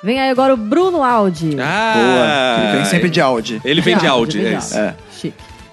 Vem 0.02 0.20
aí 0.20 0.30
agora 0.30 0.54
o 0.54 0.56
Bruno 0.56 1.02
Aldi. 1.02 1.56
Ah, 1.60 1.94
Boa. 1.96 2.68
Ele 2.68 2.76
vem 2.76 2.84
sempre 2.84 3.08
de 3.10 3.20
Audi. 3.20 3.60
Ele 3.64 3.80
vem 3.80 3.96
de 3.96 4.06
áudio, 4.06 4.40
vem 4.42 4.52
é 4.52 4.56
de 4.56 4.62
isso. 4.64 4.78
áudio. 4.78 4.94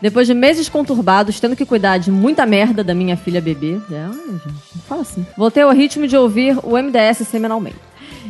Depois 0.04 0.28
de 0.28 0.34
meses 0.34 0.68
conturbados, 0.68 1.40
tendo 1.40 1.56
que 1.56 1.66
cuidar 1.66 1.98
de 1.98 2.12
muita 2.12 2.46
merda 2.46 2.84
da 2.84 2.94
minha 2.94 3.16
filha 3.16 3.40
bebê. 3.40 3.80
É, 3.90 4.06
gente, 4.12 4.48
não 4.76 4.82
fala 4.86 5.02
assim. 5.02 5.26
Voltei 5.38 5.64
ao 5.64 5.72
ritmo 5.72 6.06
de 6.06 6.18
ouvir 6.18 6.58
o 6.62 6.78
MDS 6.78 7.26
semanalmente. 7.26 7.78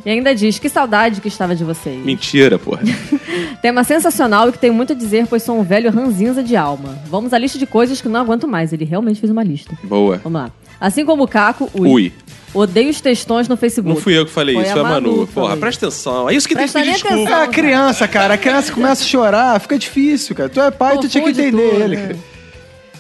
E 0.06 0.10
ainda 0.12 0.36
diz, 0.36 0.60
que 0.60 0.70
saudade 0.70 1.20
que 1.20 1.28
estava 1.28 1.56
de 1.56 1.64
vocês. 1.64 1.98
Mentira, 2.06 2.60
porra. 2.60 2.84
Tema 3.60 3.84
sensacional 3.84 4.50
e 4.50 4.52
que 4.52 4.60
tem 4.60 4.70
muito 4.70 4.94
a 4.94 4.96
dizer, 4.96 5.26
pois 5.26 5.42
sou 5.42 5.60
um 5.60 5.64
velho 5.64 5.90
ranzinza 5.90 6.44
de 6.44 6.56
alma. 6.56 7.00
Vamos 7.08 7.34
à 7.34 7.40
lista 7.40 7.58
de 7.58 7.66
coisas 7.66 8.00
que 8.00 8.08
não 8.08 8.20
aguento 8.20 8.48
mais. 8.48 8.72
Ele 8.72 8.86
realmente 8.86 9.20
fez 9.20 9.32
uma 9.32 9.42
lista. 9.42 9.76
Boa. 9.84 10.22
Vamos 10.24 10.42
lá. 10.44 10.52
Assim 10.80 11.04
como 11.04 11.24
o 11.24 11.28
Caco, 11.28 11.72
ui. 11.74 11.90
Ui. 11.90 12.14
Odeio 12.54 12.90
os 12.90 13.02
textões 13.02 13.48
no 13.48 13.58
Facebook. 13.58 13.96
Não 13.96 14.02
fui 14.02 14.18
eu 14.18 14.26
que 14.26 14.32
falei 14.32 14.56
Foi 14.56 14.64
isso, 14.64 14.72
a 14.72 14.76
foi 14.76 14.84
a 14.84 14.88
Manu. 14.88 15.12
Manu 15.12 15.28
Porra, 15.28 15.58
presta 15.58 15.88
atenção. 15.88 16.30
É 16.30 16.36
isso 16.36 16.48
que 16.48 16.54
Presta 16.54 16.80
tem 16.80 16.94
que 16.94 17.00
pedir 17.00 17.10
desculpa. 17.10 17.32
É 17.32 17.44
a 17.44 17.48
criança, 17.48 18.08
cara. 18.08 18.34
A 18.36 18.38
criança 18.38 18.72
começa 18.72 19.04
a 19.04 19.08
chorar, 19.08 19.60
fica 19.60 19.78
difícil, 19.78 20.36
cara. 20.36 20.50
Tu 20.50 20.62
é 20.62 20.72
pai, 20.72 20.98
tu 21.00 21.10
tinha 21.10 21.24
que 21.24 21.30
entender 21.32 21.52
tudo, 21.52 21.82
ele, 21.82 21.96
né? 21.96 22.08
cara. 22.08 22.33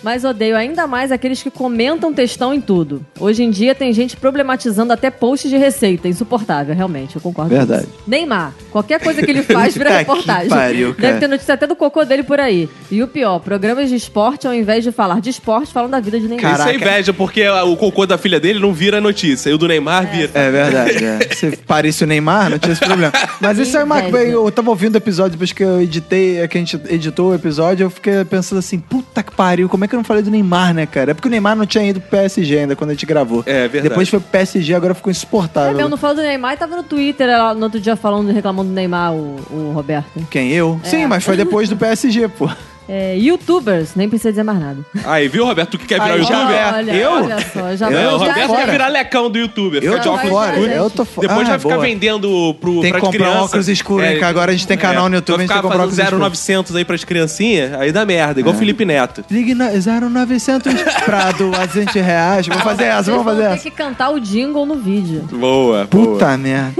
Mas 0.04 0.24
odeio 0.26 0.56
ainda 0.56 0.86
mais 0.86 1.12
aqueles 1.12 1.42
que 1.42 1.50
comentam 1.50 2.14
textão 2.14 2.54
em 2.54 2.60
tudo. 2.60 3.06
Hoje 3.20 3.44
em 3.44 3.50
dia 3.50 3.74
tem 3.74 3.94
gente 3.94 4.18
problematizando 4.18 4.92
até 4.92 5.10
posts 5.10 5.50
de 5.50 5.58
receita. 5.58 6.08
Insuportável, 6.08 6.76
realmente. 6.76 7.16
Eu 7.16 7.22
concordo 7.22 7.50
Verdade. 7.56 7.86
com 7.86 7.90
isso. 7.90 8.00
Neymar. 8.06 8.54
Qualquer 8.72 9.00
coisa 9.02 9.22
que 9.22 9.32
ele 9.32 9.42
faz 9.44 9.74
vira 9.76 9.90
Puta 9.90 10.00
reportagem. 10.00 10.44
que 10.44 10.56
pariu, 10.56 10.94
cara. 10.94 11.08
Deve 11.08 11.20
ter 11.22 11.28
notícia 11.28 11.54
até 11.54 11.66
do 11.66 11.76
cocô 11.76 12.04
dele 12.04 12.24
por 12.24 12.40
aí. 12.40 12.70
E 12.92 13.02
o 13.02 13.08
pior, 13.08 13.40
programas 13.40 13.90
de 13.90 13.96
esporte, 13.96 14.46
ao 14.46 14.54
invés 14.54 14.84
de 14.84 14.92
falar 14.92 15.22
de 15.22 15.30
esporte, 15.30 15.72
falam 15.72 15.90
da 15.90 16.00
vida 16.00 16.20
de 16.20 16.28
Neymar. 16.28 16.54
Isso 16.60 16.68
é 16.70 16.76
inveja, 16.76 17.14
porque 17.14 17.48
o 17.48 17.76
cocô 17.78 18.06
da 18.06 18.18
filha 18.18 18.40
dele 18.40 18.60
não 18.60 18.74
vira 18.74 19.00
notícia. 19.00 19.50
E 19.50 19.54
o 19.54 19.58
do 19.58 19.68
Neymar 19.68 20.06
vira. 20.12 20.30
É 20.34 20.52
verdade, 20.52 21.06
é. 21.06 21.20
Se 21.34 21.56
parece 21.66 22.04
o 22.04 22.08
Neymar, 22.08 22.50
não 22.50 22.60
tinha 22.60 22.74
esse 22.74 22.82
problema. 22.86 23.14
Mas 23.40 23.58
isso 23.58 23.78
é 23.78 23.84
uma 23.84 24.02
coisa. 24.02 24.32
Eu 24.32 24.52
tava 24.52 24.70
ouvindo 24.70 24.96
o 24.96 24.98
episódio 24.98 25.32
depois 25.32 25.52
que 25.54 25.64
eu 25.64 25.82
editei, 25.82 26.40
é 26.40 26.48
que 26.48 26.58
a 26.58 26.62
gente 26.62 26.80
editou 26.90 27.32
o 27.32 27.36
episódio, 27.36 27.86
eu 27.86 27.90
fiquei 27.90 28.26
pensando 28.26 28.60
assim, 28.60 28.80
puta 28.80 29.24
que 29.24 29.34
pariu, 29.34 29.70
como 29.70 29.86
é 29.86 29.88
que 29.88 29.93
eu 29.95 29.99
não 29.99 30.03
falei 30.03 30.24
do 30.24 30.32
Neymar, 30.32 30.74
né, 30.74 30.86
cara? 30.86 31.11
É 31.11 31.14
porque 31.14 31.28
o 31.28 31.32
Neymar 31.32 31.56
não 31.56 31.65
tinha 31.65 31.88
ido 31.88 31.99
pro 32.02 32.10
PSG 32.11 32.60
ainda 32.60 32.76
quando 32.76 32.91
a 32.91 32.94
gente 32.94 33.06
gravou. 33.06 33.44
É, 33.45 33.68
verdade. 33.68 33.90
Depois 33.90 34.10
foi 34.10 34.20
pro 34.20 34.30
PSG, 34.30 34.74
agora 34.74 34.94
ficou 34.94 35.10
É 35.10 35.11
insuportável. 35.11 35.74
mesmo, 35.76 35.90
não 35.90 35.98
falou 35.98 36.15
do 36.15 36.22
Neymar 36.22 36.53
e 36.53 36.57
tava 36.57 36.76
no 36.76 36.84
Twitter 36.84 37.28
lá 37.28 37.53
no 37.53 37.64
outro 37.64 37.80
dia 37.80 37.95
falando, 37.95 38.32
reclamando 38.32 38.70
do 38.70 38.76
Neymar, 38.76 39.14
o, 39.14 39.36
o 39.52 39.72
Roberto. 39.74 40.07
Quem? 40.30 40.52
Eu? 40.52 40.80
É. 40.84 40.88
Sim, 40.88 41.06
mas 41.07 41.24
foi 41.24 41.38
depois 41.38 41.70
do 41.70 41.78
PSG, 41.78 42.28
pô. 42.28 42.49
É, 42.88 43.16
Youtubers, 43.18 43.96
nem 43.96 44.10
precisa 44.10 44.30
dizer 44.32 44.44
mais 44.44 44.60
nada. 44.60 44.80
Aí, 45.06 45.30
viu, 45.30 45.46
Roberto? 45.46 45.72
Tu 45.72 45.78
que 45.80 45.86
quer 45.86 46.02
virar 46.02 46.16
Aí, 46.16 46.24
já 46.24 46.34
youtuber? 46.36 46.58
é. 46.58 46.74
Olha, 46.74 46.92
Eu? 46.94 47.12
olha 47.12 47.38
só, 47.54 47.76
já 47.78 47.86
É, 47.90 47.90
o 47.90 47.94
já- 47.94 48.10
Roberto 48.18 48.38
já- 48.50 48.56
quer 48.58 48.72
virar 48.72 48.88
lecão 48.90 49.30
do 49.30 49.38
youtuber. 49.40 49.82
Eu 49.82 49.92
fica 49.94 49.98
de 50.00 50.04
tô 50.04 50.14
óculos 50.14 50.32
fora, 50.34 50.52
escuros. 50.54 50.76
eu 50.76 50.90
tô 50.90 51.06
fora. 51.06 51.28
Depois 51.30 51.48
Ah, 51.48 51.50
vai 51.52 51.60
ficar 51.60 51.74
boa. 51.76 51.86
vendendo 51.86 52.54
pro, 52.60 52.74
Tem 52.74 52.82
que 52.84 52.90
pras 52.92 53.04
comprar 53.04 53.20
crianças. 53.26 53.44
óculos 53.44 53.68
escuros, 53.70 54.06
hein, 54.08 54.18
que 54.18 54.24
agora 54.26 54.52
a 54.52 54.54
gente 54.54 54.68
tem 54.68 54.78
canal 54.78 55.08
no 55.08 55.16
YouTube, 55.16 55.36
a 55.36 55.38
Vai 55.38 55.44
gente 55.46 55.54
tem 55.54 55.58
que 55.58 55.62
comprar 55.64 55.80
óculos 55.84 55.98
escuros. 55.98 56.20
0900 56.20 56.76
aí 56.76 56.84
pras 56.86 57.04
criancinhas, 57.06 57.74
aí 57.80 57.92
dá 57.94 58.06
merda, 58.06 58.40
É. 58.40 58.42
igual 58.42 58.54
o 58.54 58.58
Felipe 58.58 58.84
Neto. 58.84 59.24
Ligue 59.32 59.54
na 59.56 59.70
0900 59.72 60.74
pra 61.06 61.32
200 61.32 61.94
reais. 61.96 62.46
Vamos 62.48 62.64
fazer 62.64 62.84
essa, 62.84 62.96
Vocês 63.04 63.06
vamos 63.08 63.24
vão 63.24 63.34
fazer 63.34 63.48
ter 63.48 63.54
essa. 63.54 63.64
que 63.64 63.72
cantar 63.72 64.10
o 64.10 64.20
jingle 64.20 64.66
no 64.66 64.76
vídeo. 64.76 65.22
Boa, 65.32 65.86
boa. 65.86 65.88
Puta 65.88 66.38
merda. 66.38 66.74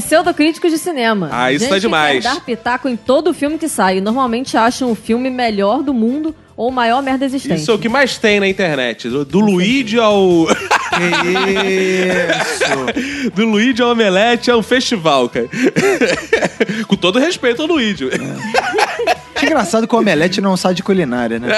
Pseudocríticos 0.00 0.70
de 0.70 0.78
cinema. 0.78 1.28
Ah, 1.32 1.52
isso 1.52 1.60
Gente 1.64 1.68
tá 1.70 1.74
que 1.76 1.80
demais. 1.80 2.22
quer 2.24 2.34
dar 2.34 2.40
pitaco 2.40 2.88
em 2.88 2.96
todo 2.96 3.32
filme 3.34 3.58
que 3.58 3.68
sai. 3.68 3.98
e 3.98 4.00
Normalmente 4.00 4.56
acham 4.56 4.90
o 4.90 4.94
filme 4.94 5.28
melhor 5.30 5.82
do 5.82 5.92
mundo 5.92 6.34
ou 6.56 6.68
o 6.68 6.72
maior 6.72 7.02
merda 7.02 7.24
existente. 7.24 7.60
Isso 7.60 7.70
é 7.70 7.74
o 7.74 7.78
que 7.78 7.88
mais 7.88 8.18
tem 8.18 8.38
na 8.40 8.48
internet. 8.48 9.08
Do, 9.08 9.24
do 9.24 9.40
Luigi 9.40 9.98
ao. 9.98 10.46
Que 10.92 11.02
isso. 12.28 13.30
do 13.34 13.46
Luigi 13.46 13.80
ao 13.80 13.92
Omelete 13.92 14.50
é 14.50 14.56
um 14.56 14.62
festival, 14.62 15.26
cara. 15.26 15.48
Com 16.86 16.96
todo 16.96 17.18
respeito 17.18 17.62
ao 17.62 17.68
Luigi. 17.68 18.10
Que 19.42 19.46
engraçado 19.46 19.88
que 19.88 19.94
o 19.94 19.98
Omelete 19.98 20.40
não 20.40 20.56
sai 20.56 20.72
de 20.72 20.82
culinária, 20.84 21.38
né? 21.40 21.48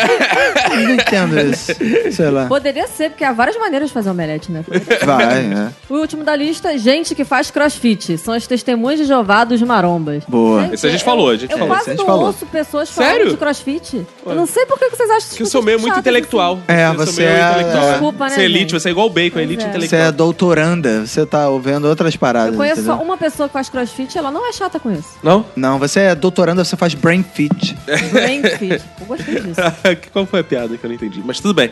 Eu 0.73 0.81
não 0.81 0.90
entendo 0.94 1.39
isso. 1.39 1.73
Sei 2.12 2.31
lá. 2.31 2.47
Poderia 2.47 2.86
ser, 2.89 3.11
porque 3.11 3.23
há 3.24 3.32
várias 3.32 3.56
maneiras 3.59 3.89
de 3.89 3.94
fazer 3.94 4.09
omelete, 4.11 4.51
né? 4.51 4.65
Vai, 5.05 5.43
né? 5.43 5.73
O 5.89 5.94
último 5.97 6.24
da 6.24 6.35
lista, 6.35 6.77
gente 6.78 7.15
que 7.15 7.24
faz 7.24 7.51
crossfit. 7.51 8.16
São 8.19 8.32
as 8.35 8.47
testemunhas 8.47 8.98
de 9.01 9.05
Jeová 9.06 9.44
dos 9.44 9.61
marombas. 9.62 10.24
Boa. 10.27 10.70
Isso 10.73 10.86
a 10.86 10.90
gente 10.90 11.05
falou, 11.05 11.28
a 11.31 11.36
gente 11.36 11.51
eu 11.52 11.59
falou. 11.59 11.69
quase 11.74 11.82
Isso 11.82 11.90
a 11.90 11.93
gente 11.93 12.01
não 12.01 12.06
falou. 12.06 12.27
ouço 12.28 12.47
pessoas 12.47 12.89
Sério? 12.89 13.12
falando 13.12 13.31
de 13.31 13.36
crossfit. 13.36 14.06
Eu 14.24 14.35
não 14.35 14.47
sei 14.47 14.65
por 14.66 14.78
que 14.78 14.89
vocês 14.89 15.11
acham 15.11 15.36
Que 15.36 15.43
eu 15.43 15.47
sou 15.47 15.62
meio 15.62 15.78
muito 15.78 15.98
intelectual. 15.98 16.59
É, 16.66 16.86
Eu 16.86 16.94
sou 16.97 17.06
você 17.06 17.23
meio 17.23 17.35
é- 17.35 17.51
intelectual. 17.51 17.90
Desculpa, 17.90 18.24
né, 18.24 18.31
Você 18.31 18.40
é 18.40 18.44
elite, 18.44 18.61
gente? 18.61 18.73
você 18.81 18.89
é 18.89 18.90
igual 18.93 19.06
o 19.06 19.11
Bacon, 19.11 19.39
elite 19.40 19.61
é. 19.62 19.65
Você 19.65 19.69
intelectual. 19.70 20.02
é 20.02 20.12
doutoranda, 20.12 21.06
você 21.06 21.27
tá 21.27 21.48
ouvindo 21.48 21.85
outras 21.86 22.16
paradas. 22.16 22.52
Eu 22.52 22.56
conheço 22.56 22.81
entendeu? 22.81 22.97
só 22.97 23.02
uma 23.02 23.16
pessoa 23.16 23.48
que 23.48 23.52
faz 23.52 23.69
crossfit 23.69 24.15
e 24.15 24.19
ela 24.19 24.31
não 24.31 24.48
é 24.48 24.52
chata 24.52 24.81
com 24.81 24.90
isso. 24.90 25.11
Não? 25.23 25.44
Não, 25.55 25.78
você 25.78 26.01
é 26.01 26.15
doutoranda, 26.15 26.65
você 26.65 26.77
faz 26.77 26.94
brain 26.94 27.23
fit. 27.23 27.74
Brain 28.13 28.43
fit. 28.59 28.85
Eu 29.01 29.07
gostei 29.07 29.41
disso. 29.41 29.61
Qual 30.13 30.27
foi 30.27 30.41
a 30.41 30.45
piada 30.45 30.77
que 30.77 30.85
eu 30.85 30.89
não 30.89 30.95
entendi? 30.95 31.23
Mas 31.25 31.41
tudo 31.41 31.55
bem. 31.55 31.71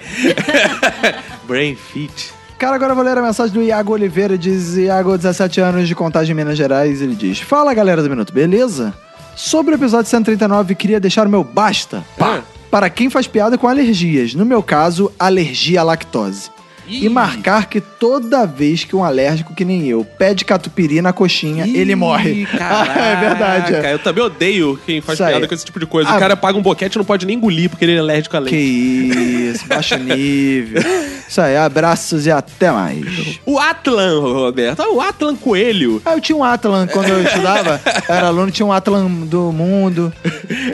Brain 1.47 1.77
Fit. 1.77 2.33
Cara, 2.59 2.77
agora 2.77 2.93
eu 2.93 2.97
vou 2.97 3.05
ler 3.05 3.19
a 3.19 3.23
mensagem 3.23 3.53
do 3.53 3.63
Iago 3.63 3.93
Oliveira. 3.93 4.39
Diz 4.39 4.77
Iago, 4.77 5.17
17 5.17 5.61
anos 5.61 5.89
de 5.89 5.95
contagem 5.95 6.33
em 6.33 6.37
Minas 6.37 6.57
Gerais. 6.57 7.03
Ele 7.03 7.15
diz: 7.15 7.41
Fala 7.41 7.75
galera 7.75 8.03
do 8.03 8.09
Minuto, 8.09 8.33
beleza? 8.33 8.95
Sobre 9.35 9.75
o 9.75 9.77
episódio 9.77 10.09
139, 10.09 10.75
queria 10.75 11.01
deixar 11.01 11.27
o 11.27 11.31
meu 11.31 11.43
basta. 11.43 12.05
Pá! 12.17 12.37
Ah. 12.39 12.43
Para 12.71 12.89
quem 12.89 13.11
faz 13.11 13.27
piada 13.27 13.59
com 13.59 13.69
alergias. 13.69 14.35
No 14.35 14.47
meu 14.47 14.63
caso, 14.63 15.13
alergia 15.19 15.81
à 15.81 15.85
lactose. 15.85 16.51
E 16.87 17.09
marcar 17.09 17.67
que 17.67 17.81
toda 17.81 18.45
vez 18.47 18.85
que 18.85 18.95
um 18.97 19.05
alérgico 19.05 19.55
que 19.55 19.65
nem 19.65 19.87
eu 19.89 20.05
pede 20.05 20.45
catupiry 20.45 21.01
na 21.01 21.13
coxinha, 21.13 21.65
ele 21.67 21.95
morre. 21.95 22.43
é 22.53 23.17
verdade. 23.21 23.73
Caraca, 23.73 23.89
É. 23.89 23.95
Eu 23.95 23.99
também 23.99 24.25
odeio 24.25 24.79
quem 24.85 25.01
faz 25.01 25.17
Isso 25.17 25.25
aí. 25.25 25.31
piada 25.33 25.47
com 25.49 25.55
esse 25.55 25.65
tipo 25.65 25.79
de 25.79 25.87
coisa. 25.87 26.11
Ah, 26.11 26.17
o 26.17 26.19
cara 26.19 26.37
paga 26.37 26.59
um 26.59 26.63
boquete 26.63 26.97
e 26.97 26.99
não 26.99 27.05
pode 27.05 27.25
nem 27.25 27.37
engolir 27.37 27.71
porque 27.71 27.85
ele 27.85 27.95
é 27.95 27.99
alérgico 27.99 28.37
a 28.37 28.43
Que 28.43 29.09
leite. 29.11 29.51
isso, 29.57 29.67
baixo 29.69 29.97
nível. 29.97 30.83
Isso 31.29 31.41
aí, 31.41 31.57
abraços 31.57 32.27
e 32.27 32.31
até 32.31 32.71
mais. 32.71 33.41
O 33.47 33.59
Atlan, 33.59 34.21
Roberto. 34.21 34.81
Ah, 34.81 34.91
o 34.93 35.01
Atlan 35.01 35.37
Coelho. 35.37 36.01
Ah, 36.05 36.15
eu 36.15 36.21
tinha 36.21 36.37
um 36.37 36.45
Atlan 36.45 36.87
quando 36.87 37.09
eu 37.09 37.23
estudava. 37.23 37.81
Era 38.09 38.29
aluno, 38.29 38.51
tinha 38.51 38.67
um 38.67 38.73
Atlan 38.73 39.07
do 39.07 39.53
mundo. 39.53 40.13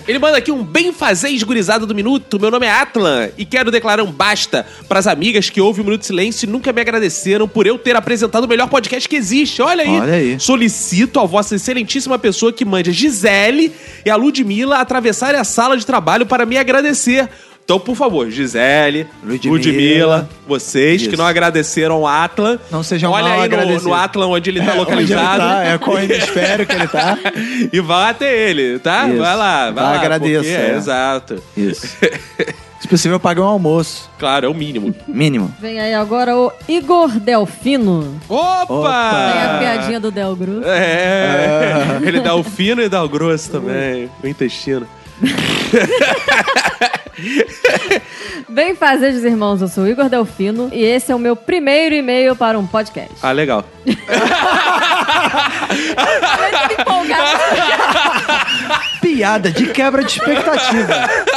Ele 0.06 0.18
manda 0.18 0.38
aqui 0.38 0.50
um 0.50 0.62
bem 0.62 0.92
fazer 0.92 1.28
esgurizado 1.30 1.86
do 1.86 1.94
Minuto. 1.94 2.38
Meu 2.40 2.50
nome 2.50 2.66
é 2.66 2.70
Atlan 2.70 3.28
e 3.36 3.44
quero 3.44 3.70
declarar 3.70 4.02
um 4.02 4.10
basta 4.10 4.66
pras 4.88 5.06
amigas 5.06 5.48
que 5.50 5.60
ouvem 5.60 5.82
o 5.82 5.84
Minuto 5.84 6.00
de 6.00 6.06
Silêncio 6.06 6.46
e 6.46 6.50
nunca 6.50 6.72
me 6.72 6.80
agradeceram 6.80 7.46
por 7.46 7.66
eu 7.66 7.78
ter 7.78 7.96
apresentado 7.96 8.44
o 8.44 8.48
melhor 8.48 8.68
podcast 8.68 9.08
que 9.08 9.16
existe. 9.16 9.62
Olha 9.62 9.82
aí. 9.82 10.00
Olha 10.00 10.14
aí. 10.14 10.40
Solicito 10.40 11.20
a 11.20 11.26
vossa 11.26 11.54
excelentíssima 11.54 12.18
pessoa 12.18 12.52
que 12.52 12.64
mande 12.64 12.90
a 12.90 12.92
Gisele 12.92 13.72
e 14.04 14.10
a 14.10 14.16
Ludmilla 14.16 14.78
atravessarem 14.78 15.40
a 15.40 15.44
sala 15.44 15.76
de 15.76 15.86
trabalho 15.86 16.26
para 16.26 16.44
me 16.44 16.56
agradecer. 16.56 17.28
Então, 17.68 17.78
por 17.78 17.94
favor, 17.94 18.30
Gisele, 18.30 19.06
Ludmilla. 19.22 19.52
Ludmilla, 19.58 20.28
vocês 20.46 21.02
que 21.02 21.08
Isso. 21.08 21.18
não 21.18 21.26
agradeceram 21.26 22.00
o 22.00 22.06
Atlan. 22.06 22.58
Não 22.70 22.82
sejam 22.82 23.12
Olha 23.12 23.28
mal 23.28 23.40
aí 23.42 23.48
no, 23.50 23.80
no 23.82 23.92
Atlan 23.92 24.26
onde 24.28 24.48
ele 24.48 24.62
tá 24.62 24.72
É, 24.72 24.74
localizado. 24.74 25.42
onde 25.42 25.52
ele 25.52 25.52
tá, 25.52 25.64
é 25.64 25.76
qual 25.78 25.98
hemisfério 25.98 26.66
que 26.66 26.72
ele 26.74 26.88
tá. 26.88 27.18
e 27.70 27.78
vai 27.82 28.10
até 28.10 28.48
ele, 28.48 28.78
tá? 28.78 29.06
Isso. 29.06 29.18
Vai 29.18 29.36
lá, 29.36 29.70
vai 29.70 29.84
lá. 29.84 29.94
agradeça, 29.96 30.44
porque- 30.44 30.56
é. 30.56 30.76
Exato. 30.76 31.42
Isso. 31.54 31.94
Se 32.80 32.88
possível, 32.88 33.20
pagar 33.20 33.42
um 33.42 33.46
almoço. 33.46 34.08
Claro, 34.18 34.46
é 34.46 34.48
o 34.48 34.54
mínimo. 34.54 34.94
Mínimo. 35.06 35.52
Vem 35.60 35.78
aí 35.78 35.92
agora 35.92 36.34
o 36.38 36.50
Igor 36.68 37.10
Delfino. 37.20 38.18
Opa! 38.28 38.62
Opa! 38.72 39.32
Tem 39.32 39.42
a 39.42 39.58
piadinha 39.58 40.00
do 40.00 40.10
Del 40.10 40.34
Gru. 40.36 40.62
É, 40.64 41.98
ele 42.02 42.20
dá 42.20 42.34
o 42.34 42.42
fino 42.44 42.80
e 42.80 42.88
dá 42.88 43.02
o 43.04 43.08
grosso 43.10 43.50
também, 43.50 44.08
o 44.22 44.26
intestino. 44.26 44.86
Bem 48.48 48.74
fazer 48.74 49.12
dos 49.12 49.22
irmãos, 49.24 49.60
eu 49.60 49.68
sou 49.68 49.84
o 49.84 49.88
Igor 49.88 50.08
Delfino 50.08 50.70
e 50.72 50.82
esse 50.82 51.12
é 51.12 51.14
o 51.14 51.18
meu 51.18 51.36
primeiro 51.36 51.94
e-mail 51.94 52.34
para 52.36 52.58
um 52.58 52.66
podcast. 52.66 53.12
Ah, 53.22 53.32
legal. 53.32 53.64
Piada 59.00 59.50
de 59.50 59.66
quebra 59.66 60.02
de 60.04 60.12
expectativa. 60.12 60.94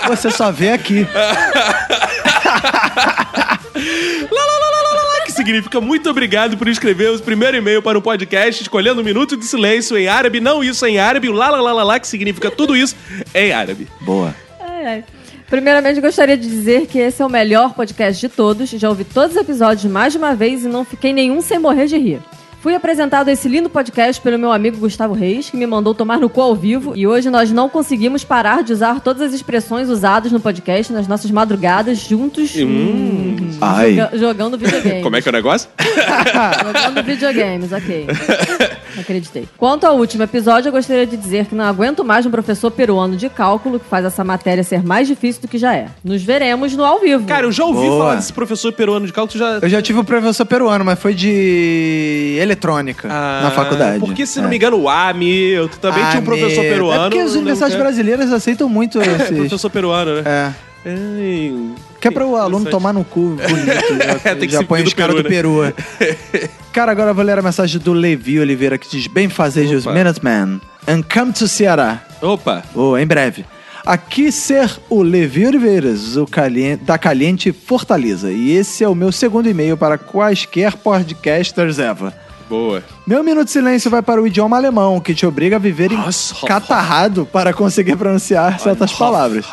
Você 0.08 0.30
só 0.32 0.52
vê 0.52 0.72
aqui. 0.72 1.08
Lá, 3.74 4.46
lá, 4.46 4.60
lá, 4.60 4.70
lá, 4.70 4.94
lá, 4.94 5.04
lá, 5.14 5.22
que 5.26 5.31
significa 5.42 5.82
muito 5.82 6.10
obrigado 6.10 6.58
por 6.58 6.68
escrever 6.68 7.10
o 7.12 7.20
primeiro 7.20 7.58
e-mail 7.58 7.82
para 7.82 7.98
o 7.98 8.02
podcast, 8.02 8.62
escolhendo 8.62 9.02
um 9.02 9.04
minuto 9.04 9.36
de 9.36 9.46
silêncio 9.46 9.98
em 9.98 10.08
árabe, 10.08 10.40
não 10.40 10.64
isso 10.64 10.86
em 10.86 11.00
árabe, 11.00 11.30
o 11.30 11.32
lá, 11.32 11.50
lá, 11.50 11.60
lá, 11.60 11.74
lá, 11.74 11.84
lá, 11.84 12.00
que 12.00 12.08
significa 12.08 12.52
tudo 12.52 12.76
isso 12.76 12.96
em 13.34 13.52
árabe. 13.52 13.88
Boa. 14.02 14.36
Ai, 14.60 14.86
ai. 14.86 15.04
Primeiramente, 15.50 16.00
gostaria 16.00 16.38
de 16.38 16.48
dizer 16.48 16.86
que 16.86 16.98
esse 17.00 17.22
é 17.22 17.26
o 17.26 17.30
melhor 17.30 17.74
podcast 17.74 18.22
de 18.22 18.30
todos. 18.30 18.70
Já 18.70 18.88
ouvi 18.88 19.04
todos 19.04 19.36
os 19.36 19.42
episódios 19.42 19.92
mais 19.92 20.14
de 20.14 20.20
uma 20.20 20.34
vez 20.34 20.64
e 20.64 20.68
não 20.68 20.86
fiquei 20.86 21.12
nenhum 21.12 21.42
sem 21.42 21.60
morrer 21.60 21.88
de 21.88 21.98
rir. 21.98 22.22
Fui 22.62 22.76
apresentado 22.76 23.28
a 23.28 23.32
esse 23.32 23.50
lindo 23.50 23.72
podcast 23.72 24.22
pelo 24.22 24.38
meu 24.38 24.52
amigo 24.52 24.78
Gustavo 24.78 25.16
Reis, 25.16 25.50
que 25.50 25.58
me 25.58 25.66
mandou 25.66 25.96
tomar 25.96 26.20
no 26.20 26.30
cu 26.30 26.40
ao 26.42 26.56
vivo, 26.56 26.96
e 26.96 27.08
hoje 27.08 27.28
nós 27.28 27.52
não 27.52 27.68
conseguimos 27.68 28.24
parar 28.24 28.62
de 28.62 28.72
usar 28.72 29.00
todas 29.00 29.24
as 29.24 29.34
expressões 29.34 29.90
usadas 29.90 30.32
no 30.32 30.40
podcast 30.40 30.94
nas 30.94 31.08
nossas 31.08 31.32
madrugadas 31.32 31.98
juntos, 31.98 32.54
hum, 32.58 33.36
Ai. 33.60 33.96
joga- 33.96 34.18
jogando 34.18 34.58
videogames. 34.60 35.02
Como 35.04 35.16
é 35.16 35.22
que 35.24 35.28
é 35.28 35.32
o 35.32 35.34
negócio? 35.34 35.70
Jogando 36.64 37.04
videogames, 37.04 37.72
ok. 37.72 38.06
Acreditei. 39.00 39.48
Quanto 39.58 39.86
ao 39.86 39.98
último 39.98 40.24
episódio, 40.24 40.70
eu 40.70 40.72
gostaria 40.74 41.06
de 41.06 41.16
dizer 41.18 41.46
que 41.46 41.56
não 41.56 41.66
aguento 41.66 42.04
mais 42.04 42.26
um 42.26 42.32
professor 42.32 42.70
peruano 42.72 43.16
de 43.16 43.30
cálculo 43.30 43.80
que 43.80 43.86
faz 43.86 44.06
essa 44.06 44.24
matéria 44.24 44.64
ser 44.64 44.84
mais 44.84 45.08
difícil 45.08 45.42
do 45.42 45.48
que 45.48 45.58
já 45.58 45.76
é. 45.76 45.88
Nos 46.04 46.22
veremos 46.24 46.76
no 46.76 46.84
ao 46.84 47.00
vivo. 47.00 47.26
Cara, 47.26 47.46
eu 47.46 47.52
já 47.52 47.64
ouvi 47.66 47.88
Boa. 47.88 47.98
falar 48.00 48.16
desse 48.16 48.34
professor 48.34 48.72
peruano 48.74 49.06
de 49.06 49.14
cálculo, 49.14 49.38
já... 49.40 49.60
Eu 49.62 49.70
já 49.70 49.82
tive 49.82 50.00
um 50.00 50.04
professor 50.04 50.46
peruano, 50.46 50.84
mas 50.86 51.00
foi 51.00 51.14
de 51.14 52.38
eletrônica 52.40 53.08
Ah, 53.12 53.42
na 53.44 53.52
faculdade. 53.52 54.00
Porque, 54.00 54.26
se 54.26 54.40
É. 54.40 54.42
não 54.42 54.50
me 54.50 54.56
engano, 54.56 54.78
o 54.78 54.90
AMI, 54.90 55.52
eu 55.52 55.70
também 55.70 56.04
tinha 56.06 56.16
um 56.20 56.24
Ah, 56.24 56.26
professor 56.26 56.62
meu. 56.64 56.74
peruano. 56.74 57.02
É 57.02 57.10
porque 57.10 57.20
as 57.20 57.34
universidades 57.34 57.76
brasileiras 57.78 58.32
aceitam 58.32 58.68
muito 58.70 59.00
é. 59.02 59.06
esses... 59.16 59.38
professor 59.38 59.70
peruano, 59.70 60.22
né? 60.22 60.24
É. 60.26 60.71
É. 60.86 61.52
Que 62.00 62.08
é 62.08 62.12
para 62.12 62.26
o 62.26 62.36
aluno 62.36 62.70
tomar 62.70 62.92
no 62.94 63.04
cu 63.04 63.38
bonito. 63.38 64.04
Já, 64.04 64.20
É, 64.32 64.36
tem 64.36 64.48
que 64.48 64.54
já 64.54 64.64
põe 64.64 64.82
os 64.84 64.94
caras 64.94 65.16
Peru, 65.22 65.24
do 65.24 65.30
né? 65.30 65.74
Peru. 65.74 65.76
é. 66.40 66.50
Cara, 66.74 66.92
agora 66.92 67.12
eu 67.12 67.16
vou 67.16 67.24
ler 67.24 67.38
a 67.38 67.42
mensagem 67.42 67.80
do 67.80 67.94
Levi 67.94 68.40
Oliveira 68.40 68.78
que 68.78 68.90
diz: 68.90 69.08
Bem 69.08 69.30
fazejos 69.30 69.86
Opa. 69.86 69.94
Minuteman. 69.96 70.60
And 70.88 71.04
come 71.04 71.32
to 71.34 71.48
Ceará. 71.48 72.02
Opa. 72.22 72.64
Oh, 72.74 72.98
em 72.98 73.06
breve. 73.06 73.46
Aqui 73.86 74.32
ser 74.32 74.72
o 74.90 75.02
Levi 75.02 75.46
Oliveiras, 75.46 76.16
o 76.16 76.26
caliente, 76.28 76.84
da 76.84 76.98
Caliente 77.00 77.52
Fortaleza. 77.52 78.32
E 78.32 78.52
esse 78.52 78.84
é 78.84 78.88
o 78.88 78.94
meu 78.96 79.12
segundo 79.12 79.50
e-mail 79.50 79.76
para 79.76 79.98
quaisquer 79.98 80.78
podcasters 80.78 81.80
ever. 81.80 82.12
Boa. 82.48 82.84
Meu 83.08 83.24
minuto 83.24 83.46
de 83.46 83.52
silêncio 83.52 83.90
vai 83.90 84.02
para 84.02 84.22
o 84.22 84.28
idioma 84.28 84.56
alemão, 84.58 85.00
que 85.00 85.16
te 85.16 85.26
obriga 85.26 85.56
a 85.56 85.60
viver 85.60 85.92
em 85.92 86.00
catarrado 86.46 87.26
para 87.26 87.54
conseguir 87.54 87.96
pronunciar 87.96 88.60
certas 88.60 88.92
palavras. 88.94 89.46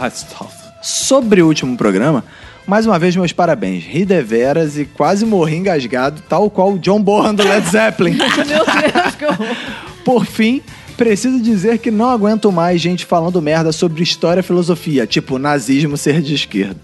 Sobre 0.80 1.42
o 1.42 1.46
último 1.46 1.76
programa, 1.76 2.24
mais 2.66 2.86
uma 2.86 2.98
vez 2.98 3.16
meus 3.16 3.32
parabéns. 3.32 3.84
Ri 3.84 4.05
deveras 4.05 4.78
e 4.78 4.84
quase 4.84 5.24
morri 5.24 5.56
engasgado, 5.56 6.22
tal 6.28 6.50
qual 6.50 6.74
o 6.74 6.78
John 6.78 7.02
Bonham 7.02 7.34
do 7.34 7.42
Led 7.42 7.68
Zeppelin. 7.68 8.16
Meu 8.46 8.64
Deus, 8.64 9.14
que 9.16 9.24
horror. 9.24 9.56
Por 10.05 10.24
fim, 10.24 10.62
preciso 10.96 11.40
dizer 11.40 11.78
que 11.78 11.90
não 11.90 12.09
aguento 12.09 12.52
mais 12.52 12.80
gente 12.80 13.05
falando 13.05 13.42
merda 13.42 13.72
sobre 13.72 14.02
história 14.02 14.40
e 14.40 14.44
filosofia, 14.44 15.06
tipo 15.06 15.38
nazismo 15.38 15.96
ser 15.96 16.20
de 16.20 16.34
esquerda. 16.34 16.76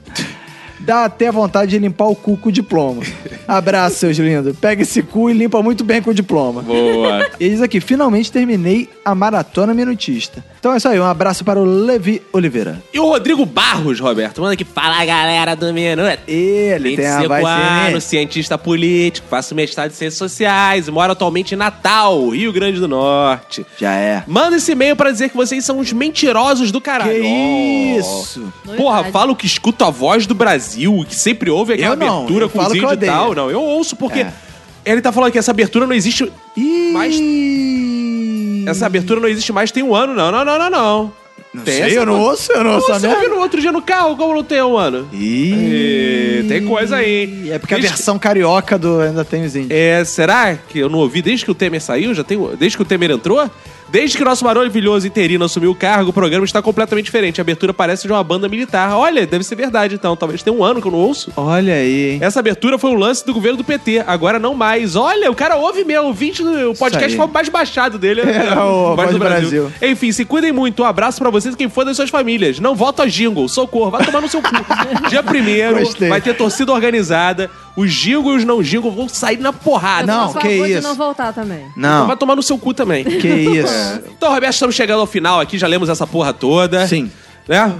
Dá 0.80 1.06
até 1.06 1.32
vontade 1.32 1.70
de 1.70 1.78
limpar 1.78 2.08
o 2.08 2.14
cu 2.14 2.36
com 2.36 2.50
o 2.50 2.52
diploma. 2.52 3.02
Abraço, 3.48 3.96
seus 3.96 4.18
lindos. 4.18 4.54
Pega 4.58 4.82
esse 4.82 5.02
cu 5.02 5.30
e 5.30 5.32
limpa 5.32 5.62
muito 5.62 5.82
bem 5.82 6.02
com 6.02 6.10
o 6.10 6.14
diploma. 6.14 6.60
Boa. 6.60 7.26
E 7.40 7.48
diz 7.48 7.62
aqui, 7.62 7.80
finalmente 7.80 8.30
terminei 8.30 8.90
a 9.02 9.14
maratona 9.14 9.72
minutista. 9.72 10.44
Então 10.64 10.72
é 10.72 10.78
isso 10.78 10.88
aí, 10.88 10.98
um 10.98 11.04
abraço 11.04 11.44
para 11.44 11.60
o 11.60 11.64
Levi 11.66 12.22
Oliveira. 12.32 12.82
E 12.90 12.98
o 12.98 13.04
Rodrigo 13.04 13.44
Barros, 13.44 14.00
Roberto, 14.00 14.40
manda 14.40 14.54
aqui, 14.54 14.64
fala 14.64 15.04
galera 15.04 15.54
do 15.54 15.70
Minuto. 15.74 16.18
Ele 16.26 16.96
tem 16.96 17.06
a 17.06 17.18
25 17.18 17.28
voz 17.28 17.44
anos, 17.44 18.04
cientista 18.04 18.56
político, 18.56 19.26
faço 19.28 19.54
mestrado 19.54 19.90
em 19.90 19.94
ciências 19.94 20.16
sociais 20.16 20.88
e 20.88 20.90
moro 20.90 21.12
atualmente 21.12 21.52
em 21.52 21.58
Natal, 21.58 22.30
Rio 22.30 22.50
Grande 22.50 22.80
do 22.80 22.88
Norte. 22.88 23.66
Já 23.76 23.92
é. 23.92 24.24
Manda 24.26 24.56
esse 24.56 24.72
e-mail 24.72 24.96
pra 24.96 25.10
dizer 25.10 25.28
que 25.28 25.36
vocês 25.36 25.62
são 25.66 25.78
os 25.80 25.92
mentirosos 25.92 26.72
do 26.72 26.80
caralho. 26.80 27.12
Que 27.12 27.92
Oh. 27.94 27.98
isso? 28.00 28.50
Porra, 28.74 28.92
Novidade. 28.96 29.12
falo 29.12 29.36
que 29.36 29.44
escuto 29.44 29.84
a 29.84 29.90
voz 29.90 30.26
do 30.26 30.34
Brasil, 30.34 31.04
que 31.06 31.14
sempre 31.14 31.50
ouve 31.50 31.74
aquela 31.74 31.92
Eu 31.92 31.98
não, 31.98 32.16
abertura 32.20 32.44
eu 32.46 32.48
com 32.48 32.58
falo 32.58 32.72
os 32.72 32.78
que 32.78 32.82
eu 32.86 32.90
e 32.90 32.96
tal. 32.96 33.34
Não, 33.34 33.50
eu 33.50 33.60
ouço 33.60 33.96
porque 33.96 34.20
É. 34.20 34.32
ele 34.82 35.02
tá 35.02 35.12
falando 35.12 35.30
que 35.30 35.38
essa 35.38 35.50
abertura 35.50 35.86
não 35.86 35.94
existe. 35.94 36.24
Ih, 36.56 36.90
Mas- 36.94 37.20
Essa 38.66 38.86
abertura 38.86 39.20
não 39.20 39.28
existe 39.28 39.52
mais 39.52 39.70
tem 39.70 39.82
um 39.82 39.94
ano, 39.94 40.14
não, 40.14 40.30
não, 40.30 40.44
não, 40.44 40.58
não, 40.58 40.70
não. 40.70 41.12
Não 41.52 41.62
Tem 41.62 41.74
sei, 41.74 41.82
essa 41.84 41.94
eu 41.94 42.06
não 42.06 42.18
ouço, 42.20 42.50
eu 42.50 42.64
não 42.64 42.72
ouço 42.74 42.86
Você 42.92 43.06
ouviu 43.06 43.28
no 43.30 43.38
outro 43.38 43.60
dia 43.60 43.70
no 43.70 43.80
carro, 43.80 44.16
como 44.16 44.34
não 44.34 44.42
tem 44.42 44.60
um 44.60 44.76
ano? 44.76 45.08
Ih, 45.12 46.40
Ih, 46.42 46.48
tem 46.48 46.64
coisa 46.66 46.96
aí, 46.96 47.22
hein? 47.24 47.52
É 47.52 47.58
porque 47.60 47.74
a 47.74 47.76
Desde- 47.76 47.94
versão 47.96 48.18
carioca 48.18 48.76
do 48.76 49.00
ainda 49.00 49.24
tem 49.24 49.44
os 49.44 49.54
índios. 49.54 49.70
É, 49.70 50.04
será 50.04 50.56
que 50.56 50.80
eu 50.80 50.88
não 50.88 50.98
ouvi 50.98 51.22
desde 51.22 51.44
que 51.44 51.50
o 51.50 51.54
Temer 51.54 51.80
saiu? 51.80 52.12
Já 52.12 52.24
tem, 52.24 52.36
desde 52.58 52.76
que 52.76 52.82
o 52.82 52.86
Temer 52.86 53.12
entrou? 53.12 53.48
Desde 53.88 54.16
que 54.16 54.22
o 54.22 54.26
nosso 54.26 54.44
maravilhoso 54.44 55.06
interino 55.06 55.44
assumiu 55.44 55.70
o 55.70 55.74
cargo, 55.74 56.10
o 56.10 56.12
programa 56.12 56.44
está 56.44 56.60
completamente 56.60 57.04
diferente. 57.04 57.40
A 57.40 57.42
abertura 57.42 57.72
parece 57.72 58.06
de 58.06 58.12
uma 58.12 58.24
banda 58.24 58.48
militar. 58.48 58.96
Olha, 58.96 59.26
deve 59.26 59.44
ser 59.44 59.54
verdade, 59.54 59.94
então. 59.94 60.16
Talvez 60.16 60.42
tenha 60.42 60.56
um 60.56 60.64
ano 60.64 60.80
que 60.80 60.88
eu 60.88 60.92
não 60.92 60.98
ouço. 60.98 61.32
Olha 61.36 61.74
aí, 61.74 62.12
hein? 62.12 62.18
Essa 62.20 62.40
abertura 62.40 62.78
foi 62.78 62.90
um 62.90 62.94
lance 62.98 63.24
do 63.24 63.32
governo 63.32 63.58
do 63.58 63.64
PT, 63.64 64.02
agora 64.06 64.38
não 64.38 64.54
mais. 64.54 64.96
Olha, 64.96 65.30
o 65.30 65.34
cara 65.34 65.56
ouve 65.56 65.84
mesmo, 65.84 66.08
o 66.08 66.12
20 66.14 66.42
do 66.42 66.70
o 66.70 66.76
podcast 66.76 67.16
foi 67.16 67.26
o 67.26 67.28
mais 67.28 67.48
baixado 67.48 67.98
dele. 67.98 68.22
É, 68.22 68.54
o 68.58 68.96
Voz 68.96 69.10
do 69.10 69.18
Brasil. 69.18 69.70
Enfim, 69.80 70.10
se 70.12 70.24
cuidem 70.24 70.50
muito. 70.52 70.82
Um 70.82 70.86
abraço 70.86 71.18
pra 71.18 71.30
vocês 71.30 71.54
e 71.54 71.58
quem 71.58 71.68
for 71.68 71.84
das 71.84 71.96
suas 71.96 72.10
famílias. 72.10 72.58
Não 72.58 72.74
vota 72.74 73.06
jingle, 73.08 73.48
socorro, 73.48 73.90
vai 73.90 74.04
tomar 74.04 74.20
no 74.20 74.28
seu 74.28 74.42
cu. 74.42 74.48
Dia 75.08 75.22
primeiro, 75.22 75.78
Gostei. 75.80 76.08
vai 76.08 76.20
ter 76.20 76.34
torcida 76.34 76.72
organizada. 76.72 77.50
Os 77.76 77.92
jingle 77.92 78.34
e 78.34 78.36
os 78.36 78.44
não 78.44 78.62
jingle 78.62 78.90
vão 78.92 79.08
sair 79.08 79.36
na 79.38 79.52
porrada. 79.52 80.12
Eu 80.12 80.16
Não, 80.16 80.32
que 80.34 80.48
isso. 80.48 80.86
não 80.86 80.94
voltar 80.94 81.32
também. 81.32 81.66
Então 81.70 81.72
Não, 81.76 82.06
vai 82.06 82.16
tomar 82.16 82.36
no 82.36 82.42
seu 82.42 82.56
cu 82.56 82.72
também. 82.72 83.02
que 83.04 83.26
isso. 83.28 83.74
Então, 84.06 84.32
Roberto, 84.32 84.54
estamos 84.54 84.74
chegando 84.74 85.00
ao 85.00 85.06
final 85.06 85.40
aqui, 85.40 85.58
já 85.58 85.66
lemos 85.66 85.88
essa 85.88 86.06
porra 86.06 86.32
toda. 86.32 86.86
Sim. 86.86 87.10
Né? 87.48 87.74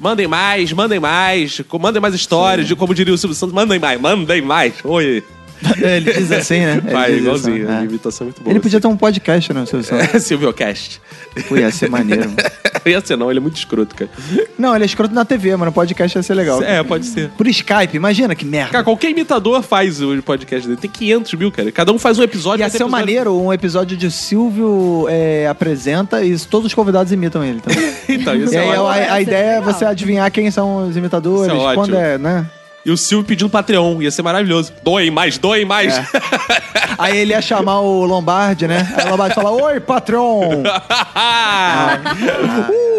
Mandem 0.00 0.26
mais, 0.26 0.72
mandem 0.72 0.98
mais, 0.98 1.60
mandem 1.80 2.02
mais 2.02 2.14
histórias, 2.14 2.66
de 2.66 2.74
como 2.74 2.94
diria 2.94 3.14
o 3.14 3.18
Silvio 3.18 3.36
Santos, 3.36 3.54
mandem 3.54 3.78
mais, 3.78 4.00
mandem 4.00 4.42
mais. 4.42 4.74
Oi. 4.84 5.22
Ele 5.80 6.12
diz 6.12 6.30
assim, 6.32 6.60
né? 6.60 6.80
Ele 6.84 6.92
Vai, 6.92 7.10
diz 7.12 7.20
igualzinho, 7.20 7.68
assim, 7.70 7.80
é. 7.82 7.84
imitação 7.84 8.24
é 8.24 8.26
muito 8.26 8.42
boa. 8.42 8.52
Ele 8.52 8.60
podia 8.60 8.80
ter 8.80 8.86
um 8.86 8.96
podcast, 8.96 9.52
né? 9.52 9.64
Seu 9.66 9.80
É, 9.98 10.18
Silvio 10.18 10.52
Cast. 10.52 11.00
Pô, 11.48 11.56
ia 11.56 11.70
ser 11.70 11.88
maneiro. 11.88 12.24
mano. 12.24 12.36
Ia 12.84 13.00
ser 13.00 13.16
não, 13.16 13.30
ele 13.30 13.38
é 13.38 13.40
muito 13.40 13.56
escroto, 13.56 13.94
cara. 13.94 14.10
Não, 14.58 14.74
ele 14.74 14.82
é 14.82 14.86
escroto 14.86 15.14
na 15.14 15.24
TV, 15.24 15.54
mas 15.54 15.66
no 15.66 15.72
podcast 15.72 16.18
ia 16.18 16.22
ser 16.22 16.34
legal. 16.34 16.60
É, 16.64 16.82
pode 16.82 17.06
ser. 17.06 17.28
Por 17.30 17.46
Skype, 17.46 17.94
imagina 17.94 18.34
que 18.34 18.44
merda. 18.44 18.72
Cara, 18.72 18.82
qualquer 18.82 19.10
imitador 19.10 19.62
faz 19.62 20.02
o 20.02 20.20
podcast 20.20 20.66
dele. 20.66 20.80
Tem 20.80 20.90
500 20.90 21.34
mil, 21.34 21.52
cara. 21.52 21.70
Cada 21.70 21.92
um 21.92 21.98
faz 21.98 22.18
um 22.18 22.24
episódio. 22.24 22.64
Ia 22.64 22.68
ser 22.68 22.78
episódio- 22.78 22.90
maneiro 22.90 23.40
um 23.40 23.52
episódio 23.52 23.96
de 23.96 24.10
Silvio 24.10 25.06
é, 25.08 25.46
apresenta 25.46 26.24
e 26.24 26.36
todos 26.40 26.66
os 26.66 26.74
convidados 26.74 27.12
imitam 27.12 27.44
ele 27.44 27.60
também. 27.60 27.92
Então, 28.08 28.34
isso 28.34 28.52
e 28.52 28.56
é 28.56 28.60
aí 28.60 28.68
ótimo. 28.70 28.86
a, 28.88 28.94
a 28.94 29.16
ser 29.16 29.22
ideia 29.22 29.50
é 29.50 29.60
você 29.60 29.84
adivinhar 29.84 30.28
quem 30.32 30.50
são 30.50 30.88
os 30.88 30.96
imitadores, 30.96 31.54
Isso 31.54 31.68
é 31.70 31.74
quando 31.74 31.94
é, 31.96 32.18
né? 32.18 32.46
E 32.84 32.90
o 32.90 32.96
Silvio 32.96 33.26
pedindo 33.26 33.48
Patreon. 33.48 34.02
Ia 34.02 34.10
ser 34.10 34.22
maravilhoso. 34.22 34.72
Doem 34.82 35.10
mais, 35.10 35.38
doem 35.38 35.64
mais. 35.64 35.96
É. 35.96 36.04
Aí 36.98 37.16
ele 37.16 37.32
ia 37.32 37.40
chamar 37.40 37.80
o 37.80 38.04
Lombardi, 38.04 38.66
né? 38.66 38.92
Aí 38.96 39.06
o 39.06 39.10
Lombardi 39.10 39.34
fala: 39.34 39.50
Oi, 39.50 39.80
patrão! 39.80 40.40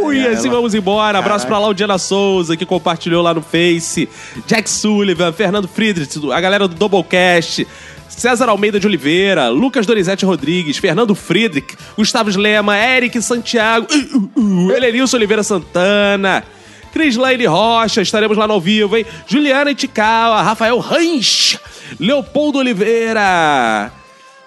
Ui, 0.03 0.19
É, 0.19 0.29
assim 0.29 0.49
vamos 0.49 0.73
embora. 0.73 1.19
Abraço 1.19 1.45
pra 1.45 1.59
Laudiana 1.59 1.97
Souza, 1.97 2.55
que 2.55 2.65
compartilhou 2.65 3.21
lá 3.21 3.33
no 3.33 3.41
Face. 3.41 4.07
Jack 4.47 4.69
Sullivan, 4.69 5.31
Fernando 5.33 5.67
Friedrich, 5.67 6.19
a 6.31 6.39
galera 6.41 6.67
do 6.67 6.75
Doublecast. 6.75 7.67
César 8.09 8.47
Almeida 8.47 8.79
de 8.79 8.85
Oliveira, 8.85 9.49
Lucas 9.49 9.87
Donizete 9.87 10.23
Rodrigues, 10.23 10.77
Fernando 10.77 11.15
Friedrich, 11.15 11.75
Gustavo 11.97 12.29
Lema, 12.39 12.77
Eric 12.77 13.19
Santiago, 13.23 13.87
uh, 13.91 14.29
uh, 14.39 14.67
uh, 14.67 14.71
Elenilson 14.71 15.17
Oliveira 15.17 15.41
Santana, 15.41 16.43
Cris 16.93 17.15
Laine 17.15 17.47
Rocha, 17.47 18.03
estaremos 18.03 18.37
lá 18.37 18.47
no 18.47 18.61
vivo, 18.61 18.95
hein? 18.95 19.03
Juliana 19.27 19.71
Itikawa, 19.71 20.43
Rafael 20.43 20.77
Ranch, 20.77 21.57
Leopoldo 21.99 22.59
Oliveira, 22.59 23.91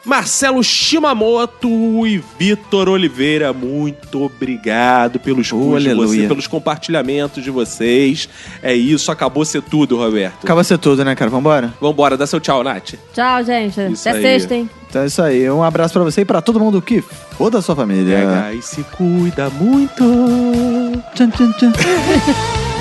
Marcelo 0.06 0.62
Shimamoto 0.62 2.06
e 2.06 2.22
Vitor 2.38 2.88
Oliveira, 2.88 3.52
muito 3.52 4.22
obrigado 4.22 5.18
pelos 5.18 5.52
Oh, 5.52 5.58
cursos 5.58 5.82
de 5.82 5.94
vocês, 5.94 6.28
pelos 6.28 6.46
compartilhamentos 6.46 7.42
de 7.42 7.50
vocês. 7.50 8.28
É 8.62 8.72
isso, 8.72 9.10
acabou 9.10 9.44
ser 9.44 9.62
tudo, 9.62 9.96
Roberto. 9.96 10.44
Acaba 10.44 10.62
ser 10.62 10.78
tudo, 10.78 11.04
né, 11.04 11.16
cara? 11.16 11.28
Vambora? 11.28 11.74
Vambora, 11.80 12.16
dá 12.16 12.24
seu 12.24 12.38
tchau, 12.38 12.62
Nath. 12.62 12.94
Tchau, 13.12 13.42
gente. 13.42 13.80
Isso 13.92 14.08
Até 14.08 14.18
aí. 14.18 14.22
sexta, 14.22 14.54
hein? 14.54 14.70
Então 14.88 15.02
é 15.02 15.06
isso 15.06 15.20
aí. 15.20 15.50
Um 15.50 15.64
abraço 15.64 15.92
pra 15.92 16.04
você 16.04 16.20
e 16.20 16.24
pra 16.24 16.40
todo 16.40 16.60
mundo 16.60 16.80
que 16.80 17.02
foda 17.02 17.58
a 17.58 17.62
sua 17.62 17.74
família. 17.74 18.16
Pega 18.18 18.54
e 18.54 18.62
se 18.62 18.84
cuida 18.96 19.50
muito. 19.50 20.04
Tchan, 21.16 21.30
tchan, 21.30 21.50
tchan. 21.52 21.72